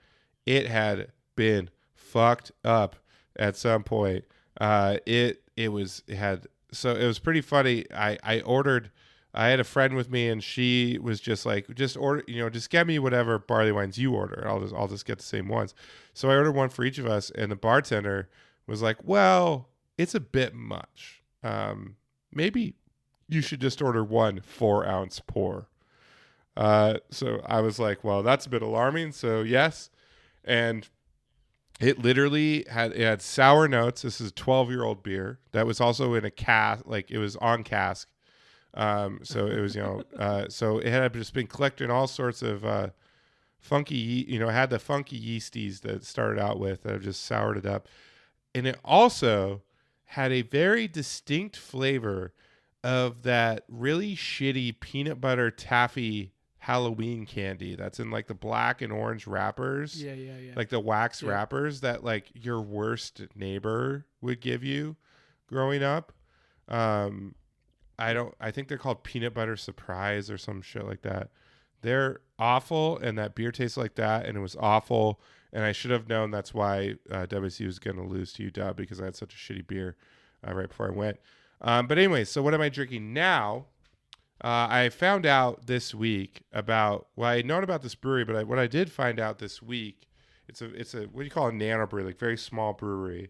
It 0.45 0.67
had 0.67 1.11
been 1.35 1.69
fucked 1.93 2.51
up 2.63 2.95
at 3.37 3.55
some 3.55 3.83
point. 3.83 4.25
Uh, 4.59 4.97
it 5.05 5.43
it 5.55 5.69
was 5.69 6.03
it 6.07 6.15
had 6.15 6.47
so 6.71 6.95
it 6.95 7.05
was 7.05 7.19
pretty 7.19 7.41
funny. 7.41 7.85
I 7.93 8.17
I 8.23 8.41
ordered. 8.41 8.91
I 9.33 9.47
had 9.47 9.61
a 9.61 9.63
friend 9.63 9.95
with 9.95 10.11
me, 10.11 10.27
and 10.27 10.43
she 10.43 10.99
was 11.01 11.21
just 11.21 11.45
like, 11.45 11.73
just 11.73 11.95
order, 11.95 12.21
you 12.27 12.41
know, 12.41 12.49
just 12.49 12.69
get 12.69 12.85
me 12.85 12.99
whatever 12.99 13.39
barley 13.39 13.71
wines 13.71 13.97
you 13.97 14.13
order. 14.13 14.43
I'll 14.45 14.59
just 14.59 14.73
I'll 14.73 14.89
just 14.89 15.05
get 15.05 15.19
the 15.19 15.23
same 15.23 15.47
ones. 15.47 15.73
So 16.13 16.29
I 16.29 16.35
ordered 16.35 16.51
one 16.51 16.67
for 16.69 16.83
each 16.83 16.97
of 16.97 17.05
us, 17.05 17.29
and 17.31 17.49
the 17.49 17.55
bartender 17.55 18.29
was 18.67 18.81
like, 18.81 18.97
"Well, 19.03 19.69
it's 19.97 20.13
a 20.15 20.19
bit 20.19 20.53
much. 20.53 21.23
Um, 21.43 21.95
maybe 22.33 22.75
you 23.29 23.41
should 23.41 23.61
just 23.61 23.81
order 23.81 24.03
one 24.03 24.41
four 24.41 24.85
ounce 24.85 25.21
pour." 25.25 25.67
Uh, 26.57 26.95
so 27.09 27.41
I 27.45 27.61
was 27.61 27.79
like, 27.79 28.03
"Well, 28.03 28.23
that's 28.23 28.45
a 28.45 28.49
bit 28.49 28.61
alarming." 28.61 29.13
So 29.13 29.41
yes, 29.41 29.89
and 30.43 30.87
it 31.79 31.99
literally 31.99 32.65
had 32.69 32.91
it 32.91 33.01
had 33.01 33.21
sour 33.21 33.67
notes. 33.67 34.03
This 34.03 34.21
is 34.21 34.29
a 34.29 34.33
12 34.33 34.69
year 34.69 34.83
old 34.83 35.03
beer 35.03 35.39
that 35.51 35.65
was 35.65 35.81
also 35.81 36.13
in 36.13 36.23
a 36.25 36.31
cask, 36.31 36.83
like 36.85 37.09
it 37.09 37.17
was 37.17 37.35
on 37.37 37.63
cask. 37.63 38.07
Um, 38.73 39.19
so 39.23 39.47
it 39.47 39.59
was 39.59 39.75
you 39.75 39.81
know, 39.81 40.03
uh, 40.17 40.45
so 40.49 40.77
it 40.77 40.87
had 40.87 41.13
just 41.13 41.33
been 41.33 41.47
collecting 41.47 41.89
all 41.89 42.07
sorts 42.07 42.41
of 42.41 42.63
uh, 42.63 42.89
funky, 43.59 43.95
you 43.95 44.39
know, 44.39 44.49
had 44.49 44.69
the 44.69 44.79
funky 44.79 45.19
yeasties 45.19 45.81
that 45.81 45.95
it 45.95 46.05
started 46.05 46.39
out 46.39 46.59
with 46.59 46.83
that 46.83 46.93
have 46.93 47.03
just 47.03 47.25
soured 47.25 47.57
it 47.57 47.65
up, 47.65 47.87
and 48.53 48.67
it 48.67 48.77
also 48.85 49.61
had 50.05 50.31
a 50.31 50.41
very 50.41 50.87
distinct 50.87 51.55
flavor 51.55 52.33
of 52.83 53.23
that 53.23 53.63
really 53.67 54.15
shitty 54.15 54.79
peanut 54.79 55.21
butter 55.21 55.49
taffy 55.49 56.33
Halloween 56.65 57.25
candy 57.25 57.75
that's 57.75 57.99
in 57.99 58.11
like 58.11 58.27
the 58.27 58.35
black 58.35 58.81
and 58.83 58.93
orange 58.93 59.25
wrappers 59.25 60.01
Yeah, 60.01 60.13
yeah, 60.13 60.37
yeah. 60.37 60.53
like 60.55 60.69
the 60.69 60.79
wax 60.79 61.21
Yeah. 61.23 61.29
wrappers 61.31 61.81
that 61.81 62.03
like 62.03 62.27
your 62.35 62.61
worst 62.61 63.21
neighbor 63.35 64.05
would 64.21 64.39
give 64.41 64.63
you 64.63 64.95
growing 65.47 65.81
up. 65.81 66.11
Um, 66.67 67.33
I 67.97 68.13
don't. 68.13 68.33
I 68.39 68.51
think 68.51 68.67
they're 68.67 68.77
called 68.77 69.03
peanut 69.03 69.33
butter 69.33 69.55
surprise 69.57 70.29
or 70.29 70.37
some 70.37 70.61
shit 70.61 70.85
like 70.85 71.01
that. 71.01 71.29
They're 71.81 72.21
awful, 72.37 72.97
and 72.99 73.17
that 73.17 73.33
beer 73.33 73.51
tastes 73.51 73.75
like 73.77 73.95
that, 73.95 74.25
and 74.27 74.37
it 74.37 74.41
was 74.41 74.55
awful. 74.59 75.19
And 75.51 75.63
I 75.65 75.71
should 75.71 75.89
have 75.91 76.07
known 76.07 76.29
that's 76.31 76.53
why 76.53 76.95
uh, 77.09 77.25
WC 77.25 77.65
was 77.65 77.79
going 77.79 77.97
to 77.97 78.03
lose 78.03 78.33
to 78.33 78.49
UW 78.51 78.75
because 78.75 79.01
I 79.01 79.05
had 79.05 79.15
such 79.15 79.33
a 79.33 79.37
shitty 79.37 79.65
beer 79.67 79.97
uh, 80.47 80.53
right 80.53 80.69
before 80.69 80.87
I 80.91 80.95
went. 80.95 81.17
Um, 81.59 81.87
but 81.87 81.97
anyway, 81.97 82.23
so 82.23 82.41
what 82.41 82.53
am 82.53 82.61
I 82.61 82.69
drinking 82.69 83.13
now? 83.13 83.65
Uh, 84.43 84.67
I 84.69 84.89
found 84.89 85.25
out 85.25 85.67
this 85.67 85.93
week 85.93 86.41
about 86.51 87.07
well, 87.15 87.29
I 87.29 87.37
had 87.37 87.45
known 87.45 87.63
about 87.63 87.83
this 87.83 87.95
brewery, 87.95 88.25
but 88.25 88.35
I, 88.35 88.43
what 88.43 88.57
I 88.59 88.67
did 88.67 88.91
find 88.91 89.19
out 89.19 89.39
this 89.39 89.61
week, 89.61 90.07
it's 90.47 90.61
a 90.61 90.73
it's 90.73 90.93
a 90.93 91.03
what 91.03 91.19
do 91.19 91.25
you 91.25 91.31
call 91.31 91.47
a 91.47 91.51
nano 91.51 91.85
brewery, 91.85 92.05
like 92.05 92.17
very 92.17 92.37
small 92.37 92.73
brewery, 92.73 93.29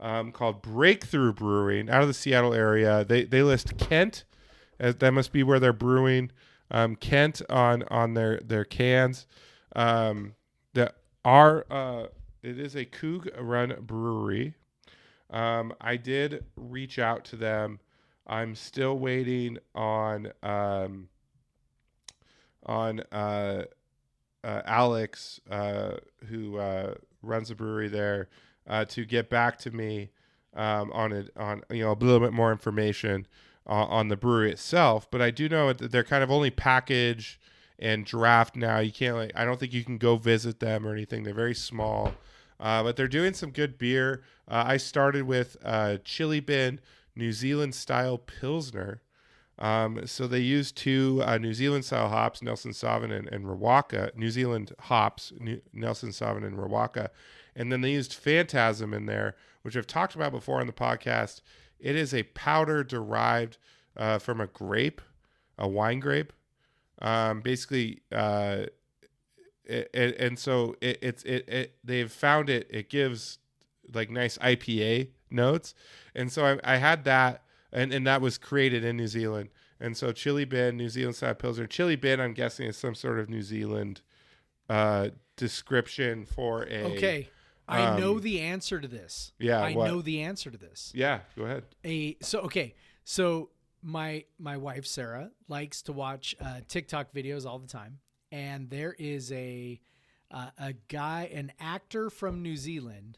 um, 0.00 0.32
called 0.32 0.62
Breakthru 0.62 1.34
Brewing 1.34 1.90
out 1.90 2.00
of 2.02 2.08
the 2.08 2.14
Seattle 2.14 2.54
area. 2.54 3.04
They 3.04 3.24
they 3.24 3.42
list 3.42 3.76
Kent, 3.76 4.24
as 4.78 4.96
that 4.96 5.12
must 5.12 5.32
be 5.32 5.42
where 5.42 5.60
they're 5.60 5.72
brewing. 5.74 6.30
Um, 6.70 6.96
Kent 6.96 7.42
on 7.50 7.82
on 7.84 8.14
their 8.14 8.38
their 8.40 8.64
cans. 8.64 9.26
Um, 9.74 10.34
are 11.26 11.66
uh, 11.68 12.06
it 12.42 12.58
is 12.58 12.76
a 12.76 12.86
Coug 12.86 13.28
run 13.38 13.74
brewery. 13.80 14.54
Um, 15.28 15.74
I 15.80 15.96
did 15.96 16.44
reach 16.56 17.00
out 17.00 17.24
to 17.26 17.36
them. 17.36 17.80
I'm 18.26 18.54
still 18.54 18.98
waiting 18.98 19.58
on 19.74 20.32
um, 20.42 21.08
on 22.64 23.00
uh, 23.12 23.64
uh, 24.42 24.62
Alex, 24.64 25.40
uh, 25.50 25.92
who 26.28 26.58
uh, 26.58 26.94
runs 27.22 27.50
a 27.50 27.54
brewery 27.54 27.88
there, 27.88 28.28
uh, 28.68 28.84
to 28.86 29.04
get 29.04 29.30
back 29.30 29.58
to 29.60 29.70
me 29.70 30.10
um, 30.54 30.90
on 30.92 31.12
it 31.12 31.30
on 31.36 31.62
you 31.70 31.84
know 31.84 31.92
a 31.92 31.94
little 31.94 32.20
bit 32.20 32.32
more 32.32 32.50
information 32.50 33.26
uh, 33.68 33.84
on 33.84 34.08
the 34.08 34.16
brewery 34.16 34.50
itself. 34.50 35.08
But 35.10 35.22
I 35.22 35.30
do 35.30 35.48
know 35.48 35.72
that 35.72 35.92
they're 35.92 36.04
kind 36.04 36.24
of 36.24 36.30
only 36.30 36.50
package 36.50 37.40
and 37.78 38.04
draft 38.04 38.56
now. 38.56 38.78
You 38.78 38.92
can't 38.92 39.16
like 39.16 39.32
I 39.36 39.44
don't 39.44 39.60
think 39.60 39.72
you 39.72 39.84
can 39.84 39.98
go 39.98 40.16
visit 40.16 40.58
them 40.58 40.86
or 40.86 40.92
anything. 40.92 41.22
They're 41.22 41.34
very 41.34 41.54
small. 41.54 42.12
But 42.58 42.96
they're 42.96 43.06
doing 43.06 43.34
some 43.34 43.50
good 43.50 43.78
beer. 43.78 44.22
I 44.48 44.78
started 44.78 45.24
with 45.24 45.56
Chilly 46.04 46.40
Bin 46.40 46.80
New 47.16 47.32
Zealand 47.32 47.74
style 47.74 48.18
Pilsner. 48.18 49.00
Um, 49.58 50.06
so 50.06 50.26
they 50.26 50.40
used 50.40 50.76
two 50.76 51.22
uh, 51.24 51.38
New 51.38 51.54
Zealand 51.54 51.86
style 51.86 52.08
hops, 52.10 52.42
Nelson 52.42 52.72
Sauvin 52.72 53.10
and, 53.10 53.26
and 53.28 53.46
Riwaka, 53.46 54.14
New 54.14 54.30
Zealand 54.30 54.72
hops, 54.80 55.32
New, 55.40 55.60
Nelson 55.72 56.10
Sauvin 56.10 56.44
and 56.44 56.58
Riwaka. 56.58 57.08
And 57.54 57.72
then 57.72 57.80
they 57.80 57.92
used 57.92 58.12
Phantasm 58.12 58.92
in 58.92 59.06
there, 59.06 59.34
which 59.62 59.76
I've 59.76 59.86
talked 59.86 60.14
about 60.14 60.30
before 60.30 60.60
on 60.60 60.66
the 60.66 60.74
podcast. 60.74 61.40
It 61.80 61.96
is 61.96 62.12
a 62.12 62.24
powder 62.24 62.84
derived 62.84 63.56
uh, 63.96 64.18
from 64.18 64.42
a 64.42 64.46
grape, 64.46 65.00
a 65.58 65.66
wine 65.66 66.00
grape. 66.00 66.34
Um, 67.00 67.40
basically, 67.40 68.02
uh, 68.12 68.66
it, 69.64 69.90
it, 69.92 70.16
and 70.18 70.38
so 70.38 70.76
it, 70.80 70.98
it's 71.02 71.22
it, 71.24 71.48
it 71.48 71.74
they've 71.82 72.12
found 72.12 72.48
it. 72.50 72.66
It 72.70 72.88
gives 72.88 73.38
like 73.92 74.10
nice 74.10 74.38
IPA 74.38 75.08
notes, 75.30 75.74
and 76.14 76.30
so 76.30 76.44
I, 76.44 76.74
I 76.74 76.76
had 76.76 77.04
that, 77.04 77.42
and 77.72 77.92
and 77.92 78.06
that 78.06 78.20
was 78.20 78.38
created 78.38 78.84
in 78.84 78.96
New 78.96 79.08
Zealand. 79.08 79.50
And 79.78 79.96
so 79.96 80.10
Chilly 80.12 80.46
Bin, 80.46 80.76
New 80.76 80.88
Zealand 80.88 81.16
style 81.16 81.34
pilsner. 81.34 81.66
Chilly 81.66 81.96
Bin, 81.96 82.18
I'm 82.18 82.32
guessing 82.32 82.66
is 82.66 82.78
some 82.78 82.94
sort 82.94 83.18
of 83.18 83.28
New 83.28 83.42
Zealand 83.42 84.00
uh, 84.70 85.08
description 85.36 86.24
for 86.24 86.62
a. 86.62 86.84
Okay. 86.94 87.28
I 87.68 87.98
know 87.98 88.12
um, 88.12 88.20
the 88.20 88.40
answer 88.40 88.80
to 88.80 88.86
this. 88.86 89.32
yeah, 89.40 89.60
I 89.60 89.74
what? 89.74 89.88
know 89.88 90.00
the 90.00 90.22
answer 90.22 90.50
to 90.52 90.56
this. 90.56 90.92
Yeah, 90.94 91.20
go 91.36 91.44
ahead. 91.44 91.64
a 91.84 92.16
so 92.22 92.40
okay 92.42 92.74
so 93.02 93.50
my 93.82 94.24
my 94.38 94.56
wife 94.56 94.84
sarah 94.84 95.30
likes 95.48 95.82
to 95.82 95.92
watch 95.92 96.34
uh, 96.40 96.60
tiktok 96.68 97.12
videos 97.14 97.46
all 97.46 97.58
the 97.58 97.68
time 97.68 97.98
and 98.32 98.68
there 98.68 98.94
is 98.98 99.30
a 99.32 99.80
uh, 100.30 100.50
a 100.58 100.72
guy 100.88 101.30
an 101.32 101.52
actor 101.60 102.10
from 102.10 102.42
new 102.42 102.56
zealand 102.56 103.16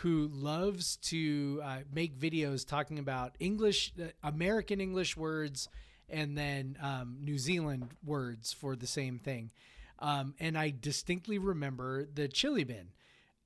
who 0.00 0.28
loves 0.32 0.96
to 0.96 1.60
uh, 1.64 1.78
make 1.92 2.18
videos 2.18 2.66
talking 2.66 2.98
about 2.98 3.34
english 3.40 3.92
uh, 4.00 4.06
american 4.22 4.80
english 4.80 5.16
words 5.16 5.68
and 6.08 6.36
then 6.36 6.76
um, 6.82 7.16
new 7.20 7.38
zealand 7.38 7.88
words 8.04 8.52
for 8.52 8.76
the 8.76 8.86
same 8.86 9.18
thing 9.18 9.50
um, 9.98 10.34
and 10.38 10.56
i 10.58 10.72
distinctly 10.80 11.38
remember 11.38 12.04
the 12.04 12.28
chilly 12.28 12.64
bin 12.64 12.88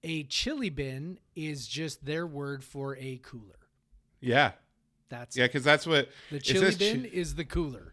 a 0.02 0.24
chilly 0.24 0.70
bin 0.70 1.18
is 1.36 1.66
just 1.68 2.04
their 2.04 2.26
word 2.26 2.64
for 2.64 2.96
a 2.96 3.18
cooler 3.22 3.58
Yeah, 4.20 4.52
that's 5.08 5.36
yeah, 5.36 5.46
because 5.46 5.62
that's 5.64 5.86
what 5.86 6.08
the 6.30 6.40
chili 6.40 6.72
says 6.72 6.76
chi- 6.78 6.84
bin 6.84 7.04
is 7.04 7.34
the 7.34 7.44
cooler. 7.44 7.92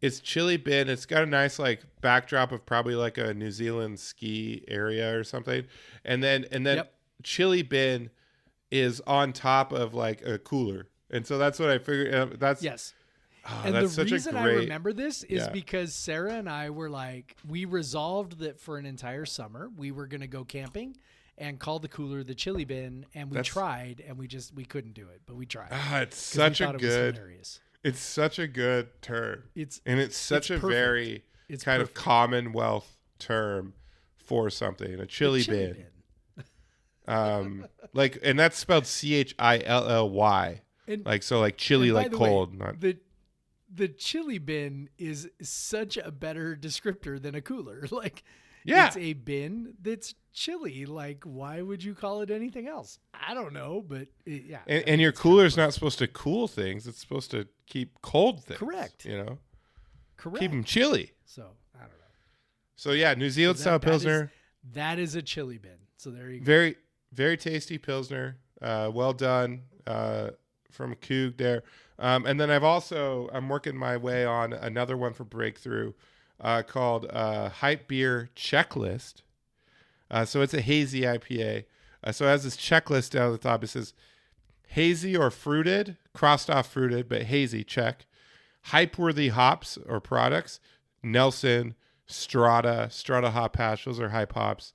it's 0.00 0.20
chilly 0.20 0.56
bin. 0.56 0.88
It's 0.88 1.06
got 1.06 1.22
a 1.22 1.26
nice 1.26 1.58
like 1.58 1.82
backdrop 2.00 2.52
of 2.52 2.66
probably 2.66 2.94
like 2.96 3.16
a 3.18 3.32
New 3.34 3.50
Zealand 3.50 3.98
ski 4.00 4.64
area 4.68 5.16
or 5.16 5.24
something, 5.24 5.64
and 6.04 6.22
then 6.22 6.44
and 6.52 6.66
then 6.66 6.76
Yep. 6.78 6.92
Chili 7.22 7.62
bin 7.62 8.10
is 8.70 9.00
on 9.06 9.32
top 9.32 9.72
of 9.72 9.94
like 9.94 10.22
a 10.26 10.38
cooler, 10.38 10.88
and 11.10 11.26
so 11.26 11.38
that's 11.38 11.58
what 11.58 11.70
I 11.70 11.78
figured. 11.78 12.14
Uh, 12.14 12.26
that's 12.38 12.62
Yes. 12.62 12.94
oh, 13.46 13.62
and 13.64 13.74
that's 13.74 13.88
the 13.96 14.02
such 14.04 14.10
reason 14.12 14.36
a 14.36 14.40
I 14.40 14.42
great. 14.44 14.56
remember 14.60 14.92
this 14.92 15.22
is 15.24 15.42
Yeah. 15.42 15.50
because 15.50 15.94
Sarah 15.94 16.34
and 16.34 16.48
I 16.48 16.70
were 16.70 16.88
like, 16.90 17.36
we 17.46 17.64
resolved 17.64 18.38
that 18.38 18.58
for 18.60 18.78
an 18.78 18.86
entire 18.86 19.26
summer 19.26 19.68
we 19.76 19.90
were 19.90 20.06
going 20.06 20.20
to 20.22 20.26
go 20.26 20.44
camping 20.44 20.96
and 21.38 21.58
call 21.58 21.78
the 21.78 21.88
cooler 21.88 22.22
the 22.22 22.34
chilly 22.34 22.64
bin, 22.64 23.04
and 23.14 23.30
we 23.30 23.36
That's- 23.36 23.52
tried, 23.52 24.02
and 24.06 24.16
we 24.18 24.26
just 24.28 24.54
we 24.54 24.64
couldn't 24.64 24.92
do 24.94 25.08
it, 25.08 25.22
but 25.26 25.34
we 25.36 25.44
tried. 25.46 25.68
Ah, 25.72 26.00
it's 26.00 26.16
such 26.16 26.60
a 26.60 26.72
good. 26.72 27.20
It's 27.84 27.98
such 28.00 28.38
a 28.38 28.46
good 28.46 29.02
term, 29.02 29.42
It's 29.56 29.80
and 29.84 29.98
it's 29.98 30.16
such 30.16 30.50
it's 30.52 30.58
a 30.58 30.60
perfect. 30.60 30.72
very 30.72 31.24
It's 31.48 31.64
kind 31.64 31.80
perfect. 31.80 31.98
of 31.98 32.04
commonwealth 32.04 32.96
term 33.18 33.74
for 34.16 34.50
something. 34.50 35.00
A 35.00 35.06
chili, 35.06 35.42
chilly 35.42 35.72
bin. 35.72 35.86
Um, 37.08 37.66
like, 37.92 38.18
and 38.22 38.38
that's 38.38 38.56
spelled 38.56 38.86
C 38.86 39.14
H 39.14 39.34
I 39.38 39.58
L 39.64 39.88
L 39.88 40.10
Y. 40.10 40.62
Like 41.04 41.22
so, 41.22 41.40
like 41.40 41.56
chili, 41.56 41.90
like 41.90 42.10
the 42.10 42.18
way, 42.18 42.28
cold. 42.28 42.54
not 42.58 42.80
the 42.80 42.98
the 43.74 43.88
chilly 43.88 44.38
bin 44.38 44.90
is 44.98 45.30
such 45.40 45.96
a 45.96 46.10
better 46.10 46.54
descriptor 46.54 47.20
than 47.20 47.34
a 47.34 47.40
cooler. 47.40 47.86
Like, 47.90 48.22
Yeah. 48.64 48.88
it's 48.88 48.96
a 48.98 49.14
bin 49.14 49.74
that's 49.80 50.14
chili. 50.34 50.84
Like, 50.84 51.24
why 51.24 51.62
would 51.62 51.82
you 51.82 51.94
call 51.94 52.20
it 52.20 52.30
anything 52.30 52.68
else? 52.68 52.98
I 53.14 53.32
don't 53.32 53.54
know, 53.54 53.82
but 53.86 54.08
it, 54.26 54.44
yeah. 54.46 54.58
and, 54.66 54.86
and 54.86 55.00
your 55.00 55.12
kinda 55.12 55.22
cooler's 55.22 55.56
not 55.56 55.72
supposed 55.72 55.98
to 56.00 56.06
cool 56.08 56.46
things; 56.46 56.86
it's 56.86 57.00
supposed 57.00 57.30
to 57.30 57.48
keep 57.66 58.02
cold 58.02 58.44
things. 58.44 58.58
Correct. 58.60 59.04
You 59.06 59.16
know, 59.16 59.38
correct. 60.18 60.40
keep 60.40 60.50
them 60.50 60.64
chilly. 60.64 61.12
So 61.24 61.48
I 61.74 61.80
don't 61.80 61.88
know. 61.90 61.96
So 62.76 62.92
yeah, 62.92 63.14
New 63.14 63.30
Zealand 63.30 63.56
That- 63.58 63.62
style 63.62 63.78
that 63.78 63.86
is- 63.88 63.90
pilsner, 64.04 64.32
that 64.74 64.98
is 64.98 65.14
a 65.14 65.22
chilly 65.22 65.56
bin. 65.58 65.78
So 65.96 66.10
there 66.10 66.28
you 66.30 66.40
go. 66.40 66.44
very 66.44 66.76
very 67.12 67.36
tasty 67.36 67.78
pilsner. 67.78 68.36
Uh, 68.60 68.90
well 68.92 69.12
done 69.12 69.62
uh, 69.86 70.30
from 70.70 70.94
Coug 70.96 71.36
there. 71.36 71.62
Um, 71.98 72.26
and 72.26 72.40
then 72.40 72.50
I've 72.50 72.64
also 72.64 73.28
I'm 73.32 73.48
working 73.48 73.76
my 73.76 73.96
way 73.96 74.24
on 74.24 74.52
another 74.52 74.96
one 74.96 75.12
for 75.12 75.24
Breakthru 75.24 75.94
uh, 76.40 76.62
called 76.62 77.06
uh, 77.10 77.48
Hype 77.48 77.88
Beer 77.88 78.30
Checklist. 78.34 79.22
Uh, 80.10 80.24
so 80.24 80.42
it's 80.42 80.54
a 80.54 80.60
hazy 80.60 81.02
IPA. 81.02 81.64
Uh, 82.04 82.12
so 82.12 82.26
it 82.26 82.30
has 82.30 82.44
this 82.44 82.56
checklist 82.56 83.10
down 83.10 83.32
at 83.32 83.40
the 83.40 83.48
top. 83.48 83.64
It 83.64 83.68
says 83.68 83.94
hazy 84.68 85.16
or 85.16 85.30
fruited, 85.30 85.96
crossed 86.12 86.50
off 86.50 86.70
fruited, 86.70 87.08
but 87.08 87.24
hazy, 87.24 87.64
check. 87.64 88.06
Hype 88.66 88.98
worthy 88.98 89.28
hops 89.28 89.78
or 89.86 90.00
products, 90.00 90.60
Nelson, 91.02 91.74
Strata, 92.06 92.88
Strata 92.90 93.30
Hop 93.30 93.56
Hash, 93.56 93.84
those 93.84 94.00
are 94.00 94.10
hype 94.10 94.34
hops. 94.34 94.72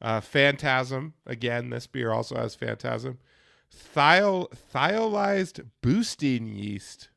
Uh, 0.00 0.20
Phantasm, 0.20 1.14
again, 1.26 1.70
this 1.70 1.86
beer 1.86 2.12
also 2.12 2.36
has 2.36 2.54
Phantasm. 2.54 3.18
Thiol, 3.94 4.52
thiolized 4.72 5.64
boosting 5.82 6.46
yeast. 6.54 7.08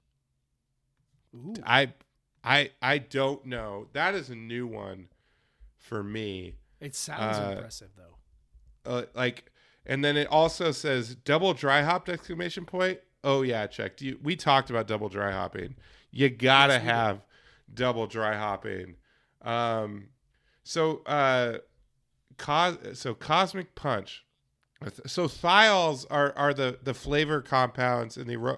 Ooh. 1.36 1.54
I, 1.66 1.94
I, 2.44 2.72
I 2.82 2.98
don't 2.98 3.46
know. 3.46 3.88
That 3.94 4.16
is 4.16 4.30
a 4.30 4.36
new 4.36 4.68
one 4.68 5.08
for 5.78 6.04
me. 6.04 6.56
It 6.80 6.96
sounds 6.96 7.38
uh, 7.38 7.52
impressive 7.54 7.90
though. 7.96 8.92
uh, 8.92 9.04
like 9.14 9.52
and 9.86 10.04
then 10.04 10.18
it 10.18 10.28
also 10.28 10.72
says 10.72 11.14
double 11.16 11.54
dry 11.54 11.84
hopped 11.84 12.10
exclamation 12.10 12.66
point 12.66 13.00
oh 13.24 13.44
yeah 13.44 13.68
check 13.68 13.98
Do 13.98 14.08
you, 14.08 14.20
we 14.24 14.36
talked 14.36 14.72
about 14.72 14.88
double 14.88 15.08
dry 15.08 15.32
hopping 15.32 15.76
you 16.12 16.26
we 16.28 16.36
did. 16.78 16.82
have 16.82 17.24
double 17.72 18.08
dry 18.08 18.36
hopping 18.36 18.96
um 19.44 20.08
so 20.64 21.04
uh 21.06 21.58
cos- 22.42 23.00
so 23.00 23.14
cosmic 23.14 23.76
punch. 23.76 24.26
So 25.06 25.28
thiols 25.28 26.06
are 26.10 26.34
are 26.36 26.54
the 26.54 26.80
the 26.84 26.96
flavor 26.96 27.42
compounds 27.42 28.18
in 28.18 28.28
the 28.28 28.58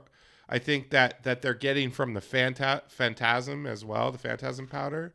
i 0.50 0.58
think 0.58 0.90
that 0.92 1.24
that 1.24 1.42
they're 1.42 1.54
getting 1.54 1.92
from 1.92 2.14
the 2.14 2.22
phanta- 2.22 2.90
phantasm 2.90 3.66
as 3.68 3.84
well 3.84 4.12
the 4.12 4.18
phantasm 4.18 4.68
powder. 4.68 5.14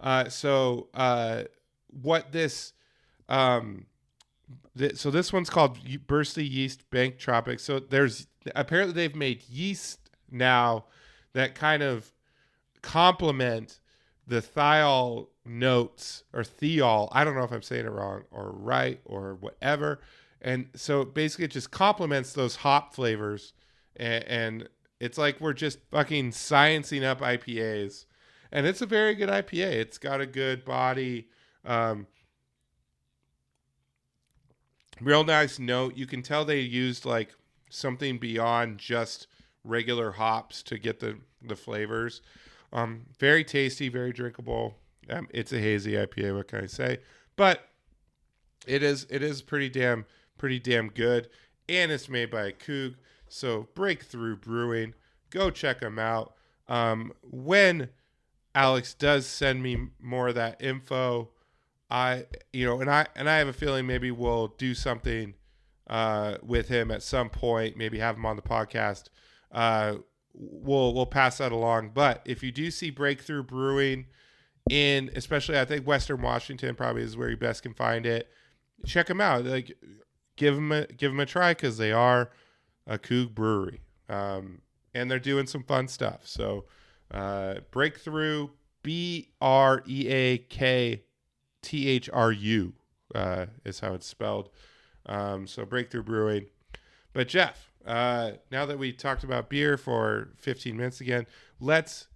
Uh 0.00 0.28
so 0.28 0.88
uh 0.92 1.44
what 2.02 2.32
this 2.32 2.72
um 3.28 3.86
th- 4.76 4.96
so 4.96 5.10
this 5.10 5.32
one's 5.32 5.50
called 5.50 5.78
bursty 6.08 6.48
yeast 6.50 6.90
bank 6.90 7.18
tropic. 7.18 7.60
So 7.60 7.78
there's 7.78 8.26
apparently 8.56 8.92
they've 8.94 9.14
made 9.14 9.44
yeast 9.48 10.10
now 10.32 10.86
that 11.32 11.54
kind 11.54 11.82
of 11.82 12.12
complement 12.82 13.78
the 14.26 14.42
thiol 14.42 15.28
notes 15.44 16.24
or 16.32 16.42
thiol 16.42 17.08
i 17.12 17.22
don't 17.24 17.34
know 17.34 17.44
if 17.44 17.52
i'm 17.52 17.62
saying 17.62 17.84
it 17.84 17.90
wrong 17.90 18.22
or 18.30 18.50
right 18.50 19.00
or 19.04 19.34
whatever 19.34 20.00
and 20.40 20.68
so 20.74 21.04
basically 21.04 21.44
it 21.44 21.50
just 21.50 21.70
complements 21.70 22.32
those 22.32 22.56
hop 22.56 22.94
flavors 22.94 23.52
and, 23.96 24.24
and 24.24 24.68
it's 25.00 25.18
like 25.18 25.40
we're 25.40 25.52
just 25.52 25.78
fucking 25.90 26.30
sciencing 26.30 27.04
up 27.04 27.20
ipas 27.20 28.06
and 28.50 28.66
it's 28.66 28.80
a 28.80 28.86
very 28.86 29.14
good 29.14 29.28
ipa 29.28 29.66
it's 29.66 29.98
got 29.98 30.20
a 30.20 30.26
good 30.26 30.64
body 30.64 31.28
um, 31.64 32.06
real 35.00 35.24
nice 35.24 35.58
note. 35.58 35.96
You 35.96 36.06
can 36.06 36.22
tell 36.22 36.44
they 36.44 36.60
used 36.60 37.04
like 37.04 37.34
something 37.70 38.18
beyond 38.18 38.78
just 38.78 39.26
regular 39.64 40.12
hops 40.12 40.62
to 40.64 40.78
get 40.78 41.00
the 41.00 41.18
the 41.42 41.56
flavors. 41.56 42.22
Um, 42.72 43.06
very 43.18 43.44
tasty, 43.44 43.88
very 43.88 44.12
drinkable. 44.12 44.76
Um, 45.10 45.28
it's 45.30 45.52
a 45.52 45.58
hazy 45.58 45.92
IPA. 45.92 46.36
What 46.36 46.48
can 46.48 46.62
I 46.62 46.66
say? 46.66 46.98
But 47.36 47.68
it 48.66 48.82
is 48.82 49.06
it 49.10 49.22
is 49.22 49.42
pretty 49.42 49.68
damn 49.68 50.06
pretty 50.38 50.58
damn 50.58 50.88
good, 50.88 51.28
and 51.68 51.92
it's 51.92 52.08
made 52.08 52.30
by 52.30 52.52
Coug. 52.52 52.94
So 53.28 53.68
Breakthru 53.74 54.40
Brewing, 54.40 54.94
go 55.30 55.50
check 55.50 55.80
them 55.80 55.98
out. 55.98 56.34
Um, 56.68 57.12
when 57.22 57.90
Alex 58.54 58.94
does 58.94 59.26
send 59.26 59.62
me 59.62 59.88
more 60.00 60.28
of 60.28 60.34
that 60.36 60.62
info, 60.62 61.30
I 61.90 62.26
you 62.52 62.64
know, 62.66 62.80
and 62.80 62.90
I 62.90 63.06
and 63.16 63.28
I 63.28 63.38
have 63.38 63.48
a 63.48 63.52
feeling 63.52 63.86
maybe 63.86 64.10
we'll 64.10 64.48
do 64.48 64.74
something 64.74 65.34
uh, 65.88 66.36
with 66.42 66.68
him 66.68 66.90
at 66.90 67.02
some 67.02 67.28
point. 67.28 67.76
Maybe 67.76 67.98
have 67.98 68.16
him 68.16 68.26
on 68.26 68.36
the 68.36 68.42
podcast. 68.42 69.04
Uh, 69.52 69.96
we'll 70.32 70.94
we'll 70.94 71.06
pass 71.06 71.38
that 71.38 71.52
along. 71.52 71.90
But 71.94 72.22
if 72.24 72.42
you 72.42 72.52
do 72.52 72.70
see 72.70 72.90
Breakthru 72.90 73.46
Brewing 73.46 74.06
in, 74.70 75.10
especially 75.14 75.58
I 75.58 75.64
think 75.64 75.86
Western 75.86 76.22
Washington 76.22 76.74
probably 76.74 77.02
is 77.02 77.16
where 77.16 77.30
you 77.30 77.36
best 77.36 77.62
can 77.62 77.74
find 77.74 78.06
it. 78.06 78.28
Check 78.86 79.06
them 79.06 79.20
out. 79.20 79.44
Like 79.44 79.76
give 80.36 80.54
them 80.54 80.72
a 80.72 80.86
give 80.86 81.12
them 81.12 81.20
a 81.20 81.26
try 81.26 81.52
because 81.52 81.78
they 81.78 81.92
are 81.92 82.30
a 82.86 82.98
Coug 82.98 83.34
brewery. 83.34 83.80
Um, 84.08 84.60
and 84.94 85.10
they're 85.10 85.18
doing 85.18 85.46
some 85.46 85.64
fun 85.64 85.88
stuff. 85.88 86.20
So, 86.24 86.64
uh, 87.10 87.56
Breakthru, 87.72 88.50
B 88.82 89.30
R 89.40 89.82
E 89.86 90.08
A 90.08 90.38
K 90.38 91.02
T 91.62 91.88
H 91.88 92.08
R 92.12 92.32
U 92.32 92.72
uh, 93.14 93.46
is 93.64 93.80
how 93.80 93.94
it's 93.94 94.06
spelled. 94.06 94.50
Um, 95.06 95.46
so, 95.46 95.66
Breakthru 95.66 96.04
Brewing. 96.04 96.46
But, 97.12 97.28
Jeff, 97.28 97.72
uh, 97.86 98.32
now 98.50 98.66
that 98.66 98.78
we 98.78 98.92
talked 98.92 99.24
about 99.24 99.50
beer 99.50 99.76
for 99.76 100.30
15 100.36 100.76
minutes 100.76 101.00
again, 101.00 101.26
let's 101.60 102.08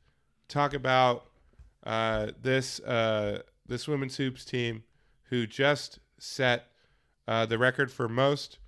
talk 0.48 0.74
about 0.74 1.26
uh, 1.84 2.28
this 2.40 2.80
uh, 2.80 3.42
this 3.66 3.86
women's 3.88 4.16
hoops 4.16 4.44
team 4.44 4.82
who 5.24 5.46
just 5.46 5.98
set 6.18 6.68
uh, 7.26 7.46
the 7.46 7.58
record 7.58 7.90
for 7.92 8.08
most 8.08 8.58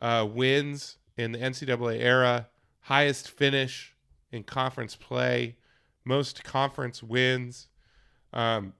uh, 0.00 0.26
wins 0.30 0.98
in 1.16 1.32
the 1.32 1.38
NCAA 1.38 2.00
era, 2.00 2.48
highest 2.80 3.30
finish 3.30 3.94
in 4.32 4.42
conference 4.42 4.96
play, 4.96 5.56
most 6.04 6.44
conference 6.44 7.02
wins, 7.02 7.68
um, 8.32 8.72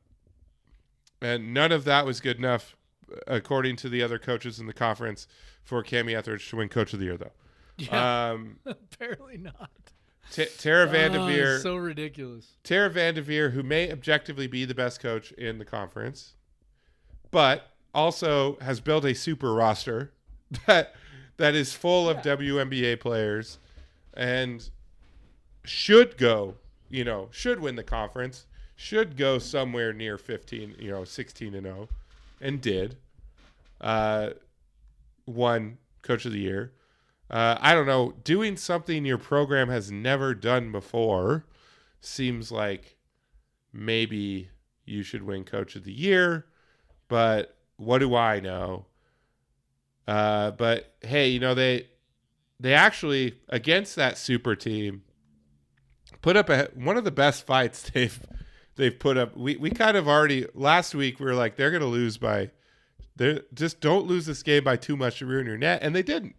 and 1.20 1.52
none 1.54 1.72
of 1.72 1.84
that 1.84 2.04
was 2.04 2.20
good 2.20 2.36
enough, 2.38 2.76
according 3.26 3.76
to 3.76 3.88
the 3.88 4.02
other 4.02 4.18
coaches 4.18 4.58
in 4.58 4.66
the 4.66 4.72
conference, 4.72 5.26
for 5.62 5.82
Kamie 5.82 6.14
Ethridge 6.14 6.48
to 6.50 6.56
win 6.56 6.68
Coach 6.68 6.92
of 6.92 6.98
the 6.98 7.06
Year, 7.06 7.16
though. 7.16 7.32
Yeah, 7.78 8.30
Um, 8.30 8.58
apparently 8.66 9.36
not. 9.38 9.70
T- 10.32 10.46
Tara 10.58 10.86
Oh, 10.86 10.90
Vanderveer, 10.90 11.54
it's 11.54 11.62
so 11.62 11.76
ridiculous. 11.76 12.52
Tara 12.64 12.90
Vanderveer, 12.90 13.50
who 13.50 13.62
may 13.62 13.90
objectively 13.90 14.46
be 14.46 14.64
the 14.64 14.74
best 14.74 15.00
coach 15.00 15.32
in 15.32 15.58
the 15.58 15.64
conference, 15.64 16.34
but 17.30 17.70
also 17.94 18.58
has 18.60 18.80
built 18.80 19.04
a 19.04 19.14
super 19.14 19.54
roster 19.54 20.12
that 20.66 20.94
that 21.38 21.54
is 21.54 21.72
full 21.72 22.08
of 22.08 22.18
WNBA 22.18 23.00
players 23.00 23.58
and 24.14 24.70
should 25.64 26.16
go, 26.18 26.54
you 26.88 27.04
know, 27.04 27.28
should 27.30 27.60
win 27.60 27.76
the 27.76 27.82
conference, 27.82 28.46
should 28.74 29.16
go 29.16 29.38
somewhere 29.38 29.92
near 29.92 30.16
15, 30.18 30.76
you 30.78 30.90
know, 30.90 31.04
16 31.04 31.54
and 31.54 31.64
0 31.66 31.88
and 32.40 32.60
did. 32.60 32.96
Uh 33.80 34.30
won 35.26 35.76
coach 36.02 36.24
of 36.24 36.32
the 36.32 36.38
year. 36.38 36.72
Uh, 37.30 37.56
I 37.60 37.74
don't 37.74 37.86
know, 37.86 38.14
doing 38.22 38.56
something 38.56 39.04
your 39.04 39.18
program 39.18 39.68
has 39.68 39.90
never 39.90 40.34
done 40.34 40.70
before 40.70 41.44
seems 42.00 42.52
like 42.52 42.96
maybe 43.72 44.50
you 44.84 45.02
should 45.02 45.22
win 45.22 45.44
coach 45.44 45.74
of 45.74 45.84
the 45.84 45.92
year, 45.92 46.46
but 47.08 47.56
what 47.76 47.98
do 47.98 48.14
I 48.14 48.40
know? 48.40 48.86
Uh, 50.06 50.52
but 50.52 50.94
hey, 51.02 51.28
you 51.28 51.40
know 51.40 51.54
they 51.54 51.88
they 52.60 52.74
actually 52.74 53.40
against 53.48 53.96
that 53.96 54.16
super 54.16 54.54
team 54.54 55.02
put 56.22 56.36
up 56.36 56.48
a 56.48 56.68
one 56.74 56.96
of 56.96 57.04
the 57.04 57.10
best 57.10 57.44
fights 57.44 57.90
they've 57.94 58.20
they've 58.76 58.98
put 58.98 59.16
up. 59.16 59.36
We 59.36 59.56
we 59.56 59.70
kind 59.70 59.96
of 59.96 60.06
already 60.06 60.46
last 60.54 60.94
week 60.94 61.18
we 61.18 61.26
were 61.26 61.34
like 61.34 61.56
they're 61.56 61.72
gonna 61.72 61.86
lose 61.86 62.18
by 62.18 62.50
they 63.16 63.40
just 63.54 63.80
don't 63.80 64.06
lose 64.06 64.26
this 64.26 64.42
game 64.42 64.62
by 64.64 64.76
too 64.76 64.96
much 64.96 65.18
to 65.18 65.26
ruin 65.26 65.46
your 65.46 65.56
net, 65.56 65.82
and 65.82 65.94
they 65.94 66.02
didn't. 66.02 66.36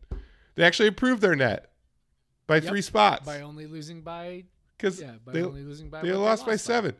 They 0.58 0.64
actually 0.64 0.88
improved 0.88 1.22
their 1.22 1.36
net 1.36 1.72
by 2.48 2.56
Yep. 2.56 2.64
three 2.66 2.82
spots 2.82 3.26
By 3.26 3.42
only 3.42 3.68
losing 3.68 4.02
by 4.02 4.46
because 4.76 5.00
yeah, 5.00 5.14
by 5.24 5.32
they, 5.32 5.44
only 5.44 5.64
losing 5.64 5.90
by 5.90 6.02
they 6.02 6.12
what 6.12 6.20
lost 6.20 6.46
by 6.46 6.56
seven. 6.56 6.96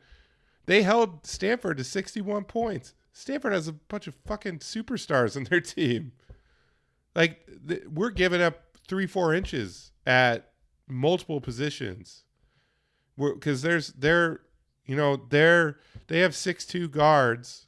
They 0.68 0.84
held 0.84 1.26
Stanford 1.26 1.78
to 1.78 1.84
61 1.84 2.44
points. 2.46 2.94
Stanford 3.14 3.54
has 3.54 3.68
a 3.68 3.74
bunch 3.74 4.06
of 4.08 4.16
fucking 4.26 4.60
superstars 4.60 5.36
on 5.36 5.46
their 5.46 5.60
team. 5.76 6.12
Like 7.16 7.46
th- 7.68 7.84
we're 7.92 8.12
giving 8.12 8.42
up 8.42 8.78
three, 8.88 9.08
four 9.08 9.34
inches 9.34 9.92
at 10.06 10.52
multiple 10.88 11.42
positions. 11.42 12.24
Because 13.18 13.64
there's 13.64 13.88
they're 13.94 14.42
you 14.86 14.96
know 14.96 15.16
they're 15.30 15.80
they 16.08 16.20
have 16.20 16.36
six 16.36 16.64
two 16.66 16.88
guards 16.88 17.66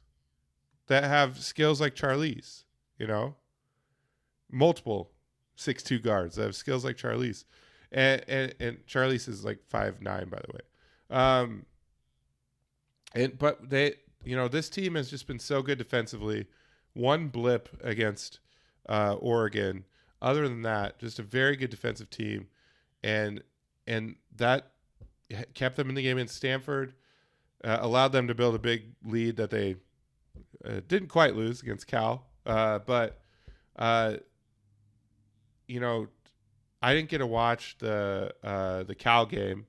that 0.86 1.02
have 1.02 1.40
skills 1.40 1.80
like 1.80 1.96
Charlisse. 1.96 2.62
You 2.96 3.08
know, 3.08 3.34
multiple 4.50 5.10
six 5.60 5.82
two 5.82 5.98
guards 5.98 6.36
that 6.36 6.44
have 6.44 6.56
skills 6.56 6.84
like 6.84 6.96
Charlisse, 6.96 7.44
and 7.92 8.24
and, 8.26 8.54
and 8.58 8.86
Charlisse 8.86 9.28
is 9.28 9.44
like 9.44 9.58
five 9.68 10.00
nine 10.00 10.28
by 10.28 10.38
the 10.38 10.52
way. 10.54 10.60
Um, 11.10 11.66
and 13.14 13.38
but 13.38 13.68
they, 13.68 13.94
you 14.24 14.36
know, 14.36 14.48
this 14.48 14.70
team 14.70 14.94
has 14.94 15.10
just 15.10 15.26
been 15.26 15.38
so 15.38 15.62
good 15.62 15.78
defensively. 15.78 16.46
One 16.94 17.28
blip 17.28 17.68
against 17.82 18.40
uh, 18.88 19.14
Oregon. 19.14 19.84
Other 20.22 20.48
than 20.48 20.62
that, 20.62 20.98
just 20.98 21.18
a 21.18 21.22
very 21.22 21.56
good 21.56 21.70
defensive 21.70 22.10
team, 22.10 22.48
and 23.02 23.42
and 23.86 24.16
that 24.36 24.72
kept 25.54 25.76
them 25.76 25.88
in 25.88 25.94
the 25.94 26.02
game 26.02 26.18
in 26.18 26.28
Stanford. 26.28 26.94
Uh, 27.62 27.78
allowed 27.80 28.08
them 28.08 28.26
to 28.26 28.34
build 28.34 28.54
a 28.54 28.58
big 28.58 28.94
lead 29.04 29.36
that 29.36 29.50
they 29.50 29.76
uh, 30.64 30.80
didn't 30.88 31.08
quite 31.08 31.36
lose 31.36 31.60
against 31.62 31.86
Cal, 31.86 32.26
uh, 32.46 32.78
but 32.78 33.20
uh, 33.76 34.16
you 35.70 35.78
know, 35.78 36.08
I 36.82 36.94
didn't 36.94 37.10
get 37.10 37.18
to 37.18 37.26
watch 37.26 37.76
the 37.78 38.34
uh, 38.42 38.82
the 38.82 38.94
Cal 38.94 39.24
game 39.24 39.66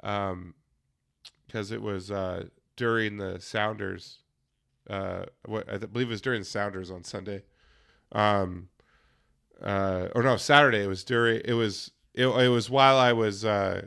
because 0.00 1.70
it 1.70 1.80
was 1.80 2.10
uh, 2.10 2.46
during 2.76 3.18
the 3.18 3.40
Sounders. 3.40 4.18
Uh, 4.90 5.26
what 5.44 5.68
I 5.68 5.78
believe 5.78 6.08
it 6.08 6.10
was 6.10 6.20
during 6.20 6.40
the 6.40 6.46
Sounders 6.46 6.90
on 6.90 7.04
Sunday. 7.04 7.44
Um, 8.12 8.68
uh, 9.62 10.08
or 10.14 10.22
no, 10.22 10.36
Saturday. 10.36 10.82
It 10.82 10.88
was 10.88 11.04
during. 11.04 11.42
It 11.44 11.54
was. 11.54 11.92
It, 12.12 12.26
it 12.26 12.48
was 12.48 12.68
while 12.68 12.96
I 12.96 13.12
was 13.12 13.44
uh, 13.44 13.86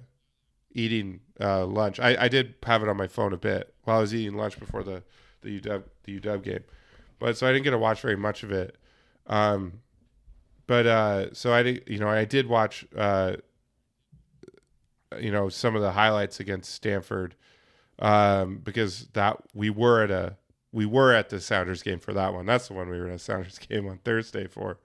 eating 0.72 1.20
uh, 1.42 1.66
lunch. 1.66 2.00
I, 2.00 2.16
I 2.20 2.28
did 2.30 2.56
have 2.64 2.84
it 2.84 2.90
on 2.90 2.96
my 2.96 3.08
phone 3.08 3.34
a 3.34 3.38
bit 3.38 3.74
while 3.84 3.98
I 3.98 4.02
was 4.02 4.16
eating 4.16 4.38
lunch 4.38 4.60
before 4.60 4.84
the 4.84 5.04
the 5.42 5.60
UW 5.60 5.84
the 6.04 6.20
UW 6.20 6.44
game, 6.44 6.64
but 7.20 7.38
so 7.38 7.48
I 7.48 7.52
didn't 7.52 7.64
get 7.66 7.72
to 7.72 7.78
watch 7.78 8.02
very 8.02 8.16
much 8.16 8.44
of 8.44 8.52
it. 8.52 8.78
Um, 9.28 9.82
but 10.70 10.86
uh, 10.86 11.34
so 11.34 11.52
I 11.52 11.64
did, 11.64 11.84
you 11.88 11.98
know, 11.98 12.08
I 12.08 12.26
did 12.26 12.46
watch, 12.46 12.86
uh, 12.96 13.38
you 15.20 15.32
know, 15.32 15.50
some 15.50 15.76
of 15.76 15.82
the 15.82 15.94
highlights 15.94 16.40
against 16.40 16.72
Stanford, 16.72 17.34
um, 17.98 18.60
because 18.64 19.08
that 19.14 19.38
we 19.56 19.72
were 19.72 20.04
at 20.04 20.12
a 20.12 20.38
we 20.72 20.86
were 20.86 21.12
at 21.12 21.30
the 21.30 21.42
Sounders 21.42 21.82
game 21.82 21.98
for 21.98 22.14
that 22.14 22.36
one. 22.36 22.46
That's 22.46 22.68
the 22.68 22.76
one 22.76 22.88
we 22.88 23.00
were 23.00 23.08
at 23.08 23.16
a 23.16 23.18
Sounders 23.18 23.58
game 23.68 23.88
on 23.88 23.98
Thursday 24.06 24.46
for. 24.46 24.78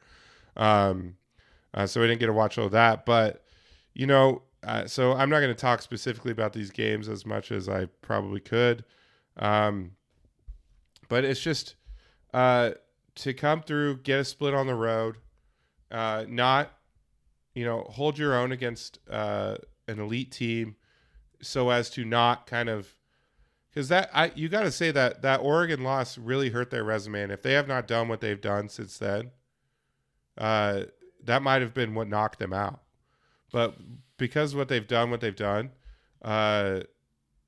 Um, 0.56 1.16
uh, 1.74 1.86
so 1.86 2.00
we 2.00 2.06
didn't 2.06 2.20
get 2.20 2.28
to 2.28 2.32
watch 2.32 2.56
all 2.56 2.70
that, 2.70 3.04
but 3.04 3.44
you 3.92 4.06
know, 4.06 4.40
uh, 4.62 4.86
so 4.86 5.12
I'm 5.12 5.28
not 5.28 5.40
going 5.40 5.54
to 5.54 5.60
talk 5.60 5.82
specifically 5.82 6.32
about 6.32 6.54
these 6.54 6.70
games 6.70 7.10
as 7.10 7.26
much 7.26 7.52
as 7.52 7.68
I 7.68 7.88
probably 8.00 8.40
could. 8.40 8.86
Um, 9.36 9.90
but 11.10 11.26
it's 11.26 11.40
just 11.40 11.74
uh, 12.32 12.70
to 13.16 13.34
come 13.34 13.60
through, 13.60 13.98
get 13.98 14.20
a 14.20 14.24
split 14.24 14.54
on 14.54 14.66
the 14.66 14.74
road, 14.74 15.18
uh, 15.90 16.24
not 16.28 16.72
you 17.54 17.64
know 17.64 17.86
hold 17.90 18.18
your 18.18 18.34
own 18.34 18.52
against 18.52 18.98
uh, 19.10 19.56
an 19.88 20.00
elite 20.00 20.32
team, 20.32 20.76
so 21.40 21.70
as 21.70 21.90
to 21.90 22.04
not 22.04 22.46
kind 22.46 22.68
of 22.68 22.94
because 23.70 23.88
that 23.88 24.10
I 24.12 24.32
you 24.34 24.48
got 24.48 24.62
to 24.62 24.70
say 24.70 24.90
that 24.92 25.22
that 25.22 25.40
Oregon 25.40 25.82
loss 25.82 26.16
really 26.16 26.50
hurt 26.50 26.70
their 26.70 26.84
resume, 26.84 27.22
and 27.22 27.32
if 27.32 27.42
they 27.42 27.52
have 27.54 27.68
not 27.68 27.86
done 27.86 28.08
what 28.08 28.20
they've 28.20 28.40
done 28.40 28.68
since 28.68 28.98
then, 28.98 29.30
uh, 30.38 30.84
that 31.24 31.42
might 31.42 31.62
have 31.62 31.74
been 31.74 31.94
what 31.94 32.08
knocked 32.08 32.38
them 32.38 32.52
out. 32.52 32.80
But 33.52 33.76
because 34.16 34.54
what 34.54 34.68
they've 34.68 34.86
done, 34.86 35.10
what 35.10 35.20
they've 35.20 35.34
done, 35.34 35.70
uh, 36.22 36.80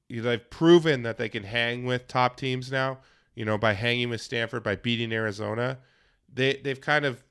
they've 0.08 0.50
proven 0.50 1.02
that 1.02 1.16
they 1.16 1.28
can 1.28 1.44
hang 1.44 1.84
with 1.84 2.08
top 2.08 2.36
teams 2.36 2.70
now. 2.70 2.98
You 3.34 3.44
know, 3.44 3.58
by 3.58 3.74
hanging 3.74 4.08
with 4.08 4.20
Stanford, 4.20 4.62
by 4.62 4.76
beating 4.76 5.12
Arizona, 5.12 5.78
they 6.32 6.60
they've 6.62 6.80
kind 6.80 7.04
of 7.04 7.22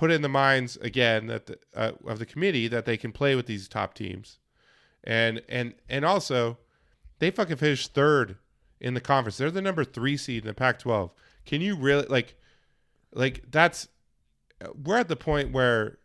put 0.00 0.10
in 0.10 0.22
the 0.22 0.30
minds 0.30 0.78
again 0.78 1.26
that 1.26 1.44
the, 1.44 1.58
uh, 1.76 1.92
of 2.06 2.18
the 2.18 2.24
committee 2.24 2.66
that 2.66 2.86
they 2.86 2.96
can 2.96 3.12
play 3.12 3.34
with 3.34 3.44
these 3.44 3.68
top 3.68 3.92
teams, 3.92 4.38
and 5.04 5.42
and 5.46 5.74
and 5.90 6.06
also 6.06 6.56
they 7.18 7.30
fucking 7.30 7.56
finished 7.56 7.92
third 7.92 8.38
in 8.80 8.94
the 8.94 9.00
conference. 9.02 9.36
They're 9.36 9.50
the 9.50 9.60
number 9.60 9.84
three 9.84 10.16
seed 10.16 10.44
in 10.44 10.46
the 10.46 10.54
Pac-12. 10.54 11.10
Can 11.44 11.60
you 11.60 11.76
really 11.76 12.06
like, 12.08 12.34
like 13.12 13.44
that's 13.50 13.88
we're 14.74 14.96
at 14.96 15.08
the 15.08 15.16
point 15.16 15.52
where 15.52 15.98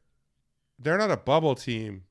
they're 0.78 0.98
not 0.98 1.10
a 1.10 1.18
bubble 1.18 1.56
team. 1.56 2.04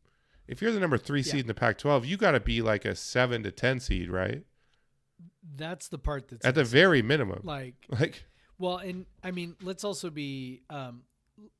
If 0.48 0.62
you're 0.62 0.73
the 0.73 0.81
number 0.81 0.97
three 0.97 1.23
seed 1.23 1.43
in 1.43 1.47
the 1.48 1.55
Pac-12, 1.55 2.06
you 2.06 2.16
got 2.16 2.31
to 2.31 2.40
be 2.40 2.62
like 2.62 2.86
a 2.86 2.94
seven 2.94 3.43
to 3.43 3.51
ten 3.51 3.78
seed, 3.78 4.09
right? 4.09 4.43
That's 5.55 5.89
the 5.89 5.98
part 5.98 6.28
that's 6.28 6.47
At 6.47 6.55
the 6.55 6.65
very 6.65 7.02
minimum. 7.02 7.40
like 7.43 7.74
Like, 7.90 8.24
Well, 8.59 8.78
and 8.78 9.05
I 9.23 9.32
mean, 9.32 9.56
let's 9.61 9.85
also 9.85 10.09
be 10.09 10.62
um, 10.70 11.02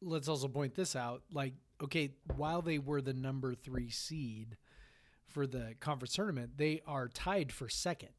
let's 0.01 0.29
also 0.29 0.49
point 0.49 0.75
this 0.75 0.95
out. 0.97 1.23
Like, 1.33 1.55
okay, 1.83 2.11
while 2.37 2.63
they 2.63 2.79
were 2.79 3.01
the 3.01 3.13
number 3.15 3.55
three 3.55 3.91
seed 3.91 4.57
for 5.29 5.47
the 5.47 5.75
conference 5.81 6.15
tournament, 6.15 6.53
they 6.57 6.83
are 6.87 7.09
tied 7.09 7.53
for 7.53 7.69
second. 7.69 8.11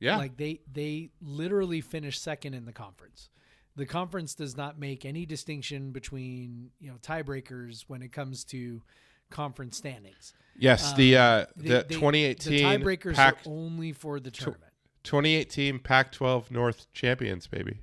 yeah, 0.00 0.16
Like 0.16 0.36
they 0.36 0.60
they 0.70 1.10
literally 1.20 1.80
finished 1.80 2.22
second 2.22 2.54
in 2.54 2.64
the 2.64 2.72
conference. 2.72 3.30
The 3.74 3.86
conference 3.86 4.34
does 4.34 4.56
not 4.56 4.78
make 4.78 5.04
any 5.04 5.24
distinction 5.24 5.92
between 5.92 6.70
you 6.80 6.90
know 6.90 6.96
tiebreakers 7.00 7.84
when 7.86 8.02
it 8.02 8.12
comes 8.12 8.44
to 8.44 8.82
conference 9.30 9.78
standings. 9.78 10.34
Yes, 10.58 10.92
the 10.94 11.16
uh, 11.16 11.46
the 11.56 11.84
they- 11.88 11.94
2018 11.94 12.52
the 12.52 12.62
tiebreakers 12.62 13.14
Pac 13.14 13.34
are 13.34 13.50
only 13.50 13.92
for 13.92 14.20
the 14.20 14.30
tournament. 14.30 14.72
2018 15.04 15.80
Pac-12 15.80 16.50
North 16.50 16.86
champions, 16.92 17.46
baby. 17.48 17.80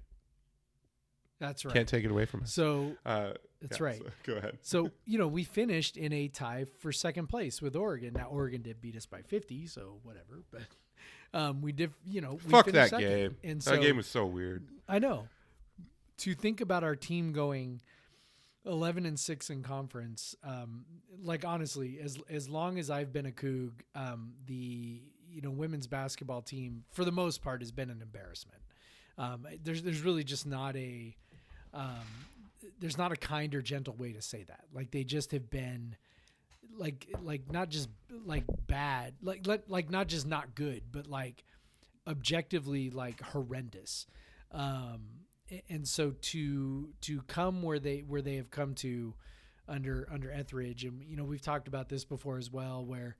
That's 1.39 1.63
right. 1.65 1.73
Can't 1.73 1.87
take 1.87 2.03
it 2.05 2.11
away 2.11 2.25
from 2.25 2.43
us. 2.43 2.53
so 2.53 2.95
Uh, 3.05 3.31
That's 3.61 3.79
yeah, 3.79 3.85
right. 3.85 3.97
so 3.97 4.09
go 4.23 4.33
ahead. 4.35 4.57
So, 4.61 4.91
you 5.05 5.17
know, 5.17 5.27
we 5.27 5.43
finished 5.43 5.95
in 5.97 6.11
a 6.13 6.27
tie 6.27 6.65
for 6.79 6.91
second 6.91 7.27
place 7.27 7.61
with 7.61 7.75
Oregon. 7.75 8.13
Now, 8.13 8.25
Oregon 8.25 8.61
did 8.61 8.81
beat 8.81 8.95
us 8.97 9.05
by 9.05 9.21
50, 9.21 9.67
so 9.67 9.99
whatever. 10.03 10.43
But 10.51 10.61
um, 11.33 11.61
we 11.61 11.71
did, 11.71 11.91
you 12.05 12.19
know, 12.21 12.39
we 12.45 12.51
Fuck 12.51 12.65
finished 12.65 12.91
that 12.91 12.99
second. 12.99 13.07
game. 13.09 13.35
And 13.43 13.61
that 13.61 13.75
so, 13.75 13.81
game 13.81 13.97
was 13.97 14.07
so 14.07 14.25
weird. 14.25 14.67
I 14.87 14.99
know. 14.99 15.27
To 16.19 16.33
think 16.35 16.59
about 16.59 16.83
our 16.83 16.97
team 16.97 17.31
going 17.31 17.81
11 18.65 19.05
and 19.05 19.17
6 19.17 19.49
in 19.49 19.63
conference, 19.63 20.35
um, 20.43 20.83
like 21.23 21.45
honestly, 21.45 21.99
as 22.03 22.19
as 22.29 22.49
long 22.49 22.77
as 22.77 22.89
I've 22.89 23.13
been 23.13 23.25
a 23.25 23.31
Coug, 23.31 23.71
um, 23.95 24.33
the 24.45 25.01
you 25.31 25.41
know 25.41 25.51
women's 25.51 25.87
basketball 25.87 26.41
team 26.41 26.83
for 26.91 27.05
the 27.05 27.11
most 27.13 27.41
part 27.41 27.61
has 27.61 27.71
been 27.71 27.89
an 27.89 28.01
embarrassment. 28.01 28.59
Um, 29.17 29.47
there's 29.63 29.81
there's 29.81 30.01
really 30.01 30.25
just 30.25 30.45
not 30.45 30.75
a 30.75 31.15
um, 31.73 32.05
there's 32.79 32.97
not 32.97 33.11
a 33.11 33.15
kind 33.15 33.53
or 33.55 33.61
gentle 33.61 33.95
way 33.95 34.13
to 34.13 34.21
say 34.21 34.43
that. 34.43 34.65
Like 34.73 34.91
they 34.91 35.03
just 35.03 35.31
have 35.31 35.49
been 35.49 35.95
like 36.77 37.07
like 37.21 37.51
not 37.51 37.69
just 37.69 37.89
like 38.25 38.45
bad, 38.67 39.13
like 39.21 39.45
like, 39.45 39.63
like 39.67 39.89
not 39.89 40.07
just 40.07 40.27
not 40.27 40.55
good, 40.55 40.83
but 40.91 41.07
like 41.07 41.43
objectively 42.07 42.89
like 42.89 43.21
horrendous. 43.21 44.05
Um, 44.51 45.01
and 45.69 45.87
so 45.87 46.13
to 46.21 46.89
to 47.01 47.21
come 47.23 47.61
where 47.61 47.79
they 47.79 47.99
where 47.99 48.21
they 48.21 48.35
have 48.35 48.51
come 48.51 48.73
to 48.75 49.13
under 49.67 50.07
under 50.11 50.31
Ethridge, 50.31 50.85
and 50.85 51.03
you 51.07 51.15
know 51.17 51.23
we've 51.23 51.41
talked 51.41 51.67
about 51.67 51.89
this 51.89 52.05
before 52.05 52.37
as 52.37 52.51
well, 52.51 52.85
where 52.85 53.15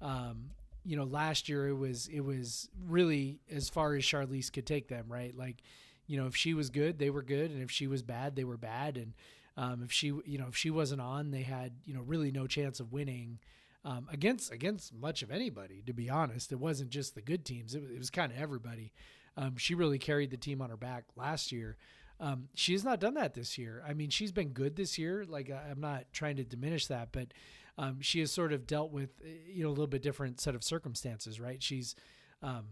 um, 0.00 0.50
you 0.84 0.96
know 0.96 1.04
last 1.04 1.48
year 1.48 1.68
it 1.68 1.76
was 1.76 2.08
it 2.08 2.20
was 2.20 2.68
really 2.86 3.40
as 3.50 3.68
far 3.68 3.94
as 3.94 4.04
Charlisse 4.04 4.52
could 4.52 4.66
take 4.66 4.88
them, 4.88 5.06
right? 5.08 5.36
Like 5.36 5.62
you 6.06 6.16
know 6.18 6.26
if 6.26 6.36
she 6.36 6.54
was 6.54 6.70
good, 6.70 6.98
they 6.98 7.10
were 7.10 7.22
good, 7.22 7.50
and 7.50 7.62
if 7.62 7.70
she 7.70 7.86
was 7.86 8.02
bad, 8.02 8.36
they 8.36 8.44
were 8.44 8.56
bad, 8.56 8.96
and 8.96 9.14
um, 9.56 9.82
if 9.84 9.92
she 9.92 10.08
you 10.08 10.38
know 10.38 10.46
if 10.48 10.56
she 10.56 10.70
wasn't 10.70 11.00
on, 11.00 11.30
they 11.30 11.42
had 11.42 11.72
you 11.84 11.94
know 11.94 12.02
really 12.02 12.30
no 12.30 12.46
chance 12.46 12.80
of 12.80 12.92
winning. 12.92 13.38
Um, 13.86 14.08
against 14.10 14.50
against 14.50 14.94
much 14.94 15.22
of 15.22 15.30
anybody, 15.30 15.82
to 15.84 15.92
be 15.92 16.08
honest, 16.08 16.52
it 16.52 16.58
wasn't 16.58 16.88
just 16.88 17.14
the 17.14 17.20
good 17.20 17.44
teams; 17.44 17.74
it 17.74 17.82
was, 17.82 17.90
was 17.98 18.10
kind 18.10 18.32
of 18.32 18.38
everybody. 18.38 18.92
Um, 19.36 19.56
she 19.58 19.74
really 19.74 19.98
carried 19.98 20.30
the 20.30 20.38
team 20.38 20.62
on 20.62 20.70
her 20.70 20.76
back 20.78 21.04
last 21.16 21.52
year. 21.52 21.76
Um, 22.18 22.48
she 22.54 22.72
has 22.72 22.82
not 22.84 22.98
done 22.98 23.12
that 23.14 23.34
this 23.34 23.58
year. 23.58 23.82
I 23.86 23.92
mean, 23.92 24.08
she's 24.08 24.32
been 24.32 24.50
good 24.50 24.76
this 24.76 24.96
year. 24.96 25.26
Like 25.28 25.50
I- 25.50 25.68
I'm 25.70 25.80
not 25.80 26.04
trying 26.12 26.36
to 26.36 26.44
diminish 26.44 26.86
that, 26.86 27.08
but 27.12 27.34
um, 27.76 28.00
she 28.00 28.20
has 28.20 28.30
sort 28.32 28.52
of 28.54 28.66
dealt 28.66 28.90
with 28.90 29.10
uh, 29.22 29.28
you 29.46 29.62
know 29.62 29.68
a 29.68 29.70
little 29.70 29.86
bit 29.86 30.00
different 30.02 30.40
set 30.40 30.54
of 30.54 30.64
circumstances, 30.64 31.38
right? 31.38 31.62
She's 31.62 31.94
um, 32.42 32.64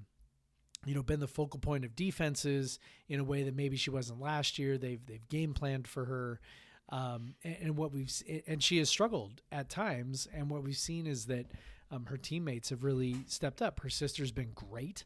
you 0.85 0.95
know 0.95 1.03
been 1.03 1.21
the 1.21 1.29
focal 1.29 1.61
point 1.61 1.85
of 1.85 1.95
defenses 1.95 2.79
in 3.09 3.21
a 3.21 3.25
way 3.25 3.43
that 3.45 3.55
maybe 3.55 3.77
she 3.77 3.91
wasn't 3.91 4.21
last 4.21 4.59
year. 4.59 4.79
They've 4.79 5.05
they've 5.07 5.29
game 5.29 5.55
planned 5.55 5.87
for 5.87 6.05
her. 6.05 6.41
Um, 6.89 7.35
and, 7.43 7.57
and 7.63 7.77
what 7.77 7.93
we've 7.93 8.13
and 8.47 8.63
she 8.63 8.79
has 8.79 8.89
struggled 8.89 9.41
at 9.51 9.71
times, 9.71 10.29
and 10.35 10.51
what 10.51 10.63
we've 10.63 10.77
seen 10.77 11.07
is 11.07 11.27
that 11.27 11.47
um, 11.91 12.07
her 12.07 12.17
teammates 12.17 12.71
have 12.71 12.85
really 12.85 13.17
stepped 13.27 13.63
up. 13.63 13.81
Her 13.81 13.91
sister's 13.91 14.33
been 14.33 14.51
great. 14.55 15.05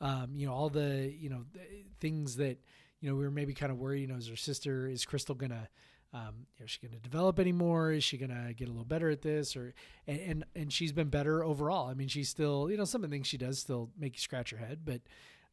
Um, 0.00 0.30
you 0.34 0.46
know 0.46 0.52
all 0.52 0.68
the 0.68 1.12
you 1.18 1.28
know 1.28 1.44
th- 1.52 1.86
things 2.00 2.36
that 2.36 2.58
you 3.00 3.08
know 3.08 3.16
we 3.16 3.22
were 3.22 3.30
maybe 3.30 3.54
kind 3.54 3.70
of 3.70 3.78
worried. 3.78 4.00
You 4.00 4.06
know, 4.08 4.16
is 4.16 4.28
her 4.28 4.36
sister 4.36 4.86
is 4.88 5.04
Krystal 5.04 5.36
gonna 5.36 5.68
um, 6.14 6.46
is 6.58 6.70
she 6.70 6.80
going 6.80 6.92
to 6.92 7.00
develop 7.00 7.38
anymore? 7.38 7.92
Is 7.92 8.02
she 8.02 8.16
going 8.16 8.30
to 8.30 8.54
get 8.54 8.68
a 8.68 8.70
little 8.70 8.84
better 8.84 9.10
at 9.10 9.22
this? 9.22 9.56
Or 9.56 9.74
and, 10.06 10.20
and 10.20 10.44
and 10.54 10.72
she's 10.72 10.92
been 10.92 11.08
better 11.08 11.44
overall. 11.44 11.88
I 11.88 11.94
mean, 11.94 12.08
she's 12.08 12.28
still 12.28 12.70
you 12.70 12.76
know 12.76 12.84
some 12.84 13.04
of 13.04 13.10
the 13.10 13.14
things 13.14 13.26
she 13.26 13.38
does 13.38 13.58
still 13.58 13.90
make 13.98 14.14
you 14.14 14.20
scratch 14.20 14.50
your 14.50 14.60
head, 14.60 14.80
but 14.84 15.02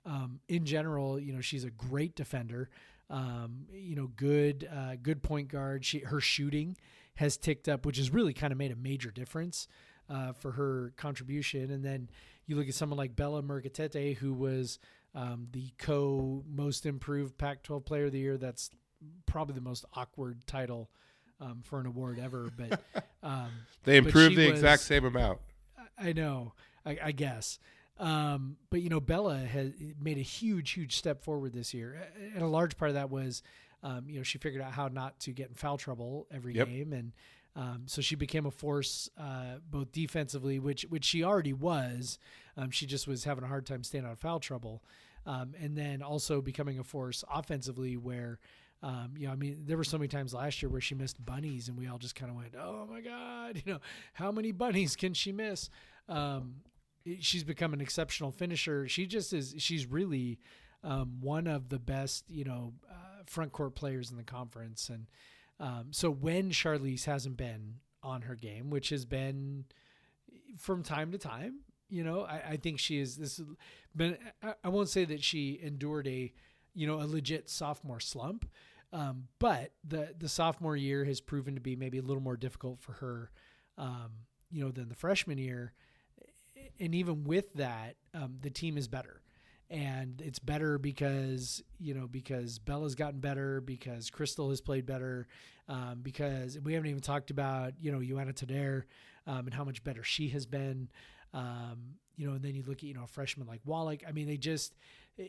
um, 0.06 0.40
in 0.48 0.66
general, 0.66 1.20
you 1.20 1.34
know, 1.34 1.42
she's 1.42 1.64
a 1.64 1.72
great 1.72 2.16
defender. 2.16 2.70
Um, 3.10 3.66
you 3.72 3.96
know, 3.96 4.08
good 4.16 4.68
uh, 4.72 4.96
good 5.02 5.22
point 5.22 5.50
guard. 5.50 5.86
She 5.86 6.00
her 6.00 6.20
shooting 6.20 6.78
has 7.16 7.38
ticked 7.38 7.68
up, 7.68 7.86
which 7.86 7.98
has 7.98 8.10
really 8.12 8.34
kind 8.34 8.52
of 8.52 8.58
made 8.58 8.72
a 8.72 8.76
major 8.76 9.12
difference 9.12 9.68
uh, 10.10 10.34
for 10.34 10.52
her 10.52 10.94
contribution. 10.98 11.72
And 11.72 11.84
then 11.84 12.10
you 12.46 12.56
look 12.56 12.68
at 12.68 12.74
someone 12.74 12.98
like 12.98 13.16
Bella 13.16 13.42
Murekatete, 13.42 14.18
who 14.18 14.34
was 14.34 14.80
um, 15.14 15.48
the 15.52 15.72
co 15.78 16.44
most 16.48 16.86
improved 16.86 17.38
Pac-12 17.38 17.86
Player 17.86 18.06
of 18.06 18.12
the 18.12 18.20
Year. 18.20 18.38
That's 18.38 18.70
probably 19.26 19.56
the 19.56 19.62
most 19.62 19.86
awkward 19.94 20.46
title 20.48 20.90
um, 21.42 21.62
for 21.64 21.80
an 21.80 21.86
award 21.86 22.20
ever. 22.20 22.50
But 22.56 22.82
um, 23.24 23.50
They 23.84 23.98
improved 23.98 24.32
she 24.32 24.36
the 24.36 24.50
exact 24.50 24.82
same 24.84 25.06
amount. 25.06 25.40
I 25.98 26.14
know, 26.14 26.54
I, 26.86 26.98
I 27.06 27.12
guess. 27.12 27.60
Um, 27.98 28.58
but 28.70 28.82
you 28.82 28.90
know, 28.90 29.00
Bella 29.00 29.38
has 29.38 29.72
made 30.02 30.18
a 30.18 30.22
huge, 30.22 30.72
huge 30.72 30.98
step 30.98 31.24
forward 31.24 31.54
this 31.54 31.74
year, 31.74 31.98
and 32.34 32.44
a 32.44 32.48
large 32.48 32.78
part 32.78 32.90
of 32.90 32.96
that 32.96 33.10
was, 33.10 33.42
um, 33.84 34.06
you 34.10 34.18
know, 34.18 34.24
she 34.24 34.38
figured 34.38 34.62
out 34.62 34.74
how 34.74 34.90
not 34.90 35.18
to 35.22 35.32
get 35.32 35.48
in 35.48 35.54
foul 35.56 35.78
trouble 35.78 36.28
every 36.30 36.54
Yep. 36.56 36.68
game, 36.68 36.92
and 36.94 37.14
um, 37.56 37.84
so 37.86 38.02
she 38.02 38.16
became 38.16 38.46
a 38.46 38.52
force 38.52 39.10
uh, 39.18 39.60
both 39.72 39.94
defensively, 39.94 40.60
which 40.60 40.84
which 40.90 41.06
she 41.06 41.24
already 41.24 41.54
was. 41.54 42.20
Um, 42.58 42.70
she 42.70 42.86
just 42.86 43.08
was 43.08 43.24
having 43.24 43.46
a 43.46 43.48
hard 43.48 43.66
time 43.66 43.82
staying 43.84 44.06
out 44.06 44.12
of 44.12 44.20
foul 44.20 44.42
trouble, 44.42 44.84
um, 45.26 45.54
and 45.58 45.78
then 45.78 46.02
also 46.02 46.42
becoming 46.42 46.78
a 46.80 46.84
force 46.84 47.24
offensively, 47.34 47.96
where. 47.96 48.40
Um, 48.84 49.14
you 49.18 49.28
know, 49.28 49.34
I 49.34 49.36
mean, 49.36 49.64
there 49.66 49.78
were 49.78 49.84
so 49.84 49.98
many 49.98 50.08
times 50.08 50.34
last 50.34 50.62
year 50.62 50.70
where 50.70 50.82
she 50.82 50.96
missed 50.96 51.24
bunnies, 51.24 51.70
and 51.70 51.78
we 51.78 51.88
all 51.88 51.98
just 51.98 52.16
kind 52.16 52.30
of 52.30 52.38
went, 52.38 52.56
"Oh 52.56 52.88
my 52.90 53.02
God!" 53.02 53.62
You 53.66 53.74
know, 53.74 53.80
how 54.14 54.32
many 54.32 54.52
bunnies 54.52 54.96
can 54.96 55.14
she 55.14 55.32
miss? 55.32 55.70
Um, 56.08 56.58
she's 57.20 57.44
become 57.44 57.74
an 57.74 57.82
exceptional 57.82 58.32
finisher. 58.32 58.88
She 58.88 59.06
just 59.06 59.34
is. 59.34 59.56
She's 59.58 59.86
really 59.86 60.40
um, 60.84 61.18
one 61.20 61.48
of 61.48 61.70
the 61.70 61.80
best, 61.80 62.26
you 62.30 62.44
know, 62.44 62.74
uh, 62.90 63.24
front 63.26 63.52
court 63.52 63.76
players 63.76 64.12
in 64.12 64.18
the 64.18 64.24
conference. 64.24 64.90
And 64.90 65.08
um, 65.60 65.88
so 65.92 66.10
when 66.10 66.52
Charlisse 66.52 67.06
hasn't 67.06 67.38
been 67.38 67.76
on 68.04 68.24
her 68.24 68.36
game, 68.36 68.70
which 68.70 68.90
has 68.90 69.06
been 69.06 69.66
from 70.58 70.84
time 70.84 71.12
to 71.12 71.18
time, 71.18 71.62
you 71.90 72.04
know, 72.04 72.22
I, 72.22 72.52
I 72.52 72.58
think 72.58 72.80
she 72.80 73.00
is. 73.00 73.18
This 73.18 73.42
been. 73.96 74.18
I, 74.44 74.54
I 74.64 74.70
won't 74.70 74.90
say 74.90 75.06
that 75.06 75.24
she 75.24 75.60
endured 75.62 76.08
a, 76.08 76.34
you 76.76 76.86
know, 76.86 77.02
a 77.02 77.08
legit 77.08 77.50
sophomore 77.50 78.00
slump. 78.00 78.48
Um, 78.94 79.28
but 79.40 79.72
the 79.84 80.14
the 80.18 80.30
sophomore 80.30 80.78
year 80.78 81.04
has 81.06 81.20
proven 81.20 81.56
to 81.56 81.62
be 81.62 81.76
maybe 81.76 81.98
a 81.98 82.04
little 82.04 82.22
more 82.22 82.38
difficult 82.38 82.80
for 82.80 82.94
her, 82.94 83.32
um, 83.78 84.12
you 84.52 84.64
know, 84.64 84.72
than 84.72 84.90
the 84.90 84.96
freshman 84.96 85.38
year 85.38 85.74
and 86.80 86.96
even 86.96 87.24
with 87.24 87.54
that, 87.54 87.96
um, 88.14 88.38
the 88.42 88.50
team 88.50 88.78
is 88.78 88.88
better. 88.88 89.22
And 89.70 90.22
it's 90.22 90.38
better 90.38 90.78
because 90.78 91.64
you 91.80 91.96
know 91.96 92.06
because 92.06 92.60
Bella's 92.60 92.94
gotten 92.94 93.20
better, 93.20 93.62
because 93.62 94.12
Krystal 94.12 94.50
has 94.50 94.62
played 94.62 94.86
better, 94.86 95.28
um, 95.68 96.02
because 96.04 96.60
we 96.60 96.74
haven't 96.74 96.90
even 96.90 97.02
talked 97.02 97.32
about 97.32 97.74
you 97.80 97.92
know 97.92 98.00
Johanna 98.04 98.34
Teder 98.34 98.84
um, 99.26 99.46
and 99.46 99.54
how 99.54 99.64
much 99.64 99.84
better 99.84 100.04
she 100.04 100.30
has 100.30 100.46
been. 100.46 100.90
Um, 101.34 101.96
you 102.16 102.28
know, 102.28 102.34
and 102.34 102.44
then 102.44 102.54
you 102.54 102.62
look 102.62 102.78
at 102.78 102.84
you 102.84 102.94
know 102.94 103.06
a 103.06 103.08
freshman 103.08 103.48
like 103.48 103.62
Wallack. 103.66 104.04
I 104.08 104.12
mean, 104.12 104.28
they 104.28 104.38
just 104.38 104.76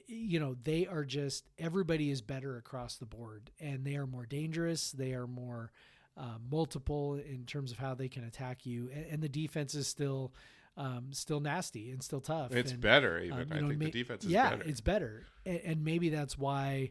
you 0.07 0.41
know 0.41 0.57
they 0.65 0.87
are 0.87 1.05
just 1.05 1.45
everybody 1.59 2.11
is 2.11 2.21
better 2.21 2.57
across 2.57 2.97
the 2.97 3.07
board, 3.07 3.51
and 3.61 3.85
they 3.85 3.97
are 3.97 4.07
more 4.07 4.27
dangerous. 4.27 4.91
They 4.93 5.13
are 5.13 5.27
more 5.27 5.71
uh, 6.17 6.39
multiple 6.51 7.15
in 7.15 7.45
terms 7.47 7.73
of 7.73 7.79
how 7.79 7.95
they 7.95 8.09
can 8.09 8.25
attack 8.25 8.67
you, 8.67 8.91
and, 8.93 9.07
and 9.07 9.23
the 9.23 9.29
defense 9.29 9.75
is 9.75 9.87
still 9.87 10.33
um, 10.77 11.09
still 11.13 11.41
nasty 11.41 11.91
and 11.91 12.03
still 12.03 12.21
tough. 12.21 12.53
It's 12.53 12.73
and, 12.73 12.81
better 12.81 13.19
even. 13.19 13.41
um, 13.41 13.49
I 13.51 13.61
know, 13.61 13.69
think 13.69 13.81
ma- 13.81 13.85
the 13.87 13.91
defense 13.91 14.25
is 14.25 14.31
yeah, 14.31 14.51
better. 14.51 14.63
it's 14.69 14.81
better, 14.81 15.25
and, 15.45 15.61
and 15.65 15.85
maybe 15.85 16.09
that's 16.09 16.37
why, 16.39 16.91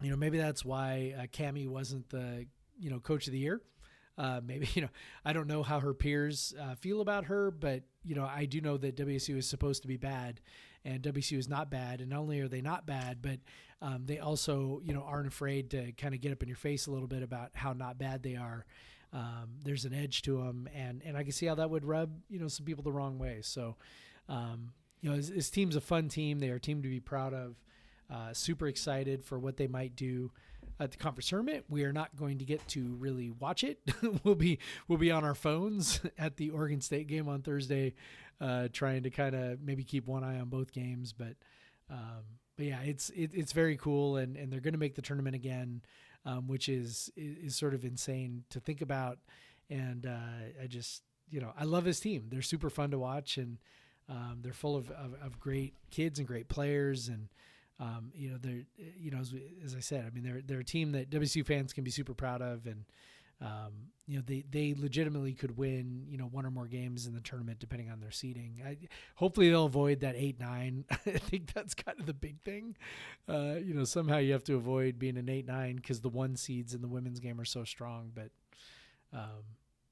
you 0.00 0.10
know, 0.10 0.16
maybe 0.16 0.38
that's 0.38 0.64
why 0.64 1.14
uh, 1.18 1.22
Kamie 1.26 1.68
wasn't 1.68 2.08
the 2.10 2.46
you 2.78 2.90
know 2.90 3.00
coach 3.00 3.26
of 3.26 3.32
the 3.32 3.38
year. 3.38 3.60
Uh, 4.16 4.40
maybe 4.44 4.68
you 4.74 4.82
know 4.82 4.88
I 5.24 5.32
don't 5.32 5.46
know 5.46 5.62
how 5.62 5.80
her 5.80 5.94
peers 5.94 6.54
uh, 6.60 6.74
feel 6.76 7.00
about 7.00 7.24
her, 7.26 7.50
but 7.50 7.82
you 8.04 8.14
know 8.14 8.24
I 8.24 8.44
do 8.46 8.60
know 8.60 8.76
that 8.76 8.96
WSU 8.96 9.36
is 9.38 9.48
supposed 9.48 9.82
to 9.82 9.88
be 9.88 9.96
bad, 9.96 10.40
and 10.84 11.02
WSU 11.02 11.38
is 11.38 11.48
not 11.48 11.70
bad. 11.70 12.00
And 12.00 12.10
not 12.10 12.20
only 12.20 12.40
are 12.40 12.48
they 12.48 12.60
not 12.60 12.86
bad, 12.86 13.22
but 13.22 13.38
um, 13.80 14.02
they 14.06 14.18
also 14.18 14.80
you 14.84 14.94
know 14.94 15.04
aren't 15.06 15.28
afraid 15.28 15.70
to 15.70 15.92
kind 15.92 16.14
of 16.14 16.20
get 16.20 16.32
up 16.32 16.42
in 16.42 16.48
your 16.48 16.56
face 16.56 16.86
a 16.86 16.90
little 16.90 17.08
bit 17.08 17.22
about 17.22 17.50
how 17.54 17.72
not 17.72 17.98
bad 17.98 18.22
they 18.22 18.36
are. 18.36 18.64
Um, 19.12 19.50
there's 19.62 19.84
an 19.84 19.94
edge 19.94 20.22
to 20.22 20.38
them, 20.38 20.68
and 20.74 21.02
and 21.04 21.16
I 21.16 21.22
can 21.22 21.32
see 21.32 21.46
how 21.46 21.54
that 21.56 21.70
would 21.70 21.84
rub 21.84 22.10
you 22.28 22.38
know 22.38 22.48
some 22.48 22.66
people 22.66 22.82
the 22.82 22.92
wrong 22.92 23.18
way. 23.18 23.40
So, 23.42 23.76
um, 24.28 24.72
you 25.00 25.10
know, 25.10 25.16
this, 25.16 25.28
this 25.28 25.50
team's 25.50 25.76
a 25.76 25.80
fun 25.80 26.08
team. 26.08 26.40
They 26.40 26.50
are 26.50 26.56
a 26.56 26.60
team 26.60 26.82
to 26.82 26.88
be 26.88 27.00
proud 27.00 27.34
of. 27.34 27.56
Uh, 28.12 28.32
super 28.32 28.66
excited 28.66 29.24
for 29.24 29.38
what 29.38 29.56
they 29.56 29.66
might 29.66 29.96
do 29.96 30.30
at 30.80 30.90
the 30.90 30.96
conference 30.96 31.28
tournament. 31.28 31.64
We 31.68 31.84
are 31.84 31.92
not 31.92 32.16
going 32.16 32.38
to 32.38 32.44
get 32.44 32.66
to 32.68 32.96
really 32.98 33.30
watch 33.30 33.64
it. 33.64 33.78
we'll 34.24 34.34
be 34.34 34.58
we'll 34.88 34.98
be 34.98 35.10
on 35.10 35.24
our 35.24 35.34
phones 35.34 36.00
at 36.18 36.36
the 36.36 36.50
Oregon 36.50 36.80
State 36.80 37.06
game 37.06 37.28
on 37.28 37.42
Thursday, 37.42 37.94
uh, 38.40 38.68
trying 38.72 39.02
to 39.04 39.10
kind 39.10 39.34
of 39.34 39.60
maybe 39.62 39.84
keep 39.84 40.06
one 40.06 40.24
eye 40.24 40.38
on 40.38 40.48
both 40.48 40.72
games. 40.72 41.12
But 41.12 41.34
um, 41.90 42.24
but 42.56 42.66
yeah, 42.66 42.80
it's 42.82 43.10
it, 43.10 43.30
it's 43.34 43.52
very 43.52 43.76
cool, 43.76 44.16
and 44.16 44.36
and 44.36 44.52
they're 44.52 44.60
going 44.60 44.74
to 44.74 44.78
make 44.78 44.94
the 44.94 45.02
tournament 45.02 45.34
again, 45.34 45.82
um, 46.24 46.46
which 46.46 46.68
is 46.68 47.10
is 47.16 47.56
sort 47.56 47.74
of 47.74 47.84
insane 47.84 48.44
to 48.50 48.60
think 48.60 48.80
about. 48.80 49.18
and 49.70 50.06
uh, 50.06 50.62
I 50.62 50.66
just 50.66 51.02
you 51.30 51.40
know 51.40 51.52
I 51.58 51.64
love 51.64 51.84
his 51.84 52.00
team. 52.00 52.26
They're 52.30 52.42
super 52.42 52.70
fun 52.70 52.90
to 52.90 52.98
watch, 52.98 53.38
and 53.38 53.58
um, 54.08 54.38
they're 54.42 54.52
full 54.52 54.76
of, 54.76 54.90
of, 54.90 55.14
of 55.22 55.40
great 55.40 55.74
kids 55.90 56.18
and 56.18 56.28
great 56.28 56.48
players, 56.48 57.08
and 57.08 57.28
um, 57.80 58.12
you 58.14 58.30
know 58.30 58.36
they're 58.40 58.64
you 58.76 59.10
know 59.10 59.18
as, 59.18 59.34
as 59.64 59.74
I 59.74 59.80
said, 59.80 60.04
I 60.06 60.10
mean 60.10 60.24
they're 60.24 60.42
they're 60.44 60.60
a 60.60 60.64
team 60.64 60.92
that 60.92 61.10
WCU 61.10 61.44
fans 61.46 61.72
can 61.72 61.84
be 61.84 61.90
super 61.90 62.14
proud 62.14 62.42
of, 62.42 62.66
and 62.66 62.84
um, 63.44 63.72
you 64.06 64.16
know 64.16 64.22
they 64.26 64.44
they 64.50 64.74
legitimately 64.76 65.32
could 65.34 65.56
win 65.56 66.04
you 66.08 66.18
know 66.18 66.24
one 66.26 66.44
or 66.44 66.50
more 66.50 66.66
games 66.66 67.06
in 67.06 67.14
the 67.14 67.20
tournament 67.20 67.58
depending 67.58 67.90
on 67.90 68.00
their 68.00 68.10
seeding. 68.10 68.60
I, 68.66 68.76
hopefully 69.14 69.50
they'll 69.50 69.66
avoid 69.66 70.00
that 70.00 70.14
eight 70.16 70.40
nine. 70.40 70.84
I 70.90 70.96
think 71.18 71.52
that's 71.54 71.74
kind 71.74 71.98
of 72.00 72.06
the 72.06 72.14
big 72.14 72.40
thing. 72.42 72.76
Uh, 73.28 73.54
you 73.62 73.74
know 73.74 73.84
somehow 73.84 74.18
you 74.18 74.32
have 74.32 74.44
to 74.44 74.54
avoid 74.56 74.98
being 74.98 75.16
an 75.16 75.28
eight 75.28 75.46
nine 75.46 75.76
because 75.76 76.00
the 76.00 76.08
one 76.08 76.36
seeds 76.36 76.74
in 76.74 76.82
the 76.82 76.88
women's 76.88 77.20
game 77.20 77.40
are 77.40 77.44
so 77.44 77.64
strong, 77.64 78.10
but 78.14 78.30
um, 79.12 79.44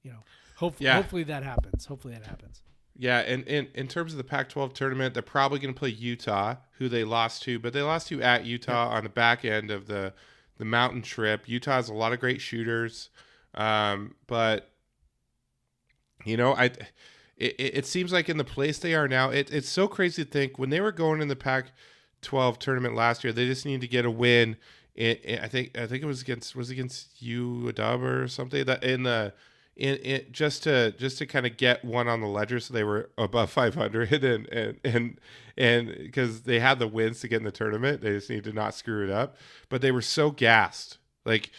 you 0.03 0.11
know 0.11 0.19
hopefully 0.57 0.87
Yeah. 0.87 0.97
hopefully 0.97 1.23
that 1.25 1.43
happens. 1.43 1.87
Hopefully 1.87 2.15
that 2.15 2.27
happens. 2.27 2.63
Yeah, 2.95 3.21
and 3.21 3.45
in, 3.49 3.69
in 3.75 3.89
terms 3.89 4.13
of 4.13 4.19
the 4.19 4.25
Pac 4.25 4.51
12 4.51 4.75
tournament, 4.75 5.15
they're 5.15 5.23
probably 5.23 5.59
going 5.59 5.73
to 5.73 5.79
play 5.79 5.89
Utah, 5.89 6.57
who 6.73 6.91
they 6.91 7.05
lost 7.05 7.43
to, 7.45 7.59
but 7.59 7.73
they 7.73 7.81
lost 7.81 8.09
to 8.09 8.21
at 8.21 8.45
Utah 8.45 8.91
on 8.91 9.03
the 9.05 9.09
back 9.09 9.47
end 9.47 9.71
of 9.71 9.87
the, 9.87 10.13
the 10.59 10.67
mountain 10.67 11.01
trip. 11.01 11.49
Utah 11.49 11.77
has 11.77 11.89
a 11.89 11.95
lot 11.95 12.13
of 12.13 12.21
great 12.21 12.43
shooters, 12.43 13.09
um, 13.55 14.15
but, 14.27 14.71
you 16.25 16.37
know, 16.37 16.55
I. 16.55 16.71
It, 17.39 17.57
it 17.59 17.77
it 17.79 17.87
seems 17.87 18.13
like 18.13 18.29
in 18.29 18.37
the 18.37 18.45
place 18.45 18.79
they 18.79 18.95
are 18.95 19.09
now, 19.09 19.31
it, 19.31 19.53
it's 19.53 19.69
so 19.69 19.89
crazy 19.89 20.25
to 20.25 20.31
think 20.31 20.59
when 20.59 20.71
they 20.71 20.81
were 20.81 20.93
going 20.93 21.21
in 21.21 21.29
the 21.29 21.35
Pac 21.35 21.73
12 22.21 22.59
tournament 22.59 22.95
last 22.95 23.25
year, 23.25 23.33
they 23.33 23.47
just 23.47 23.67
needed 23.67 23.81
to 23.81 23.89
get 23.89 24.05
a 24.05 24.11
win. 24.11 24.57
In, 24.95 25.17
in- 25.17 25.41
I 25.41 25.49
think 25.49 25.77
I 25.77 25.87
think 25.87 26.03
it 26.03 26.07
was 26.07 26.23
against 26.23 26.55
was 26.55 26.71
it 26.71 26.75
against 26.75 27.21
UW 27.25 28.25
or 28.25 28.29
something 28.29 28.65
that 28.67 28.85
in 28.85 29.03
the 29.03 29.33
in, 29.75 29.97
in 29.97 30.27
just 30.31 30.63
to 30.65 30.93
just 30.93 31.19
to 31.19 31.27
kind 31.27 31.47
of 31.47 31.57
get 31.57 31.85
one 31.85 32.07
on 32.07 32.21
the 32.21 32.27
ledger 32.27 32.61
so 32.61 32.75
they 32.75 32.85
were 32.85 33.11
above 33.17 33.51
500 33.51 34.13
and 34.25 34.49
and 34.49 34.79
and 34.85 35.21
and 35.57 35.89
because 35.99 36.43
they 36.43 36.61
had 36.61 36.79
the 36.79 36.87
wins 36.87 37.21
to 37.21 37.29
get 37.29 37.39
in 37.39 37.45
the 37.45 37.51
tournament 37.51 38.03
they 38.03 38.11
just 38.11 38.29
need 38.29 38.45
to 38.45 38.53
not 38.53 38.75
screw 38.75 39.03
it 39.03 39.11
up 39.11 39.37
but 39.71 39.81
they 39.81 39.91
were 39.91 40.03
so 40.03 40.31
gassed 40.31 40.99
like 41.25 41.51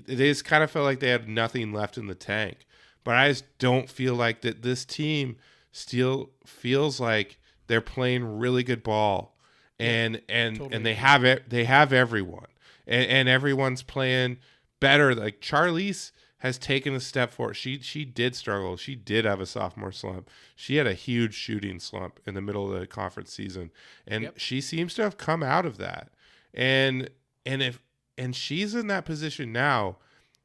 they 0.00 0.28
just 0.28 0.44
kind 0.44 0.62
of 0.62 0.70
felt 0.70 0.84
like 0.84 1.00
they 1.00 1.08
had 1.10 1.28
nothing 1.28 1.72
left 1.72 1.98
in 1.98 2.06
the 2.06 2.14
tank. 2.14 2.66
But 3.04 3.16
i 3.16 3.28
just 3.28 3.44
don't 3.58 3.90
feel 3.90 4.14
like 4.14 4.42
that 4.42 4.62
this 4.62 4.84
team 4.84 5.36
still 5.72 6.30
feels 6.46 7.00
like 7.00 7.38
they're 7.66 7.80
playing 7.80 8.38
really 8.38 8.62
good 8.62 8.82
ball. 8.82 9.36
And 9.78 10.22
and 10.28 10.56
totally 10.56 10.76
and 10.76 10.86
they 10.86 10.94
have 10.94 11.24
it 11.24 11.50
they 11.50 11.64
have 11.64 11.92
everyone. 11.92 12.46
And, 12.86 13.06
and 13.10 13.28
everyone's 13.28 13.82
playing 13.82 14.38
better. 14.80 15.14
Like 15.14 15.40
Charlisse 15.40 16.12
has 16.38 16.58
taken 16.58 16.94
a 16.94 17.00
step 17.00 17.32
forward. 17.32 17.54
She 17.54 17.80
she 17.80 18.04
did 18.04 18.34
struggle. 18.36 18.76
She 18.76 18.94
did 18.94 19.24
have 19.24 19.40
a 19.40 19.46
sophomore 19.46 19.92
slump. 19.92 20.28
She 20.54 20.76
had 20.76 20.86
a 20.86 20.94
huge 20.94 21.34
shooting 21.34 21.80
slump 21.80 22.20
in 22.26 22.34
the 22.34 22.40
middle 22.42 22.72
of 22.72 22.78
the 22.78 22.86
conference 22.86 23.32
season. 23.32 23.70
And 24.06 24.24
Yep. 24.24 24.38
she 24.38 24.60
seems 24.60 24.94
to 24.94 25.02
have 25.02 25.16
come 25.16 25.42
out 25.42 25.66
of 25.66 25.78
that. 25.78 26.10
And 26.54 27.10
and 27.46 27.62
if 27.62 27.80
and 28.18 28.34
she's 28.36 28.74
in 28.74 28.86
that 28.88 29.04
position 29.04 29.52
now 29.52 29.96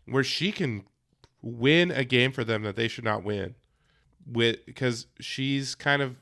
where 0.06 0.24
she 0.24 0.52
can 0.52 0.84
win 1.42 1.92
a 1.92 2.04
game 2.04 2.32
for 2.32 2.44
them 2.44 2.64
that 2.64 2.76
they 2.76 2.88
should 2.88 3.04
not 3.04 3.24
win 3.24 3.56
with 4.26 4.66
because 4.66 5.08
she's 5.20 5.76
kind 5.76 6.02
of 6.02 6.16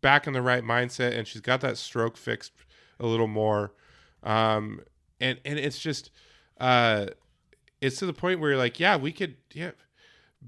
back 0.00 0.26
in 0.26 0.32
the 0.32 0.42
right 0.42 0.62
mindset 0.62 1.16
and 1.16 1.26
she's 1.26 1.40
got 1.40 1.60
that 1.60 1.76
stroke 1.76 2.16
fixed 2.16 2.52
a 3.00 3.06
little 3.06 3.26
more. 3.26 3.72
Um 4.22 4.80
and 5.20 5.38
and 5.44 5.58
it's 5.58 5.78
just 5.78 6.10
uh 6.60 7.06
it's 7.80 7.96
to 7.98 8.06
the 8.06 8.12
point 8.12 8.40
where 8.40 8.50
you're 8.50 8.58
like 8.58 8.78
yeah 8.80 8.96
we 8.96 9.12
could 9.12 9.36
yeah 9.52 9.72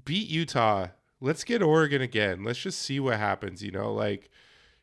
beat 0.05 0.29
utah. 0.29 0.87
Let's 1.19 1.43
get 1.43 1.63
oregon 1.63 2.01
again. 2.01 2.43
Let's 2.43 2.59
just 2.59 2.79
see 2.79 2.99
what 2.99 3.17
happens 3.17 3.63
you 3.63 3.71
know 3.71 3.91
like 3.93 4.29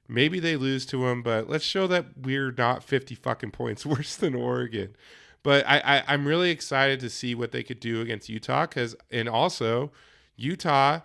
maybe 0.06 0.38
they 0.38 0.56
lose 0.56 0.84
to 0.84 0.98
them 1.06 1.22
but 1.22 1.48
let's 1.48 1.64
show 1.64 1.86
that 1.86 2.06
we're 2.20 2.52
not 2.52 2.84
50 2.84 3.14
fucking 3.14 3.50
points 3.50 3.86
worse 3.86 4.16
than 4.16 4.34
oregon 4.34 4.94
but 5.44 5.64
I, 5.68 5.78
I 5.78 6.04
i'm 6.08 6.26
really 6.26 6.50
excited 6.50 6.98
to 7.00 7.08
see 7.08 7.36
what 7.36 7.52
they 7.52 7.62
could 7.62 7.78
do 7.78 8.00
against 8.00 8.28
utah 8.28 8.66
because 8.66 8.96
and 9.12 9.28
also 9.28 9.92
utah 10.34 11.00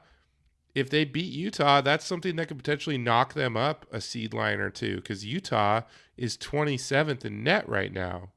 if 0.76 0.90
they 0.90 1.04
beat 1.04 1.34
Utah, 1.34 1.82
that's 1.82 2.06
something 2.06 2.36
that 2.36 2.48
could 2.48 2.58
potentially 2.58 2.98
knock 2.98 3.34
them 3.34 3.58
up 3.58 3.86
a 3.92 4.00
seed 4.00 4.34
line 4.34 4.60
or 4.60 4.70
two 4.70 4.98
because 4.98 5.26
Utah 5.26 5.82
is 6.16 6.38
27th 6.38 7.26
in 7.26 7.44
net 7.44 7.68
right 7.68 7.92
now. 7.92 8.30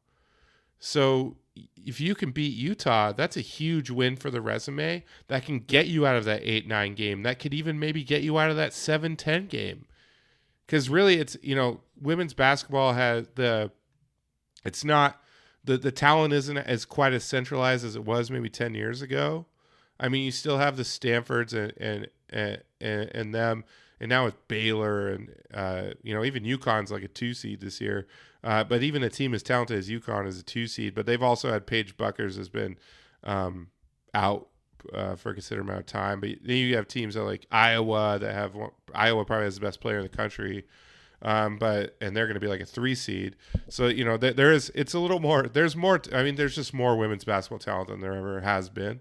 So 0.79 1.37
if 1.77 2.01
you 2.01 2.15
can 2.15 2.31
beat 2.31 2.57
Utah, 2.57 3.13
that's 3.13 3.37
a 3.37 3.43
huge 3.43 3.91
win 3.91 4.17
for 4.17 4.31
the 4.31 4.41
resume. 4.41 5.05
That 5.29 5.45
can 5.45 5.61
get 5.61 5.87
you 5.87 6.07
out 6.07 6.17
of 6.17 6.25
that 6.25 6.43
8 6.43 6.67
9 6.67 6.95
game. 6.95 7.23
That 7.23 7.39
could 7.39 7.53
even 7.53 7.79
maybe 7.79 8.03
get 8.03 8.23
you 8.23 8.39
out 8.39 8.51
of 8.51 8.57
that 8.57 8.73
7 8.73 9.17
10 9.17 9.47
game. 9.47 9.85
Because 10.67 10.89
really, 10.89 11.17
it's, 11.17 11.37
you 11.43 11.55
know, 11.55 11.81
women's 12.01 12.35
basketball 12.35 12.95
has 12.95 13.29
the, 13.35 13.71
it's 14.65 14.85
not, 14.85 15.22
the, 15.65 15.79
the 15.79 15.93
talent 15.93 16.35
isn't 16.35 16.57
as 16.57 16.85
quite 16.85 17.13
as 17.13 17.25
centralized 17.25 17.85
as 17.85 17.97
it 17.97 18.05
was 18.05 18.31
maybe 18.31 18.49
10 18.49 18.75
years 18.75 19.03
ago. 19.03 19.47
I 20.01 20.09
mean, 20.09 20.25
you 20.25 20.33
still 20.33 20.59
have 20.59 20.77
the 20.77 20.85
Stanfords 20.85 21.55
and 21.55 21.73
and 21.79 22.09
and, 22.81 23.11
and, 23.15 23.35
them, 23.35 23.65
and 24.01 24.09
now 24.09 24.25
with 24.25 24.49
Baylor 24.49 25.09
and 25.09 25.33
uh, 25.55 25.91
you 26.03 26.13
know 26.13 26.25
even 26.25 26.43
UConn's 26.43 26.91
like 26.91 27.05
a 27.05 27.09
two 27.09 27.35
seed 27.35 27.61
this 27.61 27.81
year. 27.81 28.09
Uh, 28.43 28.65
but 28.65 28.83
even 28.83 29.05
a 29.05 29.09
team 29.09 29.35
as 29.35 29.43
talented 29.45 29.79
as 29.79 29.89
UConn 29.89 30.27
is 30.27 30.41
a 30.41 30.43
two 30.43 30.67
seed. 30.67 30.95
But 30.95 31.07
they've 31.07 31.23
also 31.23 31.53
had 31.53 31.67
Paige 31.67 31.97
Bueckers 31.97 32.37
has 32.37 32.49
been 32.49 32.77
um, 33.23 33.69
out 34.15 34.49
uh, 34.93 35.15
for 35.15 35.31
a 35.31 35.35
considerable 35.35 35.71
amount 35.71 35.83
of 35.83 35.87
time. 35.87 36.21
But 36.21 36.31
then 36.43 36.57
you 36.57 36.75
have 36.75 36.89
teams 36.89 37.15
that 37.15 37.23
like 37.23 37.47
Iowa 37.53 38.19
that 38.21 38.35
have 38.35 38.57
Iowa 38.93 39.25
probably 39.25 39.45
has 39.45 39.55
the 39.55 39.61
best 39.61 39.81
player 39.81 39.99
in 39.99 40.03
the 40.03 40.09
country. 40.09 40.65
Um, 41.23 41.57
but 41.57 41.97
and 42.01 42.17
they're 42.17 42.27
going 42.27 42.35
to 42.35 42.41
be 42.41 42.49
like 42.49 42.61
a 42.61 42.67
three 42.67 42.95
seed. 42.95 43.37
So 43.69 43.87
you 43.87 44.05
know 44.05 44.17
there, 44.17 44.33
there 44.33 44.53
is 44.53 44.73
it's 44.75 44.95
a 44.95 44.99
little 44.99 45.21
more. 45.21 45.45
There's 45.45 45.77
more. 45.77 46.01
I 46.13 46.23
mean, 46.23 46.35
there's 46.35 46.57
just 46.57 46.75
more 46.75 46.97
women's 46.97 47.25
basketball 47.25 47.59
talent 47.59 47.89
than 47.89 48.01
there 48.01 48.15
ever 48.15 48.41
has 48.41 48.69
been. 48.69 49.01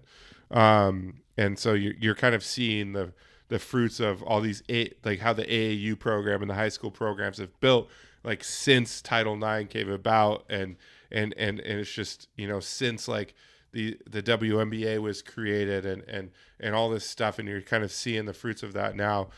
Um, 0.50 1.22
and 1.36 1.58
so 1.58 1.72
you're, 1.72 1.94
you're 1.98 2.14
kind 2.14 2.34
of 2.34 2.44
seeing 2.44 2.92
the 2.92 3.12
the 3.48 3.58
fruits 3.58 4.00
of 4.00 4.22
all 4.22 4.40
these 4.40 4.62
a, 4.70 4.90
like 5.04 5.20
how 5.20 5.32
the 5.32 5.44
AAU 5.44 5.98
program 5.98 6.40
and 6.40 6.50
the 6.50 6.54
high 6.54 6.68
school 6.68 6.90
programs 6.90 7.38
have 7.38 7.58
built 7.60 7.90
like 8.24 8.44
since 8.44 9.02
Title 9.02 9.42
IX 9.42 9.68
came 9.70 9.90
about 9.90 10.44
and 10.48 10.76
and 11.10 11.34
and 11.36 11.60
and 11.60 11.80
it's 11.80 11.92
just 11.92 12.28
you 12.36 12.46
know 12.46 12.60
since 12.60 13.08
like 13.08 13.34
the 13.72 13.98
the 14.08 14.22
WNBA 14.22 15.00
was 15.00 15.22
created 15.22 15.84
and 15.86 16.02
and 16.08 16.30
and 16.60 16.74
all 16.74 16.90
this 16.90 17.08
stuff 17.08 17.38
and 17.38 17.48
you're 17.48 17.60
kind 17.62 17.82
of 17.82 17.90
seeing 17.90 18.26
the 18.26 18.34
fruits 18.34 18.62
of 18.62 18.72
that 18.74 18.96
now. 18.96 19.28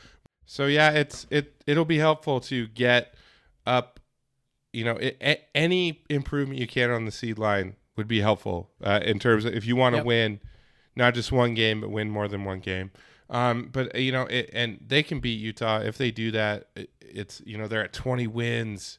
So 0.47 0.67
yeah, 0.67 0.91
it's 0.91 1.27
it 1.31 1.63
it'll 1.67 1.85
be 1.85 1.99
helpful 1.99 2.41
to 2.43 2.67
get 2.69 3.15
up 3.67 4.01
you 4.73 4.85
know, 4.85 4.97
it, 4.97 5.17
a, 5.23 5.41
any 5.57 6.03
improvement 6.11 6.59
you 6.61 6.67
can 6.67 6.91
on 6.91 7.05
the 7.05 7.13
seed 7.13 7.39
line 7.39 7.77
would 7.97 8.09
be 8.09 8.21
helpful 8.21 8.71
uh, 8.83 9.01
in 9.05 9.19
terms 9.19 9.45
of 9.45 9.55
if 9.55 9.67
you 9.67 9.77
want 9.77 9.95
to 9.95 9.99
Yep. 9.99 10.05
win 10.05 10.41
not 10.97 11.15
just 11.15 11.33
one 11.33 11.55
game, 11.55 11.81
but 11.81 11.91
win 11.91 12.11
more 12.11 12.29
than 12.29 12.45
one 12.45 12.61
game. 12.61 12.91
Um, 13.31 13.71
but 13.73 13.95
you 13.97 14.13
know, 14.13 14.23
it, 14.25 14.51
and 14.53 14.79
they 14.87 15.03
can 15.03 15.21
beat 15.21 15.41
Utah 15.41 15.81
if 15.81 15.99
they 15.99 16.11
do 16.11 16.31
that. 16.33 16.69
It, 16.77 16.91
it's 17.01 17.43
you 17.47 17.59
know 17.59 17.69
they're 17.69 17.85
at 17.85 17.93
20 17.93 18.27
wins. 18.27 18.99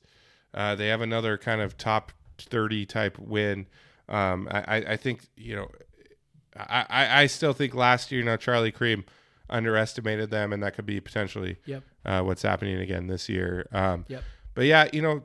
Uh, 0.54 0.76
they 0.76 0.88
have 0.88 1.02
another 1.02 1.38
kind 1.38 1.62
of 1.62 1.78
top 1.78 2.12
30 2.40 2.86
type 2.86 3.18
win. 3.20 3.68
Um, 4.10 4.48
I, 4.52 4.78
I- 4.78 4.98
think 4.98 5.28
you 5.38 5.56
know, 5.56 5.70
I, 6.58 6.86
I, 6.90 7.22
I 7.22 7.28
still 7.28 7.54
think 7.54 7.74
last 7.76 8.12
year, 8.12 8.20
you 8.22 8.26
know, 8.26 8.38
Charlie 8.38 8.72
Creme 8.72 9.06
underestimated 9.50 10.30
them, 10.32 10.52
and 10.54 10.62
that 10.64 10.76
could 10.76 10.86
be 10.86 11.00
potentially 11.00 11.58
Yep. 11.66 11.84
uh, 12.06 12.22
what's 12.22 12.42
happening 12.42 12.78
again 12.80 13.08
this 13.08 13.30
year. 13.30 13.68
Um, 13.72 14.06
Yep. 14.08 14.24
But 14.54 14.66
yeah, 14.66 14.88
you 14.94 15.02
know, 15.02 15.24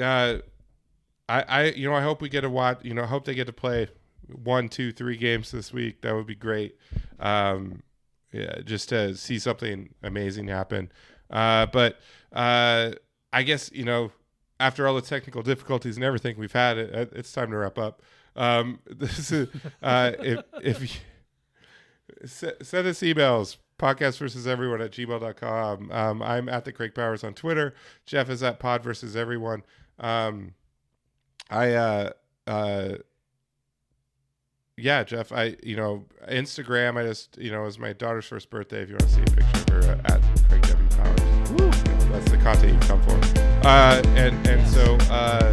uh, 0.00 0.38
I, 1.28 1.42
I, 1.48 1.62
you 1.70 1.88
know, 1.88 1.94
I 1.94 2.02
hope 2.02 2.20
we 2.22 2.28
get 2.28 2.40
to 2.42 2.50
watch. 2.50 2.78
You 2.82 2.94
know, 2.94 3.02
I 3.02 3.06
hope 3.06 3.24
they 3.24 3.34
get 3.34 3.46
to 3.46 3.52
play 3.52 3.88
one, 4.28 4.68
two, 4.68 4.92
three 4.92 5.16
games 5.16 5.50
this 5.50 5.72
week. 5.72 6.00
That 6.02 6.14
would 6.14 6.26
be 6.26 6.34
great. 6.34 6.76
Um, 7.20 7.82
yeah, 8.32 8.60
just 8.64 8.88
to 8.90 9.14
see 9.16 9.38
something 9.38 9.94
amazing 10.02 10.48
happen. 10.48 10.90
Uh, 11.30 11.66
but 11.66 11.98
uh, 12.32 12.92
I 13.32 13.42
guess 13.42 13.70
you 13.72 13.84
know, 13.84 14.10
after 14.58 14.86
all 14.88 14.94
the 14.94 15.02
technical 15.02 15.42
difficulties 15.42 15.96
and 15.96 16.04
everything 16.04 16.36
we've 16.38 16.52
had, 16.52 16.78
it, 16.78 17.12
it's 17.14 17.32
time 17.32 17.50
to 17.50 17.56
wrap 17.56 17.78
up. 17.78 18.02
Um, 18.36 18.80
this 18.86 19.30
is 19.30 19.48
uh, 19.82 20.12
if 20.18 20.42
if 20.62 21.00
send 22.24 22.86
us 22.86 23.00
emails 23.00 23.56
podcast 23.78 24.18
versus 24.18 24.46
everyone 24.46 24.80
at 24.80 24.92
gmail.com 24.92 25.90
um, 25.90 26.22
i'm 26.22 26.48
at 26.48 26.64
the 26.64 26.72
craig 26.72 26.94
powers 26.94 27.24
on 27.24 27.34
twitter. 27.34 27.74
Jeff 28.06 28.30
is 28.30 28.42
at 28.42 28.58
pod 28.58 28.82
versus 28.82 29.16
everyone. 29.16 29.62
Um, 29.98 30.54
i 31.50 31.72
uh, 31.72 32.10
uh, 32.46 32.94
yeah 34.76 35.04
jeff 35.04 35.30
i 35.32 35.56
you 35.62 35.76
know 35.76 36.04
instagram 36.28 36.98
i 36.98 37.06
just 37.06 37.38
you 37.38 37.50
know 37.50 37.62
it 37.62 37.66
was 37.66 37.78
my 37.78 37.92
daughter's 37.92 38.26
first 38.26 38.50
birthday 38.50 38.82
if 38.82 38.88
you 38.88 38.94
want 38.94 39.08
to 39.08 39.14
see 39.14 39.22
a 39.22 39.24
picture 39.24 39.78
of 39.78 39.84
her 39.84 39.92
uh, 39.92 40.12
at 40.12 40.20
craig 40.48 40.62
w. 40.62 40.88
Powers. 40.96 41.20
That's 42.10 42.30
the 42.30 42.38
content 42.38 42.72
you 42.72 42.88
come 42.88 43.02
for. 43.02 43.18
Uh, 43.66 44.02
and 44.16 44.46
and 44.48 44.66
so 44.68 44.96
uh, 45.10 45.52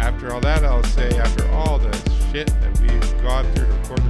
after 0.00 0.32
all 0.32 0.40
that 0.40 0.64
i'll 0.64 0.82
say 0.84 1.08
after 1.18 1.46
all 1.50 1.78
the 1.78 1.92
shit 2.32 2.46
that 2.46 2.80
we've 2.80 3.22
gone 3.22 3.44
through 3.54 3.66
to 3.66 3.72
record 3.72 3.98
this 3.98 4.09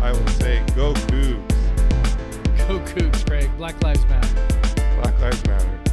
I 0.00 0.12
will 0.12 0.26
say 0.28 0.62
go 0.74 0.92
Cougs. 0.94 2.68
Go 2.68 2.78
Cougs, 2.80 3.26
Craig. 3.26 3.50
Black 3.56 3.82
Lives 3.82 4.04
Matter. 4.06 4.28
Black 5.00 5.20
Lives 5.20 5.46
Matter. 5.46 5.85